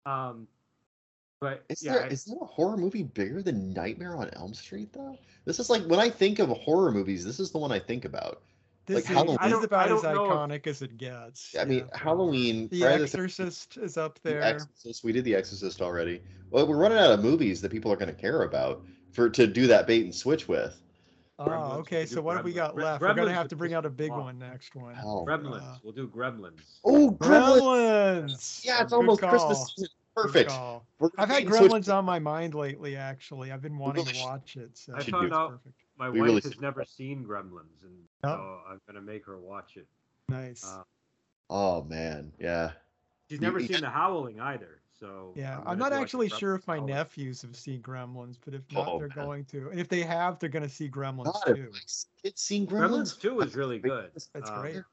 Um, 0.07 0.49
but 1.41 1.65
Is 1.69 1.83
yeah, 1.83 1.93
there 1.95 2.03
I- 2.05 2.09
is 2.09 2.25
there 2.25 2.37
a 2.41 2.47
horror 2.47 2.77
movie 2.77 3.05
bigger 3.05 3.43
than 3.43 3.73
Nightmare 3.73 4.17
on 4.17 4.31
Elm 4.35 4.55
Street 4.55 4.93
though? 4.93 5.17
This 5.45 5.59
is 5.61 5.71
like 5.71 5.83
when 5.85 6.01
I 6.01 6.11
think 6.11 6.39
of 6.41 6.49
horror 6.51 6.91
movies, 6.91 7.25
this 7.25 7.39
is 7.41 7.51
the 7.53 7.59
one 7.59 7.71
I 7.73 7.79
think 7.79 8.05
about. 8.05 8.43
this 8.87 8.95
like 8.97 9.05
is, 9.05 9.11
Halloween- 9.11 9.37
this 9.43 9.47
is 9.47 9.53
don't- 9.53 9.65
about 9.65 9.93
as 9.93 10.03
don't 10.03 10.13
if- 10.15 10.33
iconic 10.33 10.67
as 10.67 10.81
it 10.83 10.97
gets. 10.97 11.55
I 11.61 11.65
mean, 11.67 11.81
yeah. 11.81 11.99
Halloween, 11.99 12.69
The 12.71 12.81
Friday 12.81 12.97
the 12.99 13.05
Exorcist 13.05 13.77
is 13.77 13.97
up 13.99 14.19
there. 14.23 14.35
The 14.37 14.41
there. 14.41 14.55
Exorcist. 14.55 15.05
We 15.05 15.13
did 15.13 15.25
The 15.25 15.35
Exorcist 15.35 15.83
already. 15.83 16.23
Well, 16.51 16.67
we're 16.67 16.79
running 16.79 16.97
out 16.99 17.13
of 17.13 17.23
movies 17.23 17.61
that 17.61 17.71
people 17.71 17.93
are 17.93 17.97
going 17.97 18.09
to 18.15 18.19
care 18.21 18.43
about 18.45 18.83
for 19.13 19.29
to 19.29 19.47
do 19.47 19.67
that 19.67 19.87
bait 19.87 20.05
and 20.05 20.15
switch 20.15 20.49
with. 20.49 20.81
Oh, 21.41 21.79
okay. 21.79 22.01
we 22.01 22.07
So 22.07 22.17
do 22.17 22.23
what 22.23 22.37
have 22.37 22.45
we 22.45 22.53
got 22.53 22.75
Gre- 22.75 22.83
left? 22.83 23.01
We're 23.03 23.15
gonna 23.15 23.33
have 23.33 23.49
to 23.49 23.57
bring 23.57 23.75
out 23.75 23.87
a 23.87 23.91
big 23.91 24.09
flop. 24.09 24.25
one 24.25 24.39
next 24.39 24.75
one. 24.75 24.97
Oh, 25.05 25.25
Gremlins. 25.25 25.63
uh, 25.63 25.77
we'll 25.83 25.93
do 25.93 26.09
Gremlins. 26.09 26.61
oh, 26.85 27.13
Gremlins! 27.13 28.25
Gremlins. 28.25 28.65
Yeah, 28.65 28.83
it's 28.83 28.91
Good 28.91 28.97
almost 28.97 29.21
call. 29.21 29.31
Christmas 29.31 29.73
season. 29.77 29.89
Perfect. 30.17 30.51
call. 30.51 30.85
We're 30.99 31.11
gonna 31.11 31.23
I've 31.23 31.29
had 31.29 31.37
bait 31.45 31.47
and 31.47 31.55
switch- 31.71 31.73
Gremlins 31.85 31.95
on 31.95 32.05
my 32.05 32.19
mind 32.19 32.55
lately. 32.55 32.97
Actually, 32.97 33.53
I've 33.53 33.63
been 33.63 33.79
wanting 33.79 34.05
to 34.05 34.21
watch 34.25 34.57
it. 34.57 34.77
So 34.77 34.95
I 34.97 35.03
should 35.03 35.13
found 35.13 35.31
do. 35.31 35.37
out 35.37 35.51
perfect. 35.53 35.77
my 35.97 36.09
We 36.11 36.19
wife 36.21 36.27
really 36.27 36.41
has 36.43 36.53
should. 36.55 36.61
never 36.63 36.85
seen 36.85 37.25
Gremlins, 37.25 37.85
and 37.85 37.95
Oh. 38.25 38.29
so 38.35 38.61
I'm 38.69 38.81
gonna 38.89 39.01
make 39.01 39.25
her 39.27 39.39
watch 39.39 39.77
it. 39.77 39.87
Nice. 40.29 40.65
Uh, 40.67 40.83
Oh 41.51 41.83
man, 41.85 42.31
yeah. 42.39 42.73
She's 43.31 43.41
never 43.41 43.59
you- 43.61 43.69
seen 43.69 43.81
The 43.81 43.89
Howling 43.91 44.39
either. 44.41 44.78
So 45.01 45.35
Yeah, 45.35 45.63
I'm 45.67 45.79
I'm 45.79 45.79
not 45.79 45.93
actually 45.93 46.29
sure 46.29 46.55
if 46.55 46.67
my 46.67 46.79
Howling. 46.79 46.81
nephews 46.81 47.43
have 47.43 47.57
seen 47.57 47.83
Gremlins, 47.83 48.39
but 48.45 48.55
if 48.55 48.71
not, 48.73 48.93
Oh, 48.93 48.99
they're 48.99 49.09
man. 49.17 49.29
going 49.29 49.45
to. 49.47 49.71
And 49.71 49.81
if 49.81 49.89
they 49.89 50.03
have, 50.03 50.39
they're 50.39 50.49
going 50.49 50.63
to 50.65 50.69
see 50.69 50.91
Gremlins 50.91 51.45
God, 51.45 51.45
too. 51.45 51.81
have 52.05 52.23
kids 52.23 52.43
seen 52.43 52.67
Gremlins 52.67 53.17
Gremlins? 53.17 53.19
Two 53.19 53.41
is 53.41 53.55
really 53.57 53.79
good. 53.79 54.13
That's 54.35 54.51
Um, 54.51 54.51
great. 54.51 54.87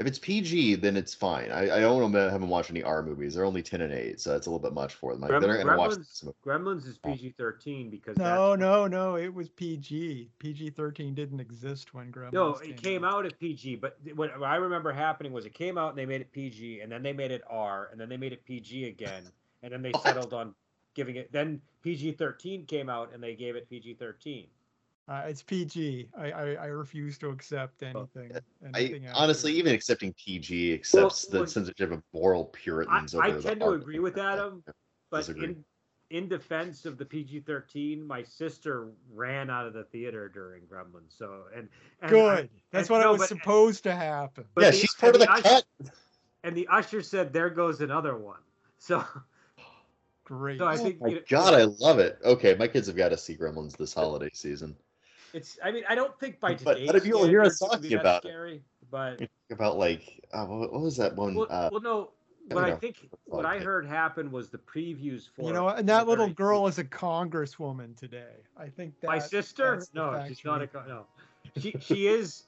If 0.00 0.06
it's 0.06 0.18
PG, 0.18 0.76
then 0.76 0.96
it's 0.96 1.12
fine. 1.12 1.50
I, 1.52 1.76
I 1.76 1.80
don't 1.80 2.10
know, 2.10 2.30
haven't 2.30 2.48
watched 2.48 2.70
any 2.70 2.82
R 2.82 3.02
movies. 3.02 3.34
They're 3.34 3.44
only 3.44 3.62
ten 3.62 3.82
and 3.82 3.92
eight, 3.92 4.18
so 4.18 4.30
that's 4.30 4.46
a 4.46 4.50
little 4.50 4.58
bit 4.66 4.72
much 4.72 4.94
for 4.94 5.12
them. 5.12 5.20
Like, 5.20 5.30
Grem- 5.30 5.42
they're 5.42 5.62
gonna 5.62 5.76
watch. 5.76 5.90
Gremlins- 5.90 5.98
This 5.98 6.24
movie. 6.24 6.36
Gremlins 6.42 6.86
is 6.88 6.98
oh. 7.04 7.10
PG 7.10 7.34
thirteen 7.36 7.90
because 7.90 8.16
No, 8.16 8.24
that's- 8.56 8.58
no, 8.60 8.86
no. 8.86 9.16
It 9.16 9.28
was 9.32 9.50
PG. 9.50 10.30
PG 10.38 10.70
thirteen 10.70 11.14
didn't 11.14 11.38
exist 11.38 11.92
when 11.92 12.10
Gremlins. 12.10 12.32
No, 12.32 12.54
it 12.54 12.82
came 12.82 13.04
out 13.04 13.26
as 13.26 13.34
PG, 13.34 13.76
but 13.76 13.98
what 14.14 14.40
what 14.40 14.48
I 14.48 14.56
remember 14.56 14.90
happening 14.90 15.34
was 15.34 15.44
it 15.44 15.52
came 15.52 15.76
out 15.76 15.90
and 15.90 15.98
they 15.98 16.06
made 16.06 16.22
it 16.22 16.32
PG, 16.32 16.80
and 16.80 16.90
then 16.90 17.02
they 17.02 17.12
made 17.12 17.30
it 17.30 17.42
R, 17.50 17.90
and 17.92 18.00
then 18.00 18.08
they 18.08 18.16
made 18.16 18.32
it 18.32 18.42
PG 18.46 18.86
again, 18.86 19.24
and 19.62 19.70
then 19.70 19.82
they 19.82 19.92
settled 20.02 20.32
on 20.32 20.54
giving 20.94 21.16
it. 21.16 21.30
Then 21.30 21.60
PG 21.82 22.12
thirteen 22.12 22.64
came 22.64 22.88
out 22.88 23.12
and 23.12 23.22
they 23.22 23.34
gave 23.34 23.54
it 23.54 23.68
PG 23.68 23.94
thirteen. 23.94 24.46
Uh, 25.10 25.22
it's 25.26 25.42
PG. 25.42 26.08
I, 26.16 26.30
I 26.30 26.42
I 26.52 26.66
refuse 26.66 27.18
to 27.18 27.30
accept 27.30 27.82
anything. 27.82 28.30
I 28.72 28.78
anything 28.78 29.06
after- 29.06 29.18
honestly, 29.20 29.52
even 29.54 29.74
accepting 29.74 30.14
PG 30.14 30.72
accepts 30.72 31.26
well, 31.32 31.42
the 31.42 31.48
censorship 31.48 31.90
of 31.90 32.00
moral 32.14 32.44
Puritans. 32.44 33.16
I 33.16 33.26
over 33.30 33.36
the 33.40 33.42
tend 33.48 33.60
to 33.60 33.70
agree 33.70 33.98
with. 33.98 34.16
Adam, 34.18 34.62
But 35.10 35.18
Disagree. 35.22 35.46
in 35.46 35.64
in 36.10 36.28
defense 36.28 36.86
of 36.86 36.96
the 36.96 37.04
PG 37.04 37.40
thirteen, 37.40 38.06
my 38.06 38.22
sister 38.22 38.90
ran 39.12 39.50
out 39.50 39.66
of 39.66 39.72
the 39.72 39.82
theater 39.82 40.28
during 40.28 40.62
Gremlins. 40.62 41.18
So 41.18 41.42
and, 41.56 41.68
and 42.02 42.06
I- 42.06 42.08
Good. 42.10 42.50
That's 42.70 42.88
and- 42.88 42.96
what 42.96 43.02
no, 43.02 43.08
I 43.08 43.10
was 43.10 43.18
but- 43.22 43.28
supposed 43.30 43.82
to 43.82 43.92
happen. 43.96 44.44
but 44.54 44.62
yeah, 44.62 44.70
the- 44.70 44.76
she's 44.76 44.94
part 44.94 45.16
of 45.16 45.22
and 45.22 45.28
the 45.28 45.32
usher- 45.48 45.62
And 46.44 46.56
the 46.56 46.68
usher 46.68 47.02
said, 47.02 47.32
"There 47.32 47.50
goes 47.50 47.80
another 47.80 48.16
one." 48.16 48.38
So, 48.78 49.04
Great. 50.24 50.58
so 50.60 50.66
I 50.66 50.76
Oh 50.78 50.84
my 51.00 51.08
you 51.08 51.14
know, 51.16 51.20
God, 51.28 51.52
I 51.54 51.64
love 51.64 51.98
it. 51.98 52.18
Okay, 52.24 52.54
my 52.54 52.68
kids 52.68 52.86
have 52.86 52.96
got 52.96 53.08
to 53.08 53.18
see 53.18 53.36
Gremlins 53.36 53.76
this 53.76 53.92
holiday 53.92 54.30
season. 54.32 54.76
It's. 55.34 55.58
I 55.64 55.70
mean, 55.70 55.84
I 55.88 55.94
don't 55.94 56.18
think 56.18 56.40
by 56.40 56.54
today. 56.54 56.64
But 56.64 56.74
today's 56.74 56.86
how 56.88 56.92
do 56.92 57.00
people 57.00 57.24
hear 57.26 57.42
us 57.42 57.56
standards 57.56 57.84
it 57.86 57.88
would 57.88 57.88
be 57.90 57.96
talking 57.96 57.96
that 57.96 58.00
about 58.00 58.24
it? 58.24 58.28
scary, 58.28 58.62
But 58.90 59.28
About 59.50 59.78
like, 59.78 60.24
uh, 60.32 60.44
what, 60.46 60.72
what 60.72 60.80
was 60.82 60.96
that 60.96 61.14
one? 61.16 61.34
well, 61.34 61.46
uh, 61.50 61.68
well, 61.72 61.80
no. 61.80 62.10
I 62.50 62.54
What 62.54 62.62
don't 62.62 62.72
I 62.72 62.76
think, 62.76 63.08
what 63.26 63.46
I 63.46 63.56
I 63.56 63.58
heard 63.60 63.86
happen 63.86 64.32
was 64.32 64.48
the 64.48 64.58
previews 64.58 65.28
for. 65.36 65.42
you 65.42 65.52
know, 65.52 65.68
and 65.68 65.88
that 65.88 66.08
little 66.08 66.26
very- 66.26 66.34
girl 66.34 66.66
is 66.68 66.78
a 66.78 66.84
congresswoman 66.84 67.96
today. 67.96 68.32
I 68.56 68.66
think 68.68 68.98
that 69.00 69.06
My 69.06 69.18
sister? 69.20 69.76
that's 69.76 69.94
No, 69.94 70.24
she's 70.26 70.44
not 70.44 70.60
a 70.62 70.66
sheet. 70.66 70.88
no. 70.88 71.06
She 71.60 71.74
she 71.80 72.06
is 72.08 72.44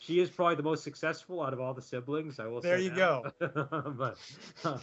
she 0.00 0.20
is 0.20 0.30
probably 0.30 0.56
the 0.56 0.62
most 0.62 0.82
successful 0.84 1.42
out 1.42 1.52
of 1.52 1.60
all 1.60 1.74
the 1.74 1.82
siblings. 1.82 2.38
I 2.40 2.46
will. 2.48 2.60
There 2.60 2.76
say 2.78 2.84
you 2.84 2.90
that. 2.90 3.32
but 3.96 4.16
um, 4.64 4.80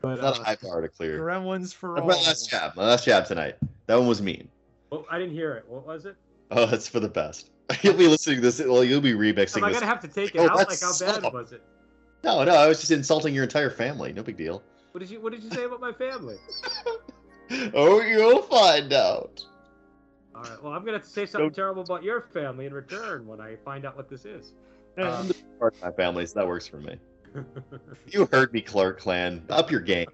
but 0.00 0.20
not 0.20 0.38
a 0.38 0.40
uh, 0.40 0.44
high 0.44 0.56
bar 0.56 0.80
to 0.80 0.88
clear. 0.88 1.18
Gremlins 1.20 1.74
for 1.74 1.98
all. 1.98 2.06
My 2.06 2.14
last 2.14 2.48
jab. 2.50 2.76
My 2.76 2.84
last 2.86 3.04
jab 3.04 3.26
tonight. 3.26 3.56
That 3.86 3.96
one 3.98 4.06
was 4.08 4.20
mean. 4.22 4.48
Well, 4.90 5.06
I 5.10 5.18
didn't 5.18 5.34
hear 5.34 5.52
it. 5.54 5.64
What 5.68 5.86
was 5.86 6.04
it? 6.06 6.16
Oh, 6.50 6.66
that's 6.66 6.88
for 6.88 7.00
the 7.00 7.08
best. 7.08 7.50
You'll 7.82 7.94
be 7.94 8.06
listening 8.08 8.36
to 8.36 8.42
this. 8.42 8.60
Well, 8.60 8.84
you'll 8.84 9.00
be 9.00 9.14
remixing 9.14 9.56
Am 9.58 9.64
I 9.64 9.70
this. 9.70 9.80
gonna 9.80 9.90
have 9.90 10.00
to 10.00 10.08
take 10.08 10.34
it 10.34 10.38
Oh, 10.40 10.48
out? 10.50 10.56
Like 10.68 10.80
how 10.80 10.88
bad 10.98 11.22
so- 11.22 11.30
was 11.30 11.52
it? 11.52 11.62
No, 12.22 12.42
no, 12.44 12.54
I 12.54 12.66
was 12.68 12.78
just 12.80 12.90
insulting 12.90 13.34
your 13.34 13.44
entire 13.44 13.70
family. 13.70 14.12
No 14.12 14.22
big 14.22 14.36
deal. 14.36 14.62
What 14.92 15.00
did 15.00 15.10
you 15.10 15.20
What 15.20 15.32
did 15.32 15.42
you 15.42 15.50
say 15.50 15.64
about 15.64 15.80
my 15.80 15.92
family? 15.92 16.36
Oh, 17.74 18.00
you'll 18.00 18.40
find 18.42 18.92
out. 18.94 19.44
All 20.34 20.42
right. 20.42 20.62
Well, 20.62 20.72
I'm 20.72 20.80
gonna 20.82 20.96
have 20.98 21.02
to 21.02 21.08
say 21.10 21.26
something 21.26 21.50
terrible 21.52 21.82
about 21.82 22.02
your 22.02 22.22
family 22.32 22.64
in 22.64 22.72
return 22.72 23.26
when 23.26 23.38
I 23.40 23.56
find 23.56 23.84
out 23.84 23.96
what 23.98 24.08
this 24.08 24.24
is. 24.24 24.52
I'm 24.96 25.04
Um, 25.06 25.30
part 25.58 25.74
of 25.74 25.82
my 25.82 25.90
family, 25.90 26.24
so 26.24 26.38
that 26.38 26.46
works 26.48 26.66
for 26.66 26.78
me. 26.78 26.96
You 28.08 28.26
heard 28.32 28.52
me, 28.54 28.62
Clark 28.62 28.98
Clan. 29.00 29.44
Up 29.50 29.70
your 29.70 29.80
game. 29.80 30.06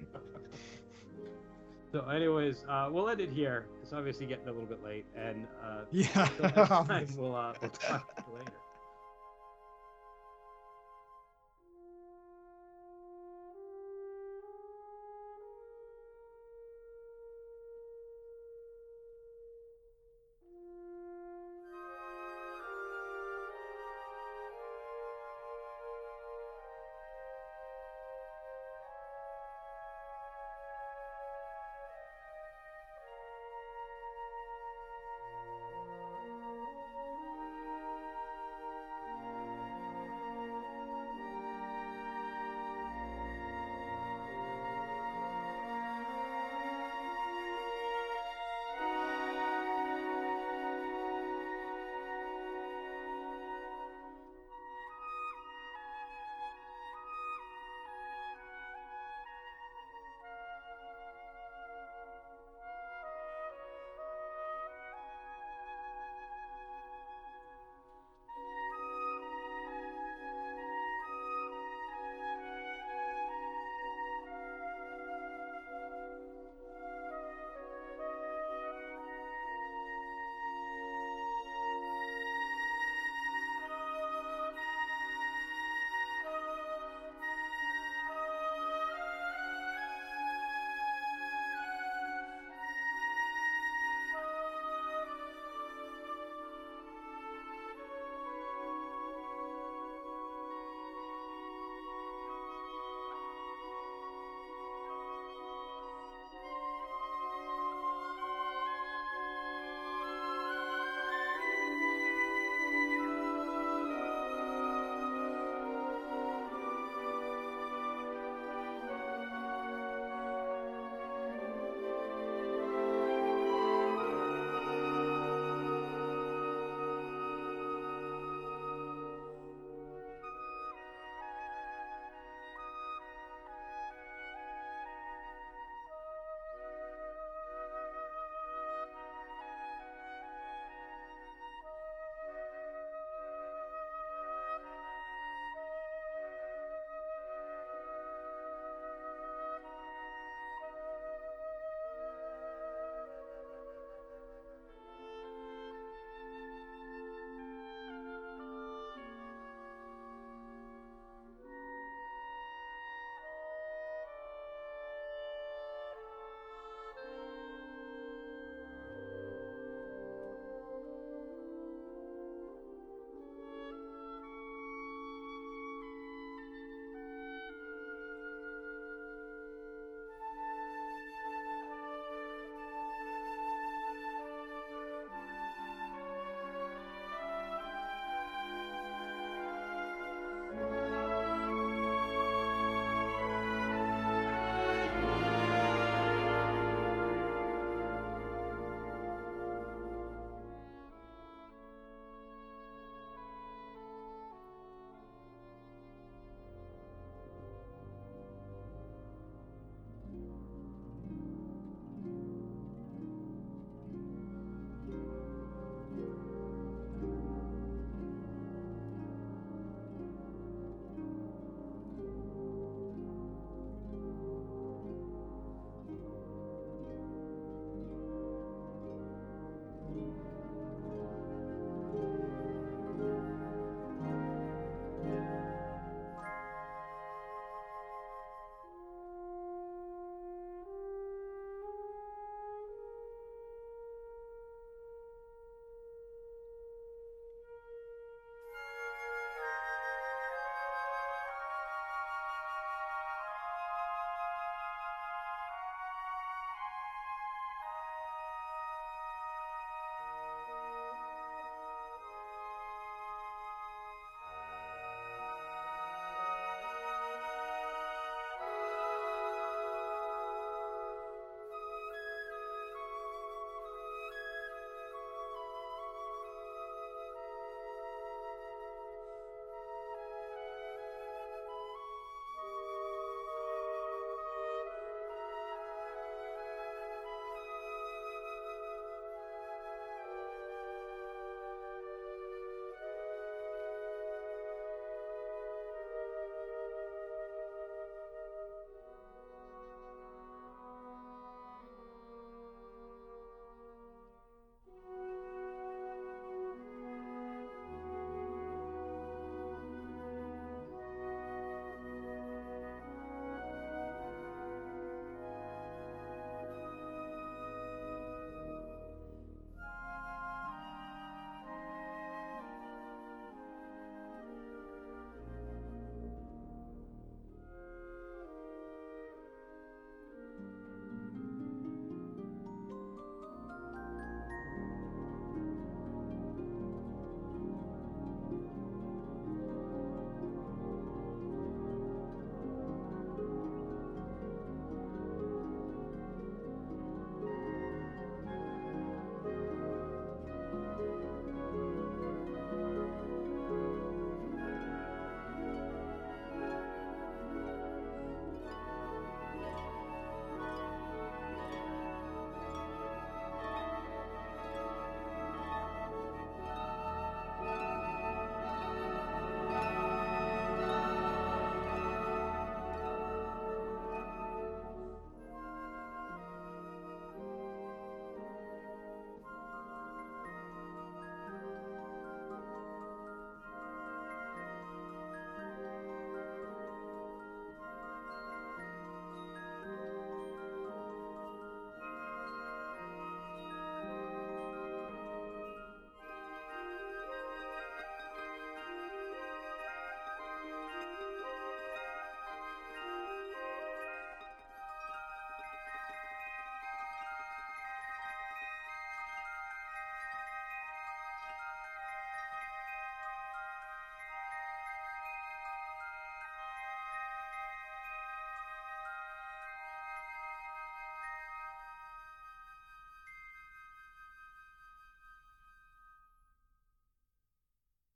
so, 1.93 2.01
anyways, 2.09 2.65
uh, 2.69 2.89
we'll 2.91 3.09
end 3.09 3.21
it 3.21 3.31
here. 3.31 3.67
It's 3.91 3.97
obviously 3.97 4.27
getting 4.27 4.47
a 4.47 4.53
little 4.53 4.69
bit 4.69 4.85
late, 4.85 5.05
and 5.17 5.49
uh, 5.61 5.81
Yeah. 5.91 6.07
until 6.15 6.45
next 6.55 6.87
time, 6.87 7.09
we'll 7.17 7.35
uh, 7.35 7.55
we'll 7.61 7.71
talk 7.73 8.07
later. 8.33 8.53